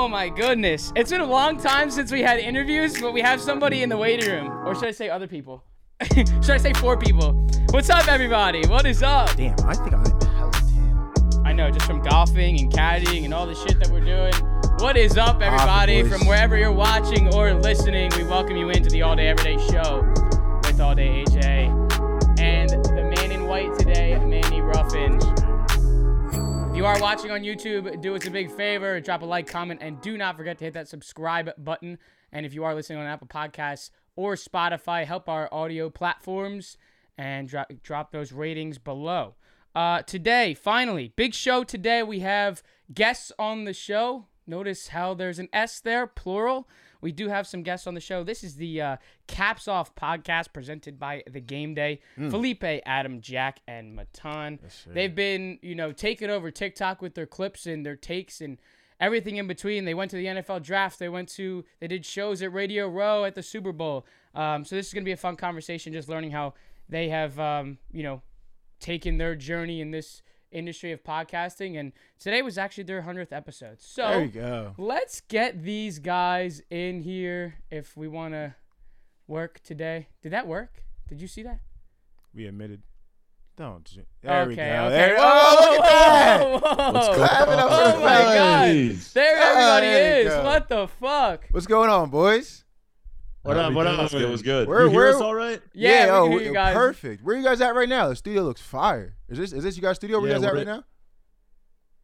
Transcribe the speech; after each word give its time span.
Oh 0.00 0.06
my 0.06 0.28
goodness. 0.28 0.92
It's 0.94 1.10
been 1.10 1.22
a 1.22 1.26
long 1.26 1.58
time 1.58 1.90
since 1.90 2.12
we 2.12 2.22
had 2.22 2.38
interviews, 2.38 3.00
but 3.00 3.12
we 3.12 3.20
have 3.20 3.40
somebody 3.40 3.82
in 3.82 3.88
the 3.88 3.96
waiting 3.96 4.30
room. 4.30 4.46
Or 4.64 4.72
should 4.72 4.84
I 4.84 4.92
say 4.92 5.08
other 5.10 5.26
people? 5.26 5.64
should 6.14 6.50
I 6.50 6.56
say 6.56 6.72
four 6.74 6.96
people? 6.96 7.32
What's 7.70 7.90
up, 7.90 8.06
everybody? 8.06 8.64
What 8.68 8.86
is 8.86 9.02
up? 9.02 9.34
Damn, 9.34 9.56
I 9.66 9.74
think 9.74 9.92
I'm 9.94 10.04
hella 10.34 10.52
tan. 10.52 11.42
I 11.44 11.52
know, 11.52 11.72
just 11.72 11.84
from 11.84 12.00
golfing 12.00 12.60
and 12.60 12.72
caddying 12.72 13.24
and 13.24 13.34
all 13.34 13.44
the 13.44 13.56
shit 13.56 13.80
that 13.80 13.88
we're 13.88 13.98
doing. 13.98 14.32
What 14.78 14.96
is 14.96 15.18
up, 15.18 15.42
everybody? 15.42 16.04
From 16.04 16.28
wherever 16.28 16.56
you're 16.56 16.70
watching 16.70 17.34
or 17.34 17.52
listening, 17.54 18.12
we 18.16 18.22
welcome 18.22 18.56
you 18.56 18.70
into 18.70 18.90
the 18.90 19.02
All 19.02 19.16
Day 19.16 19.26
Everyday 19.26 19.58
Show 19.66 20.04
with 20.62 20.80
All 20.80 20.94
Day 20.94 21.24
are 26.88 27.00
watching 27.02 27.30
on 27.30 27.42
YouTube, 27.42 28.00
do 28.00 28.16
us 28.16 28.26
a 28.26 28.30
big 28.30 28.50
favor, 28.50 28.98
drop 28.98 29.20
a 29.20 29.26
like, 29.26 29.46
comment, 29.46 29.78
and 29.82 30.00
do 30.00 30.16
not 30.16 30.38
forget 30.38 30.56
to 30.56 30.64
hit 30.64 30.72
that 30.72 30.88
subscribe 30.88 31.50
button. 31.58 31.98
And 32.32 32.46
if 32.46 32.54
you 32.54 32.64
are 32.64 32.74
listening 32.74 32.98
on 32.98 33.04
Apple 33.04 33.26
Podcasts 33.26 33.90
or 34.16 34.36
Spotify, 34.36 35.04
help 35.04 35.28
our 35.28 35.52
audio 35.52 35.90
platforms 35.90 36.78
and 37.18 37.46
drop 37.46 37.70
drop 37.82 38.10
those 38.10 38.32
ratings 38.32 38.78
below. 38.78 39.34
Uh, 39.74 40.00
today, 40.00 40.54
finally, 40.54 41.12
big 41.14 41.34
show 41.34 41.62
today. 41.62 42.02
We 42.02 42.20
have 42.20 42.62
guests 42.94 43.32
on 43.38 43.64
the 43.64 43.74
show. 43.74 44.24
Notice 44.46 44.88
how 44.88 45.12
there's 45.12 45.38
an 45.38 45.50
S 45.52 45.80
there, 45.80 46.06
plural. 46.06 46.66
We 47.00 47.12
do 47.12 47.28
have 47.28 47.46
some 47.46 47.62
guests 47.62 47.86
on 47.86 47.94
the 47.94 48.00
show. 48.00 48.24
This 48.24 48.42
is 48.42 48.56
the 48.56 48.80
uh, 48.80 48.96
Caps 49.26 49.68
Off 49.68 49.94
podcast 49.94 50.52
presented 50.52 50.98
by 50.98 51.22
The 51.30 51.40
Game 51.40 51.74
Day. 51.74 52.00
Felipe, 52.30 52.64
Adam, 52.84 53.20
Jack, 53.20 53.60
and 53.68 53.94
Matan. 53.94 54.58
They've 54.94 55.14
been, 55.14 55.58
you 55.62 55.74
know, 55.74 55.92
taking 55.92 56.30
over 56.30 56.50
TikTok 56.50 57.00
with 57.00 57.14
their 57.14 57.26
clips 57.26 57.66
and 57.66 57.86
their 57.86 57.96
takes 57.96 58.40
and 58.40 58.58
everything 59.00 59.36
in 59.36 59.46
between. 59.46 59.84
They 59.84 59.94
went 59.94 60.10
to 60.10 60.16
the 60.16 60.26
NFL 60.26 60.62
draft. 60.64 60.98
They 60.98 61.08
went 61.08 61.28
to, 61.30 61.64
they 61.80 61.86
did 61.86 62.04
shows 62.04 62.42
at 62.42 62.52
Radio 62.52 62.88
Row 62.88 63.24
at 63.24 63.34
the 63.34 63.42
Super 63.42 63.72
Bowl. 63.72 64.04
Um, 64.34 64.64
so 64.64 64.74
this 64.74 64.88
is 64.88 64.92
going 64.94 65.04
to 65.04 65.08
be 65.08 65.12
a 65.12 65.16
fun 65.16 65.36
conversation, 65.36 65.92
just 65.92 66.08
learning 66.08 66.32
how 66.32 66.54
they 66.88 67.08
have, 67.10 67.38
um, 67.38 67.78
you 67.92 68.02
know, 68.02 68.22
taken 68.80 69.18
their 69.18 69.34
journey 69.34 69.80
in 69.80 69.90
this 69.90 70.22
industry 70.52 70.92
of 70.92 71.02
podcasting. 71.04 71.78
And 71.78 71.92
today 72.18 72.42
was 72.42 72.58
actually 72.58 72.84
their 72.84 73.02
100th 73.02 73.32
episode. 73.32 73.80
So 73.80 74.08
There 74.08 74.22
you 74.22 74.28
go. 74.28 74.74
let's 74.78 75.20
get 75.20 75.62
these 75.62 75.98
guys 75.98 76.62
in 76.70 77.02
here 77.02 77.56
if 77.70 77.96
we 77.96 78.08
want 78.08 78.34
to 78.34 78.54
work 79.26 79.60
today. 79.62 80.08
Did 80.22 80.32
that 80.32 80.46
work? 80.46 80.82
Did 81.08 81.20
you 81.20 81.28
see 81.28 81.42
that? 81.42 81.60
We 82.34 82.46
admitted. 82.46 82.82
Don't. 83.56 83.90
There 84.22 84.46
we 84.46 84.52
okay, 84.52 84.68
go. 84.70 84.84
okay. 84.84 84.90
There, 84.90 85.16
Whoa, 85.16 85.24
oh, 85.24 85.70
look 85.72 85.80
at 85.80 85.88
that. 85.88 86.40
whoa, 86.40 86.58
whoa. 86.60 86.92
What's 86.92 87.06
going 87.08 87.16
Clap 87.18 87.48
up 87.48 87.70
Oh 87.72 88.00
my 88.00 88.06
god. 88.22 88.68
There 89.14 89.36
ah, 89.36 89.50
everybody 89.50 89.86
There 89.86 90.20
you 90.22 90.28
is. 90.28 90.34
go. 90.34 90.44
What 90.44 90.68
the 90.68 90.86
fuck? 90.86 91.44
What's 91.50 91.66
going 91.66 91.90
on, 91.90 92.08
boys? 92.10 92.64
What 93.42 93.56
up? 93.56 93.72
What 93.72 93.86
up? 93.86 94.12
It 94.12 94.28
was 94.28 94.42
good. 94.42 94.68
Where, 94.68 94.82
You 94.84 94.90
hear 94.90 95.08
us 95.08 95.20
all 95.20 95.34
right? 95.34 95.60
Yeah, 95.72 96.06
we 96.06 96.10
oh, 96.34 96.38
can 96.38 96.46
you 96.48 96.52
guys. 96.52 96.74
perfect. 96.74 97.22
Where 97.24 97.36
you 97.36 97.42
guys 97.44 97.60
at 97.60 97.74
right 97.74 97.88
now? 97.88 98.08
The 98.08 98.16
studio 98.16 98.42
looks 98.42 98.60
fire. 98.60 99.14
Is 99.28 99.38
this 99.38 99.52
is 99.52 99.64
this 99.64 99.76
you 99.76 99.82
guys' 99.82 99.96
studio? 99.96 100.20
Where 100.20 100.28
Yeah, 100.30 100.36
you 100.36 100.42
guys 100.42 100.48
at 100.48 100.54
right 100.54 100.60
at- 100.60 100.66
now? 100.66 100.84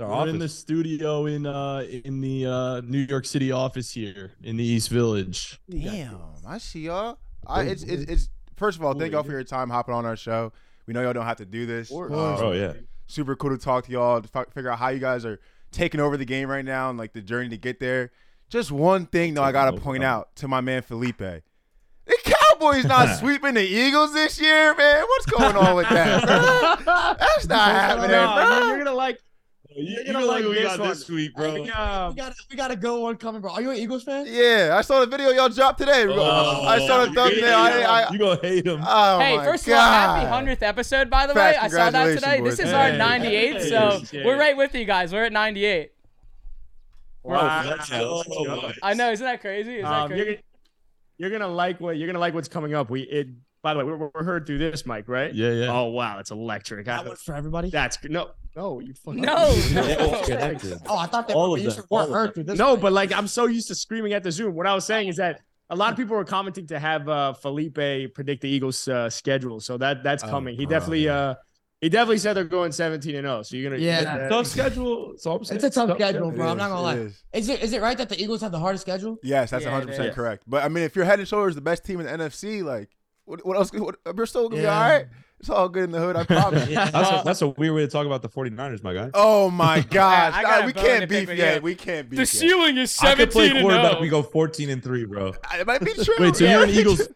Our 0.01 0.25
We're 0.25 0.29
in 0.31 0.39
the 0.41 0.49
studio 0.49 1.27
in 1.27 1.47
uh 1.47 1.85
in 2.05 2.21
the 2.21 2.47
uh 2.47 2.81
New 2.81 3.07
York 3.09 3.27
City 3.27 3.53
office 3.53 3.93
here 3.93 4.33
in 4.43 4.57
the 4.57 4.65
East 4.65 4.89
Village. 4.91 5.61
Damn, 5.71 6.19
I 6.47 6.59
see 6.59 6.81
y'all. 6.87 7.19
I, 7.47 7.63
it's, 7.65 7.83
it's 7.85 8.03
it's 8.11 8.29
first 8.57 8.77
of 8.79 8.85
all, 8.85 8.95
thank 8.95 9.13
y'all 9.13 9.23
for 9.23 9.31
your 9.33 9.45
time 9.45 9.71
hopping 9.71 9.95
on 9.95 10.05
our 10.05 10.17
show. 10.17 10.53
We 10.87 10.95
know 10.95 11.03
y'all 11.03 11.13
don't 11.13 11.27
have 11.27 11.37
to 11.37 11.45
do 11.47 11.65
this. 11.67 11.91
Of 11.93 11.97
Um. 12.13 12.13
Oh 12.13 12.53
yeah. 12.53 12.73
super 13.07 13.37
cool 13.37 13.51
to 13.51 13.59
talk 13.59 13.85
to 13.87 13.93
y'all 13.93 14.21
to 14.21 14.27
fi- 14.29 14.47
figure 14.53 14.71
out 14.71 14.79
how 14.81 14.89
you 14.89 14.98
guys 14.98 15.25
are 15.25 15.39
taking 15.71 16.01
over 16.01 16.17
the 16.17 16.25
game 16.25 16.48
right 16.48 16.65
now 16.65 16.91
and 16.91 16.98
like 16.98 17.13
the 17.13 17.21
journey 17.23 17.51
to 17.51 17.57
get 17.59 17.79
there. 17.79 18.11
Just 18.48 18.70
one 18.70 19.06
thing 19.06 19.34
though, 19.34 19.42
I 19.42 19.53
gotta 19.53 19.78
point 19.81 20.05
out 20.05 20.34
to 20.37 20.48
my 20.48 20.61
man 20.61 20.83
Felipe. 20.83 21.19
The 21.19 21.42
Cowboys 22.25 22.84
not 22.84 23.17
sweeping 23.19 23.55
the 23.55 23.62
Eagles 23.64 24.13
this 24.13 24.41
year, 24.41 24.74
man. 24.77 25.02
What's 25.02 25.27
going 25.27 25.57
on 25.57 25.74
with 25.77 25.89
that? 25.89 26.23
bro? 26.85 27.14
That's 27.19 27.46
not 27.48 27.70
happening, 27.70 28.11
No, 28.11 28.35
bro. 28.35 28.69
you're 28.69 28.79
gonna 28.79 28.92
like. 28.96 29.19
You, 29.77 30.02
You're 30.05 30.13
gonna 30.13 30.27
like 30.27 30.45
we 30.45 30.55
this 30.55 30.63
got 30.63 30.79
one. 30.79 30.89
this 30.91 31.08
week, 31.11 31.35
bro. 31.35 31.52
We, 31.55 31.69
uh, 31.69 32.11
We 32.11 32.14
got 32.14 32.33
we 32.48 32.57
got 32.57 32.70
a 32.70 32.77
good 32.77 32.96
one 33.02 33.17
coming, 33.17 33.41
bro. 33.41 33.55
Are 33.55 33.61
you 33.61 33.70
an 33.73 33.77
Eagles 33.77 34.05
fan? 34.05 34.24
Yeah, 34.29 34.77
I 34.79 34.83
saw 34.83 35.01
the 35.01 35.07
video 35.07 35.30
y'all 35.30 35.48
dropped 35.48 35.79
today. 35.80 36.05
Oh, 36.07 36.63
I 36.64 36.79
saw 36.86 37.05
the 37.05 37.08
you 37.08 37.14
thumbnail. 37.17 37.64
hate 37.64 37.80
him. 37.80 37.86
I, 37.90 38.05
I, 38.05 38.13
you 38.13 38.19
gonna 38.20 38.40
hate 38.40 38.67
him. 38.67 38.80
oh 38.86 39.19
hey, 39.19 39.36
my 39.36 39.45
first 39.45 39.67
of 39.67 39.73
all, 39.73 39.80
happy 39.80 40.46
100th 40.46 40.63
episode, 40.63 41.11
by 41.11 41.27
the 41.27 41.35
Facts, 41.35 41.58
way. 41.58 41.64
I 41.64 41.69
saw 41.70 41.90
that 41.90 42.05
today. 42.05 42.13
congratulations, 42.14 42.57
This 42.57 42.67
is 42.67 42.73
boys. 42.73 42.74
our 42.74 42.90
Hey, 42.92 42.98
98, 42.98 43.52
hey, 43.57 43.69
so 43.69 44.01
hey. 44.13 44.24
we're 44.24 44.39
right 44.39 44.57
with 44.57 44.74
you 44.77 44.85
guys. 44.85 45.13
We're 45.13 45.24
at 45.24 45.33
98. 45.33 45.90
Wow. 47.24 47.64
Let's 47.67 47.89
go. 47.90 48.23
I 48.83 48.95
know, 48.95 49.11
isn't 49.12 49.24
that 49.24 49.40
crazy? 49.40 49.77
Is 49.77 49.83
that 49.83 49.92
Um, 49.92 50.08
crazy? 50.08 50.24
you're, 50.24 50.35
gonna, 50.35 50.42
you're 51.18 51.30
gonna 51.30 51.48
like 51.52 51.80
what 51.80 51.96
you're 51.96 52.07
gonna 52.07 52.18
like 52.18 52.35
what's 52.35 52.48
coming 52.48 52.74
up. 52.74 52.90
We 52.90 53.02
it. 53.02 53.29
By 53.62 53.73
the 53.73 53.79
way, 53.79 53.85
we're, 53.86 54.11
we're 54.14 54.24
heard 54.24 54.46
through 54.46 54.58
this 54.58 54.85
mic, 54.85 55.08
right? 55.08 55.34
Yeah, 55.34 55.51
yeah. 55.52 55.73
Oh 55.73 55.86
wow, 55.86 56.18
it's 56.18 56.30
electric. 56.30 56.84
That 56.84 57.07
one 57.07 57.17
for 57.17 57.34
everybody. 57.34 57.70
That's 57.70 57.96
good. 57.96 58.11
No, 58.11 58.33
no, 58.55 58.79
you 58.80 58.92
fucking 58.92 59.23
No, 59.23 59.34
no. 59.73 60.20
Oh, 60.86 60.98
I 60.98 61.07
thought 61.07 61.27
they 61.29 61.33
All 61.34 61.52
were 61.52 61.57
of 61.58 61.64
them, 61.64 61.84
all 61.90 62.13
heard 62.13 62.34
through 62.34 62.45
this. 62.45 62.58
No, 62.58 62.73
mic. 62.74 62.83
but 62.83 62.92
like 62.92 63.11
I'm 63.13 63.27
so 63.27 63.46
used 63.46 63.68
to 63.68 63.74
screaming 63.74 64.13
at 64.13 64.23
the 64.23 64.30
Zoom. 64.30 64.55
What 64.55 64.67
I 64.67 64.74
was 64.74 64.84
saying 64.84 65.08
is 65.08 65.17
that 65.17 65.40
a 65.70 65.77
lot 65.77 65.90
of 65.92 65.96
people 65.96 66.14
were 66.14 66.27
commenting 66.27 66.67
to 66.67 66.79
have 66.79 67.08
uh, 67.08 67.33
Felipe 67.33 67.74
predict 68.14 68.42
the 68.42 68.48
Eagles' 68.51 68.86
uh, 68.86 69.08
schedule, 69.08 69.61
so 69.61 69.79
that 69.79 70.02
that's 70.05 70.23
Oh, 70.23 70.29
coming. 70.29 70.57
He 70.57 70.67
bro, 70.67 70.70
definitely 70.79 71.05
yeah. 71.07 71.17
uh 71.18 71.34
he 71.84 71.90
definitely 71.90 72.17
said 72.17 72.33
they're 72.33 72.45
going 72.45 72.72
17 72.72 73.14
and 73.14 73.27
0. 73.27 73.42
So 73.42 73.56
you're 73.56 73.70
gonna 73.70 73.83
Yeah. 73.83 74.27
Tough 74.30 74.46
schedule. 74.46 75.11
That's 75.11 75.27
all 75.27 75.36
I'm 75.36 75.45
saying. 75.45 75.56
it's 75.56 75.64
a 75.64 75.70
tough 75.86 75.95
schedule, 75.98 76.30
It 76.30 76.36
bro. 76.36 76.48
I'm 76.48 76.56
not 76.56 76.70
gonna 76.70 76.80
lie. 76.80 76.95
is. 76.95 77.22
Is 77.34 77.48
it 77.50 77.62
is 77.62 77.72
it 77.74 77.83
right 77.83 77.98
that 77.98 78.08
the 78.08 78.18
Eagles 78.18 78.40
have 78.40 78.52
the 78.52 78.58
hardest 78.58 78.80
schedule? 78.84 79.18
Yes, 79.22 79.50
that's 79.50 79.67
100 79.67 79.83
it 79.84 79.86
percent 79.89 80.14
correct. 80.14 80.45
But 80.46 80.64
I 80.64 80.68
mean, 80.68 80.84
if 80.84 80.96
you're 80.96 81.05
head 81.05 81.18
and 81.18 81.28
shoulders 81.28 81.55
the 81.55 81.61
best 81.61 81.84
team 81.84 82.00
in 82.00 82.06
the 82.06 82.24
NFC, 82.24 82.64
like, 82.64 82.89
what, 83.27 83.45
what 83.45 83.58
else? 83.58 83.70
What, 83.70 83.96
you're 84.17 84.24
still 84.24 84.48
gonna 84.48 84.62
be 84.62 84.67
all 84.67 84.80
right. 84.80 85.06
It's 85.40 85.50
all 85.50 85.68
good 85.68 85.84
in 85.84 85.90
the 85.90 85.98
hood, 86.00 86.17
I 86.17 86.24
promise. 86.24 86.67
Yeah. 86.70 86.90
That's 86.90 87.11
a, 87.11 87.22
that's 87.22 87.42
a 87.42 87.48
weird 87.48 87.74
way 87.74 87.83
to 87.83 87.89
talk 87.89 88.06
about 88.06 88.22
the 88.22 88.30
49ers, 88.30 88.83
my 88.83 88.95
guy. 88.95 89.11
Oh 89.12 89.51
my 89.51 89.80
gosh, 89.90 90.33
I 90.34 90.42
got 90.42 90.64
we 90.64 90.72
can't 90.72 91.01
pick 91.01 91.08
beef 91.11 91.28
with 91.28 91.36
yet. 91.36 91.62
We 91.62 91.74
can't 91.74 92.08
beef 92.08 92.16
The 92.16 92.22
yet. 92.22 92.28
ceiling 92.28 92.78
is 92.78 92.98
I 92.98 93.14
could 93.14 93.30
17 93.30 93.33
play 93.33 93.48
and 93.51 93.58
oh. 93.58 93.61
quarterback. 93.61 93.90
0. 93.90 94.01
We 94.01 94.08
go 94.08 94.22
14 94.22 94.70
and 94.70 94.83
three, 94.83 95.05
bro. 95.05 95.34
It 95.52 95.66
might 95.66 95.83
be 95.83 95.92
true. 95.92 96.14
Wait, 96.18 96.36
so 96.36 96.45
Yeah, 96.45 96.52
you're 96.52 96.62
an 96.62 96.70
it 96.70 96.72
might 96.72 96.74
be 96.77 96.80
Eagles? 96.80 97.08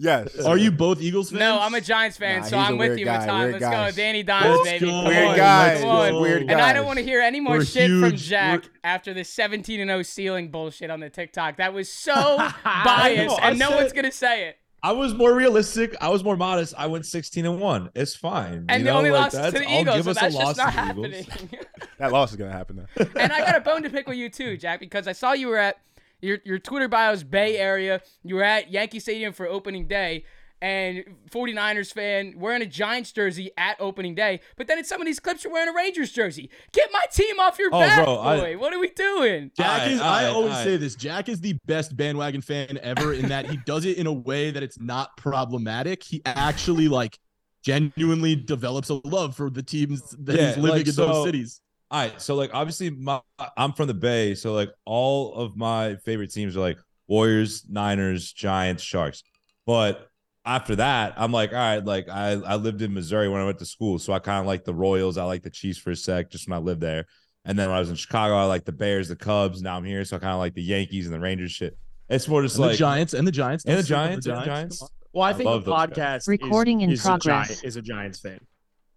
True. 0.00 0.04
Yes. 0.36 0.44
Are 0.44 0.56
you 0.58 0.70
both 0.70 1.00
Eagles 1.00 1.30
fans? 1.30 1.40
No, 1.40 1.58
I'm 1.60 1.74
a 1.74 1.80
Giants 1.80 2.16
fan, 2.16 2.40
Nah, 2.40 2.46
so 2.46 2.56
he's 2.58 2.66
a 2.66 2.68
I'm 2.70 2.78
with 2.78 2.98
you, 2.98 3.04
guy, 3.04 3.18
Matan. 3.26 3.52
Let's 3.52 3.64
guys. 3.64 3.92
go. 3.94 3.96
Danny 3.96 4.22
Dimes, 4.22 4.46
Let's 4.46 4.62
baby. 4.64 4.86
go. 4.86 5.04
Weird 5.04 5.36
guys. 5.36 5.80
come 5.80 5.88
on. 5.90 6.20
Weird 6.22 6.42
And 6.50 6.60
I 6.60 6.72
don't 6.72 6.86
want 6.86 6.98
to 6.98 7.04
hear 7.04 7.20
any 7.20 7.40
more 7.40 7.58
We're 7.58 7.64
shit 7.64 7.90
from. 7.90 8.16
Jack 8.16 8.62
We're- 8.62 8.74
after 8.84 9.14
the 9.14 9.24
17 9.24 9.80
and 9.80 9.88
0 9.88 10.02
ceiling 10.02 10.50
bullshit 10.50 10.90
on 10.90 11.00
the 11.00 11.10
TikTok. 11.10 11.56
That 11.56 11.72
was 11.74 11.90
so 11.90 12.14
biased, 12.64 13.38
and 13.42 13.58
no 13.58 13.68
said- 13.70 13.76
one's 13.76 13.92
gonna 13.92 14.12
say 14.12 14.48
it. 14.48 14.58
I 14.82 14.92
was 14.92 15.14
more 15.14 15.34
realistic. 15.34 15.96
I 16.00 16.10
was 16.10 16.22
more 16.22 16.36
modest. 16.36 16.74
I 16.78 16.86
went 16.86 17.06
16 17.06 17.44
and 17.44 17.58
one. 17.58 17.90
It's 17.96 18.14
fine. 18.14 18.66
And 18.68 18.80
you 18.80 18.84
they 18.84 18.90
know, 18.92 18.98
only 18.98 19.10
like, 19.10 19.32
lost 19.32 19.34
to 19.36 19.42
that's- 19.42 19.60
the 19.66 19.68
I'll 19.68 19.80
Eagles, 19.80 19.96
give 19.96 20.04
so 20.04 20.10
us 20.12 20.16
a 20.16 20.20
that's 20.20 20.34
loss 20.36 20.46
just 20.46 20.58
not 20.58 20.64
to 20.66 20.70
happening. 20.78 21.26
That 21.98 22.12
loss 22.12 22.30
is 22.30 22.36
gonna 22.36 22.52
happen 22.52 22.76
though. 22.94 23.06
and 23.18 23.32
I 23.32 23.40
got 23.40 23.56
a 23.56 23.60
bone 23.60 23.82
to 23.82 23.88
pick 23.90 24.06
with 24.06 24.18
you 24.18 24.28
too, 24.28 24.58
Jack, 24.58 24.80
because 24.80 25.08
I 25.08 25.12
saw 25.12 25.32
you 25.32 25.48
were 25.48 25.56
at 25.56 25.78
your 26.26 26.38
your 26.44 26.58
Twitter 26.58 26.88
bio 26.88 27.12
is 27.12 27.24
Bay 27.24 27.56
Area. 27.56 28.00
You 28.22 28.34
were 28.36 28.42
at 28.44 28.70
Yankee 28.70 29.00
Stadium 29.00 29.32
for 29.32 29.46
opening 29.46 29.86
day. 29.86 30.24
And 30.62 31.04
49ers 31.30 31.92
fan 31.92 32.32
wearing 32.38 32.62
a 32.62 32.66
Giants 32.66 33.12
jersey 33.12 33.50
at 33.58 33.76
opening 33.78 34.14
day, 34.14 34.40
but 34.56 34.66
then 34.66 34.78
in 34.78 34.84
some 34.84 35.02
of 35.02 35.06
these 35.06 35.20
clips 35.20 35.44
you're 35.44 35.52
wearing 35.52 35.68
a 35.68 35.76
Rangers 35.76 36.10
jersey. 36.10 36.48
Get 36.72 36.88
my 36.94 37.04
team 37.12 37.38
off 37.38 37.58
your 37.58 37.68
Oh, 37.74 37.78
back, 37.78 38.02
bro, 38.02 38.18
I- 38.20 38.36
boy. 38.40 38.58
what 38.58 38.72
are 38.72 38.78
we 38.78 38.88
doing? 38.88 39.50
Jack 39.54 39.82
Aight, 39.82 39.90
is. 39.92 40.00
I 40.00 40.22
aight, 40.24 40.32
always 40.32 40.54
aight. 40.54 40.64
say 40.64 40.76
this. 40.78 40.94
Jack 40.94 41.28
is 41.28 41.42
the 41.42 41.58
best 41.66 41.94
bandwagon 41.94 42.40
fan 42.40 42.78
ever 42.82 43.12
in 43.12 43.28
that 43.28 43.50
he 43.50 43.58
does 43.66 43.84
it 43.84 43.98
in 43.98 44.06
a 44.06 44.12
way 44.12 44.50
that 44.50 44.62
it's 44.62 44.80
not 44.80 45.14
problematic. 45.18 46.02
He 46.02 46.22
actually 46.24 46.88
like 46.88 47.18
genuinely 47.62 48.34
develops 48.34 48.88
a 48.88 48.94
love 49.04 49.36
for 49.36 49.50
the 49.50 49.62
teams 49.62 50.16
that 50.20 50.36
Yeah, 50.36 50.46
he's 50.48 50.56
living 50.56 50.78
like, 50.78 50.86
in 50.86 50.92
so- 50.94 51.06
those 51.06 51.24
cities. 51.26 51.60
All 51.96 52.02
right, 52.02 52.20
so 52.20 52.34
like 52.34 52.50
obviously 52.52 52.90
my 52.90 53.22
I'm 53.56 53.72
from 53.72 53.86
the 53.86 53.94
Bay, 53.94 54.34
so 54.34 54.52
like 54.52 54.68
all 54.84 55.32
of 55.32 55.56
my 55.56 55.96
favorite 56.04 56.30
teams 56.30 56.54
are 56.54 56.60
like 56.60 56.76
Warriors, 57.08 57.64
Niners, 57.70 58.34
Giants, 58.34 58.82
Sharks. 58.82 59.22
But 59.64 60.06
after 60.44 60.76
that, 60.76 61.14
I'm 61.16 61.32
like, 61.32 61.52
all 61.52 61.58
right, 61.58 61.82
like 61.82 62.10
I 62.10 62.32
I 62.32 62.56
lived 62.56 62.82
in 62.82 62.92
Missouri 62.92 63.30
when 63.30 63.40
I 63.40 63.46
went 63.46 63.60
to 63.60 63.64
school, 63.64 63.98
so 63.98 64.12
I 64.12 64.18
kind 64.18 64.40
of 64.40 64.46
like 64.46 64.64
the 64.64 64.74
Royals. 64.74 65.16
I 65.16 65.24
like 65.24 65.42
the 65.42 65.48
Chiefs 65.48 65.78
for 65.78 65.90
a 65.90 65.96
sec, 65.96 66.30
just 66.30 66.46
when 66.46 66.58
I 66.58 66.60
lived 66.60 66.82
there. 66.82 67.06
And 67.46 67.58
then 67.58 67.70
when 67.70 67.76
I 67.78 67.80
was 67.80 67.88
in 67.88 67.96
Chicago, 67.96 68.34
I 68.36 68.44
like 68.44 68.66
the 68.66 68.72
Bears, 68.72 69.08
the 69.08 69.16
Cubs. 69.16 69.62
Now 69.62 69.78
I'm 69.78 69.84
here, 69.86 70.04
so 70.04 70.16
I 70.16 70.18
kind 70.18 70.34
of 70.34 70.38
like 70.38 70.52
the 70.52 70.62
Yankees 70.62 71.06
and 71.06 71.14
the 71.14 71.20
Rangers 71.20 71.52
shit. 71.52 71.78
It's 72.10 72.28
more 72.28 72.42
just 72.42 72.56
And 72.56 72.64
like 72.66 72.72
the 72.72 72.76
Giants 72.76 73.14
and 73.14 73.26
the 73.26 73.32
Giants 73.32 73.64
and 73.64 73.78
the 73.78 73.82
Don't 73.82 73.88
Giants, 73.88 74.26
and 74.26 74.36
the 74.36 74.44
Giants. 74.44 74.82
Well, 75.14 75.22
I 75.22 75.30
I 75.30 75.32
think 75.32 75.44
the 75.46 75.50
love 75.50 75.64
those 75.64 75.74
podcast 75.74 76.16
is- 76.18 76.28
Recording 76.28 76.82
in 76.82 76.90
is, 76.90 77.00
progress. 77.00 77.46
A 77.46 77.54
Giant, 77.54 77.64
is 77.64 77.76
a 77.76 77.82
Giants 77.82 78.20
fan. 78.20 78.40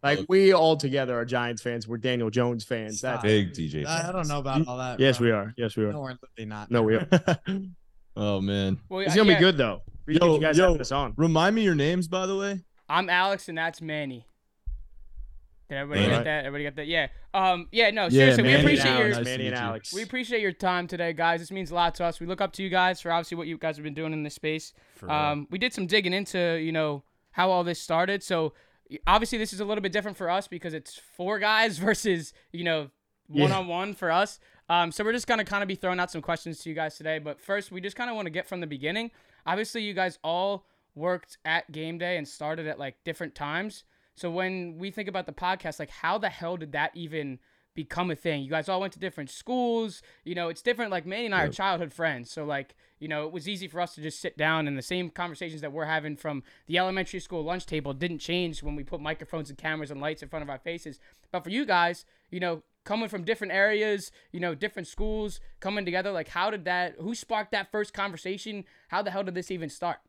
Like 0.01 0.25
we 0.29 0.53
all 0.53 0.77
together 0.77 1.17
are 1.19 1.25
Giants 1.25 1.61
fans. 1.61 1.87
We're 1.87 1.97
Daniel 1.97 2.29
Jones 2.29 2.63
fans. 2.63 3.01
That's 3.01 3.21
Big 3.21 3.51
DJ. 3.53 3.85
I, 3.85 4.09
I 4.09 4.11
don't 4.11 4.27
know 4.27 4.39
about 4.39 4.65
all 4.67 4.77
that. 4.77 4.99
yes, 4.99 5.17
bro. 5.17 5.27
we 5.27 5.31
are. 5.31 5.53
Yes, 5.57 5.75
we 5.75 5.83
are. 5.85 5.91
No, 5.91 5.99
we're 6.01 6.11
literally 6.21 6.45
not. 6.45 6.71
No, 6.71 6.83
we 6.83 6.95
are. 6.95 7.07
oh 8.15 8.39
man. 8.41 8.79
Well, 8.87 9.01
It's 9.01 9.15
gonna 9.15 9.29
yeah, 9.31 9.37
be 9.37 9.43
good 9.43 9.57
though. 9.57 9.81
Appreciate 10.03 10.25
Yo, 10.25 10.35
you 10.35 10.41
guys 10.41 10.57
yo. 10.57 10.65
having 10.67 10.81
us 10.81 10.91
on. 10.91 11.13
Remind 11.17 11.55
me 11.55 11.63
your 11.63 11.75
names, 11.75 12.07
by 12.07 12.25
the 12.25 12.35
way. 12.37 12.61
I'm 12.87 13.09
Alex, 13.09 13.49
and 13.49 13.57
that's 13.57 13.81
Manny. 13.81 14.25
Did 15.69 15.75
everybody 15.77 16.01
Manny. 16.07 16.17
get 16.17 16.23
that? 16.23 16.45
Everybody 16.45 16.63
get 16.63 16.75
that? 16.77 16.87
Yeah. 16.87 17.07
Um. 17.33 17.67
Yeah. 17.71 17.91
No. 17.91 18.03
Yeah, 18.03 18.09
Seriously, 18.09 18.43
we 18.43 18.49
Manny 18.49 18.61
appreciate 18.63 18.85
and 18.87 18.97
your 18.97 19.05
Alex. 19.07 19.17
Nice 19.17 19.25
Manny 19.25 19.47
and. 19.47 19.55
Alex. 19.55 19.93
we 19.93 20.01
appreciate 20.01 20.41
your 20.41 20.51
time 20.53 20.87
today, 20.87 21.13
guys. 21.13 21.41
This 21.41 21.51
means 21.51 21.69
a 21.69 21.75
lot 21.75 21.93
to 21.95 22.05
us. 22.05 22.19
We 22.19 22.25
look 22.25 22.41
up 22.41 22.53
to 22.53 22.63
you 22.63 22.69
guys 22.69 23.01
for 23.01 23.11
obviously 23.11 23.37
what 23.37 23.45
you 23.47 23.57
guys 23.57 23.75
have 23.77 23.83
been 23.83 23.93
doing 23.93 24.13
in 24.13 24.23
this 24.23 24.33
space. 24.33 24.73
For 24.95 25.05
real. 25.05 25.15
Um, 25.15 25.47
we 25.51 25.59
did 25.59 25.73
some 25.73 25.85
digging 25.85 26.13
into 26.13 26.57
you 26.59 26.71
know 26.71 27.03
how 27.31 27.51
all 27.51 27.63
this 27.63 27.79
started. 27.79 28.23
So 28.23 28.45
y- 28.45 28.49
obviously 29.07 29.37
this 29.37 29.53
is 29.53 29.59
a 29.59 29.65
little 29.65 29.81
bit 29.81 29.91
different 29.91 30.17
for 30.17 30.29
us 30.29 30.47
because 30.47 30.73
it's 30.73 30.99
four 31.15 31.39
guys 31.39 31.77
versus 31.79 32.33
you 32.51 32.63
know 32.63 32.89
one 33.27 33.51
on 33.51 33.67
one 33.67 33.93
for 33.93 34.11
us. 34.11 34.39
Um, 34.69 34.91
so 34.91 35.03
we're 35.03 35.13
just 35.13 35.27
gonna 35.27 35.45
kind 35.45 35.63
of 35.63 35.67
be 35.67 35.75
throwing 35.75 35.99
out 35.99 36.11
some 36.11 36.21
questions 36.21 36.59
to 36.59 36.69
you 36.69 36.75
guys 36.75 36.95
today. 36.95 37.19
But 37.19 37.39
first, 37.39 37.71
we 37.71 37.81
just 37.81 37.95
kind 37.95 38.09
of 38.09 38.15
want 38.15 38.25
to 38.25 38.31
get 38.31 38.47
from 38.47 38.59
the 38.59 38.67
beginning. 38.67 39.11
Obviously, 39.45 39.83
you 39.83 39.93
guys 39.93 40.19
all 40.23 40.65
worked 40.95 41.37
at 41.45 41.71
game 41.71 41.97
day 41.97 42.17
and 42.17 42.27
started 42.27 42.67
at 42.67 42.79
like 42.79 42.95
different 43.03 43.35
times. 43.35 43.83
So 44.15 44.29
when 44.29 44.77
we 44.77 44.91
think 44.91 45.07
about 45.07 45.25
the 45.25 45.31
podcast, 45.31 45.79
like 45.79 45.89
how 45.89 46.17
the 46.17 46.29
hell 46.29 46.57
did 46.57 46.73
that 46.73 46.91
even 46.93 47.39
become 47.83 48.11
a 48.11 48.15
thing? 48.15 48.43
You 48.43 48.49
guys 48.49 48.67
all 48.67 48.81
went 48.81 48.91
to 48.93 48.99
different 48.99 49.29
schools. 49.29 50.01
You 50.25 50.35
know, 50.35 50.49
it's 50.49 50.61
different. 50.61 50.91
Like 50.91 51.05
Manny 51.05 51.27
and 51.27 51.35
I 51.35 51.43
are 51.43 51.49
childhood 51.49 51.93
friends, 51.93 52.29
so 52.29 52.43
like 52.43 52.75
you 52.99 53.07
know, 53.07 53.25
it 53.25 53.31
was 53.31 53.47
easy 53.47 53.69
for 53.69 53.79
us 53.79 53.95
to 53.95 54.01
just 54.01 54.19
sit 54.19 54.37
down 54.37 54.67
and 54.67 54.77
the 54.77 54.81
same 54.81 55.09
conversations 55.09 55.61
that 55.61 55.71
we're 55.71 55.85
having 55.85 56.17
from 56.17 56.43
the 56.67 56.77
elementary 56.77 57.21
school 57.21 57.41
lunch 57.43 57.65
table 57.65 57.93
didn't 57.93 58.19
change 58.19 58.61
when 58.61 58.75
we 58.75 58.83
put 58.83 58.99
microphones 58.99 59.49
and 59.49 59.57
cameras 59.57 59.89
and 59.89 60.01
lights 60.01 60.21
in 60.21 60.27
front 60.27 60.43
of 60.43 60.49
our 60.49 60.57
faces. 60.57 60.99
But 61.31 61.45
for 61.45 61.49
you 61.49 61.65
guys, 61.65 62.03
you 62.29 62.41
know, 62.41 62.63
coming 62.83 63.07
from 63.07 63.23
different 63.23 63.53
areas, 63.53 64.11
you 64.33 64.41
know, 64.41 64.53
different 64.53 64.89
schools 64.89 65.39
coming 65.61 65.85
together, 65.85 66.11
like 66.11 66.27
how 66.27 66.49
did 66.49 66.65
that? 66.65 66.95
Who 66.99 67.15
sparked 67.15 67.53
that 67.53 67.71
first 67.71 67.93
conversation? 67.93 68.65
How 68.89 69.01
the 69.01 69.11
hell 69.11 69.23
did 69.23 69.35
this 69.35 69.49
even 69.49 69.69
start? 69.69 69.99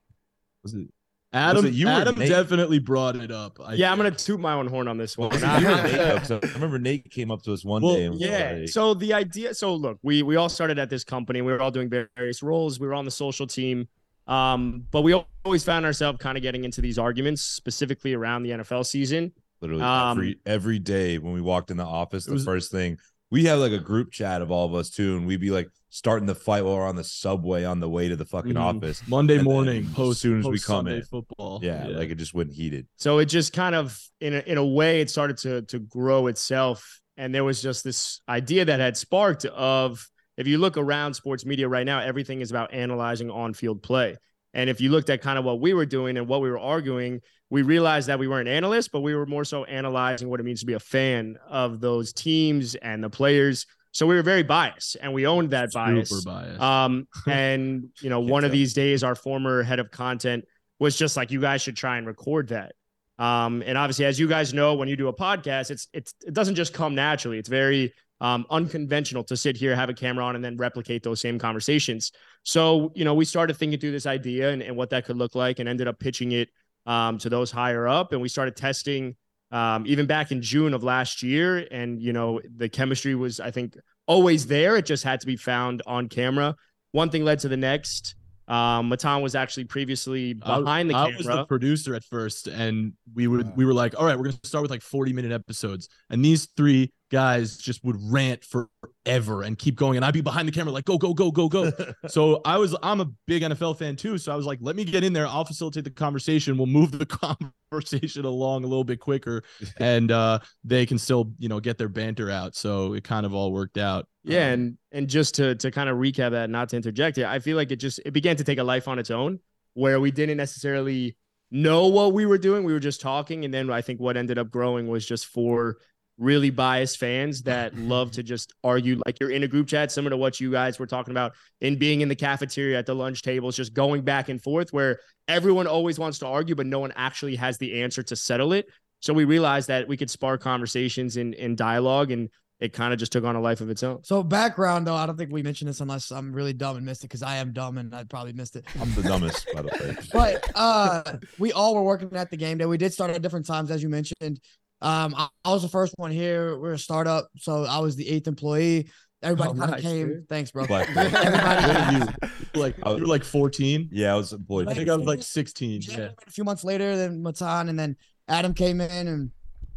Was 0.64 0.74
it? 0.74 0.88
Adam, 1.32 1.66
you 1.72 1.86
or 1.86 1.90
Adam 1.92 2.16
definitely 2.16 2.80
brought 2.80 3.14
it 3.16 3.30
up. 3.30 3.58
I 3.64 3.74
Yeah, 3.74 3.92
I'm 3.92 3.96
gonna 3.98 4.10
toot 4.10 4.40
my 4.40 4.54
own 4.54 4.66
horn 4.66 4.88
on 4.88 4.98
this 4.98 5.16
one. 5.16 5.30
Was 5.30 5.42
it 5.42 5.46
Nate, 5.46 5.62
though? 5.92 6.18
'Cause 6.18 6.30
I 6.32 6.38
remember 6.54 6.78
Nate 6.78 7.08
came 7.10 7.30
up 7.30 7.42
to 7.42 7.52
us 7.52 7.64
one 7.64 7.82
Well, 7.82 7.94
day. 7.94 8.04
And 8.06 8.20
yeah. 8.20 8.56
like, 8.60 8.68
So 8.68 8.94
the 8.94 9.14
idea, 9.14 9.54
so 9.54 9.74
look, 9.74 9.98
we 10.02 10.22
we 10.22 10.36
all 10.36 10.48
started 10.48 10.78
at 10.78 10.90
this 10.90 11.04
company. 11.04 11.40
We 11.42 11.52
were 11.52 11.60
all 11.62 11.70
doing 11.70 11.88
various 11.88 12.42
roles. 12.42 12.80
We 12.80 12.86
were 12.88 12.94
on 12.94 13.04
the 13.04 13.10
social 13.12 13.46
team, 13.46 13.86
um, 14.26 14.86
but 14.90 15.02
we 15.02 15.14
always 15.44 15.62
found 15.62 15.86
ourselves 15.86 16.18
kind 16.18 16.36
of 16.36 16.42
getting 16.42 16.64
into 16.64 16.80
these 16.80 16.98
arguments, 16.98 17.42
specifically 17.42 18.12
around 18.14 18.42
the 18.42 18.50
NFL 18.50 18.84
season. 18.84 19.32
literally 19.60 19.82
Um, 19.82 20.18
every 20.18 20.36
every 20.46 20.78
day 20.80 21.18
when 21.18 21.32
we 21.32 21.40
walked 21.40 21.70
in 21.70 21.76
the 21.76 21.84
office, 21.84 22.24
the 22.24 22.32
was- 22.32 22.44
first 22.44 22.72
thing 22.72 22.98
we 23.30 23.44
have 23.44 23.58
like 23.58 23.72
a 23.72 23.78
group 23.78 24.10
chat 24.10 24.42
of 24.42 24.50
all 24.50 24.66
of 24.66 24.74
us 24.74 24.90
too, 24.90 25.16
and 25.16 25.26
we'd 25.26 25.40
be 25.40 25.50
like 25.50 25.68
starting 25.88 26.26
the 26.26 26.34
fight 26.34 26.64
while 26.64 26.76
we're 26.76 26.86
on 26.86 26.96
the 26.96 27.04
subway 27.04 27.64
on 27.64 27.80
the 27.80 27.88
way 27.88 28.08
to 28.08 28.16
the 28.16 28.24
fucking 28.24 28.54
Mhm. 28.54 28.60
office. 28.76 29.02
Monday 29.08 29.34
And 29.38 29.46
then 29.46 29.52
morning, 29.52 29.86
as 29.86 29.92
post 29.94 30.20
soon 30.20 30.38
as 30.40 30.46
we 30.46 30.58
come 30.58 30.86
Sunday 30.86 30.96
in. 30.98 31.02
football. 31.04 31.60
Yeah, 31.62 31.86
like 31.88 32.10
it 32.10 32.16
just 32.16 32.34
went 32.34 32.52
heated. 32.52 32.86
So 32.96 33.18
it 33.18 33.26
just 33.26 33.52
kind 33.52 33.74
of, 33.74 34.00
in 34.20 34.34
a, 34.34 34.38
in 34.40 34.56
a 34.58 34.64
way, 34.66 35.00
it 35.00 35.10
started 35.10 35.36
to 35.38 35.62
to 35.62 35.78
grow 35.78 36.26
itself, 36.28 37.00
and 37.16 37.34
there 37.34 37.44
was 37.44 37.60
just 37.62 37.82
this 37.84 38.20
idea 38.28 38.64
that 38.64 38.78
had 38.80 38.96
sparked 38.96 39.44
of 39.46 40.06
if 40.36 40.46
you 40.46 40.58
look 40.58 40.76
around 40.76 41.14
sports 41.14 41.44
media 41.44 41.68
right 41.68 41.84
now, 41.84 42.00
everything 42.00 42.40
is 42.40 42.50
about 42.50 42.72
analyzing 42.72 43.30
on 43.30 43.52
field 43.52 43.82
play. 43.82 44.16
And 44.54 44.70
if 44.70 44.80
you 44.80 44.90
looked 44.90 45.10
at 45.10 45.20
kind 45.20 45.38
of 45.38 45.44
what 45.44 45.60
we 45.60 45.74
were 45.74 45.86
doing 45.86 46.16
and 46.16 46.26
what 46.26 46.40
we 46.40 46.50
were 46.50 46.58
arguing, 46.58 47.20
we 47.50 47.62
realized 47.62 48.08
that 48.08 48.18
we 48.18 48.28
weren't 48.28 48.48
analysts, 48.48 48.88
but 48.88 49.00
we 49.00 49.14
were 49.14 49.26
more 49.26 49.44
so 49.44 49.64
analyzing 49.64 50.28
what 50.28 50.38
it 50.38 50.44
means 50.44 50.60
to 50.60 50.66
be 50.66 50.74
a 50.74 50.80
fan 50.80 51.36
of 51.48 51.80
those 51.80 52.12
teams 52.12 52.76
and 52.76 53.02
the 53.02 53.10
players. 53.10 53.66
So 53.92 54.06
we 54.06 54.14
were 54.14 54.22
very 54.22 54.44
biased, 54.44 54.96
and 55.02 55.12
we 55.12 55.26
owned 55.26 55.50
that 55.50 55.72
bias. 55.72 56.10
super 56.10 56.22
biased. 56.24 56.60
Um, 56.60 57.08
and 57.26 57.88
you 58.00 58.08
know, 58.08 58.20
one 58.20 58.44
of 58.44 58.52
these 58.52 58.72
days, 58.72 59.02
our 59.02 59.16
former 59.16 59.64
head 59.64 59.80
of 59.80 59.90
content 59.90 60.44
was 60.78 60.96
just 60.96 61.16
like, 61.16 61.32
"You 61.32 61.40
guys 61.40 61.60
should 61.60 61.76
try 61.76 61.98
and 61.98 62.06
record 62.06 62.48
that." 62.48 62.72
Um, 63.18 63.64
and 63.66 63.76
obviously, 63.76 64.04
as 64.04 64.18
you 64.18 64.28
guys 64.28 64.54
know, 64.54 64.74
when 64.74 64.88
you 64.88 64.96
do 64.96 65.08
a 65.08 65.12
podcast, 65.12 65.72
it's 65.72 65.88
it's 65.92 66.14
it 66.24 66.32
doesn't 66.32 66.54
just 66.54 66.72
come 66.72 66.94
naturally. 66.94 67.38
It's 67.38 67.48
very 67.48 67.92
um, 68.20 68.46
unconventional 68.48 69.24
to 69.24 69.36
sit 69.36 69.56
here, 69.56 69.74
have 69.74 69.88
a 69.88 69.94
camera 69.94 70.24
on, 70.24 70.36
and 70.36 70.44
then 70.44 70.56
replicate 70.56 71.02
those 71.02 71.20
same 71.20 71.36
conversations. 71.36 72.12
So 72.44 72.92
you 72.94 73.04
know, 73.04 73.14
we 73.14 73.24
started 73.24 73.56
thinking 73.56 73.80
through 73.80 73.92
this 73.92 74.06
idea 74.06 74.52
and, 74.52 74.62
and 74.62 74.76
what 74.76 74.90
that 74.90 75.04
could 75.04 75.16
look 75.16 75.34
like, 75.34 75.58
and 75.58 75.68
ended 75.68 75.88
up 75.88 75.98
pitching 75.98 76.30
it 76.30 76.48
um, 76.86 77.18
to 77.18 77.28
those 77.28 77.50
higher 77.50 77.86
up, 77.86 78.12
and 78.12 78.20
we 78.20 78.28
started 78.28 78.56
testing. 78.56 79.16
Um, 79.52 79.84
even 79.86 80.06
back 80.06 80.30
in 80.30 80.42
June 80.42 80.74
of 80.74 80.84
last 80.84 81.22
year, 81.22 81.66
and 81.70 82.00
you 82.00 82.12
know 82.12 82.40
the 82.56 82.68
chemistry 82.68 83.14
was, 83.14 83.40
I 83.40 83.50
think, 83.50 83.76
always 84.06 84.46
there. 84.46 84.76
It 84.76 84.86
just 84.86 85.02
had 85.04 85.20
to 85.20 85.26
be 85.26 85.36
found 85.36 85.82
on 85.86 86.08
camera. 86.08 86.56
One 86.92 87.10
thing 87.10 87.24
led 87.24 87.40
to 87.40 87.48
the 87.48 87.56
next. 87.56 88.14
Um, 88.50 88.88
Matan 88.88 89.22
was 89.22 89.36
actually 89.36 89.64
previously 89.64 90.36
I- 90.42 90.58
behind 90.58 90.90
the 90.90 90.96
I 90.96 91.16
was 91.16 91.24
the 91.26 91.44
producer 91.46 91.94
at 91.94 92.02
first, 92.02 92.48
and 92.48 92.94
we 93.14 93.28
would 93.28 93.56
we 93.56 93.64
were 93.64 93.72
like, 93.72 93.98
all 93.98 94.04
right, 94.04 94.18
we're 94.18 94.24
gonna 94.24 94.38
start 94.42 94.62
with 94.62 94.72
like 94.72 94.82
40 94.82 95.12
minute 95.12 95.30
episodes, 95.30 95.88
and 96.10 96.24
these 96.24 96.48
three 96.56 96.92
guys 97.12 97.56
just 97.56 97.84
would 97.84 97.96
rant 98.10 98.44
forever 98.44 99.42
and 99.42 99.56
keep 99.56 99.76
going, 99.76 99.96
and 99.96 100.04
I'd 100.04 100.14
be 100.14 100.20
behind 100.20 100.48
the 100.48 100.52
camera 100.52 100.72
like, 100.72 100.84
go 100.84 100.98
go 100.98 101.14
go 101.14 101.30
go 101.30 101.48
go. 101.48 101.72
so 102.08 102.40
I 102.44 102.58
was 102.58 102.74
I'm 102.82 103.00
a 103.00 103.06
big 103.28 103.42
NFL 103.42 103.78
fan 103.78 103.94
too, 103.94 104.18
so 104.18 104.32
I 104.32 104.36
was 104.36 104.46
like, 104.46 104.58
let 104.60 104.74
me 104.74 104.84
get 104.84 105.04
in 105.04 105.12
there, 105.12 105.28
I'll 105.28 105.44
facilitate 105.44 105.84
the 105.84 105.90
conversation, 105.90 106.56
we'll 106.56 106.66
move 106.66 106.90
the 106.90 107.06
conversation 107.70 108.24
along 108.24 108.64
a 108.64 108.66
little 108.66 108.82
bit 108.82 108.98
quicker, 108.98 109.44
and 109.78 110.10
uh, 110.10 110.40
they 110.64 110.86
can 110.86 110.98
still 110.98 111.32
you 111.38 111.48
know 111.48 111.60
get 111.60 111.78
their 111.78 111.88
banter 111.88 112.28
out. 112.32 112.56
So 112.56 112.94
it 112.94 113.04
kind 113.04 113.24
of 113.24 113.32
all 113.32 113.52
worked 113.52 113.78
out. 113.78 114.08
Yeah, 114.22 114.46
Um, 114.46 114.52
and 114.52 114.78
and 114.92 115.08
just 115.08 115.34
to 115.36 115.54
to 115.56 115.70
kind 115.70 115.88
of 115.88 115.96
recap 115.96 116.32
that, 116.32 116.50
not 116.50 116.68
to 116.70 116.76
interject 116.76 117.18
it, 117.18 117.24
I 117.24 117.38
feel 117.38 117.56
like 117.56 117.70
it 117.70 117.76
just 117.76 118.00
it 118.04 118.12
began 118.12 118.36
to 118.36 118.44
take 118.44 118.58
a 118.58 118.64
life 118.64 118.88
on 118.88 118.98
its 118.98 119.10
own, 119.10 119.40
where 119.74 120.00
we 120.00 120.10
didn't 120.10 120.36
necessarily 120.36 121.16
know 121.50 121.86
what 121.88 122.12
we 122.12 122.26
were 122.26 122.38
doing. 122.38 122.64
We 122.64 122.72
were 122.72 122.80
just 122.80 123.00
talking, 123.00 123.44
and 123.44 123.52
then 123.52 123.70
I 123.70 123.80
think 123.80 124.00
what 124.00 124.16
ended 124.16 124.38
up 124.38 124.50
growing 124.50 124.88
was 124.88 125.06
just 125.06 125.26
for 125.26 125.78
really 126.18 126.50
biased 126.50 126.98
fans 126.98 127.42
that 127.42 127.74
love 127.78 128.12
to 128.12 128.22
just 128.22 128.52
argue 128.62 129.00
like 129.06 129.18
you're 129.18 129.30
in 129.30 129.42
a 129.42 129.48
group 129.48 129.66
chat 129.66 129.90
similar 129.90 130.10
to 130.10 130.16
what 130.18 130.38
you 130.38 130.52
guys 130.52 130.78
were 130.78 130.86
talking 130.86 131.12
about 131.12 131.32
in 131.62 131.76
being 131.76 132.02
in 132.02 132.08
the 132.08 132.14
cafeteria 132.14 132.78
at 132.78 132.84
the 132.84 132.94
lunch 132.94 133.22
tables 133.22 133.56
just 133.56 133.72
going 133.72 134.02
back 134.02 134.28
and 134.28 134.42
forth 134.42 134.70
where 134.70 135.00
everyone 135.28 135.66
always 135.66 135.98
wants 135.98 136.18
to 136.18 136.26
argue 136.26 136.54
but 136.54 136.66
no 136.66 136.78
one 136.78 136.92
actually 136.94 137.36
has 137.36 137.56
the 137.56 137.80
answer 137.82 138.02
to 138.02 138.14
settle 138.14 138.52
it 138.52 138.66
so 139.00 139.14
we 139.14 139.24
realized 139.24 139.68
that 139.68 139.88
we 139.88 139.96
could 139.96 140.10
spark 140.10 140.42
conversations 140.42 141.16
in 141.16 141.32
in 141.32 141.56
dialogue 141.56 142.10
and 142.10 142.28
it 142.60 142.72
kind 142.72 142.92
of 142.92 142.98
just 142.98 143.10
took 143.12 143.24
on 143.24 143.36
a 143.36 143.40
life 143.40 143.60
of 143.62 143.70
its 143.70 143.82
own 143.82 144.04
So 144.04 144.22
background 144.22 144.86
though, 144.86 144.94
I 144.94 145.06
don't 145.06 145.16
think 145.16 145.32
we 145.32 145.42
mentioned 145.42 145.68
this 145.68 145.80
unless 145.80 146.10
I'm 146.10 146.32
really 146.32 146.52
dumb 146.52 146.76
and 146.76 146.84
missed 146.84 147.02
it 147.02 147.08
because 147.08 147.22
I 147.22 147.36
am 147.36 147.52
dumb 147.52 147.78
and 147.78 147.94
I 147.94 148.04
probably 148.04 148.32
missed 148.34 148.54
it. 148.56 148.64
I'm 148.80 148.92
the 148.94 149.02
dumbest, 149.02 149.46
by 149.54 149.62
the 149.62 149.68
way. 149.68 149.96
But 150.12 150.50
uh, 150.54 151.02
we 151.38 151.52
all 151.52 151.74
were 151.74 151.82
working 151.82 152.14
at 152.16 152.30
the 152.30 152.36
game 152.36 152.58
day. 152.58 152.66
We 152.66 152.76
did 152.78 152.92
start 152.92 153.10
at 153.10 153.22
different 153.22 153.46
times, 153.46 153.70
as 153.70 153.82
you 153.82 153.88
mentioned. 153.88 154.40
Um, 154.82 155.14
I, 155.16 155.28
I 155.44 155.50
was 155.52 155.62
the 155.62 155.68
first 155.68 155.94
one 155.96 156.10
here. 156.10 156.58
We're 156.58 156.72
a 156.72 156.78
startup, 156.78 157.28
so 157.38 157.64
I 157.64 157.78
was 157.80 157.96
the 157.96 158.08
eighth 158.08 158.26
employee. 158.28 158.90
Everybody 159.22 159.50
Oh, 159.50 159.52
kind 159.52 159.64
of 159.64 159.70
nice, 159.70 159.82
came. 159.82 160.08
dude. 160.08 160.28
Thanks, 160.30 160.50
bro. 160.50 160.66
Black 160.66 160.88
What 160.96 161.12
Everybody. 161.12 162.12
you 162.54 162.60
like? 162.60 162.76
I 162.82 162.90
You 162.92 163.00
were 163.00 163.06
like 163.06 163.24
14. 163.24 163.90
Yeah, 163.92 164.14
I 164.14 164.16
was 164.16 164.32
a 164.32 164.36
employed. 164.36 164.68
I 164.68 164.74
think 164.74 164.88
I 164.88 164.96
was 164.96 165.06
like 165.06 165.22
16. 165.22 165.82
Yeah. 165.82 166.08
A 166.26 166.30
few 166.30 166.44
months 166.44 166.64
later, 166.64 166.96
then 166.96 167.22
Matan, 167.22 167.68
and 167.68 167.78
then 167.78 167.96
Adam 168.28 168.54
came 168.54 168.80
in, 168.80 169.08
and 169.08 169.30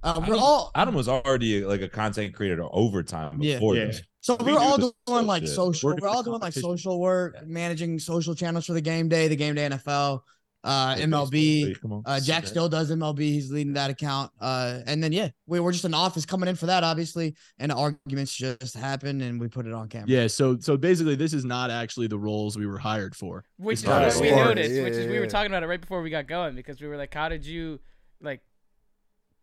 uh, 0.04 0.16
we're 0.18 0.24
Adam- 0.26 0.40
all 0.40 0.72
Adam 0.76 0.94
was 0.96 1.08
already 1.08 1.64
like 1.66 1.82
a 1.82 1.90
content 1.90 2.34
creator 2.34 2.66
overtime 2.72 3.42
Yeah. 3.42 3.56
before 3.56 3.76
Yeah. 3.76 3.86
this. 3.86 4.02
So 4.22 4.36
We 4.38 4.46
we 4.48 4.52
were 4.54 4.60
all 4.60 4.78
this 4.78 4.92
doing 5.06 5.26
like 5.28 5.42
bullshit. 5.42 5.56
social. 5.56 5.90
Working 5.90 6.02
We're 6.04 6.10
all 6.10 6.24
doing 6.24 6.40
like 6.40 6.54
social 6.54 7.00
work, 7.00 7.46
managing 7.46 8.00
social 8.00 8.36
channels 8.36 8.66
for 8.66 8.74
the 8.74 8.82
game 8.82 9.10
day, 9.10 9.28
the 9.28 9.36
game 9.36 9.54
day 9.56 9.66
NFL, 9.70 10.22
uh, 10.64 10.96
MLB. 10.96 11.76
Uh, 12.06 12.22
Jack 12.22 12.48
still 12.48 12.70
does 12.70 12.90
MLB. 12.90 13.20
He's 13.20 13.52
leading 13.52 13.74
that 13.74 13.90
account. 13.90 14.32
Uh, 14.40 14.80
and 14.88 15.04
then 15.04 15.12
yeah, 15.12 15.28
we 15.46 15.60
were 15.60 15.74
just 15.74 15.84
an 15.84 15.94
office 15.94 16.26
coming 16.26 16.48
in 16.48 16.56
for 16.56 16.68
that, 16.68 16.86
obviously, 16.86 17.36
and 17.60 17.70
arguments 17.70 18.34
just 18.34 18.74
happened, 18.78 19.22
and 19.22 19.42
we 19.42 19.50
put 19.50 19.66
it 19.68 19.74
on 19.74 19.90
camera. 19.90 20.08
Yeah. 20.08 20.28
So 20.28 20.58
so 20.58 20.78
basically, 20.78 21.16
this 21.16 21.34
is 21.34 21.44
not 21.44 21.70
actually 21.70 22.08
the 22.08 22.18
roles 22.20 22.58
we 22.58 22.66
were 22.66 22.78
hired 22.78 23.14
for. 23.18 23.44
Which 23.58 23.80
is 23.80 23.86
what 23.86 24.22
we 24.22 24.32
noticed, 24.32 24.72
Yeah, 24.72 24.84
which 24.84 24.94
is 24.94 25.08
we 25.08 25.16
yeah. 25.16 25.20
were 25.20 25.28
talking 25.28 25.52
about 25.52 25.64
it 25.64 25.68
right 25.68 25.82
before 25.82 26.02
we 26.02 26.10
got 26.10 26.28
going 26.28 26.56
because 26.56 26.80
we 26.80 26.88
were 26.88 26.96
like, 26.96 27.14
how 27.14 27.28
did 27.28 27.46
you 27.46 27.82
like 28.22 28.40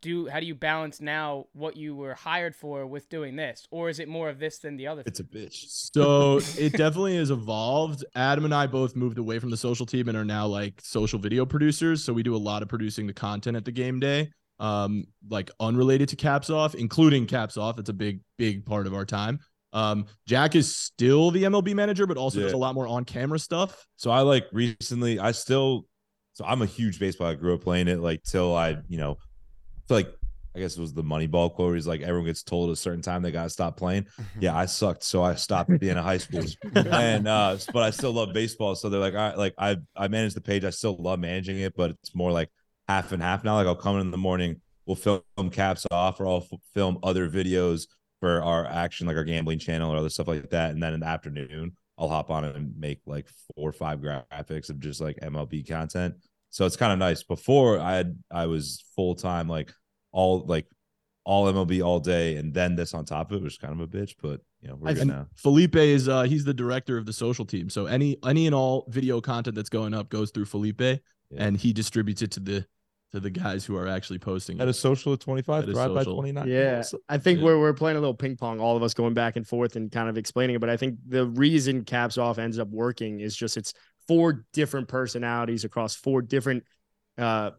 do 0.01 0.29
how 0.29 0.41
do 0.41 0.47
you 0.47 0.55
balance 0.55 1.01
now 1.01 1.47
what 1.53 1.77
you 1.77 1.95
were 1.95 2.15
hired 2.15 2.55
for 2.55 2.87
with 2.87 3.09
doing 3.09 3.37
this? 3.37 3.67
Or 3.71 3.89
is 3.89 3.99
it 3.99 4.09
more 4.09 4.29
of 4.29 4.39
this 4.39 4.59
than 4.59 4.77
the 4.77 4.87
other? 4.87 5.03
It's 5.07 5.21
a 5.21 5.25
bitch. 5.25 5.91
So 5.95 6.41
it 6.59 6.73
definitely 6.73 7.17
has 7.17 7.31
evolved. 7.31 8.05
Adam 8.15 8.45
and 8.45 8.55
I 8.55 8.67
both 8.67 8.97
moved 8.97 9.19
away 9.19 9.39
from 9.39 9.51
the 9.51 9.57
social 9.57 9.87
team 9.87 10.09
and 10.09 10.17
are 10.17 10.25
now 10.25 10.47
like 10.47 10.81
social 10.83 11.19
video 11.19 11.45
producers. 11.47 12.03
So 12.05 12.13
we 12.13 12.23
do 12.23 12.35
a 12.35 12.39
lot 12.39 12.63
of 12.63 12.69
producing 12.69 13.07
the 13.07 13.13
content 13.13 13.57
at 13.57 13.65
the 13.65 13.73
game 13.73 14.01
day, 14.01 14.31
um, 14.59 15.05
like 15.29 15.51
unrelated 15.61 16.09
to 16.11 16.17
Caps 16.17 16.51
Off, 16.51 16.75
including 16.75 17.27
Caps 17.27 17.57
Off. 17.57 17.79
It's 17.79 17.91
a 17.91 17.95
big, 17.95 18.21
big 18.39 18.65
part 18.65 18.87
of 18.87 18.95
our 18.95 19.05
time. 19.05 19.41
Um, 19.73 20.07
Jack 20.27 20.57
is 20.57 20.77
still 20.77 21.31
the 21.31 21.45
MLB 21.45 21.75
manager, 21.75 22.07
but 22.07 22.17
also 22.17 22.41
does 22.41 22.53
a 22.53 22.57
lot 22.57 22.75
more 22.75 22.89
on 22.89 23.05
camera 23.05 23.39
stuff. 23.39 23.87
So 23.97 24.11
I 24.11 24.23
like 24.23 24.47
recently, 24.53 25.21
I 25.21 25.31
still, 25.33 25.87
so 26.33 26.45
I'm 26.45 26.63
a 26.63 26.67
huge 26.67 26.99
baseball. 26.99 27.29
I 27.29 27.35
grew 27.35 27.55
up 27.55 27.63
playing 27.63 27.87
it 27.87 28.01
like 28.01 28.23
till 28.25 28.57
I, 28.57 28.79
you 28.89 28.99
know, 28.99 29.15
feel 29.15 29.30
like 29.91 30.15
I 30.55 30.59
guess 30.59 30.77
it 30.77 30.81
was 30.81 30.93
the 30.93 31.05
Moneyball 31.05 31.53
quote. 31.53 31.77
He's 31.77 31.87
like, 31.87 32.01
everyone 32.01 32.27
gets 32.27 32.43
told 32.43 32.71
at 32.71 32.73
a 32.73 32.77
certain 32.77 33.03
time 33.03 33.23
they 33.23 33.31
gotta 33.31 33.51
stop 33.51 33.77
playing. 33.77 34.07
Yeah, 34.41 34.57
I 34.57 34.67
sucked, 34.67 35.05
so 35.05 35.23
I 35.23 35.35
stopped 35.35 35.71
at 35.71 35.81
the 35.81 35.91
end 35.91 35.99
of 35.99 36.05
high 36.05 36.19
school. 36.19 36.45
and 36.75 37.29
uh, 37.29 37.59
but 37.73 37.83
I 37.83 37.91
still 37.91 38.13
love 38.13 38.33
baseball. 38.33 38.75
So 38.75 38.89
they're 38.89 39.01
like, 39.01 39.15
all 39.15 39.21
right, 39.21 39.39
like 39.39 39.55
I 39.59 39.77
I 39.95 40.09
manage 40.09 40.35
the 40.35 40.41
page. 40.41 40.65
I 40.65 40.71
still 40.71 40.97
love 40.97 41.19
managing 41.19 41.61
it, 41.61 41.75
but 41.77 41.91
it's 41.91 42.15
more 42.15 42.33
like 42.33 42.49
half 42.89 43.13
and 43.13 43.23
half 43.23 43.45
now. 43.45 43.57
Like 43.57 43.67
I'll 43.67 43.77
come 43.77 43.97
in 43.97 44.03
in 44.03 44.11
the 44.11 44.19
morning, 44.19 44.61
we'll 44.87 44.97
film 44.97 45.51
caps 45.51 45.87
off 45.91 46.21
or 46.21 46.27
I'll 46.27 46.47
f- 46.53 46.59
film 46.75 46.99
other 47.03 47.29
videos 47.29 47.87
for 48.21 48.43
our 48.43 48.67
action, 48.67 49.07
like 49.07 49.17
our 49.17 49.25
gambling 49.25 49.59
channel 49.59 49.93
or 49.93 49.97
other 49.97 50.11
stuff 50.11 50.29
like 50.29 50.51
that. 50.51 50.71
And 50.71 50.83
then 50.83 50.95
in 50.95 51.01
the 51.01 51.07
afternoon, 51.07 51.77
I'll 51.99 52.09
hop 52.09 52.31
on 52.31 52.45
and 52.45 52.77
make 52.79 53.01
like 53.07 53.29
four 53.55 53.69
or 53.69 53.73
five 53.73 54.01
graphics 54.01 54.71
of 54.71 54.81
just 54.81 55.01
like 55.01 55.17
MLB 55.21 55.69
content. 55.69 56.15
So 56.51 56.67
it's 56.67 56.77
kind 56.77 56.93
of 56.93 56.99
nice. 56.99 57.23
Before 57.23 57.79
I 57.79 57.97
had 57.97 58.19
I 58.31 58.47
was 58.47 58.85
full 58.97 59.15
time 59.15 59.49
like 59.49 59.73
all 60.13 60.45
like 60.47 60.67
all 61.25 61.53
MLB 61.53 61.85
all 61.85 62.01
day, 62.01 62.37
and 62.37 62.53
then 62.55 62.75
this 62.77 62.95
on 62.95 63.05
top 63.05 63.31
of 63.31 63.41
it 63.41 63.45
was 63.45 63.59
kind 63.59 63.73
of 63.73 63.81
a 63.81 63.87
bitch. 63.87 64.15
But 64.21 64.41
you 64.61 64.69
know 64.69 64.77
we're 64.77 64.91
I- 64.91 64.95
good 64.95 65.09
and. 65.09 65.27
Felipe 65.37 65.77
is 65.77 66.09
uh 66.09 66.23
he's 66.23 66.45
the 66.45 66.55
director 66.55 66.97
of 66.97 67.07
the 67.07 67.13
social 67.13 67.45
team. 67.45 67.69
So 67.71 67.87
any 67.87 68.17
any 68.25 68.47
and 68.47 68.55
all 68.55 68.87
video 68.89 69.21
content 69.21 69.55
that's 69.55 69.69
going 69.71 69.95
up 69.95 70.09
goes 70.09 70.31
through 70.31 70.47
Felipe 70.47 71.01
and 71.37 71.57
he 71.57 71.73
distributes 71.73 72.23
it 72.23 72.31
to 72.33 72.41
the 72.41 72.67
to 73.13 73.19
the 73.21 73.31
guys 73.31 73.65
who 73.65 73.77
are 73.77 73.89
actually 73.89 74.21
posting 74.21 74.61
At 74.61 74.69
a 74.69 74.73
social 74.73 75.13
at 75.13 75.21
twenty 75.21 75.43
five, 75.43 75.65
At 75.65 75.69
a 75.71 75.73
thrive 75.73 75.95
by 75.95 76.05
twenty 76.05 76.33
nine. 76.33 76.49
Yeah, 76.49 76.83
I 77.09 77.19
think 77.19 77.39
Yeah. 77.41 77.45
we're 77.47 77.61
we're 77.61 77.75
playing 77.75 77.97
a 77.97 78.01
little 78.01 78.15
ping 78.15 78.37
pong, 78.37 78.61
all 78.61 78.77
of 78.77 78.83
us 78.83 78.95
going 78.95 79.15
back 79.15 79.37
and 79.37 79.47
forth 79.47 79.77
and 79.77 79.91
kind 79.91 80.09
of 80.09 80.17
explaining 80.17 80.57
it. 80.57 80.61
But 80.61 80.71
I 80.71 80.77
think 80.77 80.97
the 81.07 81.27
reason 81.27 81.85
caps 81.85 82.19
off 82.19 82.39
ends 82.39 82.59
up 82.59 82.69
working 82.69 83.21
is 83.21 83.37
just 83.37 83.57
it's 83.57 83.73
four 84.09 84.47
different 84.53 84.89
personalities 84.89 85.65
across 85.65 85.95
four 85.95 86.23
different 86.23 86.65
uh, 87.19 87.51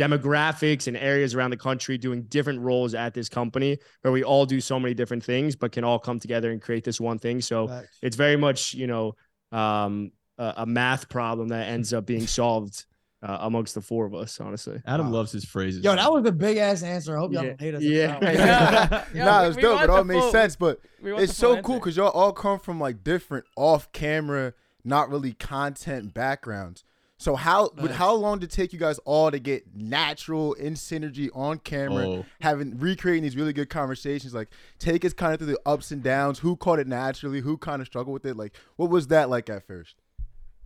demographics 0.00 0.86
and 0.86 0.96
areas 0.96 1.34
around 1.34 1.50
the 1.50 1.56
country 1.56 1.98
doing 1.98 2.22
different 2.24 2.60
roles 2.60 2.94
at 2.94 3.14
this 3.14 3.28
company 3.28 3.78
where 4.02 4.12
we 4.12 4.22
all 4.24 4.46
do 4.46 4.60
so 4.60 4.78
many 4.80 4.94
different 4.94 5.22
things, 5.24 5.56
but 5.56 5.72
can 5.72 5.84
all 5.84 5.98
come 5.98 6.18
together 6.18 6.50
and 6.50 6.60
create 6.62 6.84
this 6.84 7.00
one 7.00 7.18
thing. 7.18 7.40
So 7.40 7.68
Facts. 7.68 7.98
it's 8.02 8.16
very 8.16 8.36
much 8.36 8.74
you 8.74 8.86
know 8.86 9.14
um, 9.52 10.12
a, 10.38 10.54
a 10.58 10.66
math 10.66 11.08
problem 11.08 11.48
that 11.48 11.68
ends 11.68 11.92
up 11.92 12.06
being 12.06 12.26
solved 12.26 12.86
uh, 13.22 13.38
amongst 13.42 13.74
the 13.74 13.82
four 13.82 14.06
of 14.06 14.14
us. 14.14 14.40
Honestly. 14.40 14.80
Adam 14.86 15.06
Wow. 15.08 15.18
loves 15.18 15.32
his 15.32 15.44
phrases. 15.44 15.84
Yo, 15.84 15.94
that 15.94 16.10
was 16.10 16.24
a 16.24 16.32
big 16.32 16.56
ass 16.56 16.82
answer. 16.82 17.16
I 17.16 17.20
hope 17.20 17.32
y'all 17.32 17.42
Yeah. 17.44 17.48
don't 17.50 17.60
hate 17.60 17.74
us. 17.74 17.82
Yeah. 17.82 18.18
Yeah. 18.32 19.04
Yo, 19.12 19.24
nah, 19.26 19.42
we- 19.42 19.48
it's 19.48 19.56
we 19.56 19.62
dope. 19.62 19.72
want 19.74 19.84
It 19.84 19.90
all 19.90 19.98
the 19.98 20.04
makes 20.04 20.20
full- 20.22 20.32
sense, 20.32 20.56
but 20.56 20.80
it's 21.02 21.36
so 21.36 21.60
cool 21.60 21.76
because 21.78 21.96
y'all 21.96 22.08
all 22.08 22.32
come 22.32 22.58
from 22.58 22.80
like 22.80 23.04
different 23.04 23.44
off 23.56 23.92
camera, 23.92 24.54
not 24.84 25.10
really 25.10 25.32
content 25.34 26.14
backgrounds. 26.14 26.84
So 27.20 27.36
how 27.36 27.64
would 27.76 27.88
Facts. 27.90 27.96
how 27.96 28.14
long 28.14 28.38
did 28.38 28.50
it 28.50 28.54
take 28.56 28.72
you 28.72 28.78
guys 28.78 28.98
all 29.04 29.30
to 29.30 29.38
get 29.38 29.64
natural 29.76 30.54
in 30.54 30.72
synergy 30.72 31.28
on 31.34 31.58
camera, 31.58 32.08
Oh. 32.08 32.24
having 32.40 32.78
recreating 32.78 33.22
these 33.22 33.36
really 33.36 33.52
good 33.52 33.68
conversations? 33.68 34.32
Like 34.32 34.48
take 34.78 35.04
us 35.04 35.12
kind 35.12 35.34
of 35.34 35.38
through 35.38 35.48
the 35.52 35.60
ups 35.66 35.90
and 35.90 36.02
downs. 36.02 36.38
Who 36.38 36.56
caught 36.56 36.78
it 36.78 36.86
naturally? 36.86 37.40
Who 37.40 37.58
kind 37.58 37.82
of 37.82 37.86
struggled 37.88 38.14
with 38.14 38.24
it? 38.24 38.38
Like 38.38 38.56
what 38.76 38.88
was 38.88 39.08
that 39.08 39.28
like 39.28 39.50
at 39.50 39.66
first? 39.66 39.96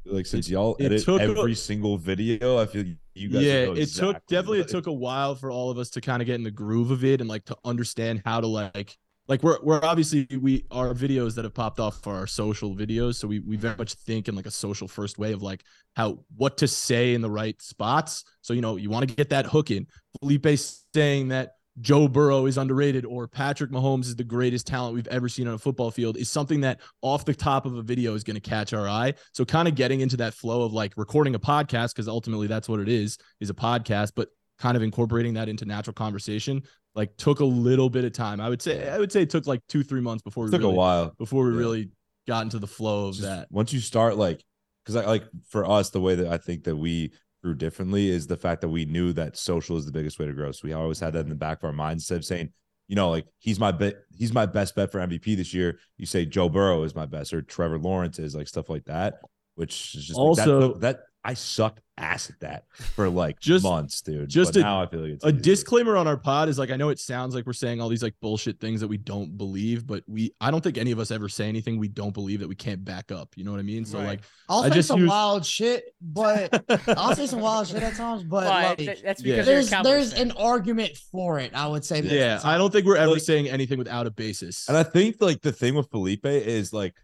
Like 0.06 0.26
since 0.26 0.46
It- 0.48 0.52
y'all 0.52 0.76
it 0.78 0.86
edit 0.86 1.02
took 1.04 1.20
a- 1.20 1.24
every 1.24 1.54
single 1.54 1.98
video, 1.98 2.58
I 2.58 2.66
feel 2.66 2.84
you 3.14 3.28
guys. 3.30 3.42
yeah, 3.42 3.64
know 3.64 3.72
it 3.72 3.78
exactly 3.78 4.12
took 4.14 4.26
definitely 4.28 4.60
it 4.60 4.68
took 4.68 4.86
a 4.86 4.92
while 4.92 5.34
for 5.34 5.50
all 5.50 5.70
of 5.70 5.78
us 5.78 5.90
to 5.90 6.00
kind 6.00 6.22
of 6.22 6.26
get 6.26 6.36
in 6.36 6.44
the 6.44 6.50
groove 6.52 6.92
of 6.92 7.04
it 7.04 7.20
and 7.20 7.28
like 7.28 7.46
to 7.46 7.56
understand 7.64 8.22
how 8.24 8.40
to 8.40 8.46
like 8.46 8.96
like 9.26 9.42
we're 9.42 9.58
we're 9.62 9.82
obviously 9.82 10.26
we 10.40 10.66
our 10.70 10.92
videos 10.92 11.34
that 11.34 11.44
have 11.44 11.54
popped 11.54 11.80
off 11.80 12.06
are 12.06 12.14
our 12.16 12.26
social 12.26 12.74
videos. 12.74 13.16
So 13.16 13.28
we 13.28 13.40
we 13.40 13.56
very 13.56 13.76
much 13.76 13.94
think 13.94 14.28
in 14.28 14.34
like 14.34 14.46
a 14.46 14.50
social 14.50 14.86
first 14.86 15.18
way 15.18 15.32
of 15.32 15.42
like 15.42 15.64
how 15.96 16.20
what 16.36 16.58
to 16.58 16.68
say 16.68 17.14
in 17.14 17.22
the 17.22 17.30
right 17.30 17.60
spots. 17.62 18.24
So 18.42 18.52
you 18.52 18.60
know 18.60 18.76
you 18.76 18.90
want 18.90 19.08
to 19.08 19.14
get 19.14 19.30
that 19.30 19.46
hook 19.46 19.70
in. 19.70 19.86
Felipe 20.20 20.58
saying 20.94 21.28
that 21.28 21.52
Joe 21.80 22.06
Burrow 22.06 22.46
is 22.46 22.56
underrated 22.56 23.04
or 23.04 23.26
Patrick 23.26 23.70
Mahomes 23.70 24.02
is 24.02 24.14
the 24.14 24.24
greatest 24.24 24.66
talent 24.66 24.94
we've 24.94 25.08
ever 25.08 25.28
seen 25.28 25.48
on 25.48 25.54
a 25.54 25.58
football 25.58 25.90
field 25.90 26.16
is 26.16 26.30
something 26.30 26.60
that 26.60 26.80
off 27.02 27.24
the 27.24 27.34
top 27.34 27.66
of 27.66 27.74
a 27.74 27.82
video 27.82 28.14
is 28.14 28.22
going 28.22 28.36
to 28.36 28.40
catch 28.40 28.72
our 28.72 28.88
eye. 28.88 29.14
So 29.32 29.44
kind 29.44 29.66
of 29.66 29.74
getting 29.74 30.00
into 30.00 30.16
that 30.18 30.34
flow 30.34 30.62
of 30.62 30.72
like 30.72 30.92
recording 30.96 31.34
a 31.34 31.40
podcast 31.40 31.94
because 31.94 32.06
ultimately 32.06 32.46
that's 32.46 32.68
what 32.68 32.78
it 32.78 32.88
is 32.88 33.18
is 33.40 33.50
a 33.50 33.54
podcast, 33.54 34.12
but 34.14 34.28
kind 34.60 34.76
of 34.76 34.84
incorporating 34.84 35.34
that 35.34 35.48
into 35.48 35.64
natural 35.64 35.94
conversation 35.94 36.62
like 36.94 37.16
took 37.16 37.40
a 37.40 37.44
little 37.44 37.90
bit 37.90 38.04
of 38.04 38.12
time. 38.12 38.40
I 38.40 38.48
would 38.48 38.62
say 38.62 38.88
I 38.88 38.98
would 38.98 39.10
say 39.12 39.22
it 39.22 39.30
took 39.30 39.46
like 39.46 39.60
2-3 39.68 40.00
months 40.02 40.22
before 40.22 40.44
It 40.44 40.48
we 40.48 40.50
took 40.52 40.60
really, 40.60 40.72
a 40.74 40.76
while. 40.76 41.14
before 41.18 41.44
we 41.46 41.52
Yeah. 41.52 41.58
really 41.58 41.90
got 42.26 42.42
into 42.44 42.58
the 42.58 42.66
flow 42.66 43.08
of 43.08 43.14
Just 43.16 43.26
that. 43.26 43.48
once 43.50 43.72
you 43.72 43.80
start 43.80 44.16
like 44.16 44.42
because 44.84 44.96
I 44.96 45.06
like 45.06 45.24
for 45.48 45.68
us 45.68 45.90
the 45.90 46.00
way 46.00 46.14
that 46.14 46.28
I 46.28 46.36
think 46.38 46.64
that 46.64 46.76
we 46.76 47.12
grew 47.42 47.54
differently 47.54 48.08
is 48.08 48.26
the 48.26 48.36
fact 48.36 48.60
that 48.60 48.68
we 48.68 48.84
knew 48.84 49.12
that 49.14 49.36
social 49.36 49.76
is 49.76 49.86
the 49.86 49.92
biggest 49.92 50.18
way 50.18 50.26
to 50.26 50.32
grow. 50.32 50.52
So 50.52 50.60
we 50.64 50.72
always 50.72 51.00
had 51.00 51.12
that 51.14 51.20
in 51.20 51.28
the 51.30 51.34
back 51.34 51.58
of 51.58 51.64
our 51.64 51.72
minds 51.72 52.02
instead 52.04 52.18
of 52.18 52.24
saying, 52.24 52.50
you 52.88 52.96
know, 52.96 53.10
like 53.10 53.26
he's 53.38 53.58
my 53.58 53.72
bet, 53.72 53.96
he's 54.14 54.32
my 54.32 54.46
best 54.46 54.74
bet 54.74 54.92
for 54.92 55.00
MVP 55.00 55.36
this 55.36 55.52
year. 55.54 55.78
You 55.96 56.06
say 56.06 56.24
Joe 56.26 56.48
Burrow 56.48 56.82
is 56.84 56.94
my 56.94 57.06
best 57.06 57.32
or 57.34 57.42
Trevor 57.42 57.78
Lawrence 57.78 58.18
is 58.18 58.34
like 58.34 58.46
stuff 58.48 58.68
like 58.70 58.84
that, 58.84 59.14
which 59.56 59.94
is 59.94 60.06
just 60.06 60.18
like, 60.18 60.36
that- 60.36 60.48
Also- 60.48 60.74
that, 60.78 61.00
I 61.26 61.32
sucked 61.34 61.80
ass 61.96 62.28
at 62.28 62.38
that 62.40 62.64
for 62.76 63.08
like 63.08 63.38
Just- 63.40 63.62
months, 63.62 64.02
dude. 64.02 64.28
just 64.28 64.52
But 64.52 64.60
a- 64.60 64.62
now 64.64 64.82
I 64.82 64.86
feel 64.86 65.00
like 65.00 65.12
it's 65.12 65.24
a 65.24 65.28
easier. 65.28 65.40
disclaimer 65.40 65.96
on 65.96 66.06
our 66.06 66.16
pod 66.18 66.48
is 66.48 66.58
like 66.58 66.70
I 66.70 66.76
know 66.76 66.90
it 66.90 66.98
sounds 66.98 67.34
like 67.34 67.46
we're 67.46 67.52
saying 67.54 67.80
all 67.80 67.88
these 67.88 68.02
like 68.02 68.14
bullshit 68.20 68.60
things 68.60 68.80
that 68.80 68.88
we 68.88 68.96
don't 68.98 69.38
believe, 69.38 69.86
but 69.86 70.02
we 70.06 70.34
I 70.40 70.50
don't 70.50 70.60
think 70.62 70.76
any 70.76 70.90
of 70.90 70.98
us 70.98 71.10
ever 71.10 71.28
say 71.28 71.48
anything 71.48 71.78
we 71.78 71.88
don't 71.88 72.12
believe 72.12 72.40
that 72.40 72.48
we 72.48 72.54
can't 72.56 72.84
back 72.84 73.10
up. 73.12 73.30
You 73.36 73.44
know 73.44 73.52
what 73.52 73.60
I 73.60 73.62
mean? 73.62 73.84
So 73.86 73.98
Right. 73.98 74.06
like 74.06 74.20
I'll 74.48 74.64
I 74.64 74.68
say 74.68 74.74
just 74.74 74.88
some 74.88 75.00
use- 75.00 75.08
wild 75.08 75.46
shit, 75.46 75.84
but 76.02 76.62
I'll 76.98 77.14
say 77.16 77.26
some 77.26 77.40
wild 77.40 77.68
shit 77.68 77.82
at 77.82 77.94
times. 77.94 78.24
But 78.24 78.40
But 78.40 78.48
like, 78.48 78.78
th- 78.78 79.02
that's 79.02 79.22
Yeah. 79.22 79.36
because 79.36 79.46
there's 79.46 79.70
you're 79.70 79.80
a 79.80 79.82
Cowboys 79.82 79.92
there's 79.92 80.12
fan. 80.14 80.30
an 80.32 80.36
argument 80.36 80.96
for 81.10 81.38
it. 81.38 81.54
I 81.54 81.66
would 81.68 81.84
say. 81.84 82.02
most 82.02 82.10
of 82.10 82.12
yeah, 82.18 82.40
I 82.44 82.58
don't 82.58 82.72
think 82.72 82.84
we're 82.86 82.96
ever 82.96 83.12
Like- 83.12 83.22
saying 83.22 83.48
anything 83.48 83.78
without 83.78 84.06
a 84.06 84.10
basis. 84.10 84.68
And 84.68 84.76
I 84.76 84.82
think 84.82 85.16
like 85.20 85.40
the 85.40 85.52
thing 85.52 85.74
with 85.74 85.88
Felipe 85.90 86.26
is 86.26 86.72
like 86.72 86.94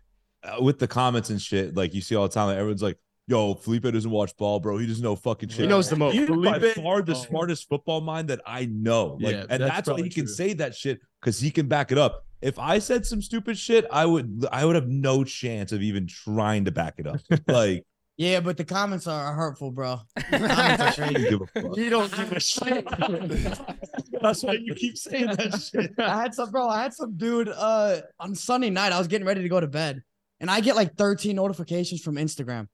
uh, 0.43 0.57
with 0.63 0.79
the 0.79 0.89
comments 0.89 1.31
and 1.31 1.41
shit, 1.41 1.77
like 1.77 1.95
you 1.95 2.01
see 2.01 2.17
all 2.17 2.27
the 2.27 2.33
time, 2.35 2.49
like, 2.49 2.57
everyone's 2.57 2.83
like, 2.83 2.99
"Yo, 3.29 3.55
Felipe 3.55 3.85
doesn't 3.85 4.11
watch 4.11 4.37
ball, 4.37 4.61
bro. 4.61 4.79
He 4.79 4.87
doesn't 4.87 5.03
know 5.03 5.17
fucking 5.17 5.49
shit." 5.51 5.61
He 5.61 5.67
knows 5.67 5.89
the 5.89 5.97
most. 5.97 6.15
He's 6.15 6.29
by 6.29 6.59
far 6.75 7.03
the 7.03 7.15
Oh. 7.15 7.47
shy 7.49 7.55
football 7.69 8.01
mind 8.01 8.29
that 8.29 8.41
I 8.47 8.67
know. 8.67 9.19
Like, 9.21 9.33
Yeah, 9.35 9.41
and 9.49 9.63
that's 9.63 9.75
that's, 9.75 9.89
why 9.89 9.95
he 9.95 10.01
probably 10.03 10.11
can 10.11 10.27
say 10.27 10.53
that 10.55 10.75
shit 10.75 11.01
because 11.21 11.39
he 11.41 11.51
can 11.51 11.67
back 11.69 11.93
it 11.93 11.99
up. 11.99 12.25
If 12.43 12.59
I 12.59 12.79
said 12.79 13.05
some 13.05 13.21
stupid 13.21 13.59
shit, 13.59 13.87
I 13.93 14.07
would 14.07 14.47
I 14.51 14.65
would 14.65 14.75
have 14.75 14.89
no 14.89 15.25
chance 15.25 15.73
of 15.73 15.83
even 15.83 16.07
trying 16.07 16.65
to 16.65 16.71
back 16.71 16.95
it 16.99 17.07
up. 17.07 17.21
Like, 17.47 17.85
Yeah, 18.17 18.41
but 18.41 18.57
the 18.57 18.65
comments 18.65 19.07
are 19.07 19.35
hurtful, 19.35 19.71
bro. 19.71 20.01
Comments 20.31 20.99
are 20.99 21.05
I 21.05 21.13
don't 21.13 21.29
give 21.29 21.41
a 21.43 21.47
fuck. 21.47 21.77
You 21.77 21.91
don't 21.91 22.11
give 22.17 22.33
a 22.33 22.41
shit. 22.53 22.87
That's 24.23 24.43
why 24.43 24.55
you 24.55 24.75
keep 24.75 24.97
saying 24.97 25.27
that 25.27 25.59
shit. 25.61 25.93
I 25.99 26.23
had 26.23 26.35
some 26.35 26.51
bro. 26.51 26.69
I 26.69 26.83
had 26.83 26.95
some 26.95 27.17
dude 27.17 27.49
uh 27.49 28.01
on 28.19 28.35
Sunday 28.35 28.71
night. 28.71 28.93
I 28.93 28.99
was 28.99 29.09
getting 29.09 29.27
ready 29.27 29.43
to 29.43 29.49
go 29.49 29.61
to 29.61 29.67
bed, 29.67 30.03
and 30.41 30.51
I 30.51 30.61
get 30.61 30.77
like 30.77 30.97
13 30.97 31.37
notifications 31.37 32.03
from 32.03 32.17
Instagram. 32.17 32.69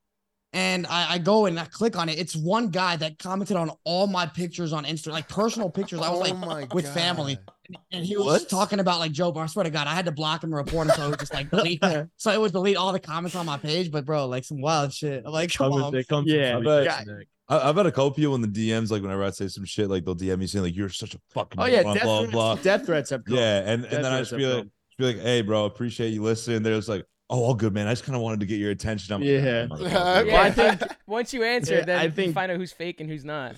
And 0.56 0.86
I, 0.86 1.14
I 1.14 1.18
go 1.18 1.46
and 1.46 1.60
I 1.60 1.66
click 1.66 1.96
on 1.96 2.08
it. 2.08 2.18
It's 2.18 2.34
one 2.34 2.68
guy 2.70 2.96
that 2.96 3.18
commented 3.18 3.56
on 3.56 3.70
all 3.84 4.06
my 4.06 4.26
pictures 4.26 4.72
on 4.72 4.84
Instagram, 4.84 5.12
like 5.12 5.28
personal 5.28 5.68
pictures. 5.70 6.00
I 6.00 6.10
was 6.10 6.20
like, 6.20 6.32
Oh 6.32 6.36
my 6.36 6.66
with 6.72 6.88
family. 6.92 7.36
God. 7.68 7.78
and 7.92 8.04
he 8.04 8.16
was 8.16 8.24
What? 8.26 8.48
talking 8.48 8.80
about 8.80 8.98
like 8.98 9.12
Joe. 9.12 9.32
But 9.32 9.40
I 9.40 9.46
swear 9.46 9.64
to 9.64 9.70
God, 9.70 9.86
I 9.86 9.94
had 9.94 10.06
to 10.06 10.12
block 10.12 10.42
him 10.42 10.50
and 10.50 10.56
report 10.56 10.86
him, 10.88 10.94
so 10.96 11.06
it 11.06 11.08
was 11.10 11.18
just 11.18 11.34
like 11.34 11.50
delete. 11.50 11.84
so 12.16 12.30
it 12.32 12.40
would 12.40 12.52
delete 12.52 12.76
all 12.76 12.92
the 12.92 12.98
comments 13.00 13.36
on 13.36 13.44
my 13.44 13.58
page. 13.58 13.90
But 13.90 14.06
bro, 14.06 14.26
like 14.26 14.44
some 14.44 14.60
wild 14.62 14.92
shit. 14.94 15.24
I'm 15.26 15.32
like, 15.32 15.52
come 15.52 15.72
Come 15.72 15.82
on. 15.82 16.02
come 16.04 16.24
Yeah, 16.26 16.58
but- 16.60 17.06
Nick. 17.06 17.28
I, 17.48 17.68
I've 17.68 17.76
had 17.76 17.86
a 17.86 17.92
couple 17.92 18.10
people 18.12 18.34
in 18.34 18.40
the 18.40 18.48
DMs, 18.48 18.90
like 18.90 19.02
whenever 19.02 19.22
I 19.22 19.30
say 19.30 19.46
some 19.48 19.64
shit, 19.64 19.88
like 19.88 20.04
they'll 20.04 20.16
DM 20.16 20.38
me 20.38 20.46
saying, 20.48 20.64
like, 20.64 20.74
you're 20.74 20.88
such 20.88 21.14
a 21.14 21.18
fucking 21.34 21.60
Oh 21.60 21.66
yeah, 21.66 21.82
blah, 21.82 21.94
death, 21.94 22.02
blah, 22.02 22.18
threats, 22.20 22.32
blah. 22.32 22.54
death 22.56 22.86
threats 22.86 23.10
have 23.10 23.24
come. 23.24 23.36
Yeah, 23.36 23.58
and, 23.70 23.82
Death 23.84 23.92
and 23.92 24.04
then 24.04 24.12
I 24.12 24.18
just 24.20 24.36
be 24.36 24.46
like, 24.46 24.66
be 24.98 25.04
like, 25.04 25.18
hey, 25.20 25.42
bro, 25.42 25.64
appreciate 25.66 26.08
you 26.08 26.22
listening. 26.22 26.62
They're 26.64 26.74
just 26.74 26.88
like, 26.88 27.04
oh, 27.30 27.42
all 27.44 27.54
good, 27.54 27.72
man. 27.74 27.86
I 27.86 27.92
just 27.92 28.04
kind 28.04 28.16
of 28.16 28.22
wanted 28.22 28.40
to 28.40 28.46
get 28.46 28.58
your 28.60 28.70
attention. 28.70 29.14
I'm 29.14 29.22
Yeah. 29.22 29.66
"Oh, 29.70 29.76
Yeah, 29.82 29.88
motherfucker." 29.90 30.26
Yeah, 30.26 30.42
I 30.42 30.50
think- 30.50 30.82
once 31.06 31.32
you 31.34 31.42
answer, 31.44 31.76
Yeah, 31.76 31.84
then 31.84 31.98
I 31.98 32.04
you 32.04 32.10
think- 32.10 32.34
find 32.34 32.50
out 32.52 32.58
who's 32.58 32.72
fake 32.72 33.00
and 33.00 33.08
who's 33.10 33.24
not. 33.24 33.56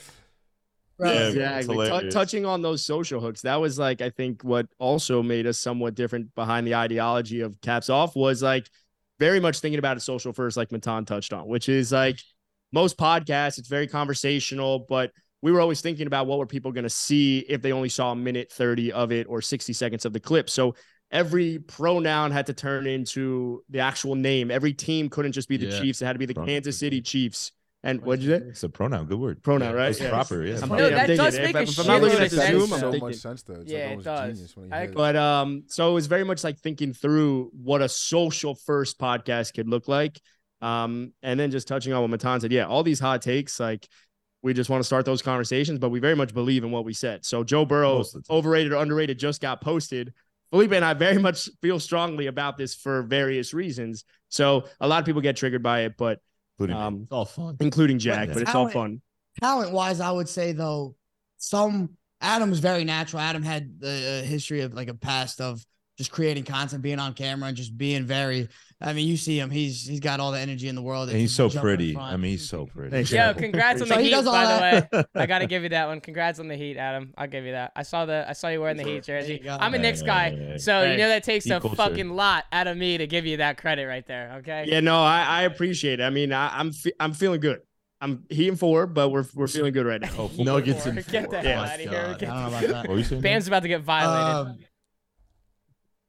Bro, 0.98 1.12
Yeah, 1.12 1.28
exactly. 1.28 1.58
it's 1.58 1.66
Tou- 1.66 1.72
hilarious. 1.84 2.14
touching 2.14 2.44
on 2.46 2.60
those 2.62 2.84
social 2.84 3.20
hooks, 3.20 3.42
that 3.42 3.56
was 3.56 3.78
like 3.78 4.00
I 4.00 4.10
think 4.10 4.42
what 4.42 4.66
also 4.78 5.22
made 5.22 5.46
us 5.46 5.58
somewhat 5.58 5.94
different 5.94 6.34
behind 6.34 6.66
the 6.66 6.74
ideology 6.74 7.40
of 7.42 7.60
caps 7.60 7.88
off 7.88 8.16
was 8.16 8.42
like 8.42 8.68
very 9.20 9.38
much 9.38 9.60
thinking 9.60 9.78
about 9.78 9.96
it 9.96 10.00
social 10.00 10.32
first, 10.32 10.56
like 10.56 10.72
Matan 10.72 11.04
touched 11.04 11.32
on, 11.32 11.46
which 11.46 11.68
is 11.68 11.92
like 11.92 12.18
most 12.72 12.96
podcasts, 12.98 13.58
it's 13.58 13.68
very 13.68 13.86
conversational, 13.86 14.86
but 14.88 15.12
we 15.40 15.52
were 15.52 15.60
always 15.60 15.80
thinking 15.80 16.08
about 16.08 16.26
what 16.26 16.38
were 16.40 16.46
people 16.46 16.72
going 16.72 16.82
to 16.84 16.90
see 16.90 17.38
if 17.48 17.62
they 17.62 17.70
only 17.72 17.88
saw 17.88 18.10
a 18.10 18.16
minute 18.16 18.50
30 18.50 18.90
of 18.90 19.12
it 19.12 19.26
or 19.28 19.40
60 19.40 19.72
seconds 19.72 20.04
of 20.04 20.12
the 20.12 20.18
clip. 20.20 20.50
So 20.50 20.74
every 21.10 21.58
pronoun 21.58 22.30
had 22.30 22.46
to 22.46 22.52
turn 22.52 22.86
into 22.86 23.62
the 23.70 23.78
actual 23.80 24.14
name. 24.14 24.50
Every 24.50 24.72
team 24.72 25.08
couldn't 25.08 25.32
just 25.32 25.48
be 25.48 25.56
the 25.56 25.66
Yeah. 25.66 25.80
Chiefs. 25.80 26.02
It 26.02 26.06
had 26.06 26.12
to 26.14 26.18
be 26.18 26.26
the 26.26 26.34
Pronoun. 26.34 26.48
Kansas 26.48 26.78
City 26.78 27.00
Chiefs. 27.00 27.52
And 27.84 28.02
what'd 28.02 28.24
you 28.24 28.30
say? 28.36 28.44
It's 28.44 28.64
a 28.64 28.68
pronoun. 28.68 29.06
Good 29.06 29.20
word. 29.20 29.40
Pronoun, 29.42 29.72
right? 29.72 29.90
It's 29.90 30.00
Yeah. 30.00 30.10
proper. 30.10 30.44
Yeah. 30.44 30.58
I'm- 30.58 30.68
No, 30.68 30.74
I'm 30.74 30.90
that 30.90 31.06
digging 31.06 31.24
does 31.24 31.38
make 31.38 31.48
If 31.50 31.54
a 31.54 31.58
I- 31.58 31.62
if 31.62 31.78
I'm 31.78 31.86
not 31.86 32.00
looking 32.02 32.18
at 32.18 32.24
of 32.24 32.30
the 32.30 32.36
sense, 32.36 32.50
Zoom. 32.50 32.62
I'm 32.72 32.80
so 32.80 32.90
thinking, 32.90 33.08
much 33.08 33.16
sense 33.16 33.42
though. 33.44 33.54
It's 33.54 33.70
Yeah, 33.72 33.88
like 33.90 33.98
it 34.00 34.04
does. 34.04 34.56
when 34.56 34.66
you 34.68 34.74
I- 34.74 34.86
But 34.88 35.16
um, 35.16 35.62
so 35.68 35.90
it 35.90 35.94
was 35.94 36.08
very 36.08 36.24
much 36.24 36.42
like 36.42 36.58
thinking 36.58 36.92
through 36.92 37.50
what 37.54 37.80
a 37.80 37.88
social 37.88 38.56
first 38.56 38.98
podcast 38.98 39.54
could 39.54 39.68
look 39.68 39.86
like. 39.86 40.20
Um, 40.60 41.12
and 41.22 41.38
then 41.38 41.52
just 41.52 41.68
touching 41.68 41.92
on 41.92 42.00
what 42.02 42.10
Matan 42.10 42.40
said, 42.40 42.50
yeah, 42.50 42.66
all 42.66 42.82
these 42.82 42.98
hot 42.98 43.22
takes, 43.22 43.60
like 43.60 43.86
we 44.42 44.52
just 44.54 44.68
want 44.70 44.80
to 44.80 44.84
start 44.84 45.04
those 45.04 45.22
conversations, 45.22 45.78
but 45.78 45.90
we 45.90 46.00
very 46.00 46.16
much 46.16 46.34
believe 46.34 46.64
in 46.64 46.72
what 46.72 46.84
we 46.84 46.92
said. 46.92 47.24
So 47.24 47.44
Joe 47.44 47.64
Burrow, 47.64 47.98
Most 47.98 48.14
of 48.16 48.24
the 48.24 48.28
time. 48.28 48.36
overrated 48.38 48.72
or 48.72 48.82
underrated, 48.82 49.20
just 49.20 49.40
got 49.40 49.60
posted. 49.60 50.12
Felipe 50.50 50.72
and 50.72 50.84
I 50.84 50.94
very 50.94 51.18
much 51.18 51.48
feel 51.62 51.78
strongly 51.78 52.26
about 52.26 52.56
this 52.56 52.74
for 52.74 53.02
various 53.02 53.52
reasons. 53.52 54.04
So 54.28 54.64
a 54.80 54.88
lot 54.88 55.00
of 55.00 55.06
people 55.06 55.20
get 55.20 55.36
triggered 55.36 55.62
by 55.62 55.80
it, 55.82 55.96
but 55.96 56.20
Including 56.58 56.76
um, 56.76 57.02
It's 57.04 57.12
all 57.12 57.24
fun. 57.24 57.56
including 57.60 57.98
Jack, 57.98 58.28
But 58.28 58.34
but 58.34 58.42
it's 58.42 58.54
all 58.54 58.68
talent- 58.68 58.72
fun. 58.72 59.02
talent 59.40 59.72
wise, 59.72 60.00
I 60.00 60.10
would 60.10 60.28
say 60.28 60.52
though, 60.52 60.96
some 61.36 61.90
Adam 62.20 62.50
was 62.50 62.58
very 62.58 62.82
natural. 62.84 63.20
Adam 63.20 63.42
had 63.44 63.78
the 63.80 64.22
uh, 64.24 64.26
history 64.26 64.62
of 64.62 64.74
like 64.74 64.88
a 64.88 64.94
past 64.94 65.40
of 65.40 65.64
just 65.98 66.10
creating 66.10 66.44
content, 66.44 66.82
being 66.82 66.98
on 66.98 67.12
camera, 67.14 67.48
and 67.48 67.56
just 67.56 67.76
being 67.78 68.04
very. 68.06 68.48
I 68.80 68.92
mean, 68.92 69.08
you 69.08 69.16
see 69.16 69.40
him; 69.40 69.50
he's 69.50 69.86
he's 69.86 69.98
got 69.98 70.20
all 70.20 70.30
the 70.30 70.38
energy 70.38 70.68
in 70.68 70.76
the 70.76 70.82
world. 70.82 71.08
And 71.08 71.18
he's 71.18 71.30
just 71.30 71.36
so 71.36 71.48
jumping 71.48 71.58
in 71.58 71.76
pretty. 71.94 71.96
I 71.96 72.16
mean, 72.16 72.30
he's 72.30 72.48
so 72.48 72.66
pretty. 72.66 72.90
Thanks, 72.90 73.10
Yo, 73.10 73.34
congrats 73.34 73.82
on 73.82 73.88
the 73.88 73.94
So 73.94 73.98
he 74.00 74.04
Heat, 74.06 74.10
does 74.12 74.24
by 74.24 74.44
that. 74.44 74.90
the 74.92 74.96
way. 74.98 75.04
I 75.16 75.26
gotta 75.26 75.46
give 75.52 75.64
you 75.64 75.68
that 75.70 75.88
one. 75.88 76.00
Congrats 76.00 76.38
on 76.38 76.46
the 76.46 76.54
Heat, 76.54 76.76
Adam. 76.76 77.12
I'll 77.18 77.26
give 77.26 77.44
you 77.44 77.52
that. 77.52 77.72
I 77.74 77.82
saw 77.82 78.06
the 78.06 78.24
I 78.28 78.34
saw 78.34 78.46
you 78.48 78.60
wearing 78.60 78.76
the 78.76 78.84
Heat 78.84 79.02
jersey. 79.02 79.42
I'm 79.50 79.74
a 79.74 79.76
Hey, 79.78 79.82
Knicks 79.82 80.00
hey, 80.00 80.06
guy, 80.06 80.30
hey, 80.30 80.36
hey. 80.52 80.58
so 80.58 80.82
you 80.82 80.96
know 80.96 81.08
that 81.08 81.24
takes 81.24 81.44
a 81.50 81.56
equal 81.56 81.70
to- 81.70 81.76
fucking 81.76 82.10
lot 82.10 82.44
out 82.52 82.68
of 82.68 82.76
me 82.76 82.98
to 82.98 83.06
give 83.08 83.26
you 83.26 83.38
that 83.38 83.56
credit 83.58 83.86
right 83.86 84.06
there. 84.06 84.34
Okay. 84.38 84.66
Yeah, 84.68 84.78
no, 84.78 85.02
I, 85.02 85.24
I 85.24 85.42
appreciate 85.42 85.98
it. 85.98 86.04
I 86.04 86.10
mean, 86.10 86.32
I, 86.32 86.56
I'm 86.56 86.70
fe- 86.72 86.92
I'm 87.00 87.14
feeling 87.14 87.40
good. 87.40 87.60
I'm 88.00 88.26
he 88.30 88.48
and 88.48 88.56
four, 88.56 88.86
but 88.86 89.08
we're 89.08 89.24
we're 89.34 89.48
feeling 89.48 89.72
good 89.72 89.86
right 89.86 90.00
now. 90.00 90.10
Oh, 90.16 90.30
Nuggets 90.38 90.86
and 90.86 91.04
Get 91.04 91.30
the 91.30 91.36
four. 91.36 91.38
hell 91.40 91.62
My 91.64 91.68
out 91.72 91.74
of 91.74 91.80
here. 91.80 91.90
God. 91.90 92.22
I 92.22 92.26
don't 92.26 92.28
know 92.28 92.46
about 92.58 92.60
that. 92.68 92.76
What 92.86 92.90
were 92.90 92.98
you 92.98 93.02
saying? 93.04 93.22
Band's 93.22 93.48
about 93.48 93.62
to 93.62 93.68
get 93.68 93.80
violated. 93.80 94.52
Um, 94.52 94.58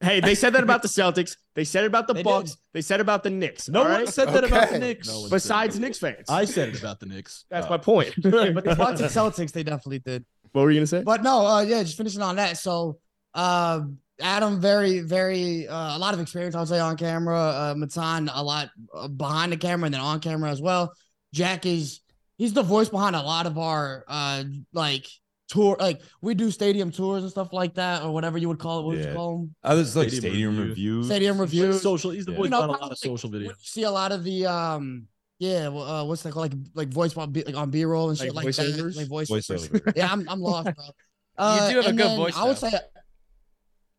Hey, 0.02 0.20
they 0.20 0.34
said 0.34 0.54
that 0.54 0.62
about 0.62 0.80
the 0.82 0.88
Celtics. 0.88 1.36
They 1.54 1.64
said 1.64 1.84
it 1.84 1.88
about 1.88 2.06
the 2.08 2.14
They 2.14 2.22
Bucks. 2.22 2.52
did. 2.52 2.58
They 2.72 2.80
said 2.80 3.00
it 3.00 3.02
about 3.02 3.22
the 3.22 3.30
Knicks. 3.30 3.68
No 3.68 3.80
all 3.80 3.84
one 3.88 4.00
right? 4.00 4.08
said 4.08 4.28
that 4.28 4.44
about 4.44 4.68
the 4.70 4.76
Okay. 4.76 4.78
Knicks. 4.78 5.08
No 5.08 5.28
Besides 5.28 5.78
Knicks 5.78 5.98
fans. 5.98 6.24
I 6.30 6.46
said 6.46 6.70
it 6.70 6.78
about 6.78 7.00
the 7.00 7.06
Knicks. 7.06 7.44
That's 7.50 7.66
Oh. 7.66 7.70
my 7.70 7.76
point. 7.76 8.14
but 8.22 8.64
the 8.64 8.74
Bucks 8.78 9.00
and 9.00 9.10
Celtics, 9.10 9.52
they 9.52 9.62
definitely 9.62 9.98
did. 9.98 10.24
what 10.52 10.62
were 10.62 10.70
you 10.70 10.78
gonna 10.80 10.86
say? 10.86 11.02
But 11.02 11.22
no, 11.22 11.46
uh, 11.46 11.60
yeah, 11.62 11.82
just 11.82 11.96
finishing 11.98 12.22
on 12.22 12.36
that. 12.36 12.56
So, 12.56 12.98
uh, 13.34 13.82
Adam, 14.22 14.60
very, 14.60 15.00
very, 15.00 15.68
uh, 15.68 15.96
a 15.96 15.98
lot 15.98 16.12
of 16.14 16.20
experience, 16.20 16.54
I 16.54 16.60
would 16.60 16.68
say, 16.68 16.78
on 16.80 16.96
camera. 16.96 17.38
Uh, 17.38 17.74
Matan, 17.76 18.28
a 18.32 18.42
lot 18.42 18.70
uh, 18.94 19.08
behind 19.08 19.52
the 19.52 19.56
camera 19.56 19.86
and 19.86 19.94
then 19.94 20.00
on 20.00 20.20
camera 20.20 20.50
as 20.50 20.60
well. 20.62 20.92
Jack 21.32 21.64
is, 21.66 22.00
he's 22.36 22.52
the 22.52 22.62
voice 22.62 22.88
behind 22.88 23.16
a 23.16 23.22
lot 23.22 23.46
of 23.46 23.56
our, 23.58 24.04
uh, 24.08 24.44
like, 24.72 25.06
tour, 25.50 25.76
like, 25.80 26.00
we 26.22 26.34
do 26.34 26.50
stadium 26.50 26.90
tours 26.90 27.22
and 27.24 27.30
stuff 27.30 27.52
like 27.52 27.74
that, 27.74 28.02
or 28.02 28.12
whatever 28.12 28.38
you 28.38 28.48
would 28.48 28.58
call 28.58 28.78
it. 28.80 28.82
What 28.82 28.88
would 28.96 29.04
Yeah. 29.04 29.10
you 29.10 29.16
call 29.16 29.36
them? 29.38 29.54
I 29.62 29.74
was 29.74 29.94
like 29.96 30.08
Stadium 30.10 30.30
stadium 30.32 30.50
review. 30.56 30.68
reviews. 30.68 31.06
Stadium 31.06 31.36
Like 31.38 31.40
reviews. 31.42 31.82
social. 31.82 32.10
He's 32.12 32.24
the 32.24 32.32
Yeah. 32.32 32.38
voice 32.38 32.44
You 32.46 32.50
know, 32.50 32.60
on 32.62 32.68
a 32.68 32.72
lot 32.72 32.78
probably 32.78 32.92
of 32.94 32.98
social 32.98 33.30
when 33.30 33.40
videos. 33.42 33.46
you 33.48 33.54
see 33.60 33.82
a 33.82 33.90
lot 33.90 34.12
of 34.12 34.24
the, 34.24 34.46
um, 34.46 35.06
yeah, 35.38 35.68
well, 35.68 35.82
uh, 35.84 36.04
what's 36.04 36.22
that 36.22 36.32
called? 36.32 36.52
Like, 36.52 36.58
like 36.74 36.88
voice 36.88 37.16
on 37.16 37.32
B, 37.32 37.42
like 37.44 37.56
on 37.56 37.70
B 37.70 37.84
roll 37.84 38.08
and 38.10 38.18
shit 38.18 38.34
Like 38.34 38.44
like, 38.46 38.54
that. 38.56 38.66
voiceovers? 38.66 38.96
Like 38.96 39.08
voice. 39.08 39.28
Voiceover. 39.28 39.92
Yeah, 39.96 40.12
I'm, 40.12 40.28
I'm 40.28 40.40
lost, 40.40 40.74
bro. 40.74 40.84
Uh, 41.38 41.70
do 41.70 41.76
have 41.76 41.86
a 41.86 41.92
good 41.94 42.16
voice, 42.16 42.36
I 42.36 42.44
would 42.44 42.56
though. 42.58 42.68
say 42.68 42.78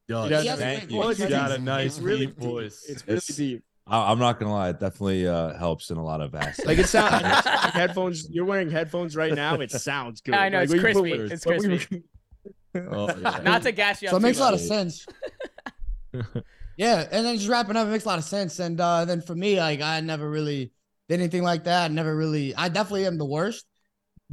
Yo, 0.08 0.26
Yeah, 0.28 0.42
he 0.42 0.48
has 0.48 0.60
a 0.60 0.62
thank 0.62 0.80
great 0.82 0.92
you. 0.92 1.02
voice. 1.04 1.18
He's 1.18 1.28
got 1.30 1.52
a 1.52 1.58
nice 1.58 1.86
It's 1.98 2.00
really 2.00 2.26
deep 2.28 2.40
deep. 2.40 2.50
voice. 2.50 2.86
It's 2.88 3.08
really 3.08 3.18
It's- 3.18 3.36
deep. 3.38 3.64
I, 3.92 4.12
I'm 4.12 4.20
not 4.20 4.40
gonna 4.40 4.54
lie, 4.54 4.70
it 4.70 4.80
definitely 4.80 5.28
uh, 5.28 5.54
helps 5.58 5.92
in 5.92 5.98
a 5.98 6.04
lot 6.04 6.22
of 6.22 6.34
aspects. 6.34 6.66
Like 6.66 6.78
it 6.78 6.88
sounds 6.88 7.22
headphones. 7.74 8.30
You're 8.30 8.46
wearing 8.46 8.72
headphones 8.72 9.16
right 9.16 9.34
now. 9.34 9.56
It 9.60 9.70
sounds 9.72 10.22
good. 10.22 10.34
I 10.34 10.50
know, 10.50 10.60
Like, 10.60 10.64
it's 10.66 10.74
we 10.74 10.80
can 10.80 10.94
put- 10.94 11.04
crispy. 11.10 11.34
It's 11.34 11.46
but 11.46 11.58
we- 11.60 11.66
crispy. 11.68 12.04
Oh, 12.74 13.08
yeah. 13.20 13.42
Not 13.44 13.64
to 13.64 13.72
gas 13.74 14.02
you 14.02 14.08
up. 14.08 14.12
So 14.12 14.18
it 14.18 14.20
too 14.22 14.26
makes 14.28 14.38
a 14.40 14.42
lot 14.42 14.54
of 14.54 14.62
sense. 14.62 15.06
yeah, 16.78 17.06
and 17.12 17.26
then 17.26 17.36
just 17.38 17.50
wrapping 17.50 17.76
up, 17.76 17.88
it 17.88 17.92
makes 17.92 18.06
a 18.06 18.08
lot 18.08 18.18
of 18.18 18.24
sense. 18.26 18.60
And 18.60 18.80
uh, 18.80 19.06
then 19.06 19.22
for 19.22 19.36
me, 19.36 19.60
like 19.60 19.82
I 19.82 20.00
never 20.00 20.30
really 20.30 20.72
did 21.10 21.20
anything 21.20 21.44
like 21.44 21.66
that. 21.66 21.92
I 21.92 21.94
never 21.94 22.16
really. 22.16 22.56
I 22.56 22.70
definitely 22.70 23.06
am 23.08 23.18
the 23.18 23.26
worst. 23.26 23.66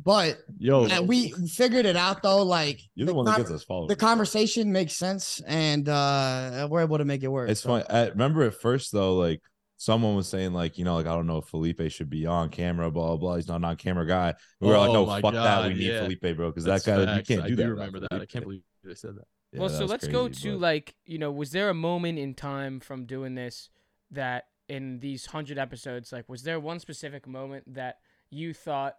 But 0.03 0.39
Yo, 0.59 0.85
uh, 0.87 1.03
we 1.03 1.31
figured 1.31 1.85
it 1.85 1.97
out 1.97 2.23
though. 2.23 2.43
Like 2.43 2.81
You're 2.95 3.07
the 3.07 3.15
one 3.15 3.27
con- 3.27 3.35
that 3.35 3.41
gets 3.41 3.51
us 3.51 3.65
followers. 3.65 3.89
the 3.89 3.97
conversation 3.97 4.71
makes 4.71 4.97
sense, 4.97 5.41
and 5.47 5.89
uh, 5.89 6.69
we're 6.71 6.83
able 6.83 6.99
to 6.99 7.05
make 7.05 7.23
it 7.23 7.29
work. 7.29 7.51
It's 7.51 7.63
so. 7.63 7.71
funny. 7.71 7.85
I 7.91 8.09
remember 8.09 8.43
at 8.45 8.55
first 8.55 8.93
though, 8.93 9.17
like 9.17 9.41
someone 9.77 10.15
was 10.15 10.29
saying, 10.29 10.53
like, 10.53 10.79
you 10.79 10.85
know, 10.85 10.95
like 10.95 11.07
I 11.07 11.15
don't 11.15 11.27
know 11.27 11.39
if 11.39 11.47
Felipe 11.47 11.91
should 11.91 12.11
be 12.11 12.27
on 12.27 12.49
camera, 12.51 12.91
blah 12.91 13.07
blah. 13.09 13.17
blah. 13.17 13.37
He's 13.37 13.49
not 13.49 13.57
an 13.57 13.65
on 13.65 13.77
camera 13.77 14.07
guy. 14.07 14.35
We 14.61 14.69
were 14.69 14.79
like, 14.79 14.91
Oh 14.91 14.93
no, 14.93 15.07
my 15.07 15.21
fuck 15.21 15.35
that. 15.35 15.67
We 15.67 15.75
need 15.75 15.83
yeah. 15.83 16.03
Felipe, 16.03 16.37
bro, 16.37 16.51
because 16.51 16.65
that 16.65 16.85
that's 16.85 16.87
guy 16.87 17.17
you 17.17 17.23
can't 17.25 17.43
I 17.43 17.49
do 17.49 17.57
that. 17.57 17.69
without 17.71 17.87
remember 17.87 18.01
that. 18.11 18.21
I 18.21 18.27
can't 18.27 18.45
believe 18.45 18.63
they 18.85 18.95
said 18.95 19.17
that. 19.17 19.25
Yeah, 19.53 19.61
well, 19.61 19.69
that 19.69 19.79
so 19.79 19.87
let's 19.87 20.07
go 20.07 20.29
to 20.29 20.53
but- 20.53 20.61
like, 20.61 20.95
you 21.07 21.19
know, 21.19 21.33
was 21.33 21.51
there 21.51 21.71
a 21.71 21.75
moment 21.75 22.19
in 22.19 22.35
time 22.35 22.81
from 22.81 23.07
doing 23.07 23.35
this 23.35 23.71
that 24.11 24.45
in 24.69 25.01
these 25.01 25.27
100 25.27 25.59
episodes, 25.59 26.13
like, 26.13 26.29
was 26.29 26.43
there 26.43 26.61
one 26.61 26.79
specific 26.79 27.27
moment 27.27 27.65
that 27.75 27.97
you 28.31 28.53
thought, 28.53 28.97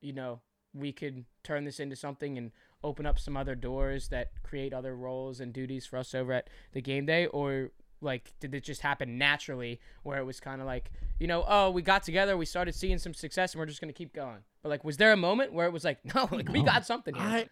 you 0.00 0.12
know, 0.12 0.40
we 0.72 0.92
could 0.92 1.24
turn 1.42 1.64
this 1.64 1.80
into 1.80 1.96
something 1.96 2.38
and 2.38 2.52
open 2.82 3.06
up 3.06 3.18
some 3.18 3.36
other 3.36 3.54
doors 3.54 4.08
that 4.08 4.30
create 4.42 4.72
other 4.72 4.94
roles 4.94 5.40
and 5.40 5.52
duties 5.52 5.86
for 5.86 5.98
us 5.98 6.14
over 6.14 6.32
at 6.32 6.48
the 6.72 6.80
game 6.80 7.06
day? 7.06 7.26
Or, 7.26 7.70
like, 8.00 8.32
did 8.40 8.54
it 8.54 8.64
just 8.64 8.80
happen 8.80 9.18
naturally 9.18 9.80
where 10.02 10.18
it 10.18 10.24
was 10.24 10.40
kind 10.40 10.60
of 10.60 10.66
like, 10.66 10.90
you 11.18 11.26
know, 11.26 11.44
oh, 11.46 11.70
we 11.70 11.82
got 11.82 12.02
together, 12.02 12.36
we 12.36 12.46
started 12.46 12.74
seeing 12.74 12.98
some 12.98 13.14
success, 13.14 13.52
and 13.52 13.60
we're 13.60 13.66
just 13.66 13.80
going 13.80 13.92
to 13.92 13.98
keep 13.98 14.14
going? 14.14 14.38
But, 14.62 14.70
like, 14.70 14.84
was 14.84 14.96
there 14.96 15.12
a 15.12 15.16
moment 15.16 15.52
where 15.52 15.66
it 15.66 15.72
was 15.72 15.84
like, 15.84 15.98
no, 16.14 16.28
like, 16.30 16.48
we 16.48 16.62
got 16.62 16.86
something 16.86 17.14
here? 17.14 17.24
I 17.24 17.48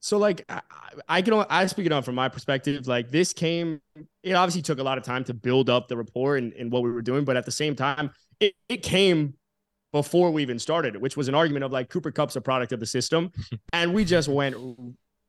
so 0.00 0.16
like 0.16 0.44
I, 0.48 0.62
I 1.08 1.22
can 1.22 1.34
only, 1.34 1.46
I 1.50 1.66
speak 1.66 1.86
it 1.86 1.92
on 1.92 2.02
from 2.02 2.14
my 2.14 2.28
perspective. 2.28 2.88
Like 2.88 3.10
this 3.10 3.32
came, 3.32 3.80
it 4.22 4.32
obviously 4.32 4.62
took 4.62 4.78
a 4.78 4.82
lot 4.82 4.98
of 4.98 5.04
time 5.04 5.24
to 5.24 5.34
build 5.34 5.68
up 5.68 5.88
the 5.88 5.96
rapport 5.96 6.36
and, 6.36 6.52
and 6.54 6.72
what 6.72 6.82
we 6.82 6.90
were 6.90 7.02
doing, 7.02 7.24
but 7.24 7.36
at 7.36 7.44
the 7.44 7.52
same 7.52 7.76
time, 7.76 8.10
it, 8.40 8.54
it 8.68 8.82
came 8.82 9.34
before 9.92 10.30
we 10.30 10.42
even 10.42 10.58
started, 10.58 10.96
which 10.96 11.16
was 11.16 11.28
an 11.28 11.34
argument 11.34 11.64
of 11.64 11.72
like 11.72 11.88
Cooper 11.88 12.10
Kupp's 12.10 12.36
a 12.36 12.40
product 12.40 12.72
of 12.72 12.80
the 12.80 12.86
system, 12.86 13.30
and 13.72 13.92
we 13.94 14.04
just 14.04 14.28
went 14.28 14.56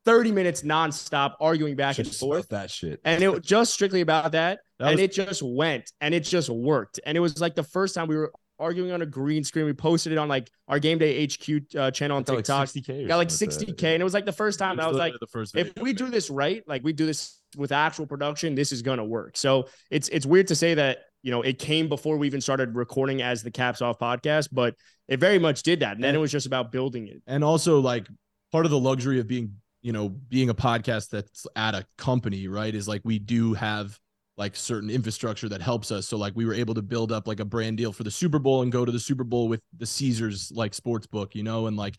30 0.06 0.32
minutes 0.32 0.63
nonstop 0.63 1.34
arguing 1.39 1.76
back 1.76 2.00
and 2.00 2.08
forth. 2.08 2.50
that 2.50 2.71
shit. 2.71 3.00
And 3.06 3.24
it 3.24 3.30
was 3.30 3.41
just 3.41 3.74
strictly 3.74 4.02
about 4.02 4.32
that. 4.34 4.60
That 4.82 4.93
and 4.93 4.95
was- 4.95 5.04
it 5.04 5.12
just 5.13 5.43
went 5.43 5.91
and 6.02 6.12
it 6.15 6.21
just 6.21 6.50
worked. 6.50 7.00
And 7.06 7.15
it 7.15 7.19
was 7.19 7.39
like 7.39 7.54
the 7.54 7.62
first 7.62 7.93
time 7.93 8.08
we 8.08 8.15
were 8.17 8.32
arguing 8.58 8.91
on 8.91 9.04
a 9.04 9.06
green 9.06 9.43
screen. 9.43 9.65
We 9.65 9.74
posted 9.74 10.12
it 10.12 10.17
on 10.17 10.28
like 10.28 10.50
our 10.67 10.80
game 10.80 10.97
day 10.97 11.24
HQ 11.24 11.76
uh, 11.78 11.91
channel 11.91 12.17
on 12.17 12.24
Got 12.24 12.34
like 12.36 12.45
TikTok. 12.45 12.67
60K 12.67 13.08
got 13.08 13.17
like 13.17 13.28
60K. 13.28 13.78
that. 13.78 13.84
And 13.93 14.02
it 14.02 14.04
was 14.04 14.15
like 14.15 14.26
the 14.26 14.32
first 14.32 14.58
time 14.58 14.80
I 14.80 14.88
was 14.88 14.97
like, 14.97 15.13
if 15.54 15.74
we 15.80 15.93
do 15.93 16.10
this 16.10 16.32
right, 16.32 16.63
like 16.67 16.84
we 16.84 16.93
do 16.93 17.06
this 17.06 17.39
with 17.58 17.71
actual 17.71 18.08
production, 18.08 18.56
this 18.56 18.71
is 18.71 18.82
gonna 18.82 19.06
work. 19.06 19.38
So 19.38 19.67
it's 19.91 20.10
it's 20.10 20.26
weird 20.26 20.47
to 20.47 20.56
say 20.56 20.74
that 20.74 21.00
you 21.24 21.32
know 21.32 21.42
it 21.42 21.60
came 21.60 21.88
before 21.90 22.18
we 22.18 22.28
even 22.28 22.42
started 22.42 22.76
recording 22.76 23.22
as 23.22 23.44
the 23.44 23.52
Caps 23.52 23.82
Off 23.82 24.00
podcast, 24.00 24.50
but 24.52 24.76
it 25.08 25.20
very 25.20 25.40
much 25.40 25.64
did 25.64 25.82
that. 25.82 25.96
And 25.96 26.04
then 26.04 26.16
it 26.16 26.20
was 26.20 26.32
just 26.32 26.46
about 26.46 26.72
building 26.72 27.08
it. 27.08 27.22
and 27.28 27.44
also 27.44 27.80
like 27.80 28.08
part 28.52 28.66
of 28.66 28.72
the 28.72 28.80
luxury 28.80 29.20
of 29.20 29.28
being 29.28 29.54
you 29.82 29.92
know 29.92 30.10
being 30.10 30.50
a 30.50 30.54
podcast 30.54 31.10
that's 31.10 31.48
at 31.56 31.74
a 31.74 31.86
company 31.98 32.48
right 32.48 32.76
is 32.76 32.88
like 32.88 33.02
we 33.04 33.18
do 33.20 33.54
have 33.54 33.98
like 34.38 34.56
certain 34.56 34.90
infrastructure 34.90 35.50
that 35.50 35.62
helps 35.62 35.92
us 35.92 36.08
so 36.08 36.18
like 36.18 36.34
we 36.36 36.46
were 36.46 36.54
able 36.54 36.74
to 36.74 36.82
build 36.82 37.12
up 37.12 37.28
like 37.28 37.40
a 37.40 37.46
brand 37.46 37.78
deal 37.78 37.92
for 37.92 38.04
the 38.04 38.12
super 38.12 38.40
bowl 38.40 38.62
and 38.62 38.72
go 38.72 38.86
to 38.86 38.92
the 38.92 39.00
super 39.00 39.24
bowl 39.24 39.48
with 39.48 39.62
the 39.78 39.86
caesars 39.86 40.52
like 40.56 40.74
sports 40.74 41.08
book 41.08 41.36
you 41.36 41.44
know 41.44 41.68
and 41.68 41.78
like 41.78 41.96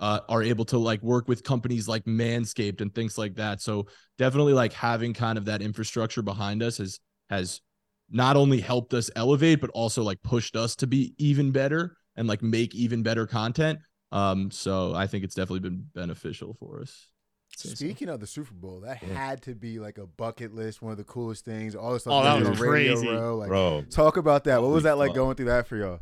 uh, 0.00 0.20
are 0.28 0.42
able 0.44 0.64
to 0.64 0.78
like 0.78 1.02
work 1.02 1.26
with 1.26 1.42
companies 1.42 1.88
like 1.88 2.04
manscaped 2.04 2.80
and 2.80 2.94
things 2.94 3.18
like 3.18 3.34
that 3.34 3.60
so 3.60 3.86
definitely 4.16 4.52
like 4.52 4.72
having 4.72 5.12
kind 5.12 5.36
of 5.36 5.46
that 5.46 5.60
infrastructure 5.60 6.22
behind 6.22 6.62
us 6.62 6.78
has 6.78 7.00
has 7.30 7.60
not 8.10 8.36
only 8.36 8.60
helped 8.60 8.94
us 8.94 9.10
elevate 9.16 9.60
but 9.60 9.70
also 9.70 10.02
like 10.02 10.20
pushed 10.22 10.56
us 10.56 10.74
to 10.76 10.86
be 10.86 11.14
even 11.18 11.50
better 11.52 11.94
and 12.16 12.26
like 12.28 12.42
make 12.42 12.74
even 12.74 13.02
better 13.02 13.26
content 13.26 13.78
um, 14.10 14.50
so 14.50 14.94
I 14.94 15.06
think 15.06 15.22
it's 15.24 15.34
definitely 15.34 15.60
been 15.68 15.84
beneficial 15.94 16.54
for 16.54 16.80
us. 16.80 17.08
Speaking 17.54 18.08
of 18.08 18.20
the 18.20 18.26
Super 18.26 18.54
Bowl, 18.54 18.80
that 18.80 19.02
Yeah. 19.02 19.12
had 19.12 19.42
to 19.42 19.54
be 19.54 19.78
like 19.78 19.98
a 19.98 20.06
bucket 20.06 20.54
list, 20.54 20.80
one 20.80 20.92
of 20.92 20.96
the 20.98 21.04
coolest 21.04 21.44
things. 21.44 21.74
All 21.74 21.92
this 21.92 22.06
Oh, 22.06 22.20
stuff 22.22 22.24
that 22.24 22.44
you 22.44 22.50
was 22.50 22.60
on 22.60 22.66
Radio 22.68 22.94
crazy. 22.94 23.08
Row. 23.08 23.36
Like, 23.36 23.48
Bro, 23.48 23.84
talk 23.90 24.16
about 24.16 24.44
that. 24.44 24.62
What 24.62 24.70
was 24.70 24.84
that 24.84 24.96
like 24.96 25.12
going 25.14 25.34
through 25.36 25.46
that 25.46 25.66
for 25.66 25.76
y'all? 25.76 25.98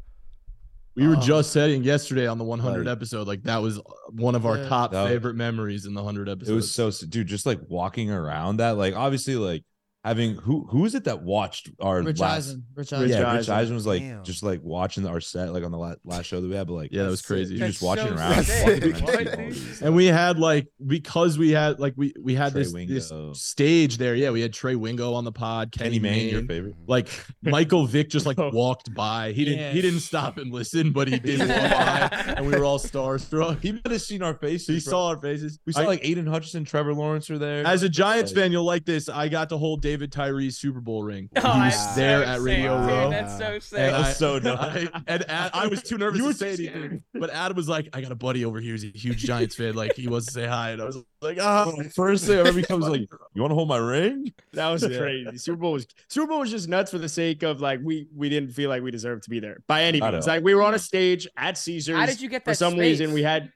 We 0.94 1.08
were 1.08 1.16
Oh. 1.16 1.20
just 1.20 1.52
saying 1.52 1.82
yesterday 1.82 2.26
on 2.28 2.38
the 2.38 2.44
100 2.44 2.86
Like- 2.86 2.92
episode, 2.92 3.26
like 3.26 3.42
that 3.42 3.60
was 3.60 3.80
one 4.12 4.34
of 4.36 4.46
our 4.46 4.58
Yeah. 4.58 4.68
top 4.68 4.92
That 4.92 5.08
favorite 5.08 5.34
memories 5.34 5.84
in 5.84 5.94
the 5.94 6.02
100 6.02 6.28
episodes. 6.28 6.50
it 6.50 6.54
was 6.54 6.70
so 7.02 7.06
dude, 7.08 7.26
just 7.26 7.44
like 7.46 7.60
walking 7.68 8.10
around 8.10 8.58
that, 8.58 8.76
like 8.76 8.94
obviously, 8.94 9.34
like 9.36 9.64
having 10.06 10.36
who 10.36 10.66
who 10.70 10.84
is 10.84 10.94
it 10.94 11.04
that 11.04 11.22
watched 11.22 11.68
our 11.80 12.00
Rich 12.02 12.20
last 12.20 12.36
Eisen. 12.48 12.64
Rich 12.74 12.92
Rich 12.92 12.92
Eisen. 12.92 13.08
yeah, 13.10 13.18
Rich 13.32 13.40
Eisen. 13.40 13.54
Eisen 13.54 13.74
was 13.74 13.86
like 13.86 14.00
Damn. 14.02 14.24
just 14.24 14.42
like 14.42 14.60
watching 14.62 15.06
our 15.06 15.20
set 15.20 15.52
like 15.52 15.64
on 15.64 15.72
the 15.72 15.78
last, 15.78 15.98
last 16.04 16.26
show 16.26 16.40
that 16.40 16.48
we 16.48 16.54
had, 16.54 16.66
but 16.68 16.74
like 16.74 16.92
yeah, 16.92 17.02
that 17.02 17.10
was 17.10 17.22
crazy. 17.22 17.56
you're 17.56 17.66
just 17.68 17.82
watching 17.82 18.06
so 18.08 18.14
around, 18.14 18.44
sick. 18.44 18.64
walking 18.66 18.82
around, 18.92 19.00
That's 19.02 19.10
all 19.10 19.24
sick. 19.26 19.38
these- 19.50 19.82
and 19.82 19.96
we 19.96 20.06
had 20.06 20.38
like 20.38 20.68
because 20.86 21.38
we 21.38 21.50
had 21.50 21.80
like 21.80 21.94
we 21.96 22.14
we 22.20 22.34
had 22.34 22.52
Trey 22.52 22.62
this 22.62 23.08
this 23.10 23.12
stage 23.42 23.98
there. 23.98 24.14
Yeah, 24.14 24.30
we 24.30 24.40
had 24.40 24.52
Trey 24.52 24.76
Wingo 24.76 25.12
on 25.14 25.24
the 25.24 25.32
pod, 25.32 25.72
Kenny 25.72 25.98
Mayne, 25.98 26.28
your 26.28 26.44
favorite. 26.44 26.76
Like 26.86 27.08
Michael 27.42 27.86
Vick 27.86 28.08
just 28.08 28.26
like 28.26 28.38
walked 28.52 28.94
by. 28.94 29.32
He 29.32 29.44
didn't 29.44 29.74
he 29.74 29.82
didn't 29.82 30.00
stop 30.00 30.38
and 30.38 30.52
listen, 30.52 30.92
but 30.92 31.08
he 31.08 31.18
did 31.18 31.40
walk 31.48 31.48
by, 31.48 32.08
and 32.36 32.46
we 32.46 32.56
were 32.56 32.64
all 32.64 32.78
starstruck. 32.78 33.60
He 33.60 33.72
might 33.72 33.90
have 33.90 34.02
seen 34.02 34.22
our 34.22 34.34
faces. 34.34 34.66
He 34.84 34.88
bro. 34.88 34.92
saw 34.92 35.08
our 35.08 35.20
faces. 35.20 35.58
We 35.66 35.72
saw 35.72 35.80
I- 35.80 35.86
like 35.86 36.00
Aidan 36.04 36.26
Hutchinson, 36.26 36.64
Trevor 36.64 36.94
Lawrence 36.94 37.28
are 37.30 37.38
there. 37.38 37.66
As 37.66 37.82
a 37.82 37.88
Giants 37.88 38.30
Like- 38.32 38.42
fan, 38.42 38.52
you'll 38.52 38.64
like 38.64 38.84
this. 38.84 39.08
I 39.08 39.28
got 39.28 39.48
to 39.48 39.56
hold 39.56 39.82
David 39.82 39.95
Tyree's 40.04 40.58
Super 40.58 40.80
Bowl 40.80 41.02
ring. 41.02 41.28
Oh, 41.36 41.52
he 41.52 41.60
was 41.60 41.74
that's 41.74 41.94
there 41.96 42.24
so 42.24 42.30
at 42.32 42.40
Radio 42.40 42.78
dude. 42.78 42.88
Row. 42.88 43.10
That's 43.10 43.38
so 43.38 43.58
sick. 43.58 43.78
And 43.80 43.94
That 43.94 43.98
was 43.98 44.06
I- 44.08 44.12
so 44.12 44.38
dumb. 44.40 44.58
I, 44.60 44.88
and 45.06 45.30
Ad, 45.30 45.50
I 45.54 45.66
was 45.68 45.82
too 45.82 45.96
nervous 45.98 46.18
You 46.18 46.24
to 46.24 46.28
were 46.28 46.34
say 46.34 46.56
too 46.56 46.70
anything. 46.74 47.02
But 47.14 47.30
Adam 47.30 47.56
was 47.56 47.68
like, 47.68 47.88
I 47.92 48.00
got 48.00 48.12
a 48.12 48.16
buddy 48.16 48.44
over 48.44 48.60
here. 48.60 48.72
He's 48.72 48.84
a 48.84 48.88
huge 48.88 49.24
Giants 49.24 49.54
fan. 49.56 49.74
Like, 49.74 49.94
he 49.94 50.08
wants 50.08 50.26
to 50.26 50.32
say 50.32 50.46
hi. 50.46 50.70
And 50.70 50.82
I 50.82 50.84
was 50.84 50.98
like, 51.22 51.38
ah. 51.40 51.72
First 51.94 52.26
thing 52.26 52.38
ever 52.38 52.52
becomes 52.52 52.86
like, 52.88 53.02
you 53.34 53.42
want 53.42 53.50
to 53.50 53.54
hold 53.54 53.68
my 53.68 53.78
ring? 53.78 54.32
That 54.52 54.68
was 54.70 54.82
Yeah. 54.82 54.98
crazy. 54.98 55.38
Super 55.38 55.56
Bowl 55.58 55.72
was 55.72 55.86
Super 56.08 56.26
Bowl 56.26 56.40
was 56.40 56.50
just 56.50 56.68
nuts 56.68 56.90
for 56.90 56.98
the 56.98 57.08
sake 57.08 57.42
of 57.42 57.60
like 57.60 57.80
we 57.82 58.08
we 58.14 58.28
didn't 58.28 58.50
feel 58.52 58.68
like 58.70 58.82
we 58.82 58.90
deserved 58.90 59.22
to 59.24 59.30
be 59.30 59.40
there 59.40 59.62
by 59.66 59.84
any 59.84 60.02
I 60.02 60.10
means. 60.10 60.26
Like 60.26 60.42
we 60.44 60.54
were 60.54 60.62
on 60.62 60.74
a 60.74 60.78
stage 60.78 61.26
at 61.36 61.56
Caesars. 61.58 61.96
How 61.96 62.06
did 62.06 62.20
you 62.20 62.28
get 62.28 62.44
that 62.44 62.52
for 62.52 62.54
some 62.54 62.72
space? 62.72 63.00
reason 63.00 63.12
we 63.14 63.22
had 63.22 63.50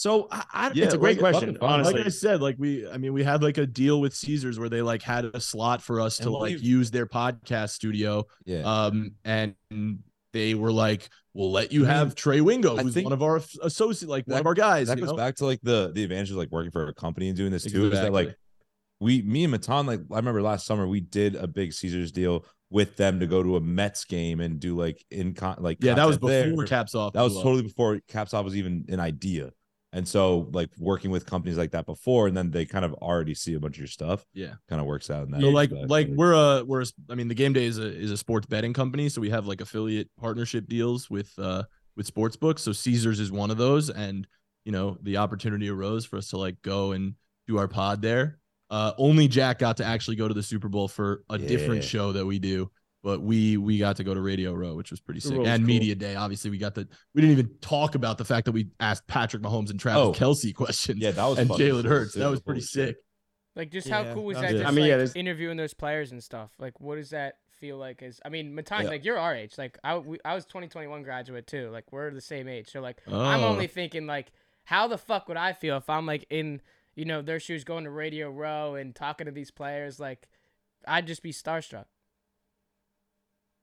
So 0.00 0.28
I, 0.30 0.44
I, 0.50 0.70
Yeah, 0.72 0.86
it's 0.86 0.94
a 0.94 0.98
great 0.98 1.20
like, 1.20 1.34
question, 1.34 1.58
honestly. 1.60 1.92
Like 1.92 2.06
I 2.06 2.08
said, 2.08 2.40
like 2.40 2.56
we, 2.58 2.88
I 2.88 2.96
mean, 2.96 3.12
we 3.12 3.22
had 3.22 3.42
like 3.42 3.58
a 3.58 3.66
deal 3.66 4.00
with 4.00 4.14
Caesars 4.14 4.58
where 4.58 4.70
they 4.70 4.80
like 4.80 5.02
had 5.02 5.26
a 5.26 5.38
slot 5.42 5.82
for 5.82 6.00
us 6.00 6.18
And 6.20 6.24
to 6.24 6.30
like 6.30 6.52
we've- 6.52 6.66
use 6.66 6.90
their 6.90 7.04
podcast 7.04 7.72
studio. 7.72 8.24
Yeah. 8.46 8.60
Um, 8.60 9.12
and 9.26 9.54
they 10.32 10.54
were 10.54 10.72
like, 10.72 11.10
"We'll 11.34 11.52
let 11.52 11.70
you 11.70 11.84
have 11.84 12.14
Trey 12.14 12.40
Wingo, 12.40 12.78
who's 12.78 12.94
think 12.94 13.04
one 13.04 13.12
of 13.12 13.22
our 13.22 13.42
associate, 13.62 14.08
like 14.08 14.26
one 14.26 14.40
of 14.40 14.46
our 14.46 14.54
guys." 14.54 14.88
that 14.88 14.96
you 14.96 15.04
goes 15.04 15.10
know? 15.10 15.18
back 15.18 15.34
to 15.36 15.44
like 15.44 15.60
the 15.62 15.90
the 15.94 16.02
advantage 16.02 16.30
of 16.30 16.38
like 16.38 16.50
working 16.50 16.70
for 16.70 16.88
a 16.88 16.94
company 16.94 17.28
and 17.28 17.36
doing 17.36 17.50
this 17.50 17.64
too. 17.64 17.90
Is 17.92 18.00
that 18.00 18.10
like 18.10 18.34
we 19.00 19.20
me 19.20 19.44
and 19.44 19.50
Matan 19.50 19.84
like 19.84 20.00
I 20.10 20.16
remember 20.16 20.40
last 20.40 20.64
summer 20.64 20.86
we 20.86 21.00
did 21.00 21.34
a 21.36 21.46
big 21.46 21.74
Caesars 21.74 22.10
deal 22.10 22.46
with 22.70 22.96
them 22.96 23.20
to 23.20 23.26
go 23.26 23.42
to 23.42 23.56
a 23.56 23.60
Mets 23.60 24.04
game 24.04 24.40
and 24.40 24.60
do 24.60 24.78
like 24.78 25.04
in 25.10 25.34
con 25.34 25.56
like 25.58 25.76
yeah, 25.82 25.92
that 25.92 26.06
was 26.06 26.16
before 26.16 26.30
there. 26.30 26.64
caps 26.64 26.94
off. 26.94 27.12
That 27.12 27.22
was 27.22 27.32
blew 27.32 27.40
up. 27.40 27.44
totally 27.44 27.62
before 27.64 28.00
caps 28.08 28.32
off 28.32 28.46
was 28.46 28.56
even 28.56 28.86
an 28.88 29.00
idea. 29.00 29.50
And 29.92 30.06
so 30.06 30.48
like 30.52 30.70
working 30.78 31.10
with 31.10 31.26
companies 31.26 31.58
like 31.58 31.72
that 31.72 31.84
before 31.84 32.28
and 32.28 32.36
then 32.36 32.50
they 32.50 32.64
kind 32.64 32.84
of 32.84 32.94
already 32.94 33.34
see 33.34 33.54
a 33.54 33.60
bunch 33.60 33.76
of 33.76 33.80
your 33.80 33.88
stuff. 33.88 34.24
Yeah. 34.32 34.54
Kind 34.68 34.80
of 34.80 34.86
works 34.86 35.10
out 35.10 35.24
in 35.24 35.32
that. 35.32 35.40
So 35.40 35.48
like 35.48 35.70
like 35.72 36.08
we're 36.08 36.32
a 36.32 36.64
we're 36.64 36.82
a, 36.82 36.86
I 37.10 37.16
mean 37.16 37.28
the 37.28 37.34
game 37.34 37.52
day 37.52 37.64
is 37.64 37.78
a 37.78 37.86
is 37.86 38.12
a 38.12 38.16
sports 38.16 38.46
betting 38.46 38.72
company, 38.72 39.08
so 39.08 39.20
we 39.20 39.30
have 39.30 39.46
like 39.46 39.60
affiliate 39.60 40.08
partnership 40.16 40.68
deals 40.68 41.10
with 41.10 41.32
uh 41.38 41.64
with 41.96 42.06
sports 42.06 42.36
books. 42.36 42.62
So 42.62 42.72
Caesars 42.72 43.20
is 43.20 43.32
one 43.32 43.50
of 43.50 43.58
those, 43.58 43.90
and 43.90 44.26
you 44.64 44.72
know 44.72 44.96
the 45.02 45.16
opportunity 45.16 45.68
arose 45.68 46.04
for 46.04 46.16
us 46.16 46.28
to 46.28 46.38
like 46.38 46.62
go 46.62 46.92
and 46.92 47.14
do 47.48 47.58
our 47.58 47.68
pod 47.68 48.00
there. 48.00 48.38
Uh, 48.70 48.92
only 48.98 49.26
Jack 49.26 49.58
got 49.58 49.78
to 49.78 49.84
actually 49.84 50.16
go 50.16 50.28
to 50.28 50.34
the 50.34 50.42
Super 50.42 50.68
Bowl 50.68 50.86
for 50.86 51.24
a 51.28 51.36
different 51.36 51.82
show 51.82 52.12
that 52.12 52.24
we 52.24 52.38
do, 52.38 52.70
but 53.02 53.20
we 53.22 53.56
we 53.56 53.78
got 53.78 53.96
to 53.96 54.04
go 54.04 54.12
to 54.14 54.20
Radio 54.20 54.52
Row, 54.52 54.74
which 54.74 54.90
was 54.90 55.00
pretty 55.00 55.20
sick, 55.20 55.36
was 55.38 55.48
and 55.48 55.62
cool. 55.62 55.66
Media 55.66 55.94
Day. 55.94 56.14
Obviously, 56.16 56.50
we 56.50 56.58
got 56.58 56.74
the 56.74 56.86
we 57.14 57.20
didn't 57.22 57.38
even 57.38 57.50
talk 57.60 57.94
about 57.94 58.18
the 58.18 58.24
fact 58.24 58.44
that 58.46 58.52
we 58.52 58.68
asked 58.80 59.06
Patrick 59.06 59.42
Mahomes 59.42 59.70
and 59.70 59.80
Travis 59.80 60.00
Oh. 60.00 60.12
Kelce 60.12 60.54
questions. 60.54 60.98
yeah, 61.00 61.10
that 61.12 61.24
was 61.26 61.38
and 61.38 61.48
fucking 61.48 61.66
Jalen 61.66 61.84
Hurts. 61.86 62.14
That 62.14 62.30
was 62.30 62.40
pretty 62.40 62.60
sick. 62.62 62.96
Like, 63.56 63.72
just 63.72 63.88
Yeah, 63.88 64.04
how 64.04 64.14
cool 64.14 64.24
was 64.26 64.36
that 64.36 64.42
that? 64.42 64.52
was 64.52 64.60
Just 64.62 64.68
I 64.68 64.70
mean, 64.74 64.82
like 64.82 64.88
yeah, 64.90 64.96
there's- 64.98 65.16
interviewing 65.16 65.56
those 65.56 65.74
players 65.74 66.12
and 66.12 66.22
stuff. 66.22 66.50
Like, 66.58 66.80
what 66.80 66.96
does 66.96 67.10
that 67.10 67.34
feel 67.50 67.76
like? 67.78 68.00
Is 68.00 68.20
I 68.24 68.28
mean, 68.28 68.54
Matan, 68.54 68.82
Yeah. 68.84 68.88
like 68.90 69.04
you're 69.04 69.18
our 69.18 69.34
age. 69.34 69.58
Like, 69.58 69.76
I 69.82 69.98
we, 69.98 70.18
I 70.24 70.34
was 70.34 70.44
2021 70.46 71.02
graduate 71.02 71.46
too. 71.48 71.68
Like, 71.70 71.90
we're 71.92 72.10
the 72.12 72.20
same 72.20 72.48
age. 72.48 72.70
So 72.70 72.80
like, 72.80 73.00
I'm 73.08 73.40
Oh. 73.40 73.48
only 73.48 73.66
thinking 73.66 74.06
like, 74.06 74.30
how 74.64 74.86
the 74.86 74.96
fuck 74.98 75.26
would 75.28 75.36
I 75.36 75.52
feel 75.52 75.76
if 75.78 75.90
I'm 75.90 76.06
like 76.06 76.26
in 76.30 76.60
you 76.94 77.04
know 77.04 77.22
their 77.22 77.40
shoes, 77.40 77.64
going 77.64 77.84
to 77.84 77.90
Radio 77.90 78.30
Row 78.30 78.76
and 78.76 78.94
talking 78.94 79.24
to 79.26 79.32
these 79.32 79.50
players? 79.50 79.98
Like, 79.98 80.28
I'd 80.86 81.06
just 81.08 81.22
be 81.22 81.32
starstruck. 81.32 81.86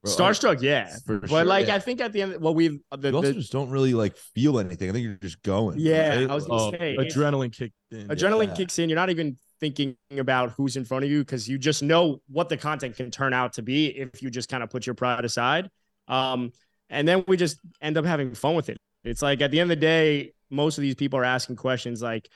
Bro, 0.04 0.14
Starstruck, 0.14 0.62
yeah. 0.62 0.96
For 1.06 1.20
But 1.20 1.30
sure, 1.30 1.46
like 1.46 1.68
yeah. 1.68 1.76
I 1.76 1.80
think 1.80 2.02
at 2.02 2.14
the 2.14 2.22
end, 2.22 2.40
well, 2.40 2.54
we've 2.54 2.80
the, 2.98 3.10
You 3.10 3.16
also 3.16 3.28
the 3.30 3.34
just 3.34 3.52
don't 3.52 3.70
really 3.70 3.94
like 3.94 4.16
feel 4.16 4.60
anything. 4.60 4.90
I 4.90 4.94
think 4.94 5.04
you're 5.04 5.16
just 5.16 5.42
going. 5.42 5.80
Yeah, 5.80 6.20
right? 6.20 6.30
I 6.30 6.36
was 6.36 6.46
gonna 6.46 6.62
Oh, 6.64 6.72
say, 6.72 6.96
adrenaline 6.98 7.52
kicked 7.52 7.74
in. 7.92 8.08
adrenaline 8.08 8.50
Yeah. 8.50 8.56
kicks 8.56 8.80
in. 8.80 8.90
You're 8.90 8.96
not 8.96 9.10
even 9.10 9.38
thinking 9.60 9.96
about 10.18 10.52
who's 10.52 10.78
in 10.78 10.86
front 10.86 11.04
of 11.04 11.10
you 11.10 11.20
because 11.20 11.50
you 11.50 11.58
just 11.58 11.82
know 11.82 12.22
what 12.28 12.48
the 12.48 12.58
content 12.58 12.96
can 12.96 13.10
turn 13.10 13.34
out 13.34 13.54
to 13.54 13.64
be 13.64 13.88
if 13.88 14.22
you 14.22 14.30
just 14.30 14.50
kind 14.50 14.62
of 14.62 14.70
put 14.70 14.86
your 14.86 14.94
pride 14.94 15.26
aside. 15.26 15.70
Um, 16.08 16.52
and 16.90 17.08
then 17.08 17.24
we 17.28 17.36
just 17.36 17.60
end 17.82 17.98
up 17.98 18.06
having 18.06 18.34
fun 18.36 18.56
with 18.56 18.70
it. 18.70 18.78
It's 19.04 19.22
like 19.24 19.42
at 19.42 19.52
the 19.52 19.60
end 19.60 19.72
of 19.72 19.78
the 19.78 19.82
day, 19.82 20.34
most 20.52 20.78
of 20.78 20.84
these 20.84 20.96
people 20.96 21.18
are 21.20 21.26
asking 21.26 21.56
questions 21.56 22.02
like, 22.02 22.30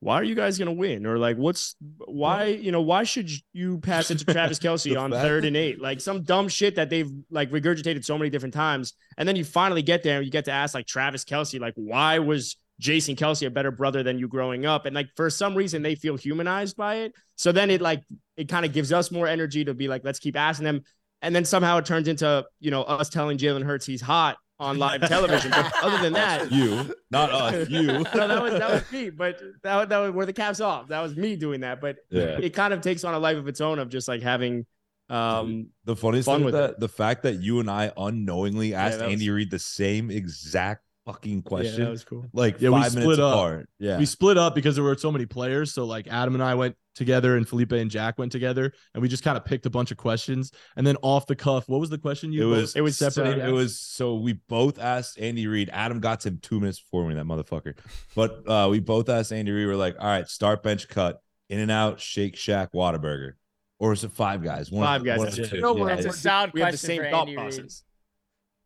why 0.00 0.14
are 0.14 0.24
you 0.24 0.34
guys 0.34 0.58
gonna 0.58 0.72
win? 0.72 1.06
Or 1.06 1.18
like, 1.18 1.36
what's 1.36 1.76
why, 2.06 2.46
you 2.46 2.72
know, 2.72 2.80
why 2.80 3.04
should 3.04 3.30
you 3.52 3.78
pass 3.78 4.10
it 4.10 4.18
to 4.18 4.24
Travis 4.24 4.58
Kelce 4.60 4.98
on 4.98 5.10
fact 5.10 5.22
third 5.22 5.44
and 5.44 5.56
eight? 5.56 5.80
Like 5.80 6.00
some 6.00 6.22
dumb 6.22 6.48
shit 6.48 6.76
that 6.76 6.88
they've 6.88 7.10
like 7.30 7.50
regurgitated 7.50 8.04
so 8.04 8.16
many 8.16 8.30
different 8.30 8.54
times. 8.54 8.94
And 9.18 9.28
then 9.28 9.36
you 9.36 9.44
finally 9.44 9.82
get 9.82 10.02
there 10.02 10.16
and 10.16 10.24
you 10.24 10.32
get 10.32 10.46
to 10.46 10.52
ask 10.52 10.74
like 10.74 10.86
Travis 10.86 11.24
Kelce, 11.24 11.60
like, 11.60 11.74
why 11.76 12.18
was 12.18 12.56
Jason 12.78 13.14
Kelce 13.14 13.46
a 13.46 13.50
better 13.50 13.70
brother 13.70 14.02
than 14.02 14.18
you 14.18 14.26
growing 14.26 14.64
up? 14.64 14.86
And 14.86 14.94
like 14.94 15.08
for 15.16 15.28
some 15.28 15.54
reason 15.54 15.82
they 15.82 15.94
feel 15.94 16.16
humanized 16.16 16.78
by 16.78 16.96
it. 16.96 17.12
So 17.36 17.52
then 17.52 17.68
it 17.70 17.82
like 17.82 18.02
it 18.38 18.48
kind 18.48 18.64
of 18.64 18.72
gives 18.72 18.92
us 18.92 19.10
more 19.10 19.28
energy 19.28 19.66
to 19.66 19.74
be 19.74 19.86
like, 19.86 20.02
let's 20.02 20.18
keep 20.18 20.34
asking 20.34 20.64
them. 20.64 20.82
And 21.20 21.36
then 21.36 21.44
somehow 21.44 21.76
it 21.76 21.84
turns 21.84 22.08
into, 22.08 22.46
you 22.58 22.70
know, 22.70 22.84
us 22.84 23.10
telling 23.10 23.36
Jalen 23.36 23.64
Hurts 23.64 23.84
he's 23.84 24.00
hot 24.00 24.38
on 24.60 24.78
live 24.78 25.00
television. 25.08 25.50
But 25.50 25.72
other 25.82 25.98
than 26.02 26.12
that, 26.12 26.52
you, 26.58 26.94
not 27.10 27.30
us, 27.42 27.68
you. 27.68 27.82
no, 27.86 28.02
that 28.04 28.42
was 28.42 28.52
that 28.52 28.70
was 28.70 28.92
me. 28.92 29.10
But 29.10 29.40
that 29.64 29.88
that 29.88 29.98
was 29.98 30.10
where 30.12 30.26
the 30.26 30.32
caps 30.32 30.60
off. 30.60 30.88
That 30.88 31.00
was 31.00 31.16
me 31.16 31.34
doing 31.34 31.62
that. 31.62 31.80
But 31.80 31.96
Yeah. 32.10 32.38
it 32.40 32.50
kind 32.50 32.72
of 32.72 32.80
takes 32.82 33.02
on 33.02 33.14
a 33.14 33.18
life 33.18 33.38
of 33.38 33.48
its 33.48 33.60
own 33.60 33.78
of 33.78 33.88
just 33.88 34.06
like 34.06 34.22
having 34.22 34.66
um 35.08 35.68
The 35.86 35.96
funniest 35.96 36.26
Fun 36.26 36.38
thing 36.38 36.44
with 36.44 36.54
that, 36.54 36.78
the 36.78 36.88
fact 36.88 37.24
that 37.24 37.40
you 37.42 37.58
and 37.58 37.68
I 37.70 37.90
unknowingly 37.96 38.74
asked 38.74 38.98
that 38.98 39.06
was- 39.06 39.14
Andy 39.14 39.30
Reid 39.30 39.50
the 39.50 39.58
same 39.58 40.10
exact 40.10 40.84
fucking 41.06 41.42
question. 41.42 41.64
yeah, 41.66 41.70
question, 41.70 41.84
that 41.84 41.90
was 41.90 42.04
cool. 42.04 42.26
like 42.32 42.60
Yeah, 42.60 42.70
we 42.70 42.82
split 42.84 42.94
minutes 43.04 43.18
up. 43.20 43.32
apart. 43.34 43.68
Yeah, 43.78 43.98
we 43.98 44.06
split 44.06 44.38
up 44.38 44.54
because 44.54 44.74
there 44.74 44.84
were 44.84 44.96
so 44.96 45.10
many 45.10 45.26
players. 45.26 45.72
So 45.72 45.84
like 45.84 46.06
Adam 46.08 46.34
and 46.34 46.42
I 46.42 46.54
went 46.54 46.76
together, 46.94 47.36
and 47.36 47.48
Felipe 47.48 47.72
and 47.72 47.90
Jack 47.90 48.18
went 48.18 48.32
together, 48.32 48.72
and 48.94 49.00
we 49.02 49.08
just 49.08 49.22
kind 49.24 49.36
of 49.36 49.44
picked 49.44 49.64
a 49.66 49.70
bunch 49.70 49.90
of 49.90 49.96
questions. 49.96 50.52
And 50.76 50.86
then 50.86 50.96
off 51.02 51.26
the 51.26 51.36
cuff, 51.36 51.68
what 51.68 51.80
was 51.80 51.88
the 51.90 51.98
question 51.98 52.32
you? 52.32 52.42
it 52.52 52.56
was 52.56 52.76
it 52.76 52.80
was 52.82 52.96
separated. 52.98 53.44
uh, 53.44 53.48
it 53.48 53.52
was 53.52 53.78
so 53.80 54.16
we 54.16 54.34
both 54.34 54.78
asked 54.78 55.18
Andy 55.18 55.46
Reid. 55.46 55.70
Adam 55.72 56.00
got 56.00 56.20
to 56.20 56.28
him 56.28 56.38
two 56.42 56.60
minutes 56.60 56.80
before 56.80 57.08
me, 57.08 57.14
that 57.14 57.24
motherfucker. 57.24 57.76
But 58.14 58.48
uh, 58.48 58.68
we 58.70 58.80
both 58.80 59.08
asked 59.08 59.32
Andy 59.32 59.50
Reid. 59.52 59.66
We're 59.66 59.76
like, 59.76 59.96
all 59.98 60.06
right, 60.06 60.26
start 60.28 60.62
bench 60.62 60.88
cut, 60.88 61.20
in 61.48 61.58
and 61.60 61.70
out, 61.70 62.00
Shake 62.00 62.36
Shack, 62.36 62.72
Whataburger, 62.72 63.32
or 63.78 63.92
is 63.92 64.04
it 64.04 64.12
Five 64.12 64.42
Guys? 64.42 64.70
One 64.70 64.84
Five 64.84 65.00
the- 65.02 65.06
guys. 65.06 65.18
one 65.18 65.28
of 65.28 65.34
the 65.36 65.42
You 65.42 65.48
two. 65.48 65.60
know, 65.60 65.74
Yeah, 65.76 65.82
we're- 65.84 65.94
That's 65.94 66.04
a 66.06 66.08
yeah. 66.08 66.12
solid 66.14 66.50
we 66.52 66.60
have 66.60 66.72
the 66.72 66.76
same 66.78 67.02
thought 67.10 67.28
Andy 67.28 67.36
Reid. 67.36 67.54
process. 67.56 67.84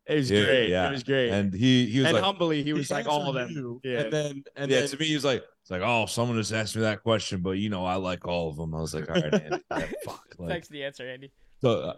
It 0.07 0.15
was 0.15 0.29
Yeah, 0.31 0.45
great. 0.45 0.69
yeah. 0.69 0.87
It 0.87 0.91
was 0.91 1.03
great. 1.03 1.29
And 1.31 1.53
he 1.53 1.85
he 1.87 1.99
was 1.99 2.07
and 2.07 2.15
like, 2.15 2.23
humbly, 2.23 2.63
he 2.63 2.73
was 2.73 2.87
The 2.89 2.93
like 2.95 3.07
all 3.07 3.27
of 3.27 3.35
them. 3.35 3.49
you. 3.49 3.81
Yeah. 3.83 3.99
And 4.01 4.13
then 4.13 4.43
and 4.55 4.71
yeah, 4.71 4.81
then 4.81 4.89
to 4.89 4.97
me, 4.97 5.05
he 5.05 5.15
was 5.15 5.25
like, 5.25 5.43
it's 5.61 5.71
like, 5.71 5.81
oh, 5.83 6.05
someone 6.05 6.37
just 6.37 6.53
asked 6.53 6.75
me 6.75 6.83
that 6.83 7.01
question, 7.03 7.41
but 7.41 7.51
you 7.51 7.69
know, 7.69 7.85
I 7.85 7.95
like 7.95 8.27
all 8.27 8.49
of 8.49 8.55
them. 8.57 8.75
I 8.75 8.81
was 8.81 8.93
like, 8.93 9.09
all 9.09 9.15
right, 9.15 9.33
Andy, 9.33 9.63
yeah, 9.71 9.85
fuck. 10.05 10.23
Like, 10.37 10.49
Thanks 10.49 10.67
for 10.67 10.73
the 10.73 10.83
answer, 10.83 11.07
Andy. 11.09 11.31
so, 11.61 11.69
uh, 11.79 11.93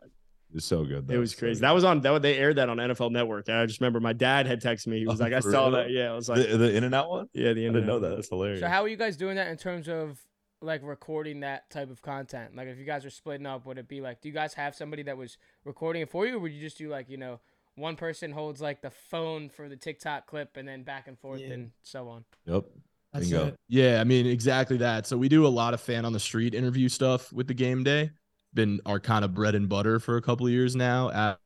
it 0.50 0.54
was 0.56 0.63
so 0.63 0.86
good. 0.86 1.12
It 1.12 1.17
was 1.17 1.36
crazy. 1.36 1.56
good. 1.60 1.65
That 1.67 1.72
was 1.76 1.84
on 1.84 2.00
that 2.00 2.22
they 2.22 2.38
aired 2.38 2.56
that 2.56 2.70
on 2.70 2.78
NFL 2.78 3.12
Network. 3.12 3.50
I 3.50 3.65
just 3.65 3.82
remember 3.82 4.00
my 4.00 4.13
dad 4.13 4.48
had 4.48 4.62
texted 4.62 4.88
me. 4.88 5.00
He 5.00 5.06
was 5.06 5.20
Oh, 5.20 5.24
like, 5.26 5.34
I 5.34 5.41
saw 5.41 5.63
real? 5.67 5.72
that. 5.72 5.91
Yeah, 5.91 6.12
I 6.12 6.15
was 6.15 6.30
like, 6.30 6.48
the, 6.48 6.56
the 6.58 6.74
in 6.78 6.86
and 6.86 6.96
out 6.96 7.10
one. 7.10 7.28
yeah, 7.34 7.52
the 7.52 7.63
I 7.63 7.65
end 7.65 7.74
didn't 7.74 7.88
know 7.88 8.00
that. 8.00 8.15
That's 8.15 8.30
hilarious. 8.30 8.62
So 8.62 8.70
how 8.70 8.84
are 8.84 8.88
you 8.88 8.96
guys 8.96 9.17
doing 9.17 9.36
that 9.36 9.50
in 9.50 9.58
terms 9.58 9.89
of 9.89 10.17
like 10.62 10.82
recording 10.84 11.41
that 11.41 11.70
type 11.70 11.91
of 11.91 12.02
content? 12.02 12.56
Like 12.56 12.70
if 12.70 12.78
you 12.80 12.86
guys 12.86 13.04
are 13.04 13.10
splitting 13.10 13.46
up, 13.46 13.65
would 13.65 13.78
it 13.78 13.89
be 13.89 14.00
like 14.00 14.22
do 14.22 14.30
you 14.30 14.34
guys 14.34 14.54
have 14.54 14.74
somebody 14.74 15.04
that 15.04 15.17
was 15.17 15.38
recording 15.65 16.02
it 16.04 16.10
for 16.10 16.26
you 16.26 16.38
or 16.38 16.39
would 16.39 16.54
you 16.54 16.62
just 16.62 16.78
do 16.78 16.88
like, 16.88 17.10
you 17.10 17.17
know, 17.17 17.41
one 17.78 17.96
person 17.96 18.32
holds 18.32 18.60
like 18.60 18.82
the 18.82 18.90
phone 18.90 19.50
for 19.50 19.70
the 19.70 19.76
TikTok 19.78 20.26
clip 20.28 20.58
and 20.58 20.68
then 20.68 20.84
back 20.84 21.08
and 21.08 21.18
forth 21.18 21.40
Yeah. 21.40 21.52
and 21.54 21.72
so 21.84 22.10
on? 22.10 22.26
Yep. 22.46 22.66
That's 23.13 23.30
Bingo. 23.30 23.48
it. 23.48 23.56
Yeah, 23.70 24.02
I 24.02 24.04
mean 24.04 24.26
exactly 24.26 24.78
that. 24.78 25.08
So 25.08 25.16
we 25.18 25.30
do 25.30 25.46
a 25.46 25.48
lot 25.48 25.74
of 25.74 25.80
fan 25.80 26.04
on 26.04 26.12
the 26.12 26.20
street 26.20 26.54
interview 26.54 26.90
stuff 26.90 27.32
with 27.32 27.48
the 27.48 27.54
game 27.54 27.84
day. 27.84 28.10
Been 28.54 28.82
our 28.86 29.00
kind 29.00 29.24
of 29.24 29.34
bread 29.34 29.56
and 29.56 29.70
butter 29.70 30.00
for 30.00 30.18
a 30.18 30.22
couple 30.22 30.46
of 30.46 30.52
years 30.52 30.76
now. 30.76 31.10
Adam 31.12 31.38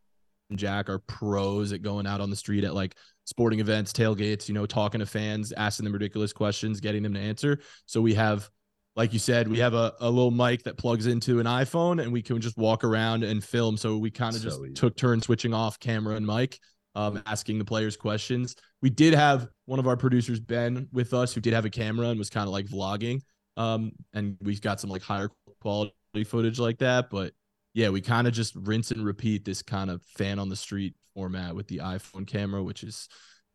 and 0.50 0.58
Jack 0.58 0.90
are 0.90 1.00
pros 1.00 1.72
at 1.74 1.82
going 1.82 2.08
out 2.08 2.22
on 2.22 2.30
the 2.30 2.36
street 2.36 2.64
at 2.64 2.74
like 2.74 2.96
sporting 3.26 3.60
events, 3.60 3.94
tailgates, 3.94 4.48
you 4.48 4.54
know, 4.54 4.66
talking 4.66 5.00
to 5.00 5.06
fans, 5.06 5.52
asking 5.52 5.84
them 5.84 5.94
ridiculous 5.94 6.34
questions, 6.34 6.80
getting 6.80 7.04
them 7.04 7.14
to 7.14 7.20
answer. 7.20 7.60
So 7.86 8.02
we 8.02 8.14
have, 8.16 8.50
like 8.96 9.14
you 9.14 9.20
said, 9.20 9.48
we 9.48 9.60
have 9.60 9.74
a, 9.74 9.94
a 10.02 10.10
little 10.10 10.32
mic 10.32 10.64
that 10.64 10.78
plugs 10.78 11.08
into 11.08 11.40
an 11.40 11.46
iPhone 11.46 12.02
and 12.02 12.12
we 12.12 12.22
can 12.22 12.40
just 12.42 12.58
walk 12.58 12.84
around 12.84 13.24
and 13.24 13.44
film. 13.44 13.78
So 13.78 13.98
we 13.98 14.12
kind 14.12 14.36
of 14.36 14.42
So 14.42 14.50
just 14.50 14.62
easy. 14.62 14.74
took 14.74 14.96
turns 14.98 15.26
switching 15.26 15.54
off 15.54 15.80
camera 15.80 16.16
and 16.16 16.26
mic, 16.28 16.60
um, 16.96 17.22
asking 17.26 17.58
the 17.60 17.66
players 17.66 17.96
questions. 17.96 18.56
We 18.82 18.90
did 18.90 19.14
have 19.14 19.48
one 19.66 19.80
of 19.80 19.88
our 19.88 19.96
producers, 19.96 20.40
Ben, 20.40 20.88
with 20.92 21.14
us, 21.14 21.34
who 21.34 21.40
did 21.42 21.54
have 21.54 21.66
a 21.66 21.70
camera 21.70 22.08
and 22.08 22.20
was 22.20 22.30
kind 22.30 22.48
of 22.48 22.52
like 22.52 22.66
vlogging. 22.66 23.22
Um, 23.58 23.92
and 24.14 24.38
we've 24.42 24.62
got 24.62 24.82
some 24.82 24.90
like 24.90 25.02
higher 25.04 25.30
quality 25.62 25.94
footage 26.26 26.60
like 26.60 26.80
that. 26.80 27.10
But 27.10 27.34
yeah, 27.74 27.90
we 27.90 28.02
kind 28.02 28.28
of 28.28 28.34
just 28.34 28.56
rinse 28.56 28.92
and 28.92 29.06
repeat 29.06 29.46
this 29.46 29.62
kind 29.62 29.90
of 29.90 30.02
fan 30.04 30.38
on 30.38 30.50
the 30.50 30.56
street 30.56 30.96
format 31.14 31.56
with 31.56 31.68
the 31.68 31.78
iPhone 31.78 32.28
camera, 32.28 32.62
which 32.62 32.84
is 32.84 33.08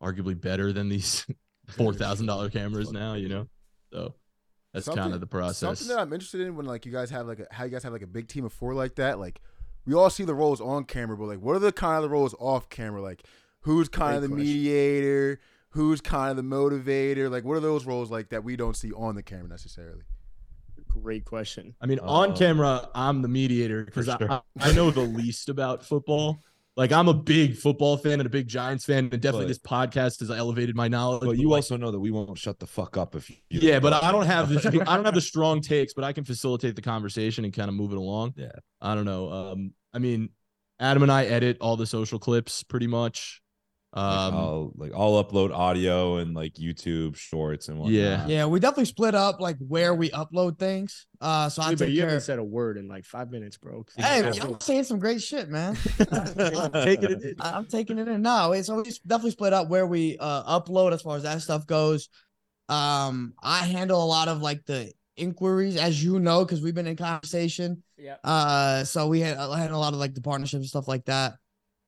arguably 0.02 0.38
better 0.40 0.72
than 0.72 0.88
these 0.88 1.26
four 1.68 1.92
thousand 1.92 2.26
dollar 2.26 2.48
cameras 2.48 2.90
now, 2.92 3.14
you 3.14 3.28
know. 3.28 3.48
So 3.92 4.14
that's 4.76 4.86
kind 4.88 4.96
Something- 4.98 5.12
of 5.14 5.20
the 5.20 5.26
process. 5.26 5.58
Something 5.58 5.88
that 5.88 5.98
I'm 6.00 6.12
interested 6.12 6.40
in 6.42 6.54
when 6.56 6.66
like 6.66 6.86
you 6.86 6.92
guys 6.92 7.10
have 7.10 7.26
like 7.26 7.40
a, 7.40 7.46
how 7.50 7.64
you 7.64 7.70
guys 7.70 7.82
have 7.82 7.92
like 7.92 8.02
a 8.02 8.06
big 8.06 8.28
team 8.28 8.44
of 8.44 8.52
four 8.52 8.74
like 8.74 8.94
that. 8.96 9.18
Like 9.18 9.40
we 9.86 9.94
all 9.94 10.10
see 10.10 10.24
the 10.24 10.34
roles 10.34 10.60
on 10.60 10.84
camera, 10.84 11.16
but 11.16 11.26
like 11.26 11.40
what 11.40 11.56
are 11.56 11.60
the 11.60 11.72
kind 11.72 11.96
of 11.96 12.02
the 12.02 12.08
roles 12.10 12.34
off 12.38 12.68
camera? 12.68 13.00
Like 13.02 13.22
who's 13.60 13.88
kind 13.88 14.16
of 14.16 14.22
the 14.22 14.28
question. 14.28 14.46
mediator? 14.46 15.40
Who's 15.70 16.00
kind 16.00 16.30
of 16.30 16.36
the 16.36 16.42
motivator? 16.42 17.30
Like 17.30 17.44
what 17.44 17.56
are 17.56 17.60
those 17.60 17.84
roles 17.86 18.10
like 18.10 18.30
that 18.30 18.44
we 18.44 18.56
don't 18.56 18.76
see 18.76 18.92
on 18.92 19.14
the 19.14 19.22
camera 19.22 19.48
necessarily? 19.48 20.02
Great 20.88 21.24
question. 21.26 21.74
I 21.80 21.86
mean, 21.86 21.98
on 21.98 22.30
Uh, 22.30 22.36
camera, 22.36 22.88
I'm 22.94 23.20
the 23.22 23.28
mediator 23.28 23.84
because 23.84 24.06
sure. 24.06 24.30
I, 24.32 24.40
I 24.60 24.72
know 24.72 24.90
the 24.90 25.00
least 25.02 25.48
about 25.50 25.84
football. 25.84 26.38
Like 26.76 26.92
I'm 26.92 27.08
a 27.08 27.14
big 27.14 27.56
football 27.56 27.96
fan 27.96 28.20
and 28.20 28.26
a 28.26 28.30
big 28.30 28.48
Giants 28.48 28.84
fan, 28.84 29.08
and 29.10 29.10
definitely 29.10 29.44
But- 29.44 29.48
this 29.48 29.58
podcast 29.58 30.20
has 30.20 30.30
elevated 30.30 30.76
my 30.76 30.88
knowledge. 30.88 31.22
But 31.22 31.38
you 31.38 31.48
like, 31.48 31.58
also 31.58 31.76
know 31.78 31.90
that 31.90 31.98
we 31.98 32.10
won't 32.10 32.36
shut 32.36 32.58
the 32.58 32.66
fuck 32.66 32.98
up 32.98 33.14
if 33.14 33.30
you. 33.30 33.36
yeah, 33.48 33.80
but 33.80 33.94
I 33.94 34.12
don't 34.12 34.26
have 34.26 34.50
the 34.50 34.84
I 34.86 34.96
don't 34.96 35.06
have 35.06 35.14
the 35.14 35.20
strong 35.22 35.62
takes, 35.62 35.94
but 35.94 36.04
I 36.04 36.12
can 36.12 36.24
facilitate 36.24 36.76
the 36.76 36.82
conversation 36.82 37.44
and 37.44 37.54
kind 37.54 37.70
of 37.70 37.74
move 37.74 37.92
it 37.92 37.98
along. 37.98 38.34
Yeah. 38.36 38.52
I 38.80 38.94
don't 38.94 39.06
know. 39.06 39.30
Um, 39.32 39.72
I 39.94 39.98
mean, 39.98 40.30
Adam 40.78 41.02
and 41.02 41.10
I 41.10 41.24
edit 41.24 41.56
all 41.62 41.78
the 41.78 41.86
social 41.86 42.18
clips 42.18 42.62
pretty 42.62 42.86
much. 42.86 43.40
Like, 43.96 44.04
Um, 44.04 44.34
I'll 44.34 44.72
like 44.76 44.92
I'll 44.94 45.24
upload 45.24 45.54
audio 45.56 46.16
and 46.18 46.34
like 46.34 46.54
YouTube 46.56 47.16
shorts 47.16 47.68
and 47.68 47.78
whatnot. 47.78 47.94
Yeah. 47.94 48.26
Yeah, 48.26 48.44
we 48.46 48.60
definitely 48.60 48.84
split 48.84 49.14
up 49.14 49.40
like 49.40 49.56
where 49.58 49.94
we 49.94 50.10
upload 50.10 50.58
things. 50.58 51.06
Uh, 51.18 51.48
so 51.48 51.62
I 51.62 51.70
Dude, 51.70 51.78
but 51.78 51.84
take 51.86 51.94
you 51.94 52.00
care. 52.00 52.08
haven't 52.10 52.20
said 52.24 52.38
a 52.38 52.44
word 52.44 52.76
in 52.76 52.88
like 52.88 53.06
five 53.06 53.30
minutes, 53.30 53.56
bro. 53.56 53.86
Hey, 53.96 54.22
I'm 54.40 54.60
saying 54.60 54.84
some 54.84 54.98
great 54.98 55.22
shit, 55.22 55.48
man. 55.48 55.76
Taking 55.98 57.10
it 57.10 57.22
in. 57.22 57.34
I- 57.40 57.52
I'm 57.56 57.66
taking 57.66 57.98
it 57.98 58.06
in. 58.06 58.20
No, 58.20 58.52
it's 58.52 58.66
so 58.66 58.82
we 58.82 58.90
definitely 59.06 59.30
split 59.30 59.52
up 59.54 59.68
where 59.70 59.86
we 59.86 60.18
uh 60.18 60.60
upload 60.60 60.92
as 60.92 61.00
far 61.02 61.16
as 61.16 61.22
that 61.22 61.40
stuff 61.40 61.66
goes. 61.66 62.08
Um, 62.68 63.32
I 63.42 63.64
handle 63.64 64.02
a 64.02 64.06
lot 64.06 64.28
of 64.28 64.42
like 64.42 64.66
the 64.66 64.92
inquiries, 65.16 65.76
as 65.76 66.02
you 66.04 66.18
know, 66.18 66.44
because 66.44 66.60
we've 66.60 66.74
been 66.74 66.86
in 66.86 66.96
conversation. 66.96 67.82
Yeah. 67.96 68.16
Uh, 68.22 68.84
so 68.84 69.06
we 69.08 69.20
had 69.20 69.38
I 69.38 69.58
had 69.58 69.70
a 69.70 69.78
lot 69.78 69.94
of 69.94 69.98
like 70.00 70.14
the 70.14 70.20
partnerships 70.20 70.60
and 70.60 70.66
stuff 70.66 70.86
like 70.88 71.06
that, 71.06 71.34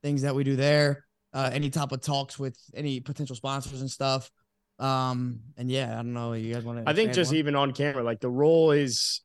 things 0.02 0.22
that 0.22 0.34
we 0.34 0.44
do 0.44 0.56
there. 0.56 1.04
Uh, 1.32 1.50
any 1.52 1.68
type 1.70 1.92
of 1.92 2.00
talks 2.00 2.38
with 2.38 2.56
any 2.74 3.00
potential 3.00 3.36
sponsors 3.36 3.80
and 3.82 3.90
stuff. 3.90 4.30
Um, 4.78 5.40
and 5.56 5.70
yeah, 5.70 5.92
I 5.92 5.96
don't 5.96 6.12
know. 6.14 6.32
You 6.32 6.54
guys 6.54 6.64
want 6.64 6.84
to? 6.84 6.88
I 6.88 6.94
think 6.94 7.12
just 7.12 7.32
even 7.32 7.54
on 7.56 7.72
camera, 7.72 8.02
like 8.02 8.20
the 8.20 8.30
role 8.30 8.70
is 8.70 9.20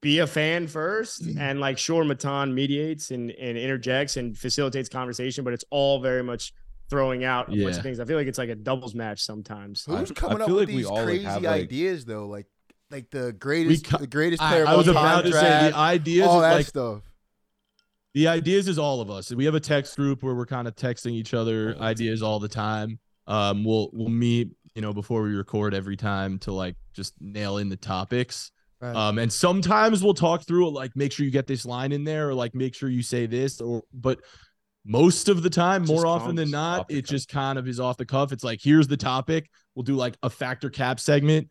be 0.00 0.20
a 0.20 0.26
fan 0.26 0.68
first, 0.68 1.24
Mm-hmm. 1.26 1.38
and 1.40 1.60
like 1.60 1.76
sure, 1.78 2.04
Matan 2.04 2.54
mediates 2.54 3.10
and, 3.10 3.30
and 3.32 3.58
interjects 3.58 4.16
and 4.16 4.38
facilitates 4.38 4.88
conversation, 4.88 5.44
but 5.44 5.52
it's 5.52 5.64
all 5.70 6.00
very 6.00 6.22
much 6.22 6.52
throwing 6.88 7.24
out 7.24 7.48
a 7.52 7.62
bunch 7.62 7.76
of 7.76 7.82
things. 7.82 8.00
I 8.00 8.04
feel 8.06 8.16
like 8.16 8.28
it's 8.28 8.38
like 8.38 8.48
a 8.48 8.54
doubles 8.54 8.94
match 8.94 9.20
sometimes. 9.20 9.84
Who's 9.84 10.10
I 10.10 10.14
coming 10.14 10.40
up 10.40 10.46
feel 10.46 10.56
with 10.56 10.68
like 10.68 10.74
we 10.74 10.76
these 10.76 10.86
all, 10.86 10.94
like, 10.96 11.04
crazy 11.04 11.24
have, 11.24 11.42
like- 11.42 11.62
ideas 11.62 12.04
though? 12.04 12.26
Like, 12.28 12.46
like 12.90 13.10
the 13.10 13.32
greatest, 13.34 13.84
co- 13.84 13.98
the 13.98 14.06
greatest 14.06 14.40
player. 14.40 14.62
of 14.62 14.68
I 14.68 14.76
was 14.76 14.88
about 14.88 15.24
time 15.24 15.24
to 15.24 15.32
say 15.32 15.70
the 15.70 15.76
ideas 15.76 16.26
all 16.26 16.36
is 16.38 16.42
that 16.42 16.54
like 16.54 16.66
stuff. 16.66 17.02
The 18.14 18.28
ideas 18.28 18.68
is 18.68 18.78
all 18.78 19.00
of 19.00 19.10
us. 19.10 19.32
We 19.32 19.44
have 19.44 19.54
a 19.54 19.60
text 19.60 19.96
group 19.96 20.22
where 20.22 20.34
we're 20.34 20.46
kind 20.46 20.66
of 20.66 20.74
texting 20.74 21.12
each 21.12 21.34
other 21.34 21.76
ideas 21.80 22.22
all 22.22 22.38
the 22.38 22.48
time. 22.48 22.98
Um, 23.26 23.64
we'll 23.64 23.90
we'll 23.92 24.08
meet, 24.08 24.50
you 24.74 24.82
know, 24.82 24.92
before 24.92 25.22
we 25.22 25.34
record 25.34 25.74
every 25.74 25.96
time 25.96 26.38
to 26.40 26.52
like 26.52 26.76
just 26.94 27.14
nail 27.20 27.58
in 27.58 27.68
the 27.68 27.76
topics. 27.76 28.50
Right. 28.80 28.94
Um, 28.94 29.18
and 29.18 29.32
sometimes 29.32 30.02
we'll 30.02 30.14
talk 30.14 30.46
through 30.46 30.68
it, 30.68 30.70
like 30.70 30.94
make 30.94 31.12
sure 31.12 31.26
you 31.26 31.32
get 31.32 31.46
this 31.46 31.66
line 31.66 31.92
in 31.92 32.04
there, 32.04 32.28
or 32.28 32.34
like 32.34 32.54
make 32.54 32.74
sure 32.74 32.88
you 32.88 33.02
say 33.02 33.26
this, 33.26 33.60
or 33.60 33.82
but 33.92 34.20
most 34.84 35.28
of 35.28 35.42
the 35.42 35.50
time, 35.50 35.84
more 35.84 36.06
often 36.06 36.34
than 36.36 36.50
not, 36.50 36.86
it 36.88 37.02
cuff. 37.02 37.10
just 37.10 37.28
kind 37.28 37.58
of 37.58 37.68
is 37.68 37.80
off 37.80 37.96
the 37.96 38.06
cuff. 38.06 38.32
It's 38.32 38.44
like 38.44 38.60
here's 38.62 38.86
the 38.86 38.96
topic. 38.96 39.50
We'll 39.74 39.82
do 39.82 39.94
like 39.96 40.16
a 40.22 40.30
factor 40.30 40.70
cap 40.70 41.00
segment, 41.00 41.48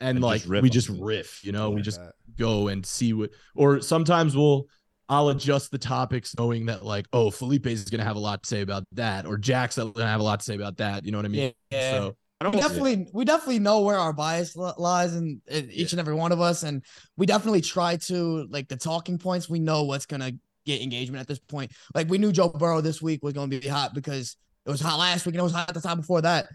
and, 0.00 0.16
And 0.16 0.24
like 0.24 0.40
just 0.40 0.50
we 0.50 0.58
on 0.58 0.70
just 0.70 0.88
riff, 0.88 1.44
you 1.44 1.52
know, 1.52 1.70
we 1.70 1.82
just 1.82 2.00
that. 2.00 2.14
go 2.36 2.68
and 2.68 2.84
see 2.84 3.12
what 3.12 3.30
or 3.54 3.80
sometimes 3.80 4.34
we'll 4.34 4.66
I'll 5.08 5.28
adjust 5.28 5.70
the 5.70 5.78
topics 5.78 6.34
knowing 6.38 6.66
that 6.66 6.84
like 6.84 7.06
oh 7.12 7.30
Felipe 7.30 7.66
is 7.66 7.84
gonna 7.84 8.04
have 8.04 8.16
a 8.16 8.20
lot 8.20 8.42
to 8.42 8.48
say 8.48 8.62
about 8.62 8.84
that 8.92 9.26
or 9.26 9.36
Jack's 9.36 9.76
gonna 9.76 10.06
have 10.06 10.20
a 10.20 10.24
lot 10.24 10.40
to 10.40 10.44
say 10.44 10.54
about 10.54 10.78
that. 10.78 11.04
You 11.04 11.12
know 11.12 11.18
what 11.18 11.26
I 11.26 11.28
mean? 11.28 11.52
Yeah. 11.70 11.90
So 11.90 12.16
I 12.40 12.46
we 12.46 12.52
don't 12.52 12.60
definitely 12.60 13.06
we 13.12 13.24
definitely 13.24 13.58
know 13.58 13.80
where 13.80 13.98
our 13.98 14.12
bias 14.12 14.56
lies 14.56 15.14
in, 15.14 15.40
in 15.46 15.70
each 15.70 15.92
and 15.92 16.00
every 16.00 16.14
one 16.14 16.32
of 16.32 16.40
us 16.40 16.62
and 16.62 16.82
we 17.16 17.26
definitely 17.26 17.60
try 17.60 17.96
to 17.96 18.46
like 18.50 18.68
the 18.68 18.76
talking 18.76 19.18
points 19.18 19.48
we 19.48 19.60
know 19.60 19.84
what's 19.84 20.06
gonna 20.06 20.32
get 20.66 20.82
engagement 20.82 21.20
at 21.20 21.28
this 21.28 21.38
point 21.38 21.70
like 21.94 22.08
we 22.08 22.18
knew 22.18 22.32
joe 22.32 22.48
burrow 22.48 22.80
this 22.80 23.00
week 23.00 23.22
was 23.22 23.34
gonna 23.34 23.48
be 23.48 23.66
hot 23.68 23.94
because 23.94 24.36
it 24.66 24.70
was 24.70 24.80
hot 24.80 24.98
last 24.98 25.26
week 25.26 25.34
and 25.34 25.40
it 25.40 25.44
was 25.44 25.52
hot 25.52 25.72
the 25.72 25.80
time 25.80 25.98
before 25.98 26.22
that 26.22 26.46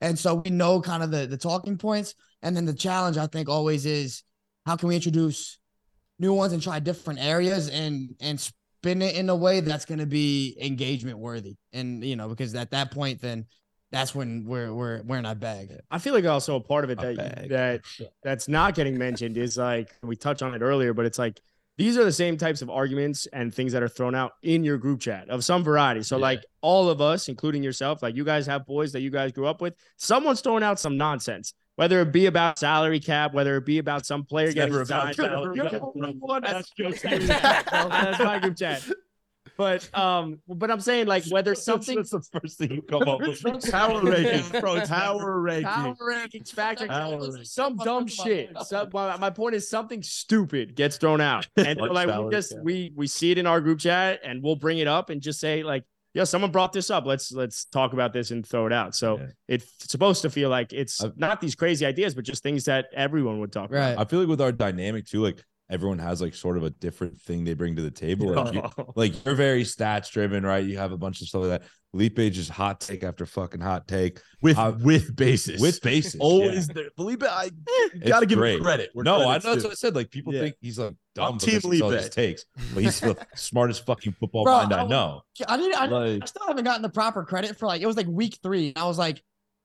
and 0.00 0.18
so 0.18 0.36
we 0.36 0.50
know 0.50 0.80
kind 0.80 1.02
of 1.02 1.10
the 1.10 1.26
the 1.26 1.36
talking 1.36 1.78
points 1.78 2.14
and 2.42 2.56
then 2.56 2.64
the 2.64 2.74
challenge 2.74 3.16
i 3.16 3.26
think 3.26 3.48
always 3.48 3.86
is 3.86 4.24
how 4.66 4.74
can 4.76 4.88
we 4.88 4.96
introduce 4.96 5.59
new 6.20 6.32
ones 6.34 6.52
and 6.52 6.62
try 6.62 6.78
different 6.78 7.18
areas 7.18 7.68
and 7.68 8.14
and 8.20 8.38
spin 8.38 9.02
it 9.02 9.16
in 9.16 9.28
a 9.28 9.34
way 9.36 9.60
that's 9.60 9.84
going 9.84 9.98
to 10.00 10.06
be 10.06 10.56
engagement 10.60 11.18
worthy 11.18 11.56
and 11.72 12.04
you 12.04 12.14
know 12.16 12.28
because 12.28 12.54
at 12.54 12.70
that 12.70 12.90
point 12.92 13.20
then 13.20 13.44
that's 13.90 14.14
when 14.14 14.44
we're 14.46 14.72
we're 14.72 15.02
we're 15.02 15.18
in 15.18 15.26
our 15.26 15.34
bag 15.34 15.72
I 15.90 15.98
feel 15.98 16.14
like 16.14 16.24
also 16.24 16.54
a 16.56 16.60
part 16.60 16.84
of 16.84 16.90
it 16.90 16.98
A 17.02 17.14
that 17.14 17.16
bag. 17.16 17.48
that 17.48 17.80
that's 18.22 18.46
not 18.46 18.74
getting 18.74 18.96
mentioned 18.96 19.36
is 19.36 19.56
like 19.56 19.88
we 20.02 20.14
touched 20.14 20.42
on 20.42 20.54
it 20.54 20.62
earlier, 20.62 20.94
but 20.94 21.06
it's 21.06 21.18
like 21.18 21.40
these 21.78 21.96
are 21.96 22.04
the 22.04 22.12
same 22.12 22.36
types 22.36 22.60
of 22.62 22.68
arguments 22.68 23.26
and 23.32 23.52
things 23.54 23.72
that 23.72 23.82
are 23.82 23.88
thrown 23.88 24.14
out 24.14 24.32
in 24.42 24.62
your 24.64 24.76
group 24.76 25.00
chat 25.00 25.30
of 25.30 25.42
some 25.42 25.64
variety. 25.64 26.02
So 26.02 26.16
Yeah. 26.18 26.22
like 26.22 26.44
all 26.60 26.90
of 26.90 27.00
us, 27.00 27.28
including 27.28 27.62
yourself, 27.62 28.02
like 28.02 28.14
you 28.14 28.24
guys 28.24 28.46
have 28.46 28.66
boys 28.66 28.92
that 28.92 29.00
you 29.00 29.08
guys 29.10 29.32
grew 29.32 29.46
up 29.46 29.62
with. 29.62 29.74
Someone's 29.96 30.42
throwing 30.42 30.62
out 30.62 30.78
some 30.78 30.98
nonsense, 30.98 31.54
whether 31.80 32.02
it 32.02 32.12
be 32.12 32.26
about 32.26 32.58
salary 32.58 33.00
cap, 33.00 33.32
whether 33.32 33.56
it 33.56 33.64
be 33.64 33.78
about 33.78 34.04
some 34.04 34.22
player 34.22 34.48
It's 34.48 34.54
getting 34.54 34.84
signed. 34.84 35.16
salary 35.16 35.56
You're 35.56 35.70
cap. 35.70 35.80
the 35.94 36.40
that's 36.42 36.70
just 36.76 37.02
that's 37.02 38.18
my 38.22 38.38
group 38.38 38.54
chat. 38.58 38.86
But 39.56 39.98
um, 39.98 40.40
but 40.46 40.70
I'm 40.70 40.80
saying 40.80 41.06
like 41.06 41.24
whether 41.30 41.54
something 41.54 41.96
That's 41.96 42.10
the 42.10 42.20
first 42.38 42.58
thing 42.58 42.72
you 42.72 42.82
come 42.82 43.08
up 43.08 43.20
with. 43.20 43.42
Power 43.70 44.02
rankings, 44.02 44.60
bro. 44.60 44.82
Power 44.82 45.40
rankings. 45.40 45.62
Power 45.62 45.96
rankings, 46.02 46.52
factor, 46.52 46.86
Power 46.86 47.16
rankings. 47.16 47.46
some 47.46 47.78
dumb 47.78 48.06
shit. 48.06 48.50
Some, 48.66 48.90
my, 48.92 49.16
my 49.16 49.30
point 49.30 49.54
is 49.54 49.70
something 49.70 50.02
stupid 50.02 50.74
gets 50.74 50.98
thrown 50.98 51.22
out, 51.22 51.48
and 51.56 51.80
Like 51.80 51.92
like 51.92 52.24
we 52.24 52.30
just 52.30 52.52
cap. 52.52 52.62
we 52.62 52.92
we 52.94 53.06
see 53.06 53.30
it 53.30 53.38
in 53.38 53.46
our 53.46 53.62
group 53.62 53.78
chat, 53.78 54.20
and 54.22 54.42
we'll 54.42 54.56
bring 54.56 54.76
it 54.78 54.86
up 54.86 55.08
and 55.08 55.22
just 55.22 55.40
say 55.40 55.62
like, 55.62 55.84
yeah, 56.14 56.24
someone 56.24 56.50
brought 56.50 56.72
this 56.72 56.90
up. 56.90 57.06
Let's 57.06 57.32
let's 57.32 57.64
talk 57.66 57.92
about 57.92 58.12
this 58.12 58.30
and 58.30 58.46
throw 58.46 58.66
it 58.66 58.72
out. 58.72 58.94
So 58.94 59.18
Yeah. 59.18 59.26
it's 59.48 59.66
supposed 59.90 60.22
to 60.22 60.30
feel 60.30 60.48
like 60.50 60.72
it's 60.72 61.02
I've- 61.02 61.14
not 61.16 61.40
these 61.40 61.54
crazy 61.54 61.86
ideas, 61.86 62.14
but 62.14 62.24
just 62.24 62.42
things 62.42 62.64
that 62.64 62.86
everyone 62.94 63.38
would 63.40 63.52
talk 63.52 63.70
right 63.70 63.96
I 63.98 64.04
feel 64.04 64.18
like 64.20 64.28
with 64.28 64.40
our 64.40 64.52
dynamic 64.52 65.06
too, 65.06 65.22
like 65.22 65.44
everyone 65.70 65.98
has 65.98 66.20
like 66.20 66.34
sort 66.34 66.56
of 66.56 66.64
a 66.64 66.70
different 66.70 67.20
thing 67.20 67.44
they 67.44 67.54
bring 67.54 67.76
to 67.76 67.82
the 67.82 67.90
table. 67.90 68.32
Like, 68.34 68.54
you, 68.54 68.60
about. 68.64 68.96
like 68.96 69.24
you're 69.24 69.34
very 69.34 69.62
stats 69.64 70.10
driven, 70.10 70.44
right? 70.44 70.64
You 70.64 70.78
have 70.78 70.92
a 70.92 70.96
bunch 70.98 71.20
of 71.22 71.28
stuff 71.28 71.42
like 71.42 71.60
that. 71.60 71.68
Felipe 71.92 72.16
just 72.32 72.50
hot 72.50 72.80
take 72.80 73.02
after 73.02 73.26
fucking 73.26 73.60
hot 73.60 73.88
take 73.88 74.20
with 74.42 74.56
Uh, 74.58 74.72
with 74.80 75.16
basis. 75.16 75.60
with 75.60 75.80
basis. 75.82 76.16
always 76.20 76.68
yeah. 76.68 76.74
there. 76.74 76.84
Felipe, 76.96 77.22
I 77.24 77.50
you 77.94 78.00
gotta 78.06 78.26
give 78.26 78.38
great. 78.38 78.58
him 78.58 78.62
credit. 78.64 78.90
where 78.92 79.04
No, 79.04 79.28
I 79.28 79.34
know 79.38 79.38
that's 79.54 79.64
what 79.64 79.72
I 79.72 79.74
said. 79.74 79.96
Like 79.96 80.10
people 80.10 80.32
Yeah. 80.32 80.42
think 80.42 80.56
he's 80.60 80.78
like 80.78 80.88
I'm 80.90 80.96
dumb 81.14 81.38
Team 81.38 81.56
because 81.56 81.72
he 81.72 81.82
all 81.82 81.90
Lipe. 81.90 82.00
his 82.00 82.10
takes, 82.10 82.44
but 82.74 82.82
he's 82.84 83.00
the 83.00 83.16
smartest 83.34 83.84
fucking 83.86 84.12
football 84.12 84.44
Bro, 84.44 84.56
mind 84.58 84.72
I 84.72 84.82
I- 84.84 84.86
know. 84.86 85.22
I 85.48 85.56
didn't 85.56 85.74
I, 85.80 85.86
Like 85.86 86.22
I 86.22 86.26
still 86.26 86.46
haven't 86.46 86.64
gotten 86.64 86.82
the 86.82 86.88
proper 86.90 87.24
credit 87.24 87.58
for 87.58 87.66
like 87.66 87.82
it 87.82 87.86
was 87.86 87.96
like 87.96 88.06
week 88.06 88.38
three 88.42 88.72
I 88.76 88.86
was 88.86 88.98
like 88.98 89.20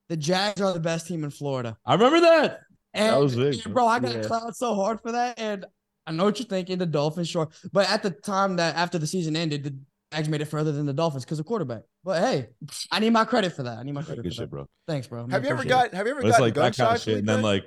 the 0.09 0.17
Jags 0.17 0.61
are 0.61 0.73
the 0.73 0.79
best 0.79 1.07
team 1.07 1.23
in 1.23 1.29
Florida 1.29 1.77
I 1.85 1.93
remember 1.93 2.21
that. 2.21 2.61
and 2.95 3.13
That 3.13 3.19
was 3.19 3.35
big, 3.35 3.63
bro 3.71 3.85
I 3.85 3.99
got 3.99 4.13
Yeah. 4.15 4.21
clowned 4.21 4.55
so 4.55 4.73
hard 4.73 4.99
for 5.01 5.11
that 5.11 5.37
and 5.39 5.65
I 6.07 6.11
know 6.11 6.25
what 6.25 6.39
you're 6.39 6.47
thinking 6.47 6.77
the 6.77 6.85
Dolphins 6.85 7.29
sure 7.29 7.49
but 7.73 7.89
at 7.89 8.03
the 8.03 8.11
time 8.11 8.55
that 8.57 8.75
after 8.75 8.97
the 8.97 9.07
season 9.07 9.35
ended 9.35 9.63
the 9.63 9.75
Jags 10.13 10.29
made 10.29 10.41
it 10.41 10.45
further 10.45 10.71
than 10.71 10.85
the 10.85 10.93
Dolphins 10.93 11.25
because 11.25 11.39
of 11.39 11.45
quarterback 11.45 11.81
but 12.03 12.21
hey 12.21 12.47
I 12.91 12.99
need 12.99 13.11
my 13.11 13.25
credit 13.25 13.53
for 13.53 13.63
that 13.63 13.77
I 13.79 13.83
need 13.83 13.93
my 13.93 14.03
credit 14.03 14.21
Good 14.23 14.31
for 14.31 14.35
shit, 14.35 14.41
that. 14.43 14.49
bro. 14.51 14.67
thanks 14.87 15.07
bro 15.07 15.27
Have 15.27 15.43
you 15.43 15.49
ever 15.49 15.63
got? 15.65 15.93
Have 15.93 16.05
you 16.05 16.11
ever 16.11 16.21
But 16.21 16.27
it's 16.29 16.37
gotten 16.37 16.45
like 16.47 16.53
gun 16.53 16.63
that 16.65 16.77
kind 16.77 16.89
shy? 16.89 16.95
of 16.95 17.01
shit, 17.01 17.17
and 17.19 17.27
then 17.27 17.41
like 17.41 17.63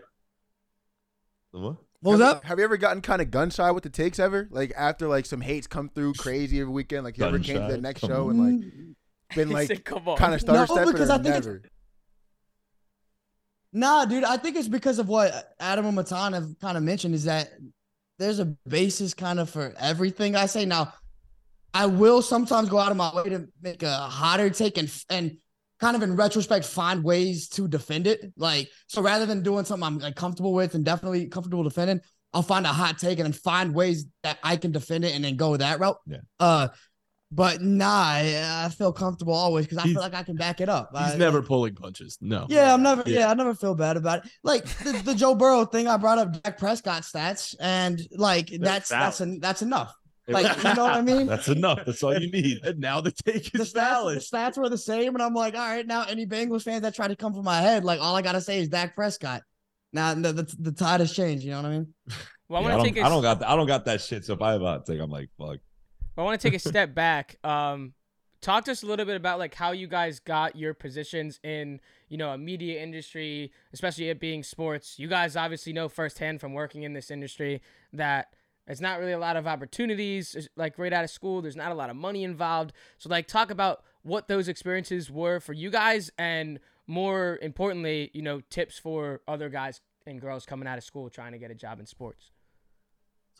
what? 1.50 1.76
what 2.00 2.12
was 2.12 2.20
have, 2.20 2.36
up 2.36 2.44
Have 2.44 2.58
you 2.58 2.64
ever 2.64 2.76
gotten 2.76 3.02
kind 3.02 3.20
of 3.20 3.30
gun 3.30 3.50
shy 3.50 3.70
with 3.72 3.82
the 3.82 3.90
takes 3.90 4.18
ever? 4.18 4.48
Like 4.50 4.72
after 4.76 5.08
like 5.08 5.26
some 5.26 5.40
hates 5.40 5.66
come 5.66 5.88
through 5.88 6.14
crazy 6.14 6.60
every 6.60 6.72
weekend, 6.72 7.04
like 7.04 7.18
you 7.18 7.24
ever 7.24 7.38
Gun 7.38 7.44
came 7.44 7.66
to 7.66 7.72
the 7.74 7.80
next 7.80 8.00
Come 8.02 8.10
show 8.10 8.24
on. 8.28 8.30
and 8.30 8.38
like 8.40 8.72
mm. 8.72 8.94
been 9.34 9.50
like 9.50 9.66
said, 9.68 9.84
come 9.84 10.06
on. 10.08 10.16
kind 10.16 10.32
of 10.34 10.40
starter 10.40 10.60
No, 10.60 10.66
stepping 10.66 10.92
because 10.92 11.10
or 11.10 11.14
I 11.14 11.16
think 11.16 11.26
it's- 11.28 11.44
never? 11.44 11.62
Nah, 13.72 14.06
dude, 14.06 14.24
I 14.24 14.38
think 14.38 14.56
it's 14.56 14.68
because 14.68 14.98
of 14.98 15.08
what 15.08 15.54
Adam 15.60 15.84
and 15.86 15.94
Matan 15.96 16.32
have 16.32 16.58
kind 16.58 16.76
of 16.78 16.82
mentioned 16.82 17.14
is 17.14 17.24
that 17.24 17.50
there's 18.18 18.40
a 18.40 18.54
basis 18.66 19.14
kind 19.14 19.38
of 19.40 19.48
for 19.48 19.72
everything 19.78 20.36
I 20.36 20.46
say. 20.46 20.64
Now, 20.64 20.92
I 21.72 21.86
will 21.86 22.22
sometimes 22.22 22.68
go 22.68 22.78
out 22.78 22.90
of 22.90 22.96
my 22.96 23.14
way 23.14 23.30
to 23.30 23.46
make 23.62 23.82
a 23.82 23.96
hotter 23.96 24.50
take 24.50 24.78
and 24.78 24.90
and 25.10 25.36
kind 25.80 25.94
of 25.96 26.02
in 26.02 26.16
retrospect 26.16 26.64
find 26.64 27.04
ways 27.04 27.48
to 27.50 27.68
defend 27.68 28.06
it. 28.06 28.32
Like 28.36 28.68
so, 28.86 29.02
rather 29.02 29.26
than 29.26 29.42
doing 29.42 29.64
something 29.64 29.86
I'm 29.86 29.98
like 29.98 30.16
comfortable 30.16 30.52
with 30.52 30.74
and 30.74 30.84
definitely 30.84 31.26
comfortable 31.26 31.62
defending, 31.62 32.00
I'll 32.32 32.42
find 32.42 32.66
a 32.66 32.70
hot 32.70 32.98
take 32.98 33.18
and 33.18 33.26
then 33.26 33.32
find 33.32 33.74
ways 33.74 34.06
that 34.22 34.38
I 34.42 34.56
can 34.56 34.72
defend 34.72 35.04
it 35.04 35.14
and 35.14 35.24
then 35.24 35.36
go 35.36 35.56
that 35.56 35.80
route. 35.80 35.98
Yeah. 36.06 36.18
Uh, 36.40 36.68
but 37.30 37.60
nah, 37.62 37.86
I, 37.92 38.64
I 38.64 38.68
feel 38.70 38.92
comfortable 38.92 39.34
always 39.34 39.66
because 39.66 39.78
I 39.78 39.82
He's- 39.82 39.94
feel 39.94 40.02
like 40.02 40.14
I 40.14 40.22
can 40.22 40.36
back 40.36 40.60
it 40.60 40.68
up. 40.68 40.90
He's 40.92 41.12
I- 41.14 41.16
never 41.16 41.42
pulling 41.42 41.74
punches. 41.74 42.16
No. 42.20 42.46
yeah, 42.48 42.72
I'm 42.72 42.82
never. 42.82 43.02
Yeah. 43.06 43.20
Yeah. 43.20 43.30
I 43.30 43.34
never 43.34 43.54
feel 43.54 43.74
bad 43.74 43.96
about 43.96 44.24
it. 44.24 44.30
Like 44.42 44.64
the, 44.64 44.92
the 45.04 45.14
Joe 45.14 45.34
Burrow 45.34 45.64
thing, 45.64 45.88
I 45.88 45.96
brought 45.96 46.18
up 46.18 46.42
Dak 46.42 46.58
Prescott 46.58 47.02
stats, 47.02 47.54
and 47.60 48.00
like 48.16 48.48
that's 48.60 48.88
that's 48.88 49.18
valid. 49.18 49.34
en- 49.34 49.40
that's 49.40 49.62
enough. 49.62 49.94
Like 50.30 50.56
you 50.58 50.74
know 50.74 50.84
what 50.84 50.92
I 50.92 51.00
mean? 51.00 51.26
That's 51.34 51.48
enough. 51.48 51.80
That's 51.86 52.02
all 52.02 52.12
you 52.18 52.30
need. 52.32 52.58
And 52.62 52.78
now 52.80 53.00
the 53.00 53.12
take 53.12 53.50
The 53.50 53.62
is 53.62 53.72
stats, 53.72 54.30
the 54.30 54.36
stats 54.36 54.58
were 54.58 54.68
the 54.68 54.76
same, 54.76 55.14
and 55.14 55.22
I'm 55.22 55.32
like, 55.32 55.54
all 55.54 55.60
right, 55.66 55.86
now 55.86 56.04
any 56.06 56.26
Bengals 56.26 56.64
fans 56.64 56.82
that 56.82 56.94
try 56.94 57.08
to 57.08 57.16
come 57.16 57.32
for 57.32 57.42
my 57.42 57.62
head, 57.62 57.82
like 57.82 57.98
all 57.98 58.14
I 58.14 58.20
gotta 58.20 58.42
say 58.42 58.58
is 58.60 58.68
Dak 58.68 58.94
Prescott. 58.94 59.40
Now 59.94 60.12
the 60.12 60.34
the, 60.34 60.56
the 60.58 60.72
tide 60.72 61.00
has 61.00 61.14
changed. 61.14 61.44
You 61.44 61.52
know 61.52 61.62
what 61.62 61.66
I 61.66 61.70
mean? 61.78 61.94
Well, 62.50 62.60
I 62.62 62.66
Yeah, 62.66 62.68
I, 62.72 62.76
want 62.76 62.84
to 62.84 62.90
don't, 62.90 62.94
take 62.94 63.02
a 63.02 63.06
I 63.06 63.08
don't 63.08 63.22
got 63.22 63.42
I 63.42 63.56
don't 63.56 63.66
got 63.66 63.84
that 63.86 64.02
shit. 64.02 64.26
So 64.26 64.34
if 64.34 64.42
I 64.42 64.52
have 64.52 64.60
a 64.60 64.66
hot 64.66 64.84
take, 64.84 65.00
I'm 65.00 65.08
like, 65.10 65.30
fuck. 65.38 65.56
I 66.18 66.22
want 66.22 66.40
to 66.40 66.48
take 66.50 66.56
a 66.56 66.58
step 66.58 66.94
back. 66.94 67.36
Um, 67.44 67.94
talk 68.40 68.64
to 68.64 68.72
us 68.72 68.82
a 68.82 68.86
little 68.86 69.06
bit 69.06 69.14
about 69.14 69.38
like 69.38 69.54
how 69.54 69.70
you 69.70 69.86
guys 69.86 70.18
got 70.18 70.56
your 70.56 70.74
positions 70.74 71.38
in 71.44 71.80
you 72.08 72.16
know 72.16 72.30
a 72.30 72.38
media 72.38 72.82
industry, 72.82 73.52
especially 73.72 74.08
it 74.08 74.18
being 74.18 74.42
sports. 74.42 74.98
You 74.98 75.06
guys 75.06 75.36
obviously 75.36 75.72
know 75.72 75.88
firsthand 75.88 76.40
from 76.40 76.54
working 76.54 76.82
in 76.82 76.92
this 76.92 77.12
industry 77.12 77.62
that 77.92 78.34
it's 78.66 78.80
not 78.80 78.98
really 78.98 79.12
a 79.12 79.18
lot 79.18 79.36
of 79.36 79.46
opportunities. 79.46 80.34
It's, 80.34 80.48
Like 80.56 80.76
right 80.76 80.92
out 80.92 81.04
of 81.04 81.10
school, 81.10 81.40
there's 81.40 81.56
not 81.56 81.70
a 81.70 81.74
lot 81.76 81.88
of 81.88 81.94
money 81.94 82.24
involved. 82.24 82.72
So 82.98 83.08
like 83.08 83.28
talk 83.28 83.52
about 83.52 83.84
what 84.02 84.26
those 84.26 84.48
experiences 84.48 85.10
were 85.12 85.38
for 85.38 85.52
you 85.52 85.70
guys, 85.70 86.10
and 86.18 86.58
more 86.88 87.38
importantly, 87.42 88.10
you 88.12 88.22
know, 88.22 88.40
tips 88.50 88.76
for 88.76 89.20
other 89.28 89.48
guys 89.48 89.80
and 90.04 90.20
girls 90.20 90.44
coming 90.46 90.66
out 90.66 90.78
of 90.78 90.84
school 90.84 91.08
trying 91.10 91.30
to 91.30 91.38
get 91.38 91.52
a 91.52 91.54
job 91.54 91.78
in 91.78 91.86
sports. 91.86 92.32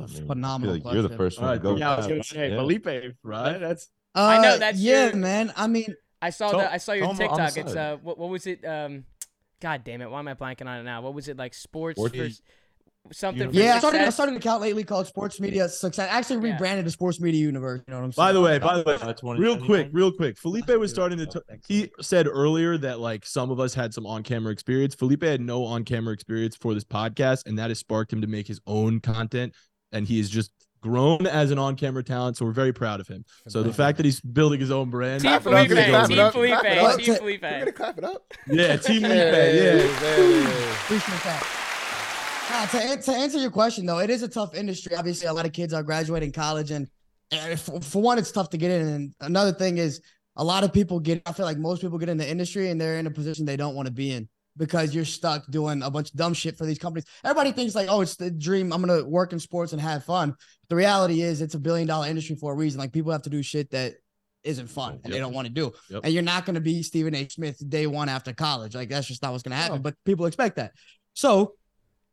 It's 0.00 0.12
a 0.14 0.16
I 0.16 0.18
mean, 0.20 0.26
phenomenal 0.28 0.78
like 0.78 0.94
you're 0.94 1.02
the 1.02 1.16
first 1.16 1.40
one 1.40 1.52
to 1.52 1.58
go. 1.58 1.76
Yeah, 1.76 1.92
I 1.94 1.96
was 1.96 2.06
gonna 2.06 2.22
say 2.24 2.50
Yeah. 2.50 2.56
Felipe, 2.56 2.86
Right. 3.22 3.58
That's 3.58 3.88
I 4.14 4.40
know 4.42 4.48
Uh, 4.54 4.58
that's 4.58 4.78
yeah, 4.78 5.06
your- 5.08 5.16
man. 5.16 5.52
I 5.56 5.66
mean, 5.66 5.94
I 6.20 6.30
saw 6.30 6.50
Tell- 6.50 6.60
the 6.60 6.72
I 6.72 6.78
saw 6.78 6.92
your 6.92 7.06
tell 7.06 7.22
'em 7.22 7.30
on 7.30 7.38
TikTok. 7.50 7.56
It's 7.66 7.76
uh, 7.76 7.96
what, 8.02 8.18
what 8.18 8.28
was 8.30 8.46
it? 8.46 8.64
Um, 8.64 9.04
God 9.60 9.82
damn 9.84 10.00
it, 10.02 10.10
why 10.10 10.18
am 10.20 10.28
I 10.28 10.34
blanking 10.34 10.66
on 10.66 10.78
it 10.80 10.84
now? 10.84 11.02
What 11.02 11.14
was 11.14 11.28
it 11.28 11.36
like? 11.36 11.52
Sports 11.54 11.98
Sporty- 12.00 12.30
for 12.30 13.14
something. 13.14 13.50
Yeah, 13.52 13.76
I 13.76 13.78
started, 13.78 14.00
I 14.02 14.10
started 14.10 14.32
an 14.32 14.38
account 14.38 14.60
lately 14.60 14.84
called 14.84 15.06
Sports 15.06 15.40
Media 15.40 15.68
Success. 15.68 16.08
I 16.10 16.12
actually 16.18 16.46
Yeah. 16.46 16.52
rebranded 16.54 16.84
to 16.84 16.90
Sports 16.90 17.20
Media 17.20 17.40
Universe. 17.40 17.80
You 17.86 17.92
know 17.94 18.00
what 18.00 18.04
I'm 18.06 18.12
saying? 18.12 18.26
By 18.28 18.32
the 18.32 18.40
way, 18.40 18.58
by 18.58 18.76
the 18.82 18.84
way, 19.22 19.34
real 19.38 19.56
quick, 19.56 19.88
real 19.92 20.12
quick. 20.12 20.36
Felipe 20.38 20.68
was 20.68 20.90
starting 20.90 21.18
to. 21.18 21.26
T- 21.26 21.40
he 21.68 21.90
said 22.00 22.26
earlier 22.26 22.76
that 22.78 23.00
like 23.00 23.24
some 23.24 23.50
of 23.50 23.60
us 23.60 23.72
had 23.74 23.94
some 23.94 24.04
on-camera 24.06 24.52
experience. 24.52 24.94
Felipe 24.94 25.22
had 25.22 25.40
no 25.40 25.64
on-camera 25.64 26.12
experience 26.12 26.54
for 26.56 26.74
this 26.74 26.84
podcast, 26.84 27.46
and 27.46 27.58
that 27.58 27.70
has 27.70 27.78
sparked 27.78 28.12
him 28.12 28.20
to 28.20 28.26
make 28.26 28.46
his 28.46 28.60
own 28.66 29.00
content. 29.00 29.54
And 29.92 30.06
he 30.06 30.18
is 30.20 30.28
just 30.30 30.52
grown 30.80 31.26
as 31.26 31.50
an 31.50 31.58
on-camera 31.58 32.04
talent. 32.04 32.36
So 32.36 32.44
we're 32.44 32.52
very 32.52 32.72
proud 32.72 33.00
of 33.00 33.08
him. 33.08 33.24
So 33.48 33.62
the 33.62 33.72
fact 33.72 33.96
that 33.96 34.06
he's 34.06 34.20
building 34.20 34.60
his 34.60 34.70
own 34.70 34.90
brand, 34.90 35.22
Team 35.22 35.30
Clap 35.30 35.42
Felipe, 35.42 35.68
we're 35.68 35.74
gonna 35.74 35.88
clap 35.88 36.04
it 36.04 36.08
Team 36.14 36.18
up, 36.20 36.32
Felipe, 36.32 36.50
clap 36.60 36.64
it 36.64 36.78
up. 36.78 36.98
Team 36.98 37.08
We're 37.08 37.16
Felipe. 37.18 37.42
We're 37.42 37.58
gonna 37.58 37.72
clap 37.72 37.98
it 37.98 38.04
up. 38.04 38.34
yeah, 38.46 38.76
Team 38.76 39.02
Felipe, 39.02 39.18
Yeah, 39.18 39.52
yeah. 39.52 39.74
yeah. 39.74 40.72
Appreciate 40.84 41.22
that. 41.24 41.64
Nah, 42.50 42.66
to, 42.66 43.02
to 43.02 43.12
answer 43.12 43.38
your 43.38 43.50
question 43.50 43.84
though, 43.86 43.98
it 43.98 44.10
is 44.10 44.22
a 44.22 44.28
tough 44.28 44.54
industry. 44.54 44.96
Obviously, 44.96 45.26
a 45.26 45.32
lot 45.32 45.46
of 45.46 45.52
kids 45.52 45.74
are 45.74 45.82
graduating 45.82 46.32
college, 46.32 46.70
and, 46.70 46.88
and 47.30 47.58
for, 47.60 47.80
for 47.80 48.00
one, 48.00 48.18
it's 48.18 48.32
tough 48.32 48.50
to 48.50 48.56
get 48.56 48.70
in. 48.70 48.86
And 48.88 49.14
another 49.20 49.52
thing 49.52 49.78
is, 49.78 50.00
a 50.36 50.44
lot 50.44 50.64
of 50.64 50.72
people 50.72 51.00
get. 51.00 51.22
I 51.26 51.32
feel 51.32 51.44
like 51.44 51.58
most 51.58 51.82
people 51.82 51.98
get 51.98 52.08
in 52.08 52.16
the 52.16 52.28
industry, 52.28 52.70
and 52.70 52.80
they're 52.80 52.98
in 52.98 53.06
a 53.06 53.10
position 53.10 53.44
they 53.44 53.56
don't 53.56 53.74
want 53.74 53.86
to 53.86 53.92
be 53.92 54.12
in 54.12 54.28
because 54.58 54.94
you're 54.94 55.04
stuck 55.04 55.46
doing 55.50 55.82
a 55.82 55.90
bunch 55.90 56.10
of 56.10 56.16
dumb 56.16 56.34
shit 56.34 56.58
for 56.58 56.66
these 56.66 56.78
companies. 56.78 57.06
Everybody 57.24 57.52
thinks 57.52 57.74
like, 57.74 57.88
oh, 57.88 58.02
it's 58.02 58.16
the 58.16 58.30
dream. 58.30 58.72
I'm 58.72 58.82
gonna 58.82 59.04
work 59.04 59.32
in 59.32 59.38
sports 59.38 59.72
and 59.72 59.80
have 59.80 60.04
fun. 60.04 60.34
The 60.68 60.76
reality 60.76 61.22
is, 61.22 61.40
it's 61.40 61.54
a 61.54 61.58
billion 61.58 61.86
dollar 61.86 62.08
industry 62.08 62.36
for 62.36 62.52
a 62.52 62.56
reason. 62.56 62.78
Like 62.78 62.92
people 62.92 63.12
have 63.12 63.22
to 63.22 63.30
do 63.30 63.42
shit 63.42 63.70
that 63.70 63.94
isn't 64.44 64.68
fun 64.68 65.00
and 65.04 65.12
they 65.12 65.18
don't 65.18 65.34
want 65.34 65.46
to 65.46 65.52
do. 65.52 65.72
Yep. 65.90 66.02
And 66.04 66.12
you're 66.12 66.22
not 66.22 66.44
going 66.46 66.54
to 66.54 66.60
be 66.60 66.82
Stephen 66.82 67.14
A. 67.14 67.28
Smith 67.28 67.62
day 67.68 67.86
one 67.86 68.08
after 68.08 68.32
college. 68.32 68.74
Like 68.74 68.88
that's 68.88 69.06
just 69.06 69.22
not 69.22 69.32
what's 69.32 69.42
going 69.42 69.50
to 69.52 69.56
happen. 69.56 69.76
No. 69.76 69.82
But 69.82 69.94
people 70.04 70.26
expect 70.26 70.56
that. 70.56 70.72
So, 71.14 71.54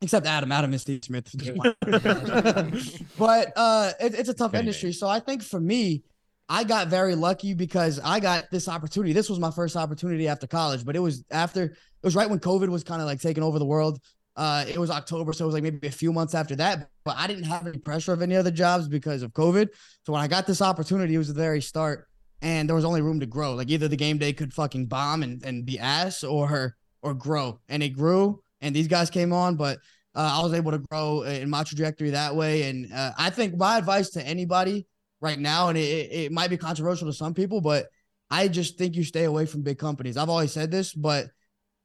except 0.02 0.26
Adam, 0.26 0.52
Adam 0.52 0.74
is 0.74 0.82
Steve 0.82 1.04
Smith. 1.04 1.30
but 3.18 3.54
uh, 3.56 3.92
it, 4.00 4.16
it's 4.16 4.30
a 4.30 4.34
tough 4.34 4.54
industry. 4.54 4.92
So 4.92 5.08
I 5.08 5.20
think 5.20 5.44
for 5.44 5.60
me, 5.60 6.04
I 6.48 6.64
got 6.64 6.90
very 6.90 7.16
lucky 7.16 7.54
because 7.54 8.00
I 8.00 8.20
got 8.20 8.52
this 8.52 8.70
opportunity. 8.70 9.14
This 9.14 9.30
was 9.30 9.40
my 9.40 9.52
first 9.52 9.76
opportunity 9.76 10.28
after 10.28 10.46
college, 10.46 10.86
but 10.86 10.96
it 10.96 11.00
was 11.00 11.24
after 11.32 11.64
it 11.64 11.78
was 12.04 12.16
right 12.16 12.30
when 12.30 12.40
COVID 12.40 12.70
was 12.70 12.84
kind 12.84 13.02
of 13.02 13.08
like 13.08 13.20
taking 13.20 13.44
over 13.44 13.58
the 13.58 13.66
world. 13.66 14.00
Uh, 14.36 14.66
it 14.68 14.78
was 14.78 14.92
October, 14.92 15.34
so 15.34 15.46
it 15.46 15.48
was 15.48 15.54
like 15.54 15.64
maybe 15.64 15.88
a 15.88 15.92
few 15.92 16.12
months 16.12 16.36
after 16.36 16.56
that. 16.58 16.90
But 17.04 17.16
I 17.18 17.26
didn't 17.26 17.46
have 17.46 17.66
any 17.66 17.80
pressure 17.80 18.14
of 18.14 18.22
any 18.22 18.36
other 18.36 18.52
jobs 18.52 18.88
because 18.88 19.24
of 19.24 19.32
COVID. 19.32 19.70
So 20.04 20.14
when 20.14 20.22
I 20.22 20.28
got 20.28 20.46
this 20.46 20.62
opportunity, 20.62 21.16
it 21.16 21.18
was 21.18 21.30
the 21.30 21.34
very 21.34 21.62
start, 21.62 22.08
and 22.42 22.70
there 22.70 22.76
was 22.76 22.86
only 22.86 23.02
room 23.02 23.20
to 23.22 23.26
grow. 23.26 23.56
Like 23.56 23.70
either 23.70 23.88
the 23.88 23.96
game 23.96 24.18
day 24.18 24.34
could 24.34 24.54
fucking 24.54 24.86
bomb 24.86 25.24
and, 25.24 25.44
and 25.44 25.66
be 25.66 25.80
ass, 25.80 26.24
or 26.24 26.76
or 27.02 27.14
grow, 27.16 27.60
and 27.70 27.82
it 27.82 27.90
grew. 27.90 28.44
And 28.62 28.76
these 28.76 28.88
guys 28.88 29.10
came 29.10 29.34
on, 29.34 29.56
but 29.56 29.80
uh, 30.14 30.38
I 30.40 30.44
was 30.44 30.54
able 30.54 30.72
to 30.72 30.80
grow 30.80 31.24
in 31.24 31.50
my 31.50 31.64
trajectory 31.64 32.12
that 32.12 32.36
way. 32.36 32.70
And 32.70 32.92
uh, 32.94 33.14
I 33.18 33.30
think 33.32 33.58
my 33.58 33.78
advice 33.78 34.12
to 34.12 34.26
anybody 34.26 34.86
right 35.26 35.40
now, 35.40 35.70
and 35.70 35.78
it, 35.78 36.12
it 36.12 36.32
might 36.32 36.50
be 36.50 36.58
controversial 36.58 37.08
to 37.08 37.14
some 37.14 37.34
people, 37.34 37.60
but 37.60 37.88
I 38.30 38.48
just 38.48 38.78
think 38.78 38.96
you 38.96 39.04
stay 39.04 39.24
away 39.26 39.46
from 39.46 39.64
big 39.64 39.80
companies. 39.80 40.16
I've 40.16 40.30
always 40.30 40.52
said 40.52 40.72
this, 40.72 40.94
but 40.94 41.28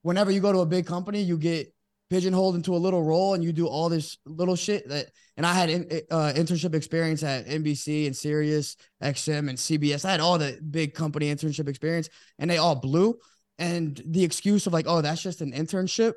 whenever 0.03 0.31
you 0.31 0.41
go 0.41 0.53
to 0.53 0.61
a 0.61 0.67
big 0.67 0.87
company, 0.87 1.23
you 1.23 1.39
get 1.39 1.73
pigeonholed 2.11 2.57
into 2.57 2.75
a 2.75 2.77
little 2.77 3.03
role 3.03 3.35
and 3.35 3.43
you 3.43 3.53
do 3.53 3.67
all 3.67 3.89
this 3.89 4.19
little 4.27 4.57
shit 4.57 4.89
that 4.89 5.07
and 5.37 5.47
I 5.47 5.55
had 5.55 5.71
uh, 6.11 6.33
internship 6.35 6.75
experience 6.75 7.23
at 7.23 7.47
NBC 7.47 8.07
and 8.07 8.15
Sirius 8.15 8.77
XM 9.03 9.49
and 9.49 9.57
CBS. 9.57 10.05
I 10.05 10.11
had 10.11 10.21
all 10.21 10.37
the 10.37 10.59
big 10.71 10.93
company 10.93 11.33
internship 11.33 11.69
experience 11.69 12.11
and 12.39 12.51
they 12.51 12.59
all 12.59 12.75
blew. 12.75 13.17
And 13.59 14.03
the 14.05 14.25
excuse 14.25 14.67
of 14.67 14.73
like, 14.73 14.87
oh, 14.89 15.01
that's 15.01 15.23
just 15.23 15.41
an 15.41 15.53
internship. 15.53 16.15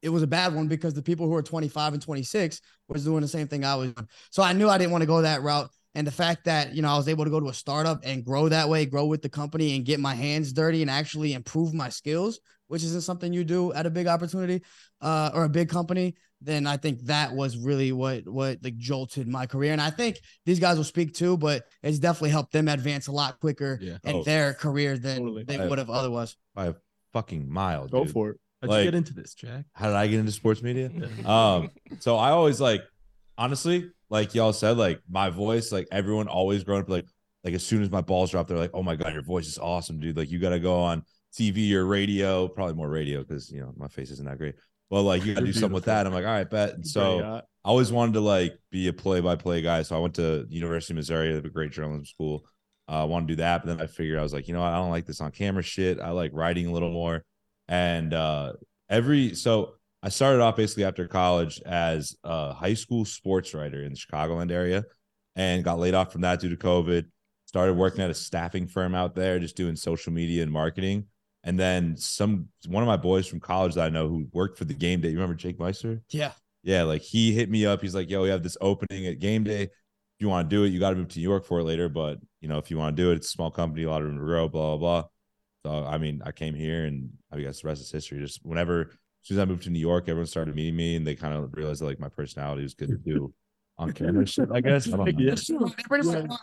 It 0.00 0.10
was 0.10 0.22
a 0.22 0.26
bad 0.26 0.54
one 0.54 0.68
because 0.68 0.94
the 0.94 1.02
people 1.02 1.26
who 1.26 1.34
are 1.34 1.42
25 1.42 1.94
and 1.94 2.02
26 2.02 2.60
was 2.88 3.04
doing 3.04 3.20
the 3.20 3.28
same 3.28 3.48
thing 3.48 3.64
I 3.64 3.74
was 3.74 3.92
doing. 3.92 4.08
So 4.30 4.42
I 4.42 4.52
knew 4.52 4.68
I 4.68 4.78
didn't 4.78 4.92
want 4.92 5.02
to 5.02 5.06
go 5.06 5.20
that 5.22 5.42
route. 5.42 5.70
And 5.94 6.06
the 6.06 6.12
fact 6.12 6.44
that, 6.44 6.72
you 6.74 6.82
know, 6.82 6.88
I 6.88 6.96
was 6.96 7.08
able 7.08 7.24
to 7.24 7.30
go 7.30 7.40
to 7.40 7.48
a 7.48 7.54
startup 7.54 8.00
and 8.04 8.24
grow 8.24 8.48
that 8.48 8.68
way, 8.68 8.86
grow 8.86 9.06
with 9.06 9.22
the 9.22 9.28
company 9.28 9.74
and 9.74 9.84
get 9.84 9.98
my 9.98 10.14
hands 10.14 10.52
dirty 10.52 10.82
and 10.82 10.90
actually 10.90 11.32
improve 11.32 11.74
my 11.74 11.88
skills, 11.88 12.38
which 12.68 12.84
isn't 12.84 13.00
something 13.00 13.32
you 13.32 13.42
do 13.42 13.72
at 13.72 13.86
a 13.86 13.90
big 13.90 14.06
opportunity 14.06 14.62
uh, 15.00 15.30
or 15.34 15.44
a 15.44 15.48
big 15.48 15.68
company, 15.68 16.14
then 16.40 16.66
I 16.66 16.76
think 16.76 17.00
that 17.06 17.34
was 17.34 17.58
really 17.58 17.90
what 17.92 18.26
what 18.28 18.58
like 18.62 18.76
jolted 18.78 19.26
my 19.26 19.46
career. 19.46 19.72
And 19.72 19.80
I 19.82 19.90
think 19.90 20.20
these 20.46 20.60
guys 20.60 20.76
will 20.76 20.84
speak 20.84 21.12
too, 21.12 21.36
but 21.36 21.64
it's 21.82 21.98
definitely 21.98 22.30
helped 22.30 22.52
them 22.52 22.68
advance 22.68 23.08
a 23.08 23.12
lot 23.12 23.40
quicker 23.40 23.78
Yeah. 23.82 23.98
in 24.04 24.16
Oh. 24.16 24.22
their 24.22 24.54
career 24.54 24.96
than 24.96 25.18
Totally. 25.18 25.42
they 25.42 25.58
would 25.58 25.78
have 25.78 25.90
otherwise. 25.90 26.36
by 26.54 26.66
a 26.68 26.74
fucking 27.12 27.50
mile. 27.50 27.88
go 27.88 28.04
dude. 28.04 28.12
for 28.12 28.30
it. 28.30 28.36
How'd 28.62 28.70
Like- 28.70 28.84
you 28.84 28.90
get 28.92 28.94
into 28.96 29.12
this, 29.14 29.34
Jack? 29.34 29.64
How 29.72 29.88
did 29.88 29.96
I 29.96 30.06
get 30.06 30.20
into 30.20 30.30
sports 30.32 30.62
media? 30.62 30.88
um, 31.26 31.70
so 31.98 32.16
I 32.16 32.30
always 32.30 32.60
like, 32.60 32.82
honestly, 33.36 33.90
like 34.10 34.34
y'all 34.34 34.52
said, 34.52 34.76
like 34.76 35.00
my 35.08 35.30
voice, 35.30 35.72
like 35.72 35.88
everyone 35.90 36.28
always 36.28 36.64
growing 36.64 36.82
up, 36.82 36.88
like, 36.88 37.06
like 37.44 37.54
as 37.54 37.64
soon 37.64 37.82
as 37.82 37.90
my 37.90 38.02
balls 38.02 38.32
drop, 38.32 38.48
they're 38.48 38.58
like, 38.58 38.72
"Oh 38.74 38.82
my 38.82 38.96
god, 38.96 39.14
your 39.14 39.22
voice 39.22 39.46
is 39.46 39.56
awesome, 39.56 39.98
dude! 39.98 40.16
Like 40.16 40.30
you 40.30 40.38
got 40.38 40.50
to 40.50 40.60
go 40.60 40.80
on 40.80 41.04
TV 41.34 41.72
or 41.72 41.86
radio, 41.86 42.48
probably 42.48 42.74
more 42.74 42.88
radio 42.88 43.20
because 43.20 43.50
you 43.50 43.60
know 43.60 43.72
my 43.76 43.88
face 43.88 44.10
isn't 44.10 44.26
that 44.26 44.36
great. 44.36 44.56
But 44.90 45.02
like 45.02 45.24
you 45.24 45.34
got 45.34 45.40
to 45.40 45.46
do 45.46 45.52
something 45.52 45.72
with 45.72 45.84
that. 45.84 46.06
I'm 46.06 46.12
like, 46.12 46.26
all 46.26 46.32
right, 46.32 46.50
bet. 46.50 46.74
And 46.74 46.86
so 46.86 47.42
I 47.64 47.68
always 47.68 47.92
wanted 47.92 48.14
to 48.14 48.20
like 48.20 48.58
be 48.72 48.88
a 48.88 48.92
play-by-play 48.92 49.62
guy. 49.62 49.82
So 49.82 49.96
I 49.96 50.00
went 50.00 50.14
to 50.16 50.46
University 50.50 50.92
of 50.92 50.96
Missouri, 50.96 51.32
a 51.36 51.40
great 51.42 51.70
journalism 51.70 52.04
school. 52.04 52.44
Uh, 52.88 53.02
I 53.02 53.04
want 53.04 53.28
to 53.28 53.32
do 53.34 53.36
that, 53.36 53.64
but 53.64 53.68
then 53.68 53.80
I 53.80 53.86
figured 53.86 54.18
I 54.18 54.22
was 54.22 54.32
like, 54.32 54.48
you 54.48 54.54
know 54.54 54.60
what? 54.60 54.72
I 54.72 54.76
don't 54.76 54.90
like 54.90 55.06
this 55.06 55.20
on 55.20 55.30
camera 55.30 55.62
shit. 55.62 56.00
I 56.00 56.10
like 56.10 56.32
writing 56.34 56.66
a 56.66 56.72
little 56.72 56.90
more. 56.90 57.24
And 57.68 58.12
uh, 58.12 58.54
every 58.88 59.36
so 59.36 59.74
I 60.02 60.08
started 60.08 60.40
off 60.40 60.56
basically 60.56 60.84
after 60.84 61.06
college 61.06 61.60
as 61.66 62.16
a 62.24 62.52
high 62.52 62.74
school 62.74 63.04
sports 63.04 63.52
writer 63.54 63.82
in 63.82 63.92
the 63.92 63.98
Chicagoland 63.98 64.50
area, 64.50 64.84
and 65.36 65.64
got 65.64 65.78
laid 65.78 65.94
off 65.94 66.12
from 66.12 66.22
that 66.22 66.40
due 66.40 66.48
to 66.48 66.56
COVID. 66.56 67.06
Started 67.46 67.74
working 67.74 68.00
at 68.00 68.10
a 68.10 68.14
staffing 68.14 68.66
firm 68.66 68.94
out 68.94 69.14
there, 69.14 69.38
just 69.38 69.56
doing 69.56 69.76
social 69.76 70.12
media 70.12 70.42
and 70.42 70.52
marketing. 70.52 71.06
And 71.42 71.58
then 71.58 71.96
some 71.96 72.48
one 72.68 72.82
of 72.82 72.86
my 72.86 72.96
boys 72.96 73.26
from 73.26 73.40
college 73.40 73.74
that 73.74 73.86
I 73.86 73.88
know 73.88 74.08
who 74.08 74.26
worked 74.32 74.58
for 74.58 74.64
the 74.64 74.74
game 74.74 75.00
day. 75.00 75.08
You 75.08 75.14
remember 75.14 75.34
Jake 75.34 75.58
Meister? 75.58 76.02
Yeah. 76.10 76.32
Yeah, 76.62 76.82
like 76.82 77.02
he 77.02 77.32
hit 77.32 77.48
me 77.50 77.64
up. 77.64 77.80
He's 77.80 77.94
like, 77.94 78.10
"Yo, 78.10 78.22
we 78.22 78.28
have 78.28 78.42
this 78.42 78.58
opening 78.60 79.06
at 79.06 79.18
game 79.18 79.44
day. 79.44 79.62
If 79.62 79.70
you 80.18 80.28
want 80.28 80.50
to 80.50 80.54
do 80.54 80.64
it, 80.64 80.68
you 80.68 80.78
got 80.78 80.90
to 80.90 80.96
move 80.96 81.08
to 81.08 81.18
New 81.18 81.22
York 81.22 81.46
for 81.46 81.60
it 81.60 81.64
later. 81.64 81.88
But 81.88 82.18
you 82.40 82.48
know, 82.48 82.58
if 82.58 82.70
you 82.70 82.76
want 82.76 82.96
to 82.96 83.02
do 83.02 83.10
it, 83.10 83.16
it's 83.16 83.28
a 83.28 83.30
small 83.30 83.50
company, 83.50 83.84
a 83.84 83.90
lot 83.90 84.02
of 84.02 84.08
room 84.08 84.18
to 84.18 84.24
grow. 84.24 84.48
Blah 84.48 84.76
blah 84.76 85.02
blah." 85.02 85.08
So 85.64 85.86
I 85.86 85.98
mean, 85.98 86.20
I 86.24 86.32
came 86.32 86.54
here, 86.54 86.84
and 86.84 87.10
I 87.32 87.40
guess 87.40 87.62
the 87.62 87.68
rest 87.68 87.80
is 87.80 87.90
history. 87.90 88.18
Just 88.18 88.44
whenever, 88.44 88.90
as 89.22 89.28
soon 89.28 89.38
as 89.38 89.42
I 89.42 89.44
moved 89.44 89.62
to 89.64 89.70
New 89.70 89.78
York, 89.80 90.04
everyone 90.08 90.26
started 90.26 90.54
meeting 90.54 90.76
me, 90.76 90.96
and 90.96 91.06
they 91.06 91.14
kind 91.14 91.34
of 91.34 91.52
realized 91.54 91.80
that 91.82 91.86
like 91.86 92.00
my 92.00 92.08
personality 92.08 92.62
was 92.62 92.74
good 92.74 92.88
to 92.88 92.96
do 92.96 93.32
on 93.78 93.92
camera 93.94 94.26
shit. 94.26 94.48
I 94.52 94.60
guess. 94.60 94.86
I 94.92 94.96
don't 94.96 95.06
know. 95.06 96.38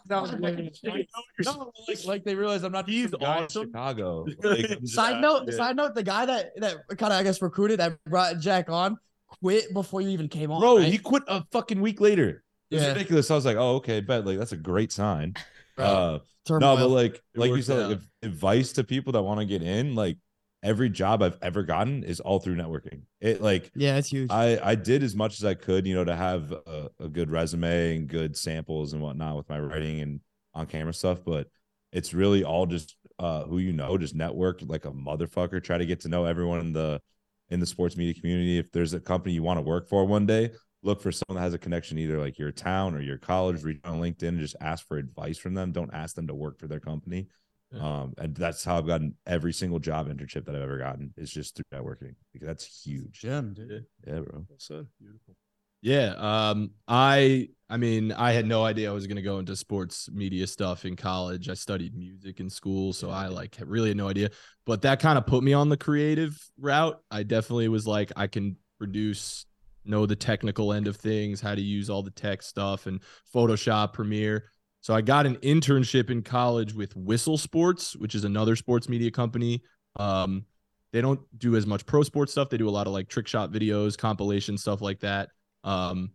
No, 1.44 1.72
like, 1.88 2.06
like 2.06 2.24
they 2.24 2.36
realize 2.36 2.63
I'm 2.63 2.72
not. 2.72 2.88
He's 2.90 3.12
Guy 3.12 3.38
in 3.38 3.44
awesome. 3.44 3.68
Chicago. 3.68 4.26
Like, 4.44 4.68
Side 4.86 5.22
note, 5.22 5.52
side 5.54 5.76
note, 5.76 5.96
the 5.96 6.04
guy 6.04 6.26
that 6.26 6.52
that 6.58 6.88
kind 6.98 7.13
of 7.13 7.20
I 7.20 7.24
guess 7.24 7.42
recruited 7.42 7.80
that 7.80 7.98
brought 8.06 8.40
Jack 8.40 8.70
on 8.70 8.98
quit 9.42 9.74
before 9.74 10.02
you 10.02 10.10
even 10.10 10.28
came 10.30 10.52
on. 10.52 10.62
bro, 10.62 10.78
right? 10.78 10.88
he 10.92 10.98
quit 10.98 11.24
a 11.28 11.44
fucking 11.52 11.82
week 11.82 12.00
later. 12.02 12.44
It 12.72 12.76
was 12.76 12.84
Yeah. 12.84 12.90
ridiculous. 12.94 13.30
I 13.32 13.36
was 13.36 13.46
like, 13.46 13.58
oh, 13.58 13.76
okay, 13.78 14.00
bet. 14.02 14.26
Like 14.26 14.38
that's 14.38 14.52
a 14.54 14.58
great 14.58 14.92
sign. 14.92 15.34
Right. 15.78 15.86
Uh, 15.86 16.20
No, 16.50 16.76
but 16.76 16.90
like 16.90 17.16
It 17.16 17.22
like 17.36 17.52
you 17.52 17.62
said, 17.62 17.90
like, 17.90 18.00
advice 18.24 18.72
to 18.74 18.84
people 18.84 19.13
that 19.13 19.22
want 19.24 19.40
to 19.40 19.46
get 19.46 19.62
in, 19.62 19.96
like 19.96 20.18
every 20.67 20.89
job 20.89 21.23
I've 21.23 21.38
ever 21.41 21.63
gotten 21.63 22.03
is 22.03 22.19
all 22.19 22.39
through 22.39 22.58
networking. 22.58 23.03
It 23.21 23.41
like 23.41 23.72
yeah, 23.74 23.97
it's 23.97 24.09
huge. 24.09 24.30
I 24.30 24.59
I 24.61 24.76
did 24.76 25.01
as 25.01 25.15
much 25.15 25.39
as 25.39 25.45
I 25.45 25.53
could, 25.53 25.88
you 25.88 25.95
know, 25.95 26.03
to 26.03 26.15
have 26.15 26.51
a, 26.51 26.89
a 26.99 27.07
good 27.07 27.32
resume 27.32 27.95
and 27.95 28.07
good 28.07 28.36
samples 28.36 28.91
and 28.91 29.01
whatnot 29.01 29.38
with 29.38 29.49
my 29.49 29.59
writing 29.59 30.01
and 30.01 30.20
on 30.53 30.68
camera 30.68 30.93
stuff. 30.93 31.24
But 31.26 31.47
it's 31.93 32.13
really 32.13 32.43
all 32.43 32.65
just 32.65 32.95
uh 33.18 33.45
who 33.45 33.59
you 33.59 33.72
know, 33.72 33.97
just 33.97 34.13
network 34.13 34.59
like 34.61 34.86
a 34.86 34.91
motherfucker. 34.91 35.63
Try 35.63 35.78
to 35.78 35.86
get 35.86 36.01
to 36.01 36.09
know 36.09 36.26
everyone 36.26 36.59
in 36.59 36.74
the 36.74 37.01
in 37.49 37.61
the 37.61 37.65
sports 37.65 37.95
media 37.95 38.13
community. 38.13 38.57
If 38.57 38.72
there's 38.74 38.93
a 38.93 38.99
company 38.99 39.34
you 39.34 39.43
want 39.43 39.57
to 39.57 39.63
work 39.63 39.88
for 39.88 40.03
one 40.05 40.26
day, 40.26 40.51
look 40.84 41.01
for 41.01 41.13
someone 41.13 41.41
that 41.41 41.45
has 41.45 41.53
a 41.53 41.57
connection, 41.57 41.97
either 41.97 42.20
like 42.20 42.38
your 42.38 42.51
town 42.51 42.93
or 42.93 43.01
your 43.01 43.18
college. 43.18 43.63
Reach 43.63 43.80
on 43.86 44.01
LinkedIn 44.01 44.28
and 44.28 44.39
just 44.39 44.57
ask 44.59 44.86
for 44.86 44.97
advice 44.97 45.38
from 45.38 45.53
them. 45.53 45.72
Don't 45.72 45.93
ask 45.93 46.13
them 46.13 46.28
to 46.28 46.36
work 46.36 46.59
for 46.59 46.68
their 46.68 46.82
company. 46.82 47.28
Yeah. 47.72 48.01
Um, 48.01 48.13
and 48.18 48.36
that's 48.36 48.63
how 48.63 48.78
I've 48.78 48.88
gotten 48.88 49.15
every 49.26 49.53
single 49.53 49.80
job 49.80 50.07
internship 50.07 50.45
that 50.45 50.55
I've 50.55 50.61
ever 50.61 50.78
gotten 50.78 51.13
is 51.18 51.32
just 51.32 51.55
through 51.55 51.65
networking. 51.74 52.15
Because 52.32 52.47
that's 52.47 52.84
huge. 52.86 53.20
Gem, 53.20 53.53
dude. 53.53 53.86
Yeah, 54.05 54.20
bro. 54.20 54.45
So, 54.57 54.86
Beautiful. 54.99 55.36
Yeah. 55.82 56.15
Um, 56.18 56.72
I 56.88 57.49
I 57.70 57.78
mean, 57.78 58.11
I 58.11 58.32
had 58.32 58.45
no 58.45 58.63
idea 58.63 58.89
I 58.89 58.93
was 58.93 59.05
gonna 59.07 59.22
go 59.22 59.39
into 59.39 59.55
sports 59.55 60.09
media 60.11 60.47
stuff 60.47 60.86
in 60.86 60.95
college. 60.95 61.49
I 61.49 61.53
studied 61.53 61.95
music 61.95 62.39
in 62.39 62.49
school, 62.49 62.93
so 62.93 63.09
I 63.09 63.28
like 63.28 63.57
really 63.63 63.89
had 63.89 63.97
no 63.97 64.09
idea. 64.09 64.32
But 64.65 64.82
that 64.82 64.99
kind 64.99 65.18
of 65.18 65.28
put 65.28 65.43
me 65.43 65.53
on 65.53 65.70
the 65.70 65.78
creative 65.78 66.38
route. 66.59 66.99
I 67.11 67.24
definitely 67.24 67.68
was 67.68 67.86
like, 67.86 68.11
I 68.15 68.28
can 68.28 68.57
produce, 68.80 69.45
know 69.86 70.05
the 70.05 70.15
technical 70.15 70.74
end 70.74 70.88
of 70.88 70.97
things, 70.97 71.41
how 71.41 71.53
to 71.55 71.61
use 71.61 71.89
all 71.89 72.03
the 72.03 72.11
tech 72.11 72.41
stuff 72.41 72.88
and 72.88 73.01
Photoshop, 73.34 73.93
Premiere. 73.93 74.45
So 74.88 74.94
I 74.94 75.02
got 75.02 75.26
an 75.26 75.36
internship 75.40 76.10
in 76.10 76.22
college 76.22 76.74
with 76.74 76.96
Whistle 76.96 77.38
Sports, 77.38 77.94
which 77.98 78.16
is 78.16 78.24
another 78.24 78.56
sports 78.56 78.88
media 78.88 79.12
company. 79.12 79.62
Um, 79.98 80.46
they 80.94 81.02
don't 81.02 81.20
do 81.38 81.58
as 81.58 81.68
much 81.68 81.86
pro 81.86 82.04
sports 82.04 82.32
stuff. 82.32 82.50
They 82.50 82.56
do 82.56 82.70
a 82.70 82.72
lot 82.72 82.88
of 82.88 82.94
like 82.94 83.10
trick 83.10 83.28
shot 83.28 83.52
videos, 83.52 83.98
compilation 83.98 84.58
stuff 84.58 84.82
like 84.82 85.02
that. 85.02 85.28
Um, 85.66 86.12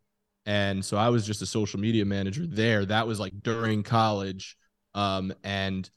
and 0.47 0.83
so 0.83 0.97
I 0.97 1.11
was 1.11 1.27
just 1.27 1.43
a 1.43 1.47
social 1.47 1.81
media 1.81 2.07
manager 2.07 2.47
there. 2.47 2.87
That 2.87 3.07
was 3.07 3.20
like 3.20 3.35
during 3.43 3.83
college. 3.83 4.57
Um, 4.95 5.35
and 5.45 5.91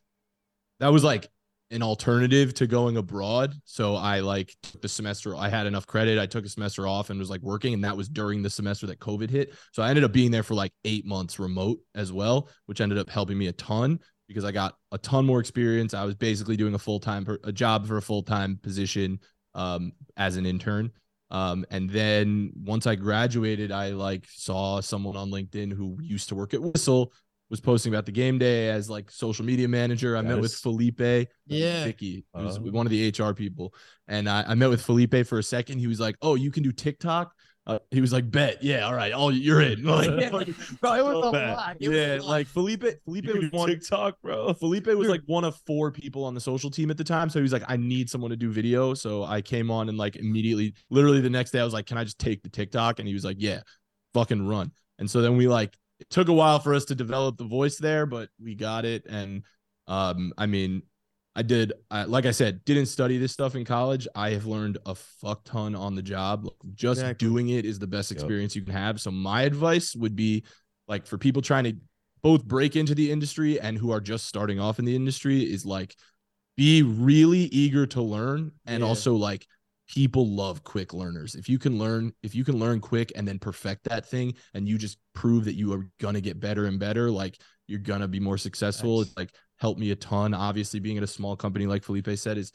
that 0.81 0.89
was 0.89 1.01
like 1.01 1.29
an 1.71 1.81
alternative 1.81 2.53
to 2.53 2.67
going 2.67 2.97
abroad. 2.97 3.53
So 3.65 3.95
I 3.95 4.19
like 4.19 4.55
took 4.61 4.81
the 4.81 4.87
semester, 4.87 5.35
I 5.35 5.49
had 5.49 5.65
enough 5.65 5.87
credit. 5.87 6.19
I 6.19 6.25
took 6.25 6.45
a 6.45 6.49
semester 6.49 6.87
off 6.87 7.09
and 7.09 7.19
was 7.19 7.29
like 7.29 7.41
working. 7.41 7.73
And 7.73 7.83
that 7.83 7.97
was 7.97 8.07
during 8.07 8.43
the 8.43 8.49
semester 8.49 8.85
that 8.87 8.99
COVID 8.99 9.29
hit. 9.29 9.53
So 9.71 9.81
I 9.81 9.89
ended 9.89 10.03
up 10.03 10.11
being 10.11 10.31
there 10.31 10.43
for 10.43 10.53
like 10.53 10.71
eight 10.83 11.05
months 11.05 11.39
remote 11.39 11.79
as 11.95 12.13
well, 12.13 12.49
which 12.67 12.81
ended 12.81 12.97
up 12.99 13.09
helping 13.09 13.37
me 13.37 13.47
a 13.47 13.53
ton 13.53 13.99
because 14.27 14.45
I 14.45 14.51
got 14.51 14.75
a 14.91 14.97
ton 14.97 15.25
more 15.25 15.39
experience. 15.39 15.93
I 15.93 16.05
was 16.05 16.15
basically 16.15 16.55
doing 16.55 16.75
a 16.75 16.79
full 16.79 16.99
time, 16.99 17.25
a 17.43 17.51
job 17.51 17.87
for 17.87 17.97
a 17.97 18.01
full 18.01 18.23
time 18.23 18.59
position 18.61 19.19
um, 19.55 19.91
as 20.17 20.37
an 20.37 20.45
intern. 20.45 20.91
Um, 21.31 21.65
and 21.71 21.89
then 21.89 22.51
once 22.55 22.85
I 22.85 22.95
graduated, 22.95 23.71
I 23.71 23.89
like 23.89 24.25
saw 24.29 24.79
someone 24.81 25.17
on 25.17 25.31
LinkedIn 25.31 25.73
who 25.73 25.97
used 26.01 26.29
to 26.29 26.35
work 26.35 26.53
at 26.53 26.61
Whistle 26.61 27.11
was 27.49 27.61
posting 27.61 27.93
about 27.93 28.05
the 28.05 28.11
game 28.11 28.37
day 28.39 28.69
as 28.69 28.89
like 28.89 29.11
social 29.11 29.45
media 29.45 29.67
manager. 29.67 30.17
I 30.17 30.21
met 30.21 30.39
with 30.39 30.53
Felipe, 30.55 31.27
Yeah. 31.45 31.83
Vicky, 31.85 32.25
who's 32.33 32.57
Oh. 32.57 32.61
one 32.61 32.85
of 32.87 32.89
the 32.91 33.07
HR 33.09 33.33
people, 33.33 33.73
and 34.07 34.27
I, 34.27 34.43
I 34.47 34.55
met 34.55 34.69
with 34.69 34.81
Felipe 34.81 35.25
for 35.27 35.37
a 35.39 35.43
second. 35.43 35.79
He 35.79 35.87
was 35.87 35.99
like, 35.99 36.15
"Oh, 36.21 36.35
you 36.35 36.49
can 36.51 36.63
do 36.63 36.71
TikTok." 36.71 37.33
Uh, 37.67 37.79
he 37.89 37.99
was 37.99 38.13
like, 38.13 38.29
"Bet, 38.29 38.63
yeah, 38.63 38.81
all 38.85 38.93
right, 38.93 39.11
all 39.11 39.31
you're 39.31 39.61
in." 39.61 39.83
Like, 39.85 40.07
Yeah. 40.07 40.29
Bro, 40.29 40.43
it 40.43 41.03
was 41.05 41.23
So 41.23 41.29
a 41.29 41.31
bad. 41.31 41.55
lot. 41.57 41.77
It 41.79 41.89
was 41.89 41.97
yeah, 41.97 42.15
a 42.15 42.17
lot. 42.19 42.27
like 42.29 42.47
Felipe, 42.47 42.83
Felipe 43.05 43.25
was 43.27 43.51
one 43.51 43.69
TikTok, 43.69 44.21
bro. 44.21 44.53
Felipe 44.53 44.87
was 44.87 45.07
like 45.09 45.21
one 45.25 45.43
of 45.43 45.55
four 45.65 45.91
people 45.91 46.23
on 46.25 46.33
the 46.35 46.41
social 46.41 46.69
team 46.69 46.91
at 46.91 46.97
the 46.97 47.03
time. 47.03 47.29
So 47.29 47.39
he 47.39 47.43
was 47.43 47.53
like, 47.53 47.63
I 47.67 47.77
need 47.77 48.07
someone 48.09 48.29
to 48.31 48.37
do 48.37 48.51
video. 48.51 48.93
So 48.93 49.23
I 49.23 49.41
came 49.41 49.71
on 49.71 49.89
and 49.89 49.97
like 49.97 50.15
immediately, 50.15 50.73
literally 50.91 51.21
the 51.21 51.29
next 51.29 51.51
day, 51.51 51.59
I 51.59 51.63
was 51.63 51.73
like, 51.73 51.85
Can 51.87 51.97
I 51.97 52.03
just 52.03 52.19
take 52.19 52.43
the 52.43 52.49
TikTok? 52.49 52.99
And 52.99 53.07
he 53.07 53.13
was 53.15 53.23
like, 53.25 53.37
Yeah, 53.39 53.61
fucking 54.13 54.47
run. 54.47 54.71
And 54.99 55.09
so 55.09 55.21
then 55.23 55.35
we 55.37 55.47
like 55.47 55.75
it 55.99 56.09
took 56.09 56.27
a 56.27 56.33
while 56.33 56.59
for 56.59 56.73
us 56.73 56.85
to 56.85 56.95
develop 56.95 57.37
the 57.37 57.45
voice 57.45 57.77
there, 57.77 58.05
but 58.05 58.29
we 58.41 58.55
got 58.55 58.85
it. 58.85 59.05
And 59.07 59.43
um, 59.87 60.33
I 60.37 60.45
mean, 60.45 60.83
I 61.35 61.41
did, 61.41 61.73
I, 61.91 62.03
like 62.03 62.25
I 62.25 62.31
said, 62.31 62.63
didn't 62.65 62.85
study 62.87 63.17
this 63.17 63.31
stuff 63.31 63.55
in 63.55 63.65
college. 63.65 64.07
I 64.15 64.31
have 64.31 64.45
learned 64.45 64.77
a 64.85 64.95
fuck 64.95 65.43
ton 65.43 65.75
on 65.75 65.95
the 65.95 66.01
job. 66.01 66.47
Just 66.73 67.01
Exactly. 67.01 67.27
doing 67.27 67.49
it 67.49 67.65
is 67.65 67.79
the 67.79 67.87
best 67.87 68.11
Yep. 68.11 68.17
experience 68.19 68.55
you 68.55 68.61
can 68.61 68.73
have. 68.73 69.01
So 69.01 69.11
my 69.11 69.43
advice 69.43 69.95
would 69.95 70.15
be 70.15 70.43
like 70.87 71.05
for 71.05 71.17
people 71.17 71.41
trying 71.41 71.65
to 71.65 71.75
both 72.21 72.45
break 72.45 72.75
into 72.75 72.95
the 72.95 73.11
industry 73.11 73.59
and 73.59 73.77
who 73.77 73.91
are 73.91 74.01
just 74.01 74.25
starting 74.25 74.59
off 74.59 74.79
in 74.79 74.85
the 74.85 74.95
industry 74.95 75.41
is 75.41 75.65
like 75.65 75.95
be 76.57 76.81
really 76.83 77.41
eager 77.41 77.85
to 77.85 78.01
learn 78.01 78.51
and 78.65 78.81
Yeah. 78.81 78.87
also 78.87 79.15
like 79.15 79.45
people 79.87 80.27
love 80.27 80.63
quick 80.63 80.93
learners. 80.93 81.35
If 81.35 81.47
you 81.47 81.59
can 81.59 81.77
learn 81.77 82.13
if 82.23 82.33
you 82.33 82.43
can 82.43 82.57
learn 82.57 82.79
quick 82.79 83.11
and 83.15 83.27
then 83.27 83.39
perfect 83.39 83.83
that 83.85 84.05
thing 84.05 84.33
and 84.53 84.67
you 84.67 84.77
just 84.77 84.97
prove 85.13 85.45
that 85.45 85.55
you 85.55 85.73
are 85.73 85.87
gonna 85.99 86.21
get 86.21 86.39
better 86.39 86.65
and 86.65 86.79
better 86.79 87.11
like 87.11 87.39
you're 87.67 87.79
gonna 87.79 88.07
be 88.07 88.19
more 88.19 88.37
successful 88.37 88.99
Nice. 88.99 89.07
it's 89.07 89.17
like 89.17 89.31
helped 89.59 89.79
me 89.79 89.91
a 89.91 89.95
ton. 89.95 90.33
Obviously 90.33 90.79
being 90.79 90.97
at 90.97 91.03
a 91.03 91.07
small 91.07 91.35
company 91.35 91.67
like 91.67 91.83
felipe 91.83 92.09
said 92.17 92.37
is 92.37 92.51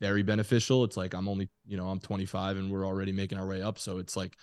very 0.00 0.22
beneficial. 0.22 0.84
It's 0.84 0.96
like 0.96 1.14
i'm 1.14 1.28
only 1.28 1.48
you 1.66 1.76
know 1.76 1.88
i'm 1.88 2.00
25 2.00 2.58
and 2.58 2.70
we're 2.70 2.86
already 2.86 3.12
making 3.12 3.38
our 3.38 3.46
way 3.46 3.62
up. 3.62 3.78
So 3.78 3.98
it's 3.98 4.16
like 4.16 4.36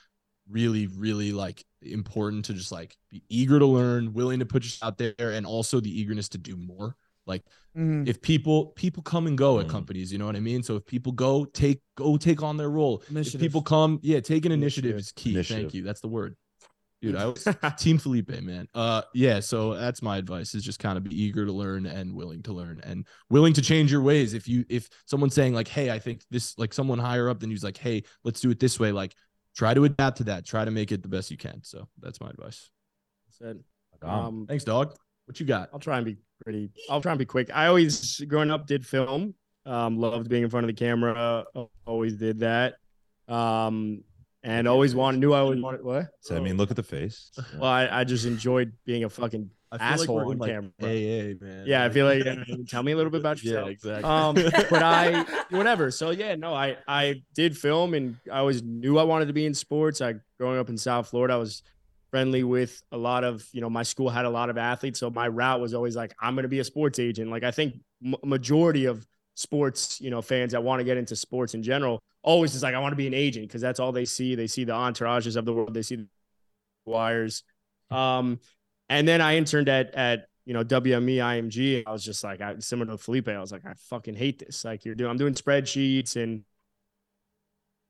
really 0.50 0.88
really 0.88 1.32
like 1.32 1.64
important 1.84 2.46
to 2.46 2.54
just 2.54 2.72
like 2.72 2.98
be 3.10 3.24
eager 3.30 3.60
to 3.60 3.66
learn 3.66 4.14
willing 4.14 4.40
to 4.40 4.46
put 4.46 4.64
yourself 4.64 4.90
out 4.90 4.98
there 4.98 5.14
and 5.32 5.46
also 5.46 5.80
the 5.80 6.00
eagerness 6.00 6.28
to 6.30 6.38
do 6.38 6.58
more 6.58 6.96
like 7.26 7.44
Mhm. 7.78 8.08
if 8.08 8.22
people 8.22 8.68
people 8.76 9.02
come 9.04 9.28
and 9.28 9.38
go 9.38 9.60
at 9.60 9.68
Mhm. 9.68 9.70
companies 9.70 10.12
you 10.12 10.18
know 10.18 10.26
what 10.26 10.36
i 10.36 10.40
mean 10.40 10.62
so 10.64 10.76
if 10.76 10.86
people 10.86 11.12
go 11.12 11.46
take 11.46 11.80
go 11.96 12.18
take 12.18 12.42
on 12.44 12.58
their 12.58 12.70
role 12.70 13.02
if 13.02 13.12
Initiative. 13.12 13.42
people 13.42 13.62
come 13.62 14.00
yeah 14.02 14.20
take 14.20 14.46
an 14.46 14.52
initiative 14.52 14.92
Initiative. 14.96 15.00
is 15.00 15.12
key 15.12 15.44
thank 15.44 15.74
you 15.74 15.84
that's 15.84 16.02
the 16.02 16.08
word 16.08 16.36
dude 17.02 17.16
i 17.16 17.26
was 17.28 17.46
team 17.80 17.98
felipe 17.98 18.30
man 18.42 18.68
uh 18.76 19.02
yeah 19.14 19.40
so 19.40 19.74
that's 19.76 20.02
my 20.02 20.18
advice 20.18 20.54
is 20.54 20.64
just 20.64 20.80
kind 20.80 20.98
of 20.98 21.04
be 21.04 21.16
eager 21.24 21.46
to 21.46 21.52
learn 21.52 21.86
and 21.86 22.14
willing 22.14 22.44
to 22.44 22.54
learn 22.54 22.80
and 22.84 23.08
willing 23.30 23.54
to 23.54 23.62
change 23.62 23.92
your 23.92 24.02
ways 24.02 24.34
if 24.34 24.48
you 24.48 24.66
if 24.70 24.90
someone's 25.06 25.34
saying 25.34 25.54
like 25.54 25.68
hey 25.68 25.90
i 25.92 25.98
think 26.00 26.24
this 26.30 26.58
like 26.58 26.74
someone 26.74 27.00
higher 27.00 27.30
up 27.30 27.40
than 27.40 27.50
you's 27.50 27.64
like 27.64 27.78
hey 27.78 28.04
let's 28.24 28.42
do 28.42 28.50
it 28.52 28.60
this 28.60 28.80
way 28.80 28.92
like 28.92 29.16
try 29.56 29.74
to 29.74 29.84
adapt 29.86 30.18
to 30.18 30.24
that 30.26 30.46
try 30.46 30.64
to 30.66 30.72
make 30.72 30.92
it 30.92 31.02
the 31.02 31.08
best 31.10 31.32
you 31.32 31.38
can 31.38 31.62
so 31.64 31.88
that's 32.00 32.20
my 32.20 32.30
advice 32.30 32.70
Said. 33.32 33.64
Um, 34.02 34.46
thanks 34.48 34.64
dog 34.64 34.94
what 35.26 35.40
you 35.40 35.46
got 35.46 35.70
I'll 35.74 35.80
try 35.80 35.98
and 35.98 36.06
be 36.06 36.18
pretty. 36.44 36.70
I'll 36.90 37.02
try 37.02 37.12
and 37.12 37.20
be 37.20 37.26
quick. 37.26 37.50
I 37.54 37.68
always, 37.68 38.20
growing 38.28 38.52
up, 38.52 38.68
did 38.68 38.86
film. 38.86 39.36
Um, 39.66 39.98
loved 40.00 40.30
being 40.30 40.44
in 40.44 40.50
front 40.50 40.66
of 40.66 40.68
the 40.68 40.74
camera. 40.74 41.46
Always 41.86 42.16
did 42.16 42.40
that. 42.40 42.76
Um, 43.28 44.04
and 44.44 44.68
always 44.68 44.96
wanted. 44.96 45.20
Knew 45.20 45.34
I 45.34 45.40
always 45.40 45.62
wanted. 45.62 45.84
What? 45.84 46.08
so 46.22 46.36
I 46.36 46.40
mean, 46.40 46.58
look 46.58 46.72
at 46.72 46.76
the 46.76 46.84
face. 46.84 47.32
Well, 47.60 47.70
I, 47.70 47.88
I 47.92 48.04
just 48.04 48.26
enjoyed 48.26 48.74
being 48.86 49.04
a 49.04 49.10
fucking. 49.10 49.50
I 49.74 49.78
feel 49.78 49.88
Asshole 49.88 50.16
like 50.18 50.26
we're 50.26 50.26
on 50.26 50.32
in 50.34 50.40
like 50.40 50.52
camera. 50.52 50.72
AA, 50.82 51.34
man. 51.40 51.64
Yeah, 51.66 51.86
I 51.86 51.90
feel 51.90 52.06
like. 52.06 52.24
tell 52.68 52.84
me 52.84 52.92
a 52.92 52.96
little 52.96 53.12
bit 53.12 53.22
about 53.22 53.42
yourself. 53.42 53.68
yeah, 53.68 53.72
exactly. 53.72 54.04
Um, 54.04 54.36
but 54.70 54.84
I 54.84 55.26
whatever. 55.50 55.92
So 55.92 56.10
yeah, 56.10 56.36
no, 56.36 56.54
I 56.54 56.78
I 56.88 57.22
did 57.36 57.56
film 57.58 57.94
and 57.94 58.18
I 58.32 58.40
always 58.40 58.64
knew 58.64 58.98
I 58.98 59.04
wanted 59.04 59.28
to 59.28 59.34
be 59.34 59.46
in 59.46 59.54
sports. 59.54 60.02
I 60.02 60.16
growing 60.40 60.60
up 60.60 60.70
in 60.70 60.78
South 60.78 61.10
Florida, 61.10 61.36
I 61.36 61.38
was 61.38 61.62
friendly 62.12 62.44
with 62.44 62.82
a 62.92 62.98
lot 62.98 63.24
of 63.24 63.44
you 63.54 63.62
know 63.62 63.70
my 63.70 63.84
school 63.84 64.10
had 64.10 64.26
a 64.26 64.30
lot 64.30 64.50
of 64.50 64.58
athletes, 64.58 65.00
so 65.00 65.10
my 65.10 65.28
route 65.28 65.60
was 65.60 65.74
always 65.74 65.96
like 65.96 66.14
I'm 66.22 66.36
going 66.36 66.44
to 66.44 66.50
be 66.50 66.60
a 66.60 66.64
sports 66.64 67.00
agent. 67.00 67.32
Like 67.32 67.44
I 67.44 67.52
think 67.52 67.76
m- 68.06 68.16
majority 68.24 68.86
of 68.86 69.08
sports 69.36 70.00
you 70.02 70.12
know 70.12 70.22
fans 70.22 70.52
that 70.52 70.62
want 70.62 70.82
to 70.82 70.84
get 70.84 70.98
into 70.98 71.16
sports 71.16 71.54
in 71.54 71.64
general 71.64 72.04
always 72.22 72.54
is 72.54 72.62
like 72.62 72.76
I 72.76 72.80
want 72.80 72.92
to 72.92 72.98
be 72.98 73.08
an 73.08 73.14
agent 73.14 73.48
because 73.48 73.62
that's 73.62 73.80
all 73.80 73.92
they 73.92 74.06
see. 74.06 74.36
They 74.36 74.48
see 74.48 74.66
the 74.66 74.74
entourages 74.74 75.38
of 75.38 75.46
the 75.46 75.54
world. 75.54 75.74
They 75.74 75.82
see 75.82 75.96
the 75.96 76.08
wires. 76.86 77.44
Um, 77.90 78.40
and 78.90 79.08
then 79.08 79.22
I 79.22 79.38
interned 79.38 79.70
at 79.70 79.96
at 79.96 80.28
you 80.46 80.54
know 80.54 80.64
WME 80.64 81.16
IMG. 81.16 81.84
I 81.88 81.92
was 81.92 82.04
just 82.04 82.24
like 82.24 82.42
I 82.42 82.56
similar 82.60 82.92
to 82.92 82.98
Felipe. 82.98 83.30
I 83.30 83.40
was 83.40 83.52
like 83.52 83.66
I 83.66 83.74
fucking 83.90 84.16
hate 84.16 84.40
this. 84.40 84.66
Like 84.66 84.86
you're 84.86 84.96
doing, 84.96 85.10
I'm 85.10 85.18
doing 85.18 85.34
spreadsheets 85.34 86.22
and 86.22 86.44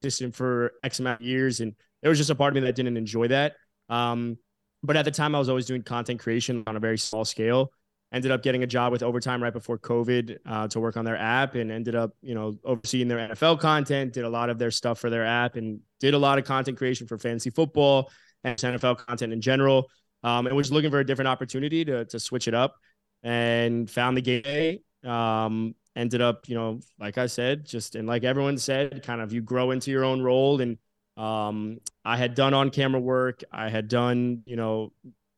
assistant 0.01 0.35
for 0.35 0.73
X 0.83 0.99
amount 0.99 1.21
of 1.21 1.27
years, 1.27 1.59
and 1.59 1.73
there 2.01 2.09
was 2.09 2.17
just 2.17 2.29
a 2.29 2.35
part 2.35 2.51
of 2.51 2.55
me 2.55 2.67
that 2.67 2.75
didn't 2.75 2.97
enjoy 2.97 3.27
that. 3.29 3.53
Um, 3.91 4.37
but 4.83 4.97
at 4.97 5.05
the 5.05 5.11
time, 5.11 5.35
I 5.35 5.39
was 5.39 5.49
always 5.49 5.67
doing 5.67 5.83
content 5.83 6.19
creation 6.19 6.63
on 6.65 6.75
a 6.75 6.79
very 6.79 6.97
small 6.97 7.25
scale. 7.25 7.71
Ended 8.13 8.31
up 8.31 8.41
getting 8.41 8.63
a 8.63 8.67
job 8.67 8.91
with 8.91 9.03
Overtime 9.03 9.41
right 9.41 9.53
before 9.53 9.77
COVID 9.77 10.37
uh, 10.45 10.67
to 10.69 10.79
work 10.79 10.97
on 10.97 11.05
their 11.05 11.17
app, 11.17 11.55
and 11.55 11.71
ended 11.71 11.95
up 11.95 12.11
you 12.21 12.33
know 12.33 12.57
overseeing 12.63 13.07
their 13.07 13.19
NFL 13.29 13.59
content. 13.59 14.13
Did 14.13 14.25
a 14.25 14.29
lot 14.29 14.49
of 14.49 14.57
their 14.57 14.71
stuff 14.71 14.99
for 14.99 15.09
their 15.09 15.25
app, 15.25 15.55
and 15.55 15.79
did 15.99 16.13
a 16.13 16.17
lot 16.17 16.39
of 16.39 16.45
content 16.45 16.77
creation 16.77 17.07
for 17.07 17.17
fantasy 17.17 17.51
football 17.51 18.11
and 18.43 18.57
NFL 18.57 19.05
content 19.05 19.33
in 19.33 19.39
general. 19.39 19.87
Um, 20.23 20.47
and 20.47 20.55
was 20.55 20.71
looking 20.71 20.91
for 20.91 20.99
a 20.99 21.05
different 21.05 21.29
opportunity 21.29 21.85
to 21.85 22.05
to 22.05 22.19
switch 22.19 22.47
it 22.47 22.53
up, 22.53 22.75
and 23.23 23.89
found 23.89 24.17
the 24.17 24.21
game. 24.21 24.79
Um, 25.09 25.75
ended 25.95 26.21
up, 26.21 26.47
you 26.47 26.55
know, 26.55 26.79
like 26.99 27.17
I 27.17 27.27
said, 27.27 27.65
just 27.65 27.95
and 27.95 28.07
like 28.07 28.23
everyone 28.23 28.57
said, 28.57 29.03
kind 29.03 29.21
of 29.21 29.33
you 29.33 29.41
grow 29.41 29.71
into 29.71 29.91
your 29.91 30.03
own 30.03 30.21
role. 30.21 30.61
And 30.61 30.77
um, 31.21 31.77
I 32.03 32.17
had 32.17 32.33
done 32.33 32.55
on 32.55 32.71
camera 32.71 32.99
work, 32.99 33.43
I 33.51 33.69
had 33.69 33.87
done, 33.87 34.41
you 34.45 34.55
know, 34.55 34.91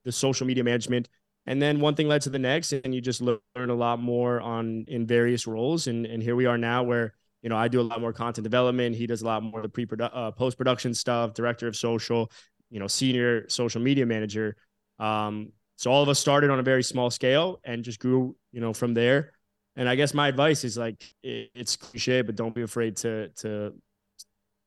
the 0.05 0.13
social 0.13 0.47
media 0.47 0.63
management, 0.63 1.09
and 1.45 1.61
then 1.61 1.81
one 1.81 1.95
thing 1.95 2.07
led 2.07 2.21
to 2.21 2.29
the 2.29 2.39
next, 2.39 2.71
and 2.71 2.95
you 2.95 3.01
just 3.01 3.19
learn 3.21 3.39
a 3.69 3.73
lot 3.73 3.99
more 3.99 4.39
on 4.39 4.85
in 4.87 5.05
various 5.05 5.45
roles. 5.45 5.87
And 5.87 6.05
and 6.05 6.23
here 6.23 6.37
we 6.37 6.45
are 6.45 6.57
now, 6.57 6.83
where 6.83 7.13
you 7.41 7.49
know 7.49 7.57
I 7.57 7.67
do 7.67 7.81
a 7.81 7.83
lot 7.83 7.99
more 7.99 8.13
content 8.13 8.43
development. 8.43 8.95
He 8.95 9.07
does 9.07 9.23
a 9.23 9.25
lot 9.25 9.43
more 9.43 9.59
of 9.59 9.63
the 9.63 9.69
pre 9.69 9.85
uh, 9.99 10.31
post 10.31 10.57
production 10.57 10.93
stuff, 10.93 11.33
director 11.33 11.67
of 11.67 11.75
social, 11.75 12.31
you 12.69 12.79
know, 12.79 12.87
senior 12.87 13.49
social 13.49 13.81
media 13.81 14.05
manager. 14.05 14.55
Um, 14.99 15.51
so 15.75 15.91
all 15.91 16.01
of 16.01 16.07
us 16.07 16.17
started 16.17 16.49
on 16.49 16.59
a 16.59 16.63
very 16.63 16.83
small 16.83 17.09
scale 17.09 17.59
and 17.65 17.83
just 17.83 17.99
grew, 17.99 18.37
you 18.53 18.61
know, 18.61 18.71
from 18.71 18.93
there. 18.93 19.33
And 19.75 19.89
I 19.89 19.95
guess 19.95 20.13
my 20.13 20.29
advice 20.29 20.63
is 20.63 20.77
like 20.77 21.03
it, 21.23 21.49
it's 21.53 21.75
cliche, 21.75 22.21
but 22.21 22.37
don't 22.37 22.55
be 22.55 22.61
afraid 22.61 22.95
to 22.97 23.27
to 23.39 23.73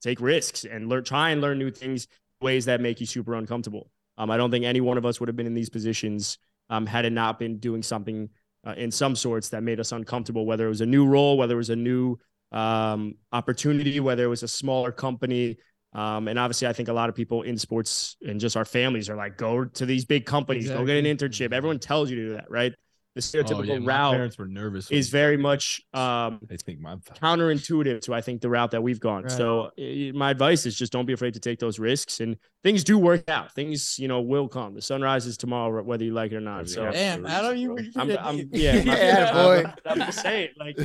take 0.06 0.20
risks 0.20 0.64
and 0.64 0.88
learn, 0.88 1.04
try 1.04 1.30
and 1.30 1.40
learn 1.40 1.58
new 1.58 1.70
things, 1.70 2.06
ways 2.40 2.64
that 2.66 2.80
make 2.80 3.00
you 3.00 3.06
super 3.06 3.34
uncomfortable. 3.34 3.90
Um, 4.18 4.30
I 4.30 4.36
don't 4.36 4.50
think 4.50 4.64
any 4.64 4.80
one 4.80 4.98
of 4.98 5.04
us 5.04 5.20
would 5.20 5.28
have 5.28 5.36
been 5.36 5.46
in 5.46 5.54
these 5.54 5.68
positions 5.68 6.38
um, 6.70 6.86
had 6.86 7.04
it 7.04 7.12
not 7.12 7.38
been 7.38 7.58
doing 7.58 7.82
something 7.82 8.28
uh, 8.66 8.74
in 8.76 8.90
some 8.90 9.14
sorts 9.14 9.50
that 9.50 9.62
made 9.62 9.78
us 9.78 9.92
uncomfortable, 9.92 10.46
whether 10.46 10.66
it 10.66 10.68
was 10.68 10.80
a 10.80 10.86
new 10.86 11.06
role, 11.06 11.36
whether 11.36 11.54
it 11.54 11.58
was 11.58 11.70
a 11.70 11.76
new 11.76 12.16
um, 12.52 13.14
opportunity, 13.32 14.00
whether 14.00 14.24
it 14.24 14.28
was 14.28 14.42
a 14.42 14.48
smaller 14.48 14.92
company. 14.92 15.56
Um, 15.92 16.28
and 16.28 16.38
obviously, 16.38 16.68
I 16.68 16.72
think 16.72 16.88
a 16.88 16.92
lot 16.92 17.08
of 17.08 17.14
people 17.14 17.42
in 17.42 17.56
sports 17.58 18.16
and 18.26 18.40
just 18.40 18.56
our 18.56 18.64
families 18.64 19.08
are 19.08 19.16
like, 19.16 19.36
go 19.36 19.64
to 19.64 19.86
these 19.86 20.04
big 20.04 20.26
companies, 20.26 20.68
go 20.68 20.84
get 20.84 20.96
an 20.96 21.04
internship. 21.04 21.52
Everyone 21.52 21.78
tells 21.78 22.10
you 22.10 22.16
to 22.16 22.22
do 22.22 22.32
that, 22.34 22.50
right? 22.50 22.74
The 23.16 23.20
Oh, 23.20 23.42
stereotypical 23.42 23.80
yeah, 23.80 23.88
route 23.88 24.12
parents 24.12 24.36
were 24.36 24.46
nervous. 24.46 24.90
is 24.90 25.08
very 25.08 25.38
much 25.38 25.80
um, 25.94 26.38
I 26.50 26.56
think 26.62 26.80
my 26.80 26.96
counterintuitive 26.96 28.02
to 28.02 28.14
I 28.14 28.20
think 28.20 28.42
the 28.42 28.50
route 28.50 28.70
that 28.72 28.82
we've 28.82 29.00
gone. 29.00 29.22
Right. 29.22 29.32
So 29.32 29.70
eh, 29.78 30.12
my 30.14 30.30
advice 30.30 30.66
is 30.66 30.76
just 30.76 30.92
don't 30.92 31.06
be 31.06 31.14
afraid 31.14 31.32
to 31.34 31.40
take 31.40 31.58
those 31.58 31.78
risks, 31.78 32.20
and 32.20 32.36
things 32.62 32.84
do 32.84 32.98
work 32.98 33.28
out. 33.30 33.52
Things 33.54 33.98
you 33.98 34.06
know 34.06 34.20
will 34.20 34.48
come. 34.48 34.74
The 34.74 34.82
sun 34.82 35.00
rises 35.00 35.38
tomorrow, 35.38 35.82
whether 35.82 36.04
you 36.04 36.12
like 36.12 36.32
it 36.32 36.36
or 36.36 36.40
not. 36.40 36.68
So 36.68 36.90
Damn, 36.92 37.24
Adam, 37.26 37.56
you, 37.56 37.78
you 37.78 37.90
I'm, 37.96 38.10
I'm 38.18 38.36
deep. 38.36 38.48
yeah, 38.52 38.84
my- 38.84 38.96
Yeah, 38.98 39.32
boy. 39.32 39.64
I'm 39.86 39.98
just 40.00 40.20
saying, 40.20 40.50
like, 40.58 40.78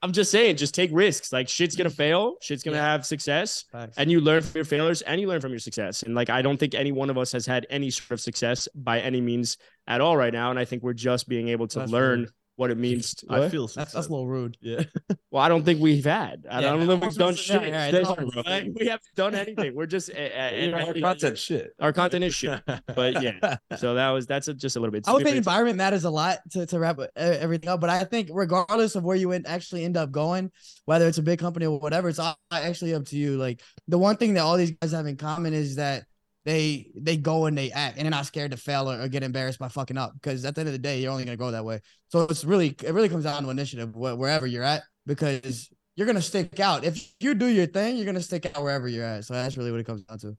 I'm 0.00 0.12
just 0.12 0.30
saying, 0.30 0.56
just 0.56 0.74
take 0.74 0.90
risks. 0.92 1.32
Like, 1.32 1.48
shit's 1.48 1.74
gonna 1.74 1.90
mm-hmm. 1.90 1.96
fail, 1.96 2.34
shit's 2.40 2.62
gonna 2.62 2.76
have 2.78 3.04
success, 3.04 3.64
Facts. 3.72 3.96
and 3.98 4.10
you 4.10 4.20
learn 4.20 4.42
from 4.42 4.52
your 4.54 4.64
failures, 4.64 5.02
and 5.02 5.20
you 5.20 5.26
learn 5.26 5.40
from 5.40 5.50
your 5.50 5.58
success. 5.58 6.04
And 6.04 6.14
like, 6.14 6.30
I 6.30 6.40
don't 6.40 6.56
think 6.56 6.74
any 6.74 6.92
one 6.92 7.10
of 7.10 7.18
us 7.18 7.32
has 7.32 7.46
had 7.46 7.66
any 7.68 7.90
sort 7.90 8.12
of 8.12 8.20
success 8.20 8.68
by 8.74 9.00
any 9.00 9.20
means 9.20 9.56
at 9.86 10.00
all 10.00 10.16
right 10.16 10.32
now. 10.32 10.50
And 10.50 10.58
I 10.58 10.64
think 10.64 10.82
we're 10.82 10.92
just 10.92 11.28
being 11.28 11.48
able 11.48 11.66
to 11.68 11.80
That's 11.80 11.90
learn. 11.90 12.28
What 12.58 12.70
it 12.70 12.76
means. 12.86 13.14
To, 13.14 13.26
I 13.30 13.48
feel 13.48 13.66
That's 13.68 13.92
that's 13.92 14.06
a 14.06 14.10
little 14.10 14.26
rude. 14.26 14.56
yeah. 14.60 14.82
Well, 15.30 15.42
I 15.42 15.50
don't 15.50 15.62
think 15.62 15.78
we've 15.82 16.06
had. 16.06 16.46
I 16.50 16.60
Yeah, 16.62 16.70
don't 16.70 16.80
I 16.82 16.86
think 16.86 17.02
we've 17.02 17.14
done 17.14 17.18
gonna 17.18 17.36
say, 17.36 17.42
shit. 17.42 17.68
yeah, 17.68 17.90
That's 17.90 18.08
no, 18.08 18.14
right. 18.16 18.46
right. 18.46 18.72
we 18.80 18.86
haven't 18.86 19.02
done 19.14 19.34
anything. 19.34 19.74
We're 19.74 19.84
just 19.84 20.08
uh, 20.08 20.14
uh, 20.14 20.70
our 20.86 20.94
content 20.94 21.36
shit. 21.36 21.74
Our 21.78 21.92
content 21.92 22.24
is 22.24 22.34
shit. 22.34 22.62
But 22.96 23.22
yeah, 23.22 23.56
so 23.76 23.92
that 23.94 24.08
was 24.08 24.26
that's 24.26 24.48
a, 24.48 24.54
just 24.54 24.76
a 24.76 24.80
little 24.80 24.90
bit. 24.90 25.06
I 25.06 25.12
would 25.12 25.24
think 25.24 25.36
environment 25.36 25.76
matters 25.76 26.04
a 26.04 26.10
lot 26.10 26.38
to, 26.52 26.64
to 26.64 26.78
wrap 26.78 26.98
everything 27.14 27.68
up, 27.68 27.78
but 27.78 27.90
I 27.90 28.04
think 28.04 28.30
regardless 28.32 28.94
of 28.96 29.04
where 29.04 29.16
you 29.16 29.32
end, 29.32 29.46
actually 29.46 29.84
end 29.84 29.98
up 29.98 30.10
going, 30.10 30.50
whether 30.86 31.06
it's 31.06 31.18
a 31.18 31.22
big 31.22 31.38
company 31.40 31.66
or 31.66 31.78
whatever, 31.78 32.08
it's 32.08 32.18
all 32.18 32.38
actually 32.50 32.94
up 32.94 33.04
to 33.08 33.16
you. 33.18 33.36
Like 33.36 33.60
the 33.86 33.98
one 33.98 34.16
thing 34.16 34.32
that 34.34 34.40
all 34.40 34.56
these 34.56 34.70
guys 34.70 34.92
have 34.92 35.06
in 35.06 35.18
common 35.18 35.52
is 35.52 35.76
that 35.76 36.04
they 36.48 36.90
they 36.94 37.18
go 37.18 37.44
and 37.44 37.58
they 37.58 37.70
act 37.70 37.98
and 37.98 38.06
they're 38.06 38.10
not 38.10 38.24
scared 38.24 38.52
to 38.52 38.56
fail 38.56 38.90
or, 38.90 39.02
or 39.02 39.08
get 39.08 39.22
embarrassed 39.22 39.58
by 39.58 39.68
fucking 39.68 39.98
up 39.98 40.14
because 40.14 40.46
at 40.46 40.54
the 40.54 40.62
end 40.62 40.68
of 40.68 40.72
the 40.72 40.78
day 40.78 40.98
you're 40.98 41.12
only 41.12 41.24
gonna 41.24 41.36
go 41.36 41.50
that 41.50 41.64
way. 41.64 41.80
So 42.08 42.22
it's 42.22 42.42
really 42.42 42.74
it 42.82 42.94
really 42.94 43.10
comes 43.10 43.24
down 43.24 43.42
to 43.42 43.50
initiative 43.50 43.92
wh- 43.92 44.18
wherever 44.18 44.46
you're 44.46 44.62
at 44.62 44.82
because 45.06 45.68
you're 45.94 46.06
gonna 46.06 46.22
stick 46.22 46.58
out. 46.58 46.84
If 46.84 47.12
you 47.20 47.34
do 47.34 47.46
your 47.46 47.66
thing, 47.66 47.96
you're 47.96 48.06
gonna 48.06 48.22
stick 48.22 48.46
out 48.46 48.62
wherever 48.62 48.88
you're 48.88 49.04
at. 49.04 49.26
So 49.26 49.34
that's 49.34 49.58
really 49.58 49.70
what 49.70 49.80
it 49.80 49.84
comes 49.84 50.02
down 50.04 50.18
to. 50.20 50.38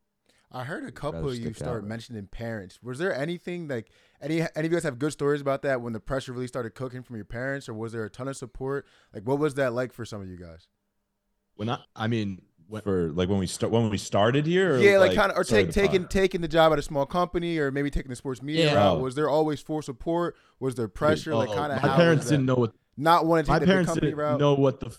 I 0.51 0.64
heard 0.64 0.84
a 0.84 0.91
couple 0.91 1.30
of 1.30 1.36
you 1.36 1.53
start 1.53 1.84
out. 1.84 1.88
mentioning 1.88 2.26
parents. 2.26 2.80
Was 2.82 2.97
there 2.97 3.14
anything 3.14 3.68
like 3.68 3.91
any 4.20 4.41
any 4.41 4.49
of 4.55 4.64
you 4.64 4.70
guys 4.70 4.84
have 4.84 4.97
good 4.97 5.12
stories 5.12 5.41
about 5.41 5.62
that 5.62 5.82
when 5.82 5.93
the 5.93 5.99
pressure 5.99 6.34
really 6.34 6.47
started 6.47 6.74
cooking 6.74 7.03
from 7.03 7.18
your 7.18 7.26
parents, 7.26 7.70
or 7.70 7.76
was 7.76 7.91
there 7.91 8.03
a 8.03 8.10
ton 8.10 8.28
of 8.28 8.36
support? 8.36 8.88
Like, 9.14 9.28
what 9.28 9.38
was 9.38 9.53
that 9.55 9.74
like 9.74 9.93
for 9.93 10.05
some 10.05 10.22
of 10.22 10.28
you 10.28 10.38
guys? 10.38 10.68
When 11.55 11.70
I, 11.70 11.82
I 11.95 12.07
mean, 12.07 12.41
when, 12.70 12.82
For 12.84 13.12
like 13.12 13.28
when 13.30 13.40
we 13.40 13.48
start 13.48 13.72
when 13.74 13.90
we 13.90 13.98
started 13.98 14.46
here. 14.46 14.76
Or 14.76 14.80
yeah, 14.80 14.98
like, 15.00 15.16
kind 15.16 15.32
of, 15.32 15.38
or 15.38 15.44
started 15.44 15.72
take, 15.74 15.86
taking 15.86 16.02
pod? 16.04 16.12
taking 16.12 16.42
the 16.42 16.48
job 16.48 16.72
at 16.72 16.80
a 16.80 16.82
small 16.82 17.06
company, 17.06 17.58
or 17.58 17.72
maybe 17.72 17.90
taking 17.90 18.10
the 18.10 18.16
sports 18.16 18.42
media 18.42 18.66
Yeah. 18.68 18.76
route. 18.76 18.98
Oh. 18.98 19.00
Was 19.00 19.16
there 19.16 19.30
always 19.30 19.60
full 19.60 19.82
support? 19.82 20.36
Was 20.60 20.76
there 20.76 20.88
pressure? 20.88 21.36
like, 21.36 21.50
kind 21.52 21.74
of 21.74 21.82
my 21.82 21.96
parents 21.96 22.28
didn't 22.30 22.46
know 22.46 22.56
what 22.56 22.74
not 22.96 23.26
wanting 23.26 23.46
to 23.46 23.52
my 23.52 23.60
the 23.60 23.66
parents 23.66 23.88
company 23.90 24.08
didn't 24.08 24.20
route. 24.20 24.40
know 24.40 24.54
what 24.54 24.80
the 24.80 24.96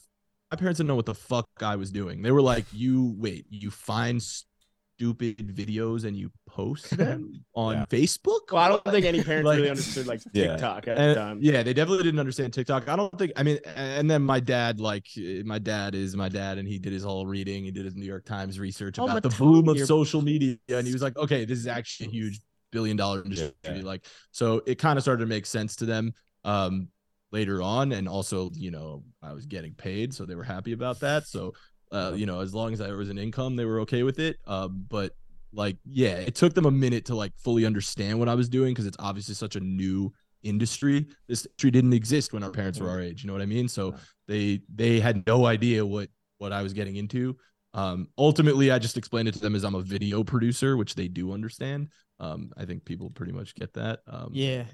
my 0.50 0.56
parents 0.56 0.78
didn't 0.78 0.88
know 0.88 0.96
what 0.96 1.06
the 1.06 1.14
fuck 1.14 1.48
I 1.60 1.76
was 1.76 1.92
doing. 1.92 2.22
They 2.22 2.32
were 2.32 2.42
like, 2.42 2.64
"You 2.72 3.14
wait, 3.18 3.46
you 3.50 3.70
find 3.70 4.20
stupid 5.00 5.38
videos 5.56 6.04
and 6.04 6.14
you 6.16 6.30
post 6.46 6.90
them 6.96 7.32
on 7.54 7.74
Yeah. 7.74 7.84
Facebook." 7.86 8.40
Well, 8.52 8.62
I 8.62 8.68
don't 8.68 8.84
think 8.84 9.06
any 9.06 9.22
parents 9.22 9.46
Like- 9.46 9.56
really 9.56 9.70
understood 9.70 10.06
like 10.06 10.20
Yeah. 10.34 10.48
TikTok 10.52 10.88
at 10.88 10.98
And- 10.98 11.10
the 11.10 11.14
time. 11.14 11.38
yeah, 11.40 11.62
they 11.62 11.72
definitely 11.72 12.04
didn't 12.04 12.20
understand 12.20 12.52
TikTok. 12.52 12.88
I 12.88 12.96
don't 12.96 13.16
think. 13.18 13.32
I 13.36 13.42
mean, 13.42 13.58
and 13.74 14.10
then 14.10 14.22
my 14.22 14.40
dad, 14.40 14.80
like, 14.80 15.06
my 15.44 15.58
dad 15.58 15.94
is 15.94 16.14
my 16.16 16.28
dad, 16.28 16.58
and 16.58 16.68
he 16.68 16.78
did 16.78 16.92
his 16.92 17.02
whole 17.04 17.26
reading. 17.26 17.64
He 17.64 17.70
did 17.70 17.84
his 17.86 17.96
New 17.96 18.04
York 18.06 18.24
Times 18.26 18.60
research 18.60 18.98
Oh, 18.98 19.04
about 19.04 19.22
the 19.22 19.30
boom 19.30 19.68
of 19.68 19.78
social 19.80 20.20
media, 20.22 20.56
and 20.68 20.86
he 20.86 20.92
was 20.92 21.02
like, 21.02 21.16
"Okay, 21.16 21.44
this 21.44 21.58
is 21.58 21.66
actually 21.66 22.08
a 22.08 22.10
huge 22.10 22.40
billion 22.72 22.96
dollar 22.96 23.22
industry." 23.24 23.52
Yeah. 23.64 23.80
Like, 23.82 24.04
so 24.32 24.62
it 24.66 24.76
kind 24.78 24.98
of 24.98 25.02
started 25.02 25.20
to 25.22 25.28
make 25.28 25.46
sense 25.46 25.76
to 25.76 25.86
them 25.86 26.12
um, 26.44 26.88
later 27.32 27.62
on, 27.62 27.92
and 27.92 28.08
also, 28.08 28.50
you 28.54 28.70
know, 28.70 29.04
I 29.22 29.32
was 29.32 29.46
getting 29.46 29.72
paid, 29.74 30.12
so 30.14 30.24
they 30.26 30.34
were 30.34 30.44
happy 30.44 30.72
about 30.72 31.00
that. 31.00 31.26
So, 31.26 31.54
uh, 31.92 32.12
you 32.14 32.26
know, 32.26 32.40
as 32.40 32.54
long 32.54 32.72
as 32.72 32.78
there 32.78 32.96
was 32.96 33.08
an 33.10 33.18
income, 33.18 33.56
they 33.56 33.64
were 33.64 33.80
okay 33.80 34.02
with 34.02 34.18
it. 34.18 34.38
Um, 34.46 34.84
but 34.88 35.12
like, 35.52 35.76
yeah, 35.84 36.16
it 36.16 36.34
took 36.34 36.54
them 36.54 36.66
a 36.66 36.70
minute 36.70 37.04
to 37.06 37.14
like 37.14 37.32
fully 37.36 37.66
understand 37.66 38.18
what 38.18 38.28
I 38.28 38.34
was 38.34 38.48
doing 38.48 38.72
because 38.72 38.86
it's 38.86 38.96
obviously 39.00 39.34
such 39.34 39.56
a 39.56 39.60
new 39.60 40.12
industry. 40.42 41.06
This 41.28 41.46
industry 41.46 41.70
didn't 41.70 41.92
exist 41.92 42.32
when 42.32 42.42
our 42.42 42.50
parents 42.50 42.78
were 42.80 42.88
our 42.88 43.00
age. 43.00 43.22
You 43.22 43.26
know 43.26 43.32
what 43.32 43.42
I 43.42 43.46
mean? 43.46 43.68
So 43.68 43.94
they 44.28 44.60
they 44.74 45.00
had 45.00 45.26
no 45.26 45.46
idea 45.46 45.84
what 45.84 46.08
what 46.38 46.52
I 46.52 46.62
was 46.62 46.72
getting 46.72 46.96
into. 46.96 47.36
Um, 47.74 48.08
ultimately, 48.18 48.70
I 48.70 48.78
just 48.78 48.96
explained 48.96 49.28
it 49.28 49.32
to 49.34 49.40
them 49.40 49.54
as 49.54 49.64
I'm 49.64 49.74
a 49.74 49.82
video 49.82 50.24
producer, 50.24 50.76
which 50.76 50.94
they 50.94 51.08
do 51.08 51.32
understand. 51.32 51.88
Um, 52.18 52.52
I 52.56 52.64
think 52.64 52.84
people 52.84 53.10
pretty 53.10 53.32
much 53.32 53.54
get 53.54 53.72
that. 53.74 54.00
Um, 54.06 54.30
Yeah. 54.32 54.64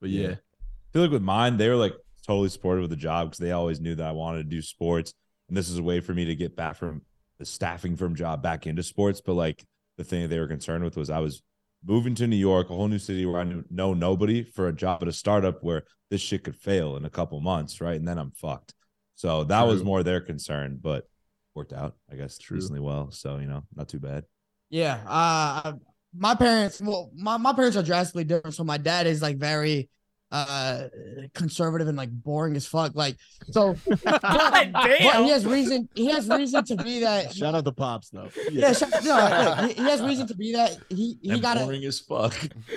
but 0.00 0.10
Yeah. 0.10 0.28
yeah, 0.28 0.34
I 0.34 0.92
feel 0.92 1.02
like 1.02 1.10
with 1.10 1.22
mine, 1.22 1.56
they 1.56 1.68
were 1.68 1.76
like 1.76 1.94
totally 2.26 2.48
supportive 2.48 2.84
of 2.84 2.90
the 2.90 2.96
job 2.96 3.28
because 3.28 3.38
they 3.38 3.52
always 3.52 3.80
knew 3.80 3.94
that 3.94 4.06
I 4.06 4.12
wanted 4.12 4.38
to 4.38 4.48
do 4.48 4.62
sports, 4.62 5.12
and 5.48 5.56
this 5.56 5.68
is 5.68 5.78
a 5.78 5.82
way 5.82 6.00
for 6.00 6.14
me 6.14 6.24
to 6.26 6.34
get 6.34 6.56
back 6.56 6.76
from 6.76 7.02
the 7.38 7.44
staffing 7.44 7.96
firm 7.96 8.14
job 8.14 8.42
back 8.42 8.66
into 8.66 8.82
sports. 8.82 9.20
But 9.20 9.34
like 9.34 9.64
the 9.96 10.04
thing 10.04 10.22
that 10.22 10.28
they 10.28 10.38
were 10.38 10.48
concerned 10.48 10.84
with 10.84 10.96
was 10.96 11.10
I 11.10 11.20
was 11.20 11.42
moving 11.84 12.14
to 12.16 12.26
New 12.26 12.36
York, 12.36 12.70
a 12.70 12.74
whole 12.74 12.88
new 12.88 12.98
city 12.98 13.26
where 13.26 13.40
I 13.40 13.44
knew 13.44 13.64
know 13.70 13.94
nobody 13.94 14.42
for 14.42 14.68
a 14.68 14.72
job 14.72 15.02
at 15.02 15.08
a 15.08 15.12
startup 15.12 15.62
where 15.62 15.84
this 16.10 16.20
shit 16.20 16.44
could 16.44 16.56
fail 16.56 16.96
in 16.96 17.04
a 17.04 17.10
couple 17.10 17.40
months, 17.40 17.80
right? 17.80 17.96
And 17.96 18.06
then 18.06 18.18
I'm 18.18 18.32
fucked. 18.32 18.74
So 19.14 19.44
that 19.44 19.66
was 19.66 19.82
more 19.82 20.02
their 20.02 20.20
concern, 20.20 20.78
but 20.80 21.08
worked 21.54 21.72
out, 21.72 21.96
I 22.12 22.16
guess, 22.16 22.36
True. 22.38 22.56
reasonably 22.56 22.80
well. 22.80 23.10
So 23.10 23.38
you 23.38 23.46
know, 23.46 23.64
not 23.74 23.88
too 23.88 24.00
bad. 24.00 24.24
Yeah. 24.70 24.98
Uh 25.06 25.74
my 26.18 26.34
parents 26.34 26.80
well 26.80 27.10
my, 27.14 27.36
my 27.36 27.52
parents 27.52 27.76
are 27.76 27.82
drastically 27.82 28.24
different. 28.24 28.54
So 28.54 28.64
my 28.64 28.78
dad 28.78 29.06
is 29.06 29.22
like 29.22 29.36
very 29.36 29.88
uh 30.32 30.88
conservative 31.34 31.86
and 31.86 31.96
like 31.96 32.10
boring 32.10 32.56
as 32.56 32.66
fuck. 32.66 32.94
Like 32.96 33.16
so 33.50 33.76
but, 33.86 34.02
but 34.22 34.90
he 35.00 35.28
has 35.30 35.46
reason 35.46 35.88
he 35.94 36.06
has 36.10 36.28
reason 36.28 36.64
to 36.64 36.76
be 36.76 37.00
that 37.00 37.32
shout 37.34 37.54
out 37.54 37.64
the 37.64 37.72
pops 37.72 38.10
though. 38.10 38.28
yeah, 38.50 38.72
sh- 38.72 38.82
no, 39.04 39.54
look, 39.60 39.70
he, 39.70 39.82
he 39.82 39.88
has 39.88 40.02
reason 40.02 40.26
to 40.26 40.34
be 40.34 40.52
that. 40.54 40.76
He 40.88 41.16
he 41.22 41.30
And 41.30 41.42
got 41.42 41.56
a, 41.58 41.60
boring 41.60 41.84
as 41.84 42.00
fuck. 42.00 42.34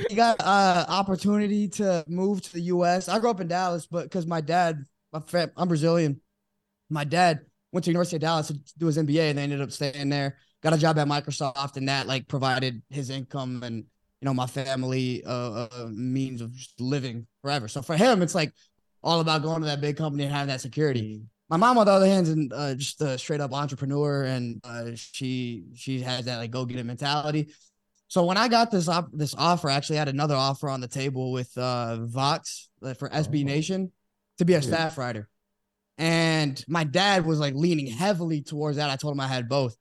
he 0.10 0.16
got 0.16 0.39
uh 0.41 0.86
opportunity 0.88 1.68
to 1.70 2.04
move 2.08 2.41
to 2.43 2.54
the 2.54 2.62
U.S. 2.62 3.10
I 3.10 3.18
grew 3.20 3.30
up 3.32 3.41
in 3.41 3.47
Dallas, 3.47 3.88
but 3.88 4.04
because 4.04 4.28
my 4.28 4.41
dad, 4.41 4.86
my 5.12 5.20
fam- 5.22 5.52
I'm 5.58 5.68
Brazilian. 5.68 6.22
My 6.89 7.04
dad 7.04 7.39
went 7.72 7.84
to 7.86 7.91
University 7.91 8.16
of 8.18 8.22
Dallas 8.22 8.47
to 8.47 8.60
do 8.78 8.86
his 8.88 8.97
MBA, 8.97 9.30
and 9.30 9.38
they 9.38 9.43
ended 9.43 9.62
up 9.62 9.72
staying 9.72 10.10
there. 10.10 10.38
Got 10.62 10.74
a 10.74 10.78
job 10.78 10.97
at 11.00 11.08
Microsoft, 11.08 11.78
and 11.78 11.88
that 11.89 12.06
like 12.08 12.28
provided 12.28 12.82
his 12.89 13.10
income 13.10 13.64
and 13.64 13.86
you 14.22 14.26
know 14.26 14.34
my 14.34 14.48
family 14.48 15.24
uh, 15.26 15.68
uh 15.72 15.88
means 15.90 16.42
of 16.42 16.54
just 16.54 16.80
living 16.80 17.28
forever. 17.42 17.68
So 17.68 17.82
for 17.82 17.96
him, 17.96 18.22
it's 18.22 18.36
like 18.36 18.54
all 19.04 19.20
about 19.20 19.44
going 19.44 19.62
to 19.62 19.68
that 19.68 19.82
big 19.82 19.98
company 19.98 20.24
and 20.24 20.34
having 20.34 20.50
that 20.50 20.62
security. 20.62 21.22
My 21.50 21.58
mom, 21.58 21.78
on 21.78 21.86
the 21.86 21.92
other 21.92 22.06
hand, 22.06 22.28
is 22.28 22.52
uh, 22.54 22.76
just 22.76 23.02
a 23.02 23.18
straight 23.18 23.42
up 23.42 23.54
entrepreneur, 23.54 24.24
and 24.24 24.62
uh, 24.64 24.92
she 24.96 25.64
she 25.74 26.02
has 26.02 26.26
that 26.26 26.38
like 26.38 26.52
go 26.52 26.66
get 26.66 26.78
it 26.78 26.86
mentality. 26.86 27.54
So 28.08 28.26
when 28.26 28.38
I 28.38 28.48
got 28.48 28.72
this 28.72 28.88
op- 28.88 29.12
this 29.14 29.36
offer, 29.36 29.70
I 29.70 29.76
actually 29.76 29.98
had 29.98 30.10
another 30.10 30.36
offer 30.36 30.70
on 30.70 30.82
the 30.82 30.88
table 30.88 31.32
with 31.32 31.56
uh, 31.58 32.06
Vox 32.06 32.70
uh, 32.84 32.94
for 32.94 33.10
SB 33.10 33.44
Oh. 33.44 33.46
Nation 33.46 33.92
to 34.38 34.46
be 34.46 34.54
a 34.54 34.62
staff 34.62 34.98
writer, 34.98 35.28
and 35.98 36.64
my 36.68 36.84
dad 36.84 37.26
was 37.26 37.40
like 37.40 37.56
leaning 37.56 37.88
heavily 37.88 38.42
towards 38.42 38.78
that. 38.78 38.90
I 38.90 38.96
told 38.96 39.14
him 39.14 39.20
I 39.20 39.28
had 39.28 39.50
both, 39.50 39.76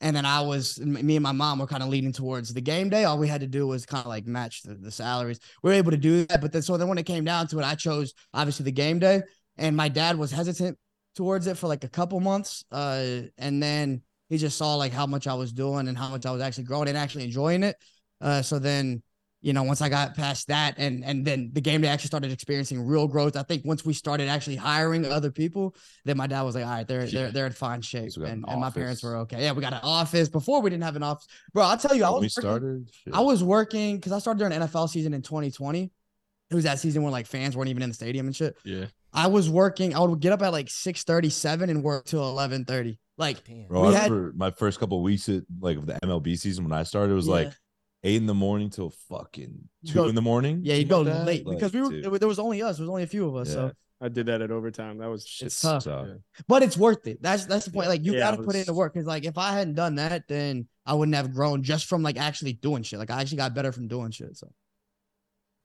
and 0.00 0.14
then 0.14 0.26
I 0.26 0.40
was 0.40 0.78
me 0.80 1.16
and 1.16 1.22
my 1.22 1.32
mom 1.32 1.58
were 1.58 1.66
kind 1.66 1.82
of 1.82 1.88
leaning 1.88 2.12
towards 2.12 2.52
the 2.52 2.60
game 2.60 2.88
day. 2.88 3.04
All 3.04 3.18
we 3.18 3.28
had 3.28 3.40
to 3.40 3.46
do 3.46 3.66
was 3.66 3.86
kind 3.86 4.04
of 4.04 4.08
like 4.08 4.26
match 4.26 4.62
the, 4.62 4.74
the 4.74 4.90
salaries. 4.90 5.40
We 5.62 5.70
were 5.70 5.76
able 5.76 5.92
to 5.92 5.96
do 5.96 6.26
that, 6.26 6.40
but 6.40 6.52
then 6.52 6.62
so 6.62 6.76
then 6.76 6.88
when 6.88 6.98
it 6.98 7.04
came 7.06 7.24
down 7.24 7.46
to 7.48 7.58
it, 7.58 7.64
I 7.64 7.74
chose 7.74 8.12
obviously 8.32 8.64
the 8.64 8.72
game 8.72 8.98
day, 8.98 9.22
and 9.56 9.76
my 9.76 9.88
dad 9.88 10.18
was 10.18 10.30
hesitant 10.30 10.78
towards 11.14 11.46
it 11.46 11.56
for 11.56 11.68
like 11.68 11.84
a 11.84 11.88
couple 11.88 12.20
months, 12.20 12.64
uh, 12.72 13.20
and 13.38 13.62
then 13.62 14.02
he 14.28 14.38
just 14.38 14.58
saw 14.58 14.74
like 14.74 14.92
how 14.92 15.06
much 15.06 15.26
I 15.26 15.34
was 15.34 15.52
doing 15.52 15.88
and 15.88 15.96
how 15.96 16.08
much 16.08 16.26
I 16.26 16.32
was 16.32 16.42
actually 16.42 16.64
growing 16.64 16.88
and 16.88 16.98
actually 16.98 17.24
enjoying 17.24 17.62
it. 17.62 17.76
Uh, 18.20 18.42
so 18.42 18.58
then, 18.58 19.02
you 19.44 19.52
know, 19.52 19.62
once 19.62 19.82
I 19.82 19.90
got 19.90 20.14
past 20.16 20.48
that 20.48 20.76
and 20.78 21.04
and 21.04 21.24
then 21.24 21.50
the 21.52 21.60
game 21.60 21.82
day 21.82 21.88
actually 21.88 22.06
started 22.06 22.32
experiencing 22.32 22.80
real 22.86 23.06
growth. 23.06 23.36
I 23.36 23.42
think 23.42 23.64
once 23.64 23.84
we 23.84 23.92
started 23.92 24.26
actually 24.28 24.56
hiring 24.56 25.04
other 25.04 25.30
people, 25.30 25.76
then 26.06 26.16
my 26.16 26.26
dad 26.26 26.42
was 26.42 26.54
like, 26.54 26.64
all 26.64 26.70
right, 26.70 26.88
they're 26.88 27.06
they're 27.06 27.30
they're 27.30 27.46
in 27.46 27.52
fine 27.52 27.82
shape. 27.82 28.10
So 28.12 28.22
and, 28.22 28.42
an 28.42 28.44
and 28.48 28.60
my 28.60 28.70
parents 28.70 29.02
were 29.02 29.16
okay. 29.18 29.42
Yeah, 29.42 29.52
we 29.52 29.60
got 29.60 29.74
an 29.74 29.80
office. 29.82 30.30
Before 30.30 30.62
we 30.62 30.70
didn't 30.70 30.84
have 30.84 30.96
an 30.96 31.02
office. 31.02 31.26
Bro, 31.52 31.64
I'll 31.64 31.76
tell 31.76 31.94
you, 31.94 32.04
I 32.04 32.10
was 32.10 32.20
we 32.20 32.24
working- 32.24 32.30
started. 32.30 32.90
shit. 33.04 33.14
I 33.14 33.20
was 33.20 33.44
working 33.44 33.96
because 33.96 34.12
I 34.12 34.18
started 34.18 34.38
during 34.38 34.54
NFL 34.58 34.88
season 34.88 35.12
in 35.12 35.20
2020. 35.20 35.92
It 36.50 36.54
was 36.54 36.64
that 36.64 36.78
season 36.78 37.02
when 37.02 37.12
like 37.12 37.26
fans 37.26 37.54
weren't 37.56 37.68
even 37.68 37.82
in 37.82 37.90
the 37.90 37.94
stadium 37.94 38.26
and 38.26 38.34
shit. 38.34 38.56
Yeah. 38.64 38.86
I 39.12 39.26
was 39.26 39.50
working. 39.50 39.94
I 39.94 40.00
would 40.00 40.20
get 40.20 40.32
up 40.32 40.40
at 40.42 40.52
like 40.52 40.68
6:37 40.68 41.68
and 41.70 41.82
work 41.82 42.06
till 42.06 42.22
11:30. 42.22 42.96
Like 43.18 43.38
Bro, 43.68 43.88
we 43.90 43.94
I 43.94 43.98
had- 43.98 44.10
remember 44.10 44.32
my 44.36 44.50
first 44.52 44.80
couple 44.80 44.96
of 44.98 45.04
weeks 45.04 45.28
at 45.28 45.42
like 45.60 45.76
of 45.76 45.84
the 45.86 45.98
MLB 46.02 46.36
season 46.38 46.64
when 46.64 46.72
I 46.72 46.82
started 46.82 47.12
it 47.12 47.16
was 47.16 47.26
Yeah. 47.26 47.32
like 47.34 47.52
eight 48.04 48.16
in 48.16 48.26
the 48.26 48.34
morning 48.34 48.70
till 48.70 48.90
fucking 49.08 49.68
two 49.86 49.94
go- 49.94 50.08
in 50.08 50.14
the 50.14 50.22
morning. 50.22 50.60
Yeah, 50.62 50.74
you 50.74 50.84
go 50.84 50.98
like 51.00 51.06
that. 51.12 51.26
late 51.26 51.46
Like, 51.46 51.56
because 51.58 51.72
we 51.72 51.80
were 51.82 51.90
dude, 51.90 52.04
there, 52.04 52.18
there 52.18 52.28
was 52.28 52.38
only 52.38 52.62
us. 52.62 52.76
There 52.76 52.82
was 52.84 52.90
only 52.90 53.02
a 53.02 53.06
few 53.08 53.26
of 53.26 53.34
us. 53.36 53.52
So, 53.52 53.72
I 54.00 54.08
did 54.08 54.26
that 54.26 54.42
at 54.42 54.50
overtime. 54.50 54.98
That 54.98 55.08
was 55.08 55.26
shit 55.26 55.46
it's 55.46 55.60
tough. 55.60 55.84
sucked. 55.84 56.10
but 56.46 56.62
it's 56.62 56.76
worth 56.76 57.06
it. 57.06 57.22
That's 57.22 57.46
that's 57.46 57.64
the 57.64 57.70
point. 57.72 57.88
Like 57.88 58.04
you 58.04 58.12
Yeah, 58.12 58.20
got 58.20 58.30
to 58.36 58.42
it 58.42 58.44
put 58.44 58.54
in 58.54 58.64
the 58.66 58.74
work 58.74 58.92
because 58.92 59.06
like 59.06 59.24
if 59.24 59.38
I 59.38 59.52
hadn't 59.52 59.74
done 59.74 59.94
that, 59.96 60.28
then 60.28 60.68
I 60.84 60.94
wouldn't 60.94 61.16
have 61.16 61.32
grown 61.32 61.62
just 61.62 61.86
from 61.86 62.02
like 62.02 62.18
actually 62.18 62.52
doing 62.52 62.82
shit. 62.82 62.98
Like 62.98 63.10
I 63.10 63.20
actually 63.20 63.38
got 63.38 63.54
better 63.54 63.72
from 63.72 63.88
doing 63.88 64.10
shit. 64.10 64.36
So, 64.36 64.52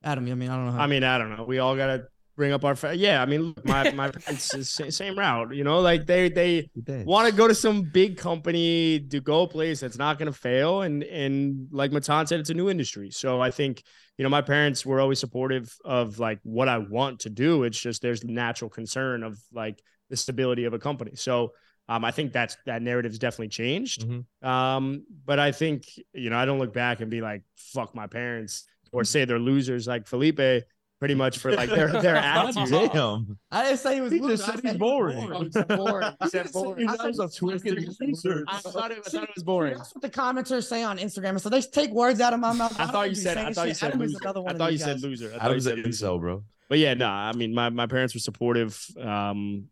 Adam, 0.04 0.26
I 0.32 0.36
mean, 0.36 0.50
I 0.50 0.56
don't 0.56 0.68
know. 0.68 0.72
How, 0.72 0.80
I 0.84 0.88
mean, 0.88 1.04
I 1.04 1.18
don't 1.18 1.36
know. 1.36 1.44
We 1.44 1.60
all 1.60 1.76
gotta 1.76 2.08
bring 2.40 2.54
up 2.54 2.64
our. 2.64 2.76
Fa- 2.76 2.96
yeah, 2.96 3.22
I 3.22 3.26
mean, 3.26 3.42
look, 3.42 3.66
my 3.66 3.92
my 3.92 4.10
parents 4.10 4.50
same 4.96 5.20
route. 5.20 5.54
You 5.54 5.64
know, 5.64 5.82
like 5.82 6.06
they 6.06 6.30
they 6.30 6.70
want 7.06 7.30
to 7.30 7.36
go 7.36 7.48
to 7.48 7.54
some 7.54 7.84
big 7.84 8.18
company 8.18 9.00
to 9.12 9.20
go 9.20 9.44
a 9.44 9.48
place 9.48 9.82
that's 9.82 9.98
not 9.98 10.18
going 10.18 10.32
to 10.32 10.38
fail 10.38 10.82
and 10.82 11.04
and 11.04 11.68
like 11.72 11.92
Matan 11.92 12.26
said 12.28 12.40
it's 12.40 12.50
a 12.50 12.54
new 12.54 12.70
industry 12.70 13.10
so 13.12 13.42
i 13.42 13.52
think 13.52 13.84
you 14.18 14.24
know 14.24 14.30
my 14.30 14.42
parents 14.42 14.86
were 14.86 15.00
always 15.00 15.20
supportive 15.20 15.76
of 15.86 16.20
like 16.20 16.40
what 16.44 16.68
i 16.70 16.78
want 16.78 17.20
to 17.22 17.30
do 17.30 17.64
it's 17.64 17.80
just 17.80 18.02
there's 18.02 18.24
natural 18.24 18.70
concern 18.70 19.24
of 19.24 19.38
like 19.54 19.82
the 20.10 20.18
stability 20.18 20.66
of 20.66 20.74
a 20.74 20.80
company 20.80 21.12
so 21.16 21.52
um, 21.88 22.06
I 22.06 22.12
think 22.12 22.34
that's 22.34 22.56
that 22.68 22.84
narrative's 22.84 23.18
definitely 23.18 23.48
changed. 23.48 24.08
Mhm. 24.08 24.48
Um, 24.48 25.06
but 25.26 25.40
I 25.40 25.52
think 25.52 25.86
you 26.14 26.30
know 26.30 26.38
I 26.38 26.46
don't 26.46 26.60
look 26.60 26.72
back 26.72 27.02
and 27.02 27.10
be 27.10 27.20
like 27.20 27.42
fuck 27.56 27.96
my 27.96 28.06
parents 28.06 28.68
or 28.92 29.04
say 29.04 29.26
they're 29.26 29.40
losers 29.40 29.88
like 29.88 30.06
Felipe 30.06 30.66
pretty 31.00 31.16
much 31.16 31.38
for 31.39 31.52
like 31.54 31.70
their 31.70 31.88
their 32.02 32.16
attitude. 32.18 32.70
Damn. 32.93 33.38
I 33.52 33.64
didn't 33.64 33.80
say 33.80 33.95
he 33.95 34.02
was. 34.02 34.12
He 34.14 34.20
just 34.20 34.43
I 34.43 34.52
said 34.56 34.60
he's 34.64 34.72
he 34.74 34.78
boring. 34.78 35.18
was 35.30 35.50
boring. 35.68 36.14
He 36.22 36.30
said 36.30 36.52
boring. 36.52 36.89
I 36.89 36.95
said- 36.97 37.16
a 37.20 37.28
twisted 37.30 37.95
loser. 38.00 38.43
I 38.47 38.58
thought 38.60 38.91
it, 38.91 39.00
I 39.06 39.10
See, 39.10 39.18
thought 39.18 39.24
it 39.30 39.36
was 39.36 39.43
boring. 39.43 39.78
That's 39.78 39.95
what 39.95 40.02
the 40.02 40.10
commenters 40.10 40.66
say 40.68 40.84
on 40.84 40.97
Instagram. 40.97 41.39
So 41.39 41.50
they 41.50 41.62
take 41.62 41.91
words 41.91 42.20
out 42.22 42.34
of 42.34 42.39
my 42.39 42.54
mouth. 42.54 42.80
I 42.80 42.84
don't 42.84 42.91
thought 42.93 43.10
you 43.10 43.16
said 43.16 43.38
I 43.38 43.52
thought 43.54 43.68
you 43.68 43.74
said 43.74 43.88
Adam 43.89 44.00
loser. 44.02 44.18
another 44.22 44.41
one 44.41 44.56
I 44.56 44.58
thought 44.58 44.72
you 44.72 44.78
said 44.78 44.95
guys. 44.95 45.04
loser. 45.04 45.34
I 45.36 45.45
thought 45.45 45.54
you 45.56 45.60
said 45.62 45.78
an 45.80 45.84
loser. 45.86 46.06
incel, 46.08 46.20
bro. 46.20 46.43
But 46.68 46.78
yeah, 46.80 46.93
no, 46.93 47.08
I 47.08 47.34
mean 47.34 47.54
my, 47.54 47.70
my 47.70 47.88
parents 47.88 48.14
were 48.14 48.20
supportive. 48.20 48.80
Um, 49.02 49.70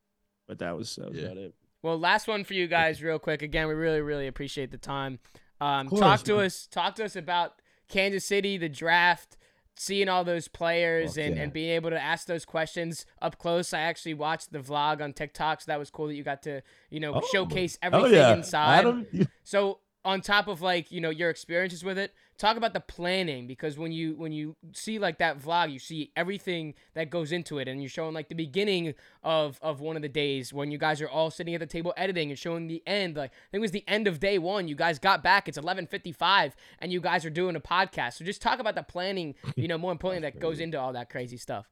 but 0.47 0.59
that 0.59 0.75
was, 0.77 0.95
that 0.95 1.09
was 1.09 1.17
Yeah. 1.19 1.25
about 1.25 1.37
it. 1.37 1.53
Well, 1.83 1.99
last 1.99 2.27
one 2.27 2.43
for 2.43 2.53
you 2.53 2.67
guys, 2.67 3.03
real 3.03 3.19
quick. 3.19 3.41
Again, 3.43 3.67
we 3.67 3.73
really, 3.75 4.01
really 4.01 4.27
appreciate 4.27 4.71
the 4.71 4.77
time. 4.77 5.19
Um, 5.61 5.87
course, 5.89 5.99
talk 6.01 6.23
to 6.23 6.35
man. 6.37 6.45
us. 6.45 6.67
Talk 6.67 6.95
to 6.95 7.05
us 7.05 7.15
about 7.15 7.61
Kansas 7.87 8.25
City, 8.25 8.57
the 8.57 8.67
draft, 8.69 9.36
seeing 9.79 10.09
all 10.09 10.23
those 10.23 10.47
players, 10.47 11.17
and, 11.17 11.35
yeah. 11.35 11.43
and 11.43 11.53
being 11.53 11.69
able 11.69 11.89
to 11.91 12.01
ask 12.01 12.27
those 12.27 12.45
questions 12.45 13.05
up 13.21 13.37
close. 13.37 13.73
I 13.73 13.79
actually 13.81 14.15
watched 14.15 14.51
the 14.51 14.59
vlog 14.59 15.01
on 15.01 15.13
TikTok, 15.13 15.61
so 15.61 15.65
that 15.71 15.79
was 15.79 15.89
cool 15.89 16.07
that 16.07 16.15
you 16.15 16.23
got 16.23 16.43
to, 16.43 16.61
you 16.89 16.99
know, 16.99 17.13
Oh, 17.15 17.21
showcase 17.31 17.77
everything 17.81 18.13
yeah. 18.13 18.33
inside. 18.35 18.79
Adam, 18.79 19.07
you- 19.11 19.27
So 19.43 19.79
on 20.05 20.21
top 20.21 20.47
of 20.47 20.61
like 20.61 20.91
you 20.91 21.01
know 21.01 21.09
your 21.09 21.29
experiences 21.29 21.83
with 21.83 21.97
it, 21.97 22.13
talk 22.37 22.57
about 22.57 22.73
the 22.73 22.79
planning 22.79 23.47
because 23.47 23.77
when 23.77 23.91
you 23.91 24.15
when 24.15 24.31
you 24.31 24.55
see 24.73 24.99
like 24.99 25.17
that 25.19 25.39
vlog, 25.39 25.71
you 25.71 25.79
see 25.79 26.11
everything 26.15 26.73
that 26.93 27.09
goes 27.09 27.31
into 27.31 27.57
it, 27.59 27.67
and 27.67 27.81
you're 27.81 27.89
showing 27.89 28.13
like 28.13 28.29
the 28.29 28.35
beginning 28.35 28.93
of 29.23 29.59
of 29.61 29.81
one 29.81 29.95
of 29.95 30.01
the 30.01 30.09
days 30.09 30.53
when 30.53 30.71
you 30.71 30.77
guys 30.77 31.01
are 31.01 31.09
all 31.09 31.31
sitting 31.31 31.53
at 31.53 31.59
the 31.59 31.65
table 31.65 31.93
editing 31.97 32.29
and 32.29 32.39
showing 32.39 32.67
the 32.67 32.83
end. 32.85 33.15
Like 33.15 33.31
I 33.31 33.51
think 33.51 33.59
it 33.59 33.61
was 33.61 33.71
the 33.71 33.87
end 33.87 34.07
of 34.07 34.19
day 34.19 34.37
one. 34.37 34.67
You 34.67 34.75
guys 34.75 34.99
got 34.99 35.23
back. 35.23 35.47
It's 35.47 35.57
11:55, 35.57 36.53
and 36.79 36.91
you 36.91 37.01
guys 37.01 37.25
are 37.25 37.29
doing 37.29 37.55
a 37.55 37.61
podcast. 37.61 38.13
So 38.13 38.25
just 38.25 38.41
talk 38.41 38.59
about 38.59 38.75
the 38.75 38.83
planning. 38.83 39.35
You 39.55 39.67
know, 39.67 39.77
more 39.77 39.91
importantly, 39.91 40.29
that 40.29 40.39
goes 40.39 40.59
into 40.59 40.79
all 40.79 40.93
that 40.93 41.09
crazy 41.09 41.37
stuff. 41.37 41.67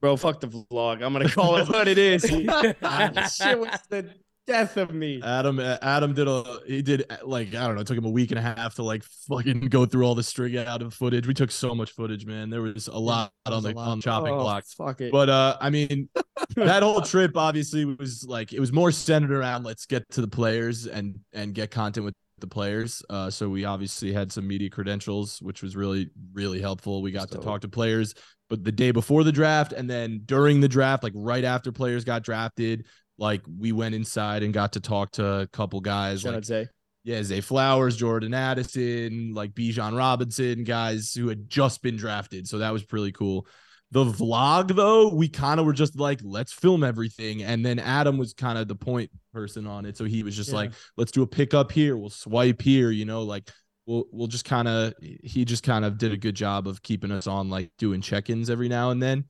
Bro, 0.00 0.16
fuck 0.16 0.40
the 0.40 0.48
vlog. 0.48 1.02
I'm 1.02 1.12
gonna 1.12 1.28
call 1.28 1.56
it 1.56 1.68
what 1.68 1.86
it 1.86 1.98
is. 1.98 2.22
shit 2.24 3.58
was 3.58 3.78
the 3.88 4.10
death 4.50 4.76
of 4.76 4.92
me. 4.92 5.20
Adam 5.22 5.60
Adam 5.60 6.12
did 6.14 6.28
a 6.28 6.44
he 6.66 6.82
did 6.82 7.04
like 7.24 7.48
I 7.48 7.66
don't 7.66 7.74
know, 7.76 7.80
it 7.82 7.86
took 7.86 7.96
him 7.98 8.04
a 8.04 8.10
week 8.10 8.30
and 8.30 8.38
a 8.38 8.42
half 8.42 8.74
to 8.76 8.82
like 8.82 9.02
fucking 9.28 9.60
go 9.68 9.86
through 9.86 10.04
all 10.04 10.14
the 10.14 10.22
string 10.22 10.56
out 10.56 10.82
of 10.82 10.92
footage. 10.94 11.26
We 11.26 11.34
took 11.34 11.50
so 11.50 11.74
much 11.74 11.92
footage, 11.92 12.26
man. 12.26 12.50
There 12.50 12.62
was 12.62 12.88
a 12.88 12.98
lot 12.98 13.32
there 13.46 13.54
on 13.54 13.62
the 13.62 13.72
lot. 13.72 13.88
on 13.88 14.00
chopping 14.00 14.34
Oh, 14.34 14.40
block. 14.40 14.64
Fuck 14.76 15.00
it. 15.00 15.12
But 15.12 15.28
uh 15.28 15.56
I 15.60 15.70
mean 15.70 16.08
that 16.56 16.82
whole 16.82 17.00
trip 17.02 17.36
obviously 17.36 17.84
was 17.84 18.24
like 18.26 18.52
it 18.52 18.60
was 18.60 18.72
more 18.72 18.90
centered 18.92 19.30
around 19.32 19.64
let's 19.64 19.86
get 19.86 20.08
to 20.10 20.20
the 20.20 20.28
players 20.28 20.86
and 20.86 21.18
and 21.32 21.54
get 21.54 21.70
content 21.70 22.04
with 22.04 22.14
the 22.38 22.46
players. 22.46 23.02
Uh 23.10 23.30
so 23.30 23.48
we 23.48 23.64
obviously 23.64 24.12
had 24.12 24.32
some 24.32 24.46
media 24.48 24.70
credentials, 24.70 25.40
which 25.42 25.62
was 25.62 25.76
really, 25.76 26.10
really 26.32 26.60
helpful. 26.60 27.02
We 27.02 27.12
got 27.12 27.30
to 27.30 27.38
talk 27.38 27.60
to 27.62 27.68
players, 27.68 28.14
but 28.48 28.64
the 28.64 28.72
day 28.72 28.90
before 28.90 29.24
the 29.24 29.32
draft 29.32 29.72
and 29.72 29.88
then 29.88 30.22
during 30.24 30.60
the 30.60 30.68
draft, 30.68 31.02
like 31.02 31.12
right 31.14 31.44
after 31.44 31.70
players 31.70 32.04
got 32.04 32.22
drafted, 32.24 32.86
like 33.20 33.42
we 33.58 33.70
went 33.70 33.94
inside 33.94 34.42
and 34.42 34.52
got 34.52 34.72
to 34.72 34.80
talk 34.80 35.12
to 35.12 35.24
a 35.42 35.46
couple 35.46 35.80
guys 35.80 36.22
Shout 36.22 36.34
like 36.34 36.44
Zay. 36.44 36.66
yeah, 37.04 37.22
Zay 37.22 37.40
Flowers, 37.40 37.96
Jordan 37.96 38.34
Addison, 38.34 39.32
like 39.34 39.52
Bijan 39.52 39.96
Robinson, 39.96 40.64
guys 40.64 41.14
who 41.14 41.28
had 41.28 41.48
just 41.48 41.82
been 41.82 41.96
drafted. 41.96 42.48
So 42.48 42.58
that 42.58 42.72
was 42.72 42.82
pretty 42.84 43.12
cool. 43.12 43.46
The 43.92 44.04
vlog, 44.04 44.74
though, 44.76 45.12
we 45.12 45.28
kind 45.28 45.58
of 45.58 45.66
were 45.66 45.72
just 45.72 45.98
like, 45.98 46.20
let's 46.22 46.52
film 46.52 46.84
everything. 46.84 47.42
And 47.42 47.66
then 47.66 47.78
Adam 47.80 48.18
was 48.18 48.32
kind 48.32 48.56
of 48.56 48.68
the 48.68 48.76
point 48.76 49.10
person 49.32 49.66
on 49.66 49.84
it. 49.84 49.96
So 49.96 50.04
he 50.04 50.22
was 50.22 50.36
just 50.36 50.50
Yeah. 50.50 50.56
like, 50.56 50.72
let's 50.96 51.10
do 51.12 51.22
a 51.22 51.26
pickup 51.26 51.72
here. 51.72 51.96
We'll 51.96 52.08
swipe 52.10 52.62
here, 52.62 52.90
you 52.90 53.04
know, 53.04 53.22
like 53.22 53.50
we'll 53.86 54.04
we'll 54.12 54.28
just 54.28 54.44
kind 54.44 54.68
of 54.68 54.94
he 55.00 55.44
just 55.44 55.64
kind 55.64 55.84
of 55.84 55.98
did 55.98 56.12
a 56.12 56.16
good 56.16 56.36
job 56.36 56.68
of 56.68 56.82
keeping 56.82 57.10
us 57.10 57.26
on 57.26 57.50
like 57.50 57.70
doing 57.78 58.00
check-ins 58.00 58.48
every 58.48 58.68
now 58.68 58.90
and 58.90 59.02
then. 59.02 59.24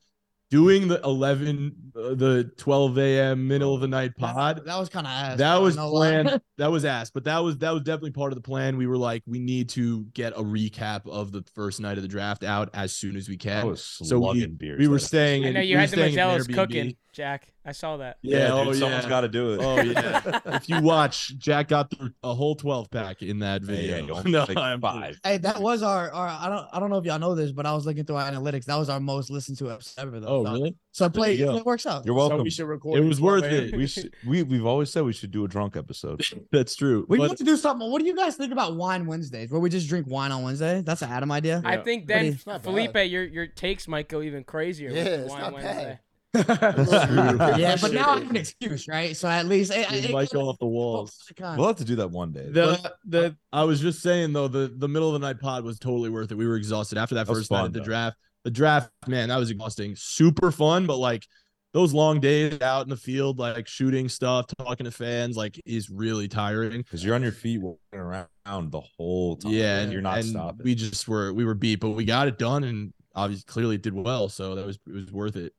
Doing 0.50 0.88
the 0.88 1.00
11, 1.04 1.92
uh, 1.94 2.14
the 2.14 2.50
12 2.56 2.98
a.m. 2.98 3.46
middle 3.46 3.72
of 3.72 3.80
the 3.80 3.86
night 3.86 4.16
pod. 4.16 4.56
That, 4.56 4.64
that 4.64 4.78
was 4.78 4.88
kind 4.88 5.06
of 5.06 5.12
ass. 5.12 5.38
That 5.38 5.62
was 5.62 5.76
no 5.76 5.92
lie. 5.92 6.22
planned. 6.22 6.40
that 6.58 6.70
was 6.72 6.84
ass, 6.84 7.10
but 7.12 7.22
that 7.24 7.38
was 7.38 7.58
that 7.58 7.70
was 7.72 7.82
definitely 7.82 8.10
part 8.10 8.32
of 8.32 8.36
the 8.36 8.42
plan. 8.42 8.76
We 8.76 8.88
were 8.88 8.96
like, 8.96 9.22
we 9.28 9.38
need 9.38 9.68
to 9.70 10.06
get 10.12 10.32
a 10.32 10.42
recap 10.42 11.08
of 11.08 11.30
the 11.30 11.44
first 11.54 11.78
night 11.78 11.98
of 11.98 12.02
the 12.02 12.08
draft 12.08 12.42
out 12.42 12.68
as 12.74 12.92
soon 12.92 13.14
as 13.14 13.28
we 13.28 13.36
I 13.36 13.38
can. 13.38 13.66
was 13.68 13.84
So 13.84 14.18
we- 14.18 14.44
beers. 14.46 14.80
we 14.80 14.88
were 14.88 14.98
staying. 14.98 15.46
I 15.46 15.50
know 15.52 15.60
we 15.60 15.66
you 15.66 15.76
were 15.76 15.80
had 15.82 15.90
the 15.90 15.96
staying 15.96 16.14
in 16.14 16.18
Modelo's 16.18 16.48
Airbnb. 16.48 16.54
cooking, 16.54 16.96
Jack. 17.12 17.52
I 17.64 17.72
saw 17.72 17.98
that. 17.98 18.16
Yeah, 18.22 18.48
dude, 18.48 18.50
oh 18.68 18.72
someone's 18.72 19.04
yeah. 19.04 19.08
got 19.10 19.20
to 19.20 19.28
do 19.28 19.52
it. 19.52 19.60
Oh 19.62 19.80
yeah. 19.82 20.40
if 20.56 20.68
you 20.68 20.80
watch, 20.80 21.36
Jack 21.36 21.68
got 21.68 21.90
through 21.90 22.10
a 22.22 22.32
whole 22.34 22.54
12 22.54 22.90
pack 22.90 23.20
in 23.22 23.40
that 23.40 23.60
Yeah, 23.62 23.66
video. 23.66 24.16
yeah, 24.16 24.22
no, 24.26 24.46
take 24.46 24.56
I'm 24.56 24.80
five. 24.80 25.20
Hey, 25.22 25.36
that 25.38 25.60
was 25.60 25.82
our, 25.82 26.10
our. 26.10 26.26
I 26.28 26.48
don't. 26.48 26.66
I 26.72 26.80
don't 26.80 26.88
know 26.88 26.96
if 26.96 27.04
y'all 27.04 27.18
know 27.18 27.34
this, 27.34 27.52
but 27.52 27.66
I 27.66 27.74
was 27.74 27.84
looking 27.84 28.04
through 28.04 28.16
our 28.16 28.30
analytics. 28.30 28.64
That 28.64 28.76
was 28.76 28.88
our 28.88 28.98
most 28.98 29.28
listened 29.30 29.58
to 29.58 29.70
episode 29.70 30.00
ever. 30.00 30.20
Though. 30.20 30.26
Oh 30.28 30.44
So- 30.46 30.52
really? 30.52 30.76
So 30.92 31.04
it 31.04 31.12
play. 31.12 31.34
you. 31.34 31.56
It 31.56 31.64
works 31.66 31.86
out. 31.86 32.04
You're 32.04 32.14
So 32.14 32.18
welcome. 32.18 32.42
we 32.42 32.50
should 32.50 32.66
record. 32.66 32.98
It 32.98 33.04
was 33.04 33.20
worth 33.20 33.44
it. 33.44 33.76
we 33.76 33.86
should, 33.86 34.12
we 34.26 34.42
we've 34.42 34.66
always 34.66 34.90
said 34.90 35.04
we 35.04 35.12
should 35.12 35.30
do 35.30 35.44
a 35.44 35.48
drunk 35.48 35.76
episode. 35.76 36.24
That's 36.52 36.74
true. 36.74 37.04
We 37.08 37.18
But- 37.18 37.28
need 37.30 37.36
to 37.38 37.44
do 37.44 37.56
something. 37.56 37.90
What 37.90 38.00
do 38.00 38.06
you 38.06 38.16
guys 38.16 38.36
think 38.36 38.52
about 38.52 38.74
wine 38.74 39.06
Wednesdays, 39.06 39.50
where 39.50 39.60
we 39.60 39.68
just 39.70 39.88
drink 39.88 40.06
wine 40.08 40.32
on 40.32 40.42
Wednesday? 40.42 40.80
That's 40.84 41.02
an 41.02 41.10
Adam 41.10 41.30
idea. 41.30 41.60
I 41.64 41.76
think 41.76 42.06
then 42.06 42.34
Felipe, 42.36 42.94
bad. 42.94 43.10
your 43.10 43.22
your 43.24 43.46
takes 43.46 43.86
might 43.86 44.08
go 44.08 44.22
even 44.22 44.44
crazier. 44.44 44.90
Yeah, 44.90 45.04
with 45.04 45.12
it's 45.20 45.30
Wine 45.30 45.40
not 45.42 45.52
Wednesday. 45.52 45.74
bad. 45.84 45.98
Yeah, 46.34 47.76
but 47.80 47.92
now 47.92 48.10
I 48.10 48.18
have 48.20 48.30
an 48.30 48.36
excuse, 48.36 48.86
right? 48.88 49.16
So 49.16 49.28
at 49.28 49.46
least 49.46 49.72
it, 49.72 49.90
it 49.92 50.04
it- 50.06 50.12
might 50.12 50.30
go 50.30 50.42
off 50.48 50.58
the 50.58 50.66
walls. 50.66 51.16
We'll 51.38 51.66
have 51.66 51.76
to 51.76 51.84
do 51.84 51.96
that 51.96 52.10
one 52.10 52.32
day. 52.32 52.48
The 52.50 52.92
the 53.04 53.26
uh, 53.26 53.30
I 53.52 53.64
was 53.64 53.80
just 53.80 54.00
saying 54.00 54.32
though, 54.32 54.48
the 54.48 54.72
the 54.76 54.88
middle 54.88 55.14
of 55.14 55.20
the 55.20 55.26
night 55.26 55.40
pod 55.40 55.64
was 55.64 55.78
totally 55.78 56.10
worth 56.10 56.30
it. 56.30 56.36
We 56.36 56.46
were 56.46 56.56
exhausted 56.56 56.98
after 56.98 57.14
that 57.16 57.26
That 57.26 57.32
was 57.32 57.40
first 57.40 57.50
night 57.50 57.66
of 57.66 57.72
the 57.72 57.80
though. 57.80 57.84
draft. 57.84 58.16
The 58.44 58.50
draft, 58.50 58.90
man, 59.06 59.28
that 59.28 59.36
was 59.36 59.50
exhausting. 59.50 59.94
Super 59.96 60.50
fun, 60.50 60.86
but 60.86 60.96
like 60.96 61.26
those 61.72 61.92
long 61.92 62.20
days 62.20 62.60
out 62.62 62.84
in 62.84 62.88
the 62.88 62.96
field, 62.96 63.38
like 63.38 63.68
shooting 63.68 64.08
stuff, 64.08 64.46
talking 64.58 64.84
to 64.84 64.90
fans, 64.90 65.36
like 65.36 65.60
is 65.66 65.90
really 65.90 66.26
tiring. 66.28 66.78
Because 66.82 67.04
you're 67.04 67.14
on 67.14 67.22
your 67.22 67.32
feet 67.32 67.60
walking 67.60 67.78
around 67.98 68.28
the 68.70 68.80
whole 68.96 69.36
time. 69.36 69.52
Yeah, 69.52 69.80
and 69.80 69.92
you're 69.92 70.00
not 70.00 70.18
and 70.18 70.28
stopping. 70.28 70.60
We 70.64 70.74
just 70.74 71.06
were 71.08 71.32
we 71.32 71.44
were 71.44 71.54
beat, 71.54 71.80
but 71.80 71.90
we 71.90 72.04
got 72.04 72.28
it 72.28 72.38
done, 72.38 72.64
and 72.64 72.92
obviously 73.14 73.44
clearly 73.46 73.74
it 73.74 73.82
did 73.82 73.94
well. 73.94 74.28
So 74.28 74.54
that 74.54 74.64
was 74.64 74.78
it 74.86 74.92
was 74.92 75.12
worth 75.12 75.36
it. 75.36 75.52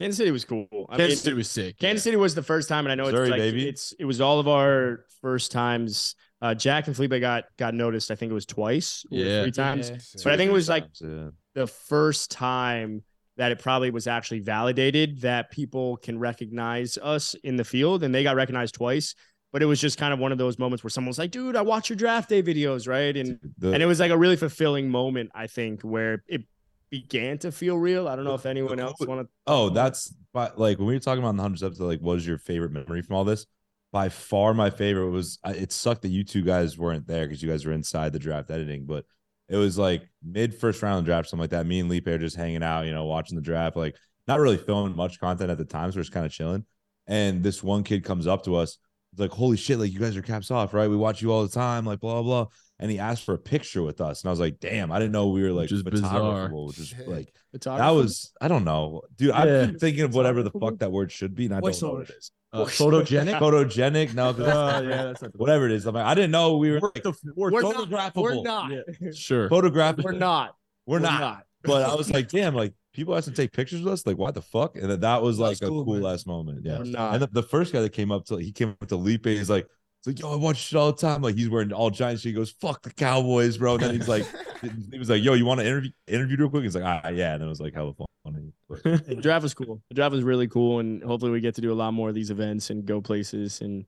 Kansas 0.00 0.18
City 0.18 0.30
was 0.30 0.44
cool. 0.44 0.66
I 0.90 0.96
Kansas 0.96 1.18
mean, 1.18 1.24
City 1.24 1.36
was 1.36 1.50
sick. 1.50 1.78
Kansas 1.78 2.04
City 2.04 2.16
was 2.16 2.34
the 2.34 2.42
first 2.42 2.68
time, 2.68 2.84
and 2.86 2.92
I 2.92 2.94
know 2.94 3.04
Missouri, 3.04 3.22
it's 3.28 3.30
like 3.30 3.40
baby. 3.40 3.68
it's 3.68 3.92
it 3.98 4.04
was 4.04 4.20
all 4.20 4.38
of 4.40 4.48
our 4.48 5.04
first 5.22 5.52
times. 5.52 6.14
Uh, 6.42 6.54
Jack 6.54 6.86
and 6.86 6.94
Felipe 6.94 7.18
got 7.20 7.44
got 7.56 7.74
noticed. 7.74 8.10
I 8.10 8.14
think 8.14 8.30
it 8.30 8.34
was 8.34 8.46
twice, 8.46 9.04
Yeah. 9.10 9.42
three 9.42 9.52
times. 9.52 9.90
Yeah. 9.90 9.96
But 10.24 10.32
I 10.34 10.36
think 10.36 10.50
it 10.50 10.54
was 10.54 10.68
like 10.68 10.84
Yeah. 11.00 11.28
the 11.54 11.66
first 11.66 12.30
time 12.30 13.02
that 13.38 13.52
it 13.52 13.58
probably 13.58 13.90
was 13.90 14.06
actually 14.06 14.40
validated 14.40 15.20
that 15.22 15.50
people 15.50 15.96
can 15.98 16.18
recognize 16.18 16.98
us 17.02 17.34
in 17.44 17.56
the 17.56 17.64
field, 17.64 18.02
and 18.02 18.14
they 18.14 18.22
got 18.22 18.36
recognized 18.36 18.74
twice. 18.74 19.14
But 19.52 19.62
it 19.62 19.66
was 19.66 19.80
just 19.80 19.96
kind 19.96 20.12
of 20.12 20.18
one 20.18 20.32
of 20.32 20.38
those 20.38 20.58
moments 20.58 20.84
where 20.84 20.90
someone 20.90 21.08
was 21.08 21.18
like, 21.18 21.30
"Dude, 21.30 21.56
I 21.56 21.62
watch 21.62 21.88
your 21.88 21.96
draft 21.96 22.28
day 22.28 22.42
videos, 22.42 22.86
right?" 22.86 23.16
And 23.16 23.38
The- 23.58 23.72
and 23.72 23.82
it 23.82 23.86
was 23.86 24.00
like 24.00 24.10
a 24.10 24.18
really 24.18 24.36
fulfilling 24.36 24.90
moment, 24.90 25.30
I 25.34 25.46
think, 25.46 25.80
where 25.82 26.22
it 26.28 26.42
began 26.90 27.38
to 27.38 27.52
feel 27.52 27.76
real. 27.76 28.08
I 28.08 28.16
don't 28.16 28.24
know 28.24 28.34
if 28.34 28.46
anyone 28.46 28.80
else 28.80 28.94
want 29.00 29.22
to. 29.22 29.28
Oh, 29.46 29.68
that's 29.70 30.14
but 30.32 30.58
like 30.58 30.78
when 30.78 30.86
we 30.86 30.94
were 30.94 31.00
talking 31.00 31.22
about 31.22 31.30
in 31.30 31.36
the 31.36 31.42
hundreds 31.42 31.62
episode, 31.62 31.86
like 31.86 32.00
what 32.00 32.18
is 32.18 32.26
your 32.26 32.38
favorite 32.38 32.72
memory 32.72 33.02
from 33.02 33.16
all 33.16 33.24
this? 33.24 33.46
By 33.92 34.08
far, 34.08 34.54
my 34.54 34.70
favorite 34.70 35.10
was 35.10 35.38
it 35.44 35.72
sucked 35.72 36.02
that 36.02 36.08
you 36.08 36.24
two 36.24 36.42
guys 36.42 36.76
weren't 36.76 37.06
there 37.06 37.26
because 37.26 37.42
you 37.42 37.48
guys 37.48 37.64
were 37.64 37.72
inside 37.72 38.12
the 38.12 38.18
draft 38.18 38.50
editing, 38.50 38.84
but 38.86 39.04
it 39.48 39.56
was 39.56 39.78
like 39.78 40.02
mid 40.22 40.54
first 40.54 40.82
round 40.82 41.06
draft, 41.06 41.28
something 41.28 41.42
like 41.42 41.50
that. 41.50 41.66
Me 41.66 41.80
and 41.80 41.88
Leap 41.88 42.06
are 42.06 42.18
just 42.18 42.36
hanging 42.36 42.62
out, 42.62 42.86
you 42.86 42.92
know, 42.92 43.04
watching 43.04 43.36
the 43.36 43.42
draft, 43.42 43.76
like 43.76 43.96
not 44.26 44.40
really 44.40 44.56
filming 44.56 44.96
much 44.96 45.20
content 45.20 45.50
at 45.50 45.58
the 45.58 45.64
time, 45.64 45.90
so 45.90 45.96
we're 45.96 46.02
just 46.02 46.12
kind 46.12 46.26
of 46.26 46.32
chilling. 46.32 46.64
And 47.06 47.42
this 47.42 47.62
one 47.62 47.84
kid 47.84 48.04
comes 48.04 48.26
up 48.26 48.44
to 48.44 48.56
us, 48.56 48.78
it's 49.12 49.20
like, 49.20 49.30
"Holy 49.30 49.56
shit! 49.56 49.78
Like 49.78 49.92
you 49.92 49.98
guys 49.98 50.14
are 50.16 50.22
caps 50.22 50.50
off, 50.50 50.74
right? 50.74 50.90
We 50.90 50.96
watch 50.96 51.22
you 51.22 51.32
all 51.32 51.42
the 51.42 51.48
time, 51.48 51.86
like 51.86 52.00
blah 52.00 52.22
blah." 52.22 52.48
Blah. 52.78 52.84
and 52.84 52.90
he 52.90 52.98
asked 52.98 53.24
for 53.24 53.34
a 53.34 53.38
picture 53.38 53.82
with 53.82 54.00
us, 54.00 54.22
and 54.22 54.28
I 54.28 54.32
was 54.32 54.40
like, 54.40 54.60
damn, 54.60 54.90
I 54.92 54.98
didn't 54.98 55.12
know 55.12 55.28
we 55.28 55.42
were 55.42 55.50
like 55.52 55.64
Which 55.64 55.72
is 55.72 55.82
bizarre. 55.82 56.48
photographable, 56.50 56.66
Which 56.68 56.76
Shit. 56.88 57.08
like 57.08 57.32
that 57.62 57.90
was 57.90 58.32
I 58.40 58.48
don't 58.48 58.64
know, 58.64 59.02
dude. 59.16 59.28
Yeah. 59.28 59.38
I've 59.38 59.44
been 59.68 59.78
thinking 59.78 60.02
of 60.04 60.14
whatever 60.14 60.42
the 60.42 60.50
fuck 60.50 60.78
that 60.78 60.92
word 60.92 61.10
should 61.12 61.34
be, 61.34 61.46
and 61.46 61.54
I 61.54 61.60
Voice 61.60 61.80
don't 61.80 61.90
know 61.92 61.98
what 62.00 62.10
it 62.10 62.16
is. 62.16 62.30
Uh, 62.52 62.64
photogenic. 62.64 63.38
Photogenic? 63.38 64.14
No, 64.14 64.32
'cause 64.32 64.40
Uh, 64.46 64.82
yeah, 64.88 65.04
that's 65.04 65.20
not 65.22 65.32
the 65.32 65.38
whatever 65.42 65.66
it 65.66 65.72
is. 65.72 65.84
I'm 65.86 65.94
like, 65.94 66.06
I 66.06 66.14
didn't 66.14 66.30
know 66.30 66.56
we 66.56 66.70
were 66.70 66.80
We're 66.80 66.90
like, 66.94 67.02
the- 67.02 67.14
we're 67.34 67.50
We're 67.50 67.62
photographable. 67.62 68.44
not. 68.44 68.70
We're 68.70 68.76
not. 68.76 68.86
Yeah, 69.00 69.10
sure. 69.14 69.48
photographable. 69.50 70.04
We're 70.04 70.12
not. 70.12 70.54
We're 70.86 70.96
We're 70.96 71.00
not. 71.00 71.20
not. 71.20 71.42
But 71.64 71.82
I 71.90 71.94
was 71.96 72.10
like, 72.10 72.28
damn, 72.28 72.54
like 72.54 72.72
people 72.94 73.14
have 73.14 73.24
to 73.24 73.32
take 73.32 73.52
pictures 73.52 73.82
with 73.82 73.92
us. 73.92 74.06
Like, 74.06 74.16
what 74.18 74.34
the 74.34 74.42
fuck? 74.42 74.76
And 74.76 74.88
then 74.88 75.00
that 75.00 75.20
was 75.20 75.38
like 75.38 75.58
That's 75.58 75.62
a 75.62 75.68
cool, 75.68 75.84
cool 75.84 76.06
ass 76.06 76.24
moment. 76.24 76.60
Yeah. 76.64 76.76
And 76.76 77.22
the, 77.22 77.28
the 77.32 77.42
first 77.42 77.72
guy 77.72 77.80
that 77.80 77.92
came 77.92 78.12
up 78.12 78.24
to 78.26 78.36
he 78.36 78.52
came 78.52 78.70
up 78.80 78.88
to 78.88 78.96
Lipe, 78.96 79.24
he's 79.26 79.50
like, 79.50 79.66
he's 79.66 79.68
like, 80.06 80.18
yo, 80.18 80.32
I 80.32 80.36
watch 80.36 80.72
it 80.72 80.76
all 80.76 80.92
the 80.92 80.98
time. 80.98 81.22
Like 81.22 81.34
he's 81.34 81.48
wearing 81.48 81.72
all 81.72 81.90
giant 81.90 82.20
shit. 82.20 82.30
He 82.30 82.32
goes, 82.32 82.50
fuck 82.50 82.82
the 82.82 82.90
Cowboys, 82.90 83.58
bro. 83.58 83.74
And 83.74 83.82
then 83.82 83.94
he's 83.94 84.08
like, 84.08 84.26
he 84.92 84.98
was 84.98 85.10
like, 85.10 85.22
yo, 85.22 85.34
you 85.34 85.44
want 85.46 85.60
to 85.60 85.66
interview 85.66 85.90
interview 86.06 86.36
real 86.38 86.50
quick? 86.50 86.62
He's 86.64 86.74
like, 86.74 86.84
ah, 86.84 87.08
yeah. 87.08 87.34
And 87.34 87.42
it 87.42 87.46
was 87.46 87.60
like 87.60 87.74
hella 87.74 87.94
funny. 88.24 88.52
But 88.68 88.82
The 89.06 89.16
draft 89.16 89.42
was 89.42 89.54
cool. 89.54 89.82
The 89.90 89.94
draft 89.94 90.12
was 90.12 90.22
really 90.24 90.48
cool, 90.48 90.80
and 90.80 91.02
hopefully 91.02 91.30
we 91.32 91.40
get 91.40 91.54
to 91.56 91.60
do 91.60 91.72
a 91.72 91.74
lot 91.74 91.92
more 91.94 92.08
of 92.08 92.14
these 92.14 92.30
events 92.30 92.70
and 92.70 92.84
go 92.84 93.00
places. 93.00 93.60
And 93.60 93.84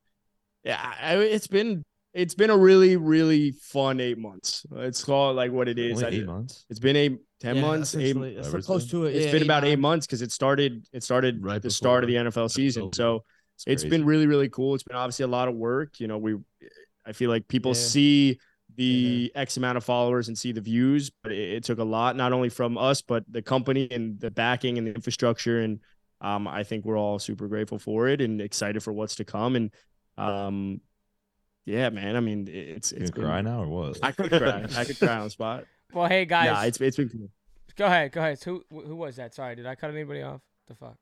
yeah, 0.65 0.95
I, 1.01 1.17
it's 1.17 1.47
been 1.47 1.83
it's 2.15 2.35
been 2.35 2.51
a 2.51 2.57
really 2.57 2.97
really 2.97 3.53
fun 3.53 4.01
eight 4.01 4.19
months. 4.19 4.65
Let's 4.71 5.05
call 5.05 5.31
it 5.31 5.35
like 5.35 5.53
what 5.53 5.69
it 5.69 5.79
is. 5.79 6.03
only 6.03 6.05
I- 6.19 6.21
eight 6.21 6.27
months. 6.27 6.65
It's 6.71 6.81
been 6.81 6.97
eight, 6.97 7.19
ten 7.41 7.57
Yeah, 7.57 7.63
months. 7.63 7.95
Eight, 7.95 8.03
essentially. 8.03 8.29
It's 8.31 8.37
whatever 8.39 8.51
so 8.51 8.59
it's 8.59 8.67
close 8.67 8.91
to 8.91 9.07
it. 9.07 9.17
it's 9.17 9.27
yeah, 9.27 9.33
been 9.33 9.43
about 9.43 9.65
eight 9.65 9.79
months 9.79 10.07
because 10.07 10.23
it 10.23 10.33
started. 10.33 10.87
It 10.93 11.03
started 11.03 11.43
Right 11.45 11.61
the 11.63 11.71
start 11.71 12.05
of 12.05 12.09
the 12.09 12.17
NFL 12.17 12.51
season. 12.51 12.93
So 12.93 13.25
it's 13.67 13.83
crazy. 13.83 13.89
been 13.91 14.05
really 14.05 14.27
really 14.27 14.49
cool. 14.49 14.75
It's 14.75 14.85
been 14.85 14.97
obviously 14.97 15.25
a 15.25 15.29
lot 15.29 15.49
of 15.49 15.55
work. 15.55 16.01
You 16.01 16.07
know, 16.09 16.19
we 16.19 16.37
I 17.07 17.13
feel 17.13 17.31
like 17.31 17.49
people 17.49 17.71
Yeah. 17.73 17.75
see 17.83 18.39
the 18.77 19.33
X 19.35 19.57
amount 19.57 19.77
of 19.77 19.85
followers 19.85 20.29
and 20.29 20.39
see 20.39 20.53
the 20.53 20.61
views, 20.61 21.11
but 21.23 21.33
it, 21.33 21.55
it 21.55 21.65
took 21.65 21.79
a 21.79 21.85
lot, 21.85 22.15
not 22.17 22.33
only 22.33 22.49
from 22.49 22.79
us, 22.79 23.03
but 23.03 23.25
the 23.29 23.43
company 23.43 23.89
and 23.91 24.21
the 24.21 24.31
backing 24.31 24.79
and 24.79 24.87
the 24.87 24.95
infrastructure. 24.95 25.61
And 25.61 25.81
um, 26.21 26.47
I 26.47 26.63
think 26.63 26.85
we're 26.85 26.99
all 26.99 27.19
super 27.19 27.49
grateful 27.49 27.79
for 27.81 28.07
it 28.09 28.21
and 28.21 28.41
excited 28.41 28.83
for 28.83 28.93
what's 28.93 29.17
to 29.17 29.25
come. 29.25 29.57
And 29.57 29.71
um, 30.17 30.81
yeah, 31.65 31.91
man, 31.91 32.15
I 32.17 32.21
mean, 32.21 32.47
it's 32.49 32.93
You 32.93 32.99
it's 32.99 33.11
gonna 33.11 33.27
been, 33.27 33.31
cry 33.31 33.41
now 33.43 33.63
or 33.65 33.69
what? 33.69 33.99
I 34.03 34.13
could 34.13 34.31
cry. 34.31 34.65
I 34.77 34.85
could 34.85 34.99
cry 34.99 35.17
on 35.17 35.25
the 35.25 35.31
spot. 35.31 35.65
Well, 35.93 36.07
hey 36.07 36.27
guys, 36.27 36.45
Yeah, 36.45 36.65
it's 36.65 36.79
it's 36.83 36.97
been 36.99 37.09
cool. 37.09 37.31
go 37.75 37.87
ahead, 37.87 38.13
go 38.13 38.21
ahead. 38.21 38.39
Who 38.45 38.63
who 38.71 38.95
was 38.95 39.17
that? 39.17 39.35
Sorry, 39.35 39.57
did 39.57 39.65
I 39.67 39.75
cut 39.75 39.89
anybody 39.91 40.21
off? 40.21 40.43
The 40.67 40.75
fuck. 40.75 40.97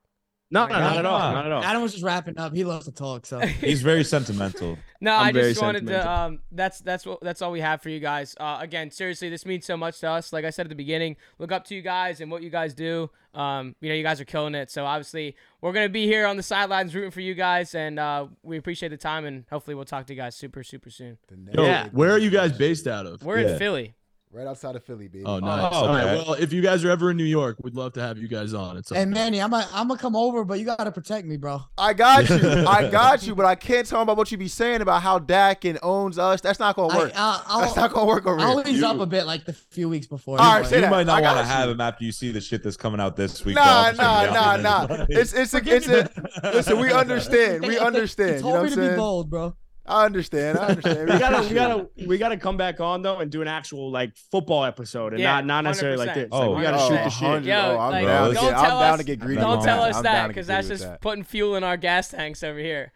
No, 0.49 0.67
no, 0.67 0.79
not 0.79 0.97
at 0.97 1.05
all. 1.07 1.19
Not 1.19 1.47
at 1.47 1.53
all. 1.53 1.63
Adam 1.65 1.83
was 1.83 1.93
just 1.93 2.05
wrapping 2.05 2.39
up. 2.39 2.55
He 2.55 2.63
loves 2.63 2.85
to 2.87 2.93
talk. 2.93 3.27
So 3.27 3.41
He's 3.41 3.83
very 3.83 4.05
sentimental. 4.05 4.79
No, 4.99 5.15
I'm 5.15 5.27
I 5.27 5.33
just 5.33 5.61
wanted 5.61 5.87
to. 5.89 6.11
Um, 6.11 6.41
that's 6.53 6.81
that's 6.81 7.05
what 7.05 7.21
that's 7.21 7.43
all 7.43 7.53
we 7.53 7.61
have 7.61 7.83
for 7.83 7.91
you 7.91 8.01
guys. 8.01 8.35
Uh, 8.41 8.57
again, 8.61 8.91
seriously, 8.91 9.29
this 9.29 9.45
means 9.45 9.67
so 9.67 9.77
much 9.77 10.01
to 10.01 10.09
us. 10.09 10.33
Like 10.33 10.47
I 10.47 10.51
said 10.51 10.65
at 10.65 10.69
the 10.71 10.75
beginning, 10.75 11.17
look 11.39 11.53
up 11.53 11.67
to 11.67 11.75
you 11.75 11.83
guys 11.83 12.23
and 12.23 12.31
what 12.31 12.43
you 12.43 12.49
guys 12.49 12.73
do. 12.73 13.11
Um, 13.35 13.77
you 13.83 13.91
know, 13.91 13.95
you 13.95 14.03
guys 14.03 14.23
are 14.23 14.25
killing 14.25 14.55
it. 14.55 14.71
So 14.71 14.87
obviously, 14.87 15.37
we're 15.61 15.75
gonna 15.75 15.91
be 15.91 16.07
here 16.07 16.27
on 16.27 16.39
the 16.39 16.43
sidelines 16.43 16.95
rooting 16.95 17.11
for 17.11 17.21
you 17.21 17.35
guys, 17.35 17.75
and 17.75 17.99
uh, 17.99 18.27
we 18.43 18.57
appreciate 18.57 18.89
the 18.89 18.97
time. 18.97 19.27
And 19.27 19.45
hopefully, 19.51 19.75
we'll 19.75 19.85
talk 19.85 20.07
to 20.07 20.15
you 20.15 20.19
guys 20.19 20.35
super 20.35 20.63
super 20.65 20.89
soon. 20.89 21.19
Yo, 21.53 21.63
Yeah. 21.63 21.89
where 21.93 22.11
are 22.11 22.19
you 22.19 22.31
guys 22.31 22.53
based 22.57 22.87
out 22.87 23.05
of? 23.05 23.23
We're 23.23 23.41
Yeah. 23.41 23.53
in 23.53 23.59
Philly. 23.59 23.95
Right 24.37 24.47
outside 24.47 24.77
of 24.77 24.85
Philly, 24.85 25.09
baby. 25.09 25.25
Oh, 25.25 25.39
nice. 25.39 25.73
Oh, 25.73 25.77
All 25.77 25.89
right. 25.89 26.05
okay. 26.05 26.15
Well, 26.29 26.35
if 26.35 26.53
you 26.53 26.61
guys 26.61 26.85
are 26.85 26.91
ever 26.91 27.11
in 27.11 27.17
New 27.17 27.25
York, 27.25 27.57
we'd 27.63 27.75
love 27.75 27.95
to 27.95 28.03
have 28.03 28.19
you 28.19 28.29
guys 28.29 28.53
on. 28.53 28.77
It's 28.77 28.91
Hey 28.91 29.07
Manny, 29.07 29.41
I'm 29.41 29.49
gonna 29.51 29.67
I'm 29.73 29.89
gonna 29.89 29.99
come 29.99 30.15
over, 30.15 30.45
but 30.45 30.59
you 30.59 30.67
gotta 30.67 30.93
protect 30.93 31.27
me, 31.27 31.39
bro. 31.39 31.63
I 31.79 31.95
got 31.95 32.29
you. 32.29 32.37
I 32.69 32.91
got 32.91 33.27
you, 33.27 33.35
but 33.35 33.47
I 33.47 33.55
can't 33.55 33.87
tell 33.87 33.99
him 33.99 34.03
about 34.03 34.19
what 34.19 34.31
you 34.31 34.37
be 34.37 34.49
saying 34.49 34.83
about 34.83 35.01
how 35.01 35.19
Dak 35.19 35.65
and 35.65 35.79
owns 35.83 36.19
us. 36.19 36.43
That's 36.43 36.59
not 36.59 36.77
gonna 36.77 36.95
work. 36.95 37.13
Uh, 37.15 37.17
I'll, 37.17 37.43
I'll, 37.47 37.61
That's 37.63 37.77
not 37.77 37.95
gonna 37.95 38.05
work 38.05 38.27
over 38.27 38.39
I'll 38.39 38.59
here. 38.63 38.75
ease 38.77 38.83
up 38.83 39.01
a 39.01 39.07
bit 39.07 39.25
like 39.25 39.47
the 39.47 39.55
few 39.55 39.89
weeks 39.89 40.07
before. 40.07 40.39
All 40.39 40.53
right, 40.53 40.61
but- 40.61 40.69
say 40.69 40.77
you 40.77 40.83
that. 40.83 40.91
might 40.91 41.07
not 41.07 41.23
want 41.23 41.39
to 41.39 41.45
have 41.45 41.71
him 41.71 41.81
after 41.81 42.05
you 42.05 42.13
see 42.13 42.31
the 42.31 42.43
shit 42.43 42.63
that's 42.63 42.77
coming 42.77 43.01
out 43.01 43.17
this 43.17 43.43
week. 43.43 43.55
Nah, 43.55 43.93
dog. 43.93 43.97
nah, 44.35 44.57
nah, 44.59 44.87
nah. 44.97 45.07
It's 45.09 45.33
it's 45.33 45.55
a 45.55 45.63
it's 45.65 45.89
a 45.89 46.11
listen. 46.43 46.79
We 46.79 46.93
understand. 46.93 47.63
We 47.67 47.73
He 47.77 47.79
understand. 47.79 48.37
You 48.37 48.43
know 48.43 48.49
what 48.61 48.65
me 48.65 48.73
I'm 48.73 48.77
to 48.77 48.91
be 48.91 48.97
bold, 48.97 49.31
bro. 49.31 49.57
I 49.89 50.05
understand. 50.05 50.59
I 50.59 50.67
understand. 50.69 51.09
we 51.11 51.19
gotta 51.19 51.49
we 51.49 51.55
gotta 51.55 51.89
we 52.07 52.19
gotta 52.19 52.37
come 52.37 52.57
back 52.57 52.81
on 52.81 53.03
though 53.03 53.19
and 53.19 53.31
do 53.31 53.43
an 53.43 53.49
actual 53.49 53.91
like 53.91 54.17
football 54.31 54.65
episode 54.65 55.13
and 55.13 55.21
Yeah, 55.23 55.37
not 55.37 55.47
not 55.47 55.65
necessarily 55.65 55.99
like 55.99 56.11
100%. 56.11 56.15
this. 56.15 56.29
Oh, 56.33 56.51
like, 56.51 56.57
we 56.59 56.63
gotta 56.63 56.77
oh, 56.79 56.89
shoot 56.89 56.95
oh, 57.01 57.05
the 57.05 57.11
shit. 57.11 57.23
100. 57.23 57.49
Yo, 57.49 57.55
Oh, 57.57 57.79
I'm 57.79 57.93
like, 57.93 58.07
down 58.07 58.25
don't 58.25 58.35
get- 58.35 58.55
I'm 58.57 58.65
tell 58.65 58.81
down 58.81 58.93
us, 58.95 58.99
to 58.99 59.05
get 59.05 59.21
greedy 59.21 59.41
don't 59.41 59.63
tell 59.65 59.83
that. 59.83 59.91
us 59.91 59.97
I'm 59.97 60.03
that 60.05 60.29
because 60.29 60.47
that's 60.47 60.69
just 60.69 60.83
that. 60.85 61.01
putting 61.01 61.25
fuel 61.25 61.57
in 61.57 61.65
our 61.65 61.77
gas 61.77 62.09
tanks 62.09 62.43
over 62.43 62.59
here. 62.59 62.93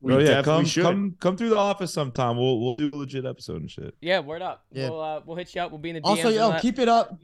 We 0.00 0.12
Bro, 0.14 0.18
yeah, 0.24 0.42
come 0.42 0.64
should. 0.64 0.82
come 0.82 1.16
come 1.20 1.36
through 1.36 1.50
the 1.50 1.56
office 1.58 1.92
sometime. 1.94 2.36
We'll 2.36 2.60
we'll 2.60 2.74
do 2.74 2.90
a 2.92 2.96
legit 2.96 3.24
episode 3.24 3.60
and 3.60 3.70
shit. 3.70 3.94
Yeah, 4.00 4.18
word 4.18 4.42
up. 4.42 4.64
Yeah. 4.72 4.90
We'll 4.90 5.00
uh, 5.00 5.20
we'll 5.24 5.36
hit 5.36 5.54
you 5.54 5.60
up. 5.60 5.70
We'll 5.70 5.78
be 5.78 5.90
in 5.90 5.94
the 5.94 6.00
DMs. 6.00 6.06
Also, 6.06 6.28
yo, 6.28 6.58
keep 6.58 6.80
it 6.80 6.88
up. 6.88 7.16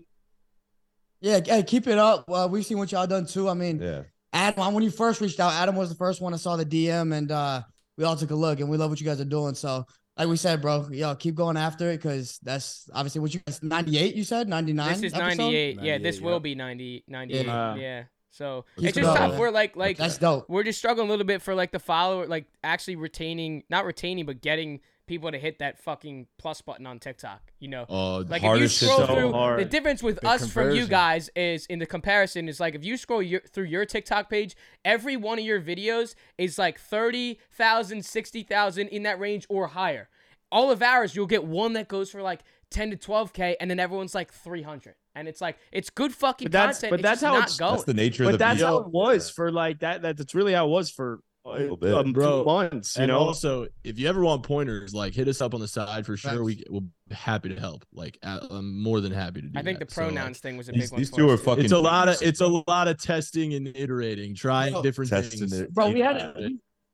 Yeah, 1.21 1.41
hey, 1.45 1.65
keep 1.65 1.89
it 1.89 1.99
up. 1.99 2.31
Uh, 2.31 2.47
we've 2.49 2.65
seen 2.65 2.79
what 2.79 2.93
y'all 2.93 3.07
done 3.09 3.27
too. 3.27 3.49
I 3.49 3.55
mean, 3.55 3.81
Yeah. 3.83 4.03
Adam, 4.33 4.75
when 4.75 4.85
you 4.85 4.91
first 4.91 5.21
reached 5.21 5.41
out, 5.41 5.53
Adam 5.55 5.75
was 5.75 5.89
the 5.89 5.97
first 5.97 6.21
one 6.21 6.31
that 6.33 6.39
saw 6.39 6.55
the 6.55 6.65
DM, 6.67 7.13
and 7.13 7.33
uh, 7.33 7.63
we 7.99 8.05
all 8.05 8.17
took 8.17 8.31
a 8.31 8.35
look, 8.35 8.61
and 8.61 8.71
we 8.71 8.79
love 8.79 8.91
what 8.91 9.01
you 9.01 9.07
guys 9.07 9.21
are 9.21 9.27
doing. 9.27 9.55
So, 9.55 9.85
like 10.17 10.29
we 10.29 10.37
said, 10.37 10.63
bro, 10.63 10.89
yo, 10.91 11.15
keep 11.17 11.35
going 11.35 11.57
after 11.57 11.91
it 11.91 11.97
because 11.97 12.39
that's 12.43 12.89
obviously 12.95 13.21
what 13.21 13.35
you 13.35 13.41
guys. 13.45 13.63
Ninety 13.63 13.99
eight, 13.99 14.15
you 14.15 14.25
said 14.25 14.49
ninety 14.49 14.73
nine. 14.73 15.01
This 15.01 15.13
is 15.13 15.19
98. 15.19 15.77
Yeah, 15.77 15.99
98, 15.99 16.03
this 16.03 16.21
will 16.21 16.41
be 16.41 16.55
90, 16.55 17.05
98. 17.09 17.47
Yeah. 17.47 17.75
Yeah. 17.75 18.03
So 18.31 18.65
Keep 18.77 18.89
it's 18.89 18.97
just 18.97 19.09
up, 19.09 19.17
tough. 19.17 19.39
We're 19.39 19.51
like, 19.51 19.75
like 19.75 19.97
That's 19.97 20.17
dope. 20.17 20.49
we're 20.49 20.63
just 20.63 20.79
struggling 20.79 21.09
a 21.09 21.11
little 21.11 21.27
bit 21.27 21.43
for 21.43 21.57
like 21.57 21.73
the 21.73 21.81
follower, 21.81 22.27
like 22.27 22.47
actually 22.63 22.95
retaining, 22.97 23.65
not 23.69 23.85
retaining, 23.85 24.27
but 24.27 24.41
getting 24.41 24.81
people 25.09 25.33
to 25.33 25.39
hit 25.39 25.59
that 25.59 25.79
fucking 25.83 26.27
plus 26.39 26.61
button 26.61 26.87
on 26.87 26.99
TikTok. 27.01 27.41
You 27.59 27.69
know, 27.69 27.87
Oh, 27.89 28.19
like 28.19 28.37
if 28.39 28.43
you 28.43 28.49
hardest 28.49 28.79
shit 28.79 28.89
scroll 28.91 29.07
so 29.07 29.15
through, 29.33 29.65
the 29.65 29.69
difference 29.69 30.03
with 30.03 30.21
The 30.21 30.29
us 30.29 30.53
from 30.53 30.71
you 30.73 30.87
guys 30.87 31.31
is 31.35 31.67
in 31.67 31.79
the 31.81 31.87
comparison 31.87 32.49
is 32.49 32.61
like 32.61 32.75
if 32.75 32.85
you 32.85 32.97
scroll 32.97 33.23
your, 33.23 33.41
through 33.41 33.65
your 33.65 33.85
TikTok 33.85 34.31
page, 34.31 34.55
every 34.85 35.17
one 35.17 35.39
of 35.39 35.45
your 35.45 35.61
videos 35.61 36.15
is 36.37 36.59
like 36.59 36.79
30,000, 36.79 38.05
60,000 38.05 38.89
in 38.89 39.03
that 39.03 39.19
range 39.19 39.47
or 39.49 39.69
higher. 39.69 40.09
All 40.51 40.71
of 40.71 40.83
ours, 40.83 41.15
you'll 41.15 41.27
get 41.27 41.45
one 41.45 41.73
that 41.75 41.89
goes 41.89 42.11
for 42.11 42.23
like 42.23 42.41
10 42.71 42.91
to 42.91 42.97
12K, 42.97 43.57
and 43.61 43.71
then 43.71 43.79
everyone's 43.81 44.15
like 44.15 44.33
300. 44.33 44.95
And 45.15 45.27
it's 45.27 45.41
like, 45.41 45.59
it's 45.73 45.91
good 45.91 46.13
fucking 46.15 46.47
But 46.47 46.53
that's- 46.53 46.77
content. 46.81 46.91
but 46.93 47.01
it's 47.01 47.03
that's 47.03 47.21
just 47.21 47.27
how 47.27 47.33
not 47.35 47.43
it's- 47.45 47.57
going. 47.59 47.73
That's 47.73 47.85
the 47.85 47.95
nature 47.95 48.23
of 48.25 48.29
But 48.29 48.33
the 48.33 48.39
that's 48.39 48.55
beast. 48.59 48.65
how 48.67 48.77
it 48.79 48.89
was 48.89 49.31
for 49.31 49.51
like 49.51 49.81
that. 49.81 50.03
that 50.03 50.17
that's 50.17 50.35
really 50.35 50.53
how 50.53 50.67
it 50.67 50.71
was 50.71 50.91
for 50.91 51.21
little 51.53 51.77
bit. 51.77 51.95
um, 51.95 52.13
Bro, 52.13 52.41
two 52.41 52.45
months. 52.47 52.97
You 52.97 53.03
and 53.03 53.11
know, 53.13 53.19
also, 53.19 53.67
if 53.85 53.99
you 53.99 54.09
ever 54.09 54.23
want 54.23 54.43
pointers, 54.43 54.95
like 54.95 55.15
hit 55.15 55.29
us 55.29 55.41
up 55.41 55.55
on 55.55 55.61
the 55.61 55.69
side 55.69 56.07
for 56.07 56.17
sure. 56.17 56.31
Facts. 56.33 56.43
We 56.43 56.65
we'll 56.69 56.81
be 56.83 57.15
happy 57.15 57.49
to 57.51 57.59
help. 57.61 57.85
Like 57.93 58.19
I'm 58.23 58.81
more 58.83 59.01
than 59.01 59.13
happy 59.13 59.41
to 59.43 59.49
do. 59.49 59.59
I 59.59 59.63
think 59.63 59.79
the 59.79 59.85
that. 59.87 59.93
So, 59.93 60.03
pronouns 60.03 60.39
thing 60.41 60.57
was 60.57 60.69
a 60.69 60.73
These, 60.73 60.83
big 60.85 60.93
one. 60.93 60.99
these 61.01 61.11
two 61.11 61.27
us, 61.31 61.35
are 61.35 61.37
too. 61.37 61.43
fucking. 61.45 61.65
it's 61.65 61.73
a 61.73 61.79
lot 61.79 62.09
of 62.09 62.21
it's 62.23 62.41
a 62.41 62.47
lot 62.47 62.89
of 62.89 62.99
testing 63.01 63.55
and 63.55 63.69
iterating, 63.77 64.35
trying 64.35 64.73
Bro, 64.73 64.83
different 64.83 65.11
things. 65.11 65.53
it. 65.53 65.73
Bro, 65.73 65.91
we 65.91 66.01
had 66.01 66.17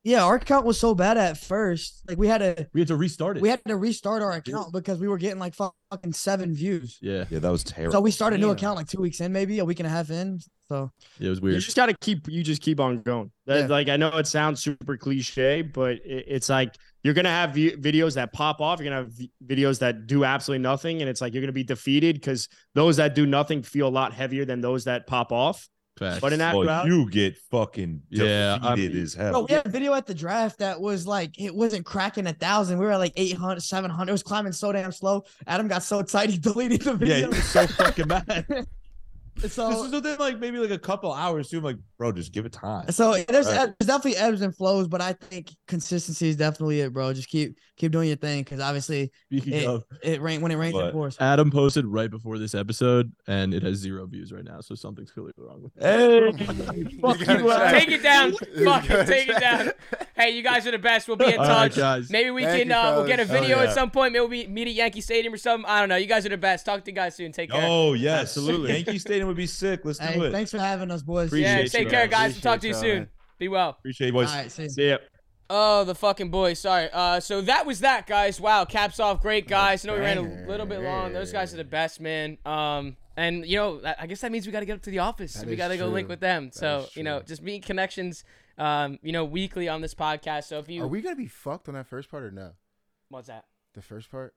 yeah, 0.05 0.23
our 0.23 0.35
account 0.35 0.65
was 0.65 0.79
so 0.79 0.95
bad 0.95 1.17
at 1.17 1.37
first. 1.37 2.03
Like 2.07 2.17
we 2.17 2.27
had 2.27 2.37
to 2.37 2.67
We 2.73 2.79
had 2.79 2.87
to 2.89 2.95
restart 2.95 3.35
it. 3.37 3.41
we 3.41 3.49
had 3.49 3.59
to 3.67 3.75
restart 3.75 4.21
our 4.21 4.31
account 4.33 4.71
because 4.71 4.99
we 4.99 5.07
were 5.07 5.17
getting 5.17 5.39
like 5.39 5.55
fucking 5.55 6.13
seven 6.13 6.53
views. 6.53 6.97
yeah, 7.01 7.25
Yeah, 7.29 7.39
that 7.39 7.49
was 7.51 7.63
terrible. 7.63 7.91
So 7.93 7.99
we 8.01 8.11
started 8.11 8.35
a 8.37 8.39
new 8.39 8.47
Damn. 8.47 8.55
account 8.55 8.77
like 8.77 8.87
two 8.87 9.01
weeks 9.01 9.19
in, 9.19 9.33
maybe 9.33 9.59
a 9.59 9.65
week 9.65 9.79
and 9.81 9.87
a 9.87 9.89
half 9.89 10.11
in. 10.11 10.39
So 10.69 10.89
it 11.19 11.27
was 11.29 11.41
weird. 11.41 11.55
you 11.55 11.61
just 11.61 11.75
got 11.77 11.87
to 11.87 11.95
keep. 12.01 12.27
You 12.27 12.41
just 12.43 12.61
keep 12.61 12.79
on 12.79 13.01
going. 13.01 13.31
That, 13.45 13.61
Yeah. 13.61 13.65
Like 13.67 13.87
I 13.89 13.97
know 13.97 14.09
it 14.17 14.25
sounds 14.25 14.63
super 14.63 14.97
cliche, 14.97 15.61
but 15.61 15.97
it, 15.97 16.25
it's 16.27 16.49
like 16.49 16.73
you're 17.03 17.13
gonna 17.13 17.29
have 17.29 17.53
vi- 17.53 17.75
videos 17.75 18.15
that 18.15 18.33
pop 18.33 18.61
off. 18.61 18.79
You're 18.79 18.85
gonna 18.89 19.03
have 19.03 19.11
vi- 19.11 19.31
videos 19.45 19.77
that 19.79 20.07
do 20.07 20.23
absolutely 20.23 20.63
nothing, 20.63 21.01
and 21.01 21.09
it's 21.09 21.21
like 21.21 21.33
you're 21.33 21.41
gonna 21.43 21.51
be 21.51 21.63
defeated 21.63 22.15
because 22.15 22.47
those 22.73 22.97
that 22.97 23.13
do 23.13 23.27
nothing 23.27 23.61
feel 23.61 23.87
a 23.87 23.89
lot 23.89 24.11
heavier 24.13 24.43
than 24.45 24.59
those 24.61 24.85
that 24.85 25.05
pop 25.05 25.31
off. 25.31 25.67
Facts. 25.97 26.19
But 26.19 26.33
in 26.33 26.41
oh, 26.41 26.45
Well, 26.57 26.69
actuality, 26.69 26.89
you 26.95 27.09
get 27.09 27.37
fucking 27.51 28.01
Yeah, 28.09 28.59
I 28.61 28.71
defeated 28.75 28.93
mean- 28.95 29.03
as 29.03 29.13
hell. 29.13 29.31
Bro, 29.31 29.45
we 29.49 29.53
had 29.55 29.65
a 29.65 29.69
video 29.69 29.93
at 29.93 30.05
the 30.05 30.13
draft 30.13 30.59
that 30.59 30.79
was 30.81 31.07
like 31.07 31.39
it 31.39 31.55
wasn't 31.55 31.85
cracking 31.85 32.27
a 32.27 32.33
thousand. 32.33 32.79
We 32.79 32.85
were 32.85 32.91
at 32.91 32.97
like 32.99 33.13
800, 33.15 33.61
700. 33.61 34.09
It 34.09 34.11
was 34.11 34.23
climbing 34.23 34.51
so 34.51 34.71
damn 34.73 34.91
slow. 34.91 35.23
Adam 35.47 35.67
got 35.69 35.83
so 35.83 35.99
excited 35.99 36.31
he 36.31 36.37
deleted 36.39 36.81
the 36.81 36.95
video. 36.95 37.15
yeah, 37.15 37.21
video. 37.27 37.31
he 37.31 37.37
was 37.37 37.45
so 37.49 37.67
fucking 37.67 38.07
mad. 38.07 38.45
so 39.39 39.69
this 39.69 39.81
was 39.81 39.91
within 39.91 40.17
like 40.19 40.39
maybe 40.39 40.57
like 40.59 40.71
a 40.71 40.77
couple 40.79 41.11
hours 41.13 41.49
too. 41.49 41.57
I'm 41.57 41.63
like, 41.63 41.77
bro, 41.97 42.11
just 42.11 42.31
give 42.31 42.45
it 42.45 42.51
time. 42.53 42.89
so 42.91 43.13
there's, 43.13 43.45
Right. 43.47 43.73
there's 43.79 43.87
definitely 43.87 44.17
ebbs 44.17 44.41
and 44.41 44.55
flows, 44.55 44.87
but 44.87 45.01
I 45.01 45.13
think 45.13 45.51
consistency 45.67 46.29
is 46.29 46.35
definitely 46.35 46.81
it, 46.81 46.93
bro. 46.93 47.13
Just 47.13 47.27
keep 47.29 47.57
keep 47.77 47.91
doing 47.91 48.07
your 48.07 48.17
thing 48.17 48.41
because 48.43 48.59
obviously 48.61 49.11
Speaking 49.29 49.53
it, 49.53 49.65
of, 49.65 49.83
it 50.01 50.21
rain 50.21 50.39
when 50.41 50.51
it 50.51 50.55
rains 50.55 50.73
But- 50.73 50.87
it 50.87 50.93
pours. 50.93 51.17
Adam 51.19 51.51
posted 51.51 51.85
right 51.85 52.09
before 52.09 52.37
this 52.39 52.55
episode, 52.55 53.11
and 53.27 53.53
it 53.53 53.63
has 53.63 53.77
zero 53.77 54.05
views 54.05 54.31
right 54.31 54.43
now. 54.45 54.61
So 54.61 54.75
something's 54.75 55.11
clearly 55.11 55.33
wrong 55.37 55.61
with 55.63 55.73
it. 55.77 55.83
Hey, 55.83 56.97
fuck 57.01 57.19
gotta 57.19 57.43
you, 57.43 57.79
Take 57.79 57.91
it 57.91 58.03
down. 58.03 58.31
You 58.55 58.65
Fucking 58.65 58.89
gotta 58.89 59.05
take 59.05 59.29
it 59.29 59.39
down. 59.39 59.71
Hey, 60.15 60.29
you 60.31 60.41
guys 60.43 60.65
are 60.65 60.71
the 60.71 60.77
best. 60.79 61.07
We'll 61.09 61.17
be 61.17 61.25
in 61.25 61.33
All 61.33 61.45
right, 61.45 61.69
touch. 61.71 61.75
guys. 61.75 62.09
Maybe 62.09 62.31
we 62.31 62.43
Thank 62.43 62.59
can 62.63 62.69
you, 62.69 62.75
uh, 62.75 62.93
we'll 62.95 63.07
get 63.07 63.19
a 63.19 63.25
video 63.25 63.57
Oh, 63.57 63.63
at 63.63 63.73
some 63.73 63.91
point. 63.91 64.13
Maybe 64.13 64.25
we 64.25 64.47
meet 64.47 64.67
at 64.69 64.73
Yankee 64.73 65.01
Stadium 65.01 65.33
or 65.33 65.37
something. 65.37 65.69
I 65.69 65.81
don't 65.81 65.89
know. 65.89 65.97
You 65.97 66.05
guys 66.07 66.25
are 66.25 66.29
the 66.29 66.37
best. 66.37 66.65
Talk 66.65 66.83
to 66.85 66.91
you 66.91 66.95
guys 66.95 67.15
soon. 67.15 67.31
Take 67.33 67.51
care. 67.51 67.61
Oh 67.65 67.93
yes, 67.93 68.21
Absolutely. 68.37 68.71
Yankee 68.73 68.97
Stadium 68.99 69.24
would 69.27 69.37
be 69.37 69.47
sick. 69.47 69.81
Let's 69.83 69.99
do 69.99 70.05
Hey, 70.05 70.19
it. 70.27 70.31
thanks 70.31 70.51
for 70.51 70.59
having 70.59 70.91
us, 70.91 71.01
boys. 71.01 71.27
Appreciate 71.27 71.49
yeah, 71.51 71.59
you, 71.61 71.69
take 71.69 71.83
man. 71.85 71.91
care, 71.91 72.07
guys. 72.07 72.33
We'll 72.33 72.41
talk 72.41 72.61
to 72.61 72.67
you 72.67 72.73
soon. 72.73 72.97
man. 72.99 73.09
Be 73.37 73.47
well. 73.47 73.69
Appreciate 73.69 74.07
you 74.07 74.13
boys. 74.13 74.29
All 74.29 74.35
right, 74.37 74.51
see. 74.51 74.69
See 74.69 74.89
ya. 74.89 74.97
Oh, 75.49 75.83
the 75.83 75.93
fucking 75.93 76.29
boys. 76.31 76.59
Sorry. 76.59 76.89
Uh, 76.91 77.19
so 77.19 77.41
that 77.41 77.65
was 77.65 77.81
that, 77.81 78.07
guys. 78.07 78.41
Wow, 78.41 78.65
caps 78.65 78.99
off, 78.99 79.21
great 79.21 79.47
guys. 79.47 79.85
I 79.85 79.89
know 79.89 79.93
we 79.95 79.99
ran 80.01 80.17
a 80.17 80.47
little 80.47 80.65
bit 80.65 80.79
long. 80.81 81.13
Those 81.13 81.31
guys 81.31 81.53
are 81.53 81.57
the 81.57 81.63
best, 81.63 81.99
man. 82.01 82.37
Um, 82.45 82.97
and 83.15 83.45
you 83.45 83.57
know, 83.57 83.81
I 83.85 83.95
I 83.99 84.07
guess 84.07 84.21
that 84.21 84.31
means 84.31 84.45
we 84.47 84.51
got 84.51 84.61
to 84.61 84.65
get 84.65 84.73
up 84.77 84.81
to 84.83 84.89
the 84.89 84.99
office. 84.99 85.33
That 85.35 85.47
we 85.47 85.55
got 85.55 85.67
to 85.67 85.77
go 85.77 85.87
link 85.87 86.09
with 86.09 86.19
them. 86.19 86.45
That 86.45 86.55
so 86.55 86.87
you 86.95 87.03
know, 87.03 87.21
just 87.21 87.41
meet 87.43 87.63
connections. 87.65 88.23
Um, 88.57 88.99
you 89.03 89.11
know, 89.11 89.25
weekly 89.25 89.67
on 89.67 89.81
this 89.81 89.93
podcast. 89.93 90.45
So 90.45 90.59
if 90.59 90.69
you, 90.69 90.81
Are 90.83 90.87
we 90.87 91.01
gonna 91.01 91.15
be 91.17 91.27
fucked 91.27 91.67
on 91.67 91.75
that 91.75 91.87
first 91.87 92.09
part 92.09 92.23
or 92.23 92.31
no? 92.31 92.51
what's 93.09 93.27
that? 93.27 93.45
The 93.73 93.81
first 93.81 94.09
part. 94.09 94.33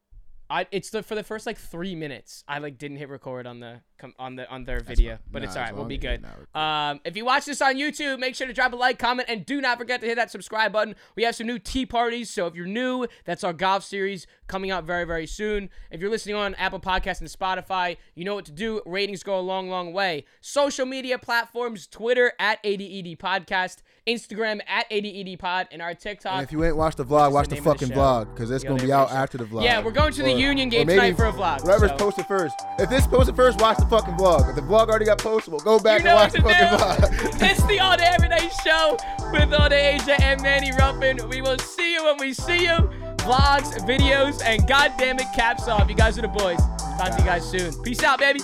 I 0.50 0.66
it's 0.72 0.90
the 0.90 1.02
for 1.02 1.14
the 1.14 1.22
first 1.22 1.46
like 1.46 1.56
three 1.56 1.94
minutes. 1.94 2.42
I 2.48 2.58
like 2.58 2.76
didn't 2.78 2.96
hit 2.98 3.08
record 3.08 3.46
on 3.46 3.60
the 3.60 3.80
com- 3.98 4.14
on 4.18 4.36
the 4.36 4.48
on 4.50 4.64
their 4.64 4.80
video, 4.80 5.16
fine. 5.16 5.18
but 5.32 5.42
Nah, 5.42 5.48
it's 5.48 5.56
all 5.56 5.62
right. 5.62 5.74
We'll 5.74 5.84
be 5.84 5.98
good. 5.98 6.24
Um, 6.54 7.00
if 7.04 7.16
you 7.16 7.24
watch 7.24 7.44
this 7.44 7.60
on 7.60 7.76
YouTube, 7.76 8.18
make 8.18 8.34
sure 8.34 8.46
to 8.46 8.52
drop 8.52 8.72
a 8.72 8.76
like, 8.76 8.98
comment, 8.98 9.28
and 9.28 9.44
do 9.44 9.60
not 9.60 9.78
forget 9.78 10.00
to 10.00 10.06
hit 10.06 10.16
that 10.16 10.30
subscribe 10.30 10.72
button. 10.72 10.94
We 11.16 11.24
have 11.24 11.34
some 11.34 11.46
new 11.46 11.58
tee 11.58 11.86
parties, 11.86 12.30
so 12.30 12.46
if 12.46 12.54
you're 12.54 12.66
new, 12.66 13.06
that's 13.24 13.44
our 13.44 13.52
golf 13.52 13.84
series 13.84 14.26
coming 14.46 14.70
out 14.70 14.84
very 14.84 15.04
very 15.04 15.26
soon. 15.26 15.68
If 15.90 16.00
you're 16.00 16.10
listening 16.10 16.36
on 16.36 16.54
Apple 16.54 16.80
Podcasts 16.80 17.20
and 17.20 17.28
Spotify, 17.28 17.96
you 18.14 18.24
know 18.24 18.34
what 18.34 18.44
to 18.46 18.52
do. 18.52 18.80
Ratings 18.86 19.22
go 19.22 19.38
a 19.38 19.42
long 19.42 19.68
long 19.68 19.92
way. 19.92 20.24
Social 20.40 20.86
media 20.86 21.18
platforms: 21.18 21.86
Twitter 21.86 22.32
at 22.38 22.58
ADED 22.64 23.18
Podcast, 23.18 23.78
Instagram 24.06 24.60
at 24.66 24.86
ADED 24.90 25.38
Pod, 25.38 25.68
and 25.70 25.82
our 25.82 25.94
TikTok. 25.94 26.32
And 26.34 26.42
if 26.44 26.52
you 26.52 26.64
ain't 26.64 26.76
watched 26.76 26.96
the 26.96 27.04
vlog, 27.04 27.32
watch 27.32 27.48
the 27.48 27.56
the 27.56 27.62
fucking 27.62 27.88
show? 27.88 27.94
vlog 27.94 28.34
because 28.34 28.50
it's 28.50 28.64
gonna 28.64 28.82
be 28.82 28.92
out 28.92 29.10
show. 29.10 29.14
after 29.16 29.38
the 29.38 29.44
vlog. 29.44 29.64
Yeah, 29.64 29.82
we're 29.82 29.90
going 29.92 30.12
to 30.12 30.22
the 30.22 30.32
Or- 30.34 30.38
Union 30.38 30.68
game 30.68 30.86
tonight 30.86 31.16
for 31.16 31.26
a 31.26 31.32
vlog, 31.32 31.62
Whoever's 31.62 31.90
so- 31.90 31.96
posted 31.96 32.26
first. 32.26 32.54
If 32.78 32.88
this 32.90 33.06
posted 33.06 33.36
first, 33.36 33.60
watch 33.60 33.76
the 33.78 33.86
fucking 33.88 34.14
vlog. 34.14 34.48
If 34.48 34.56
the 34.56 34.62
vlog 34.62 34.88
already 34.88 35.04
got 35.06 35.18
posted, 35.18 35.52
we'll 35.52 35.60
go 35.60 35.78
back 35.78 36.00
You 36.00 36.06
know 36.06 36.18
and 36.18 36.20
watch 36.20 36.32
the 36.32 36.42
fucking 36.42 37.10
do. 37.10 37.34
vlog. 37.34 37.50
it's 37.50 37.62
the 37.66 37.80
All 37.80 37.96
Day 37.96 38.04
Everyday 38.06 38.48
Show 38.64 38.96
with 39.32 39.52
All 39.52 39.68
Day 39.68 39.98
AJ 39.98 40.20
and 40.20 40.42
Manny 40.42 40.72
Ruffin. 40.72 41.28
We 41.28 41.40
will 41.42 41.58
see 41.58 41.94
you 41.94 42.04
when 42.04 42.16
we 42.18 42.32
see 42.32 42.62
you. 42.64 42.78
Vlogs, 43.18 43.78
videos, 43.86 44.42
and 44.44 44.66
goddamn 44.66 45.18
it, 45.18 45.26
caps 45.34 45.68
off. 45.68 45.88
You 45.88 45.94
guys 45.96 46.18
are 46.18 46.22
the 46.22 46.28
boys. 46.28 46.58
Talk 46.96 47.10
to 47.12 47.18
you 47.18 47.24
guys 47.24 47.48
soon. 47.48 47.74
Peace 47.82 48.02
out, 48.02 48.18
baby. 48.18 48.40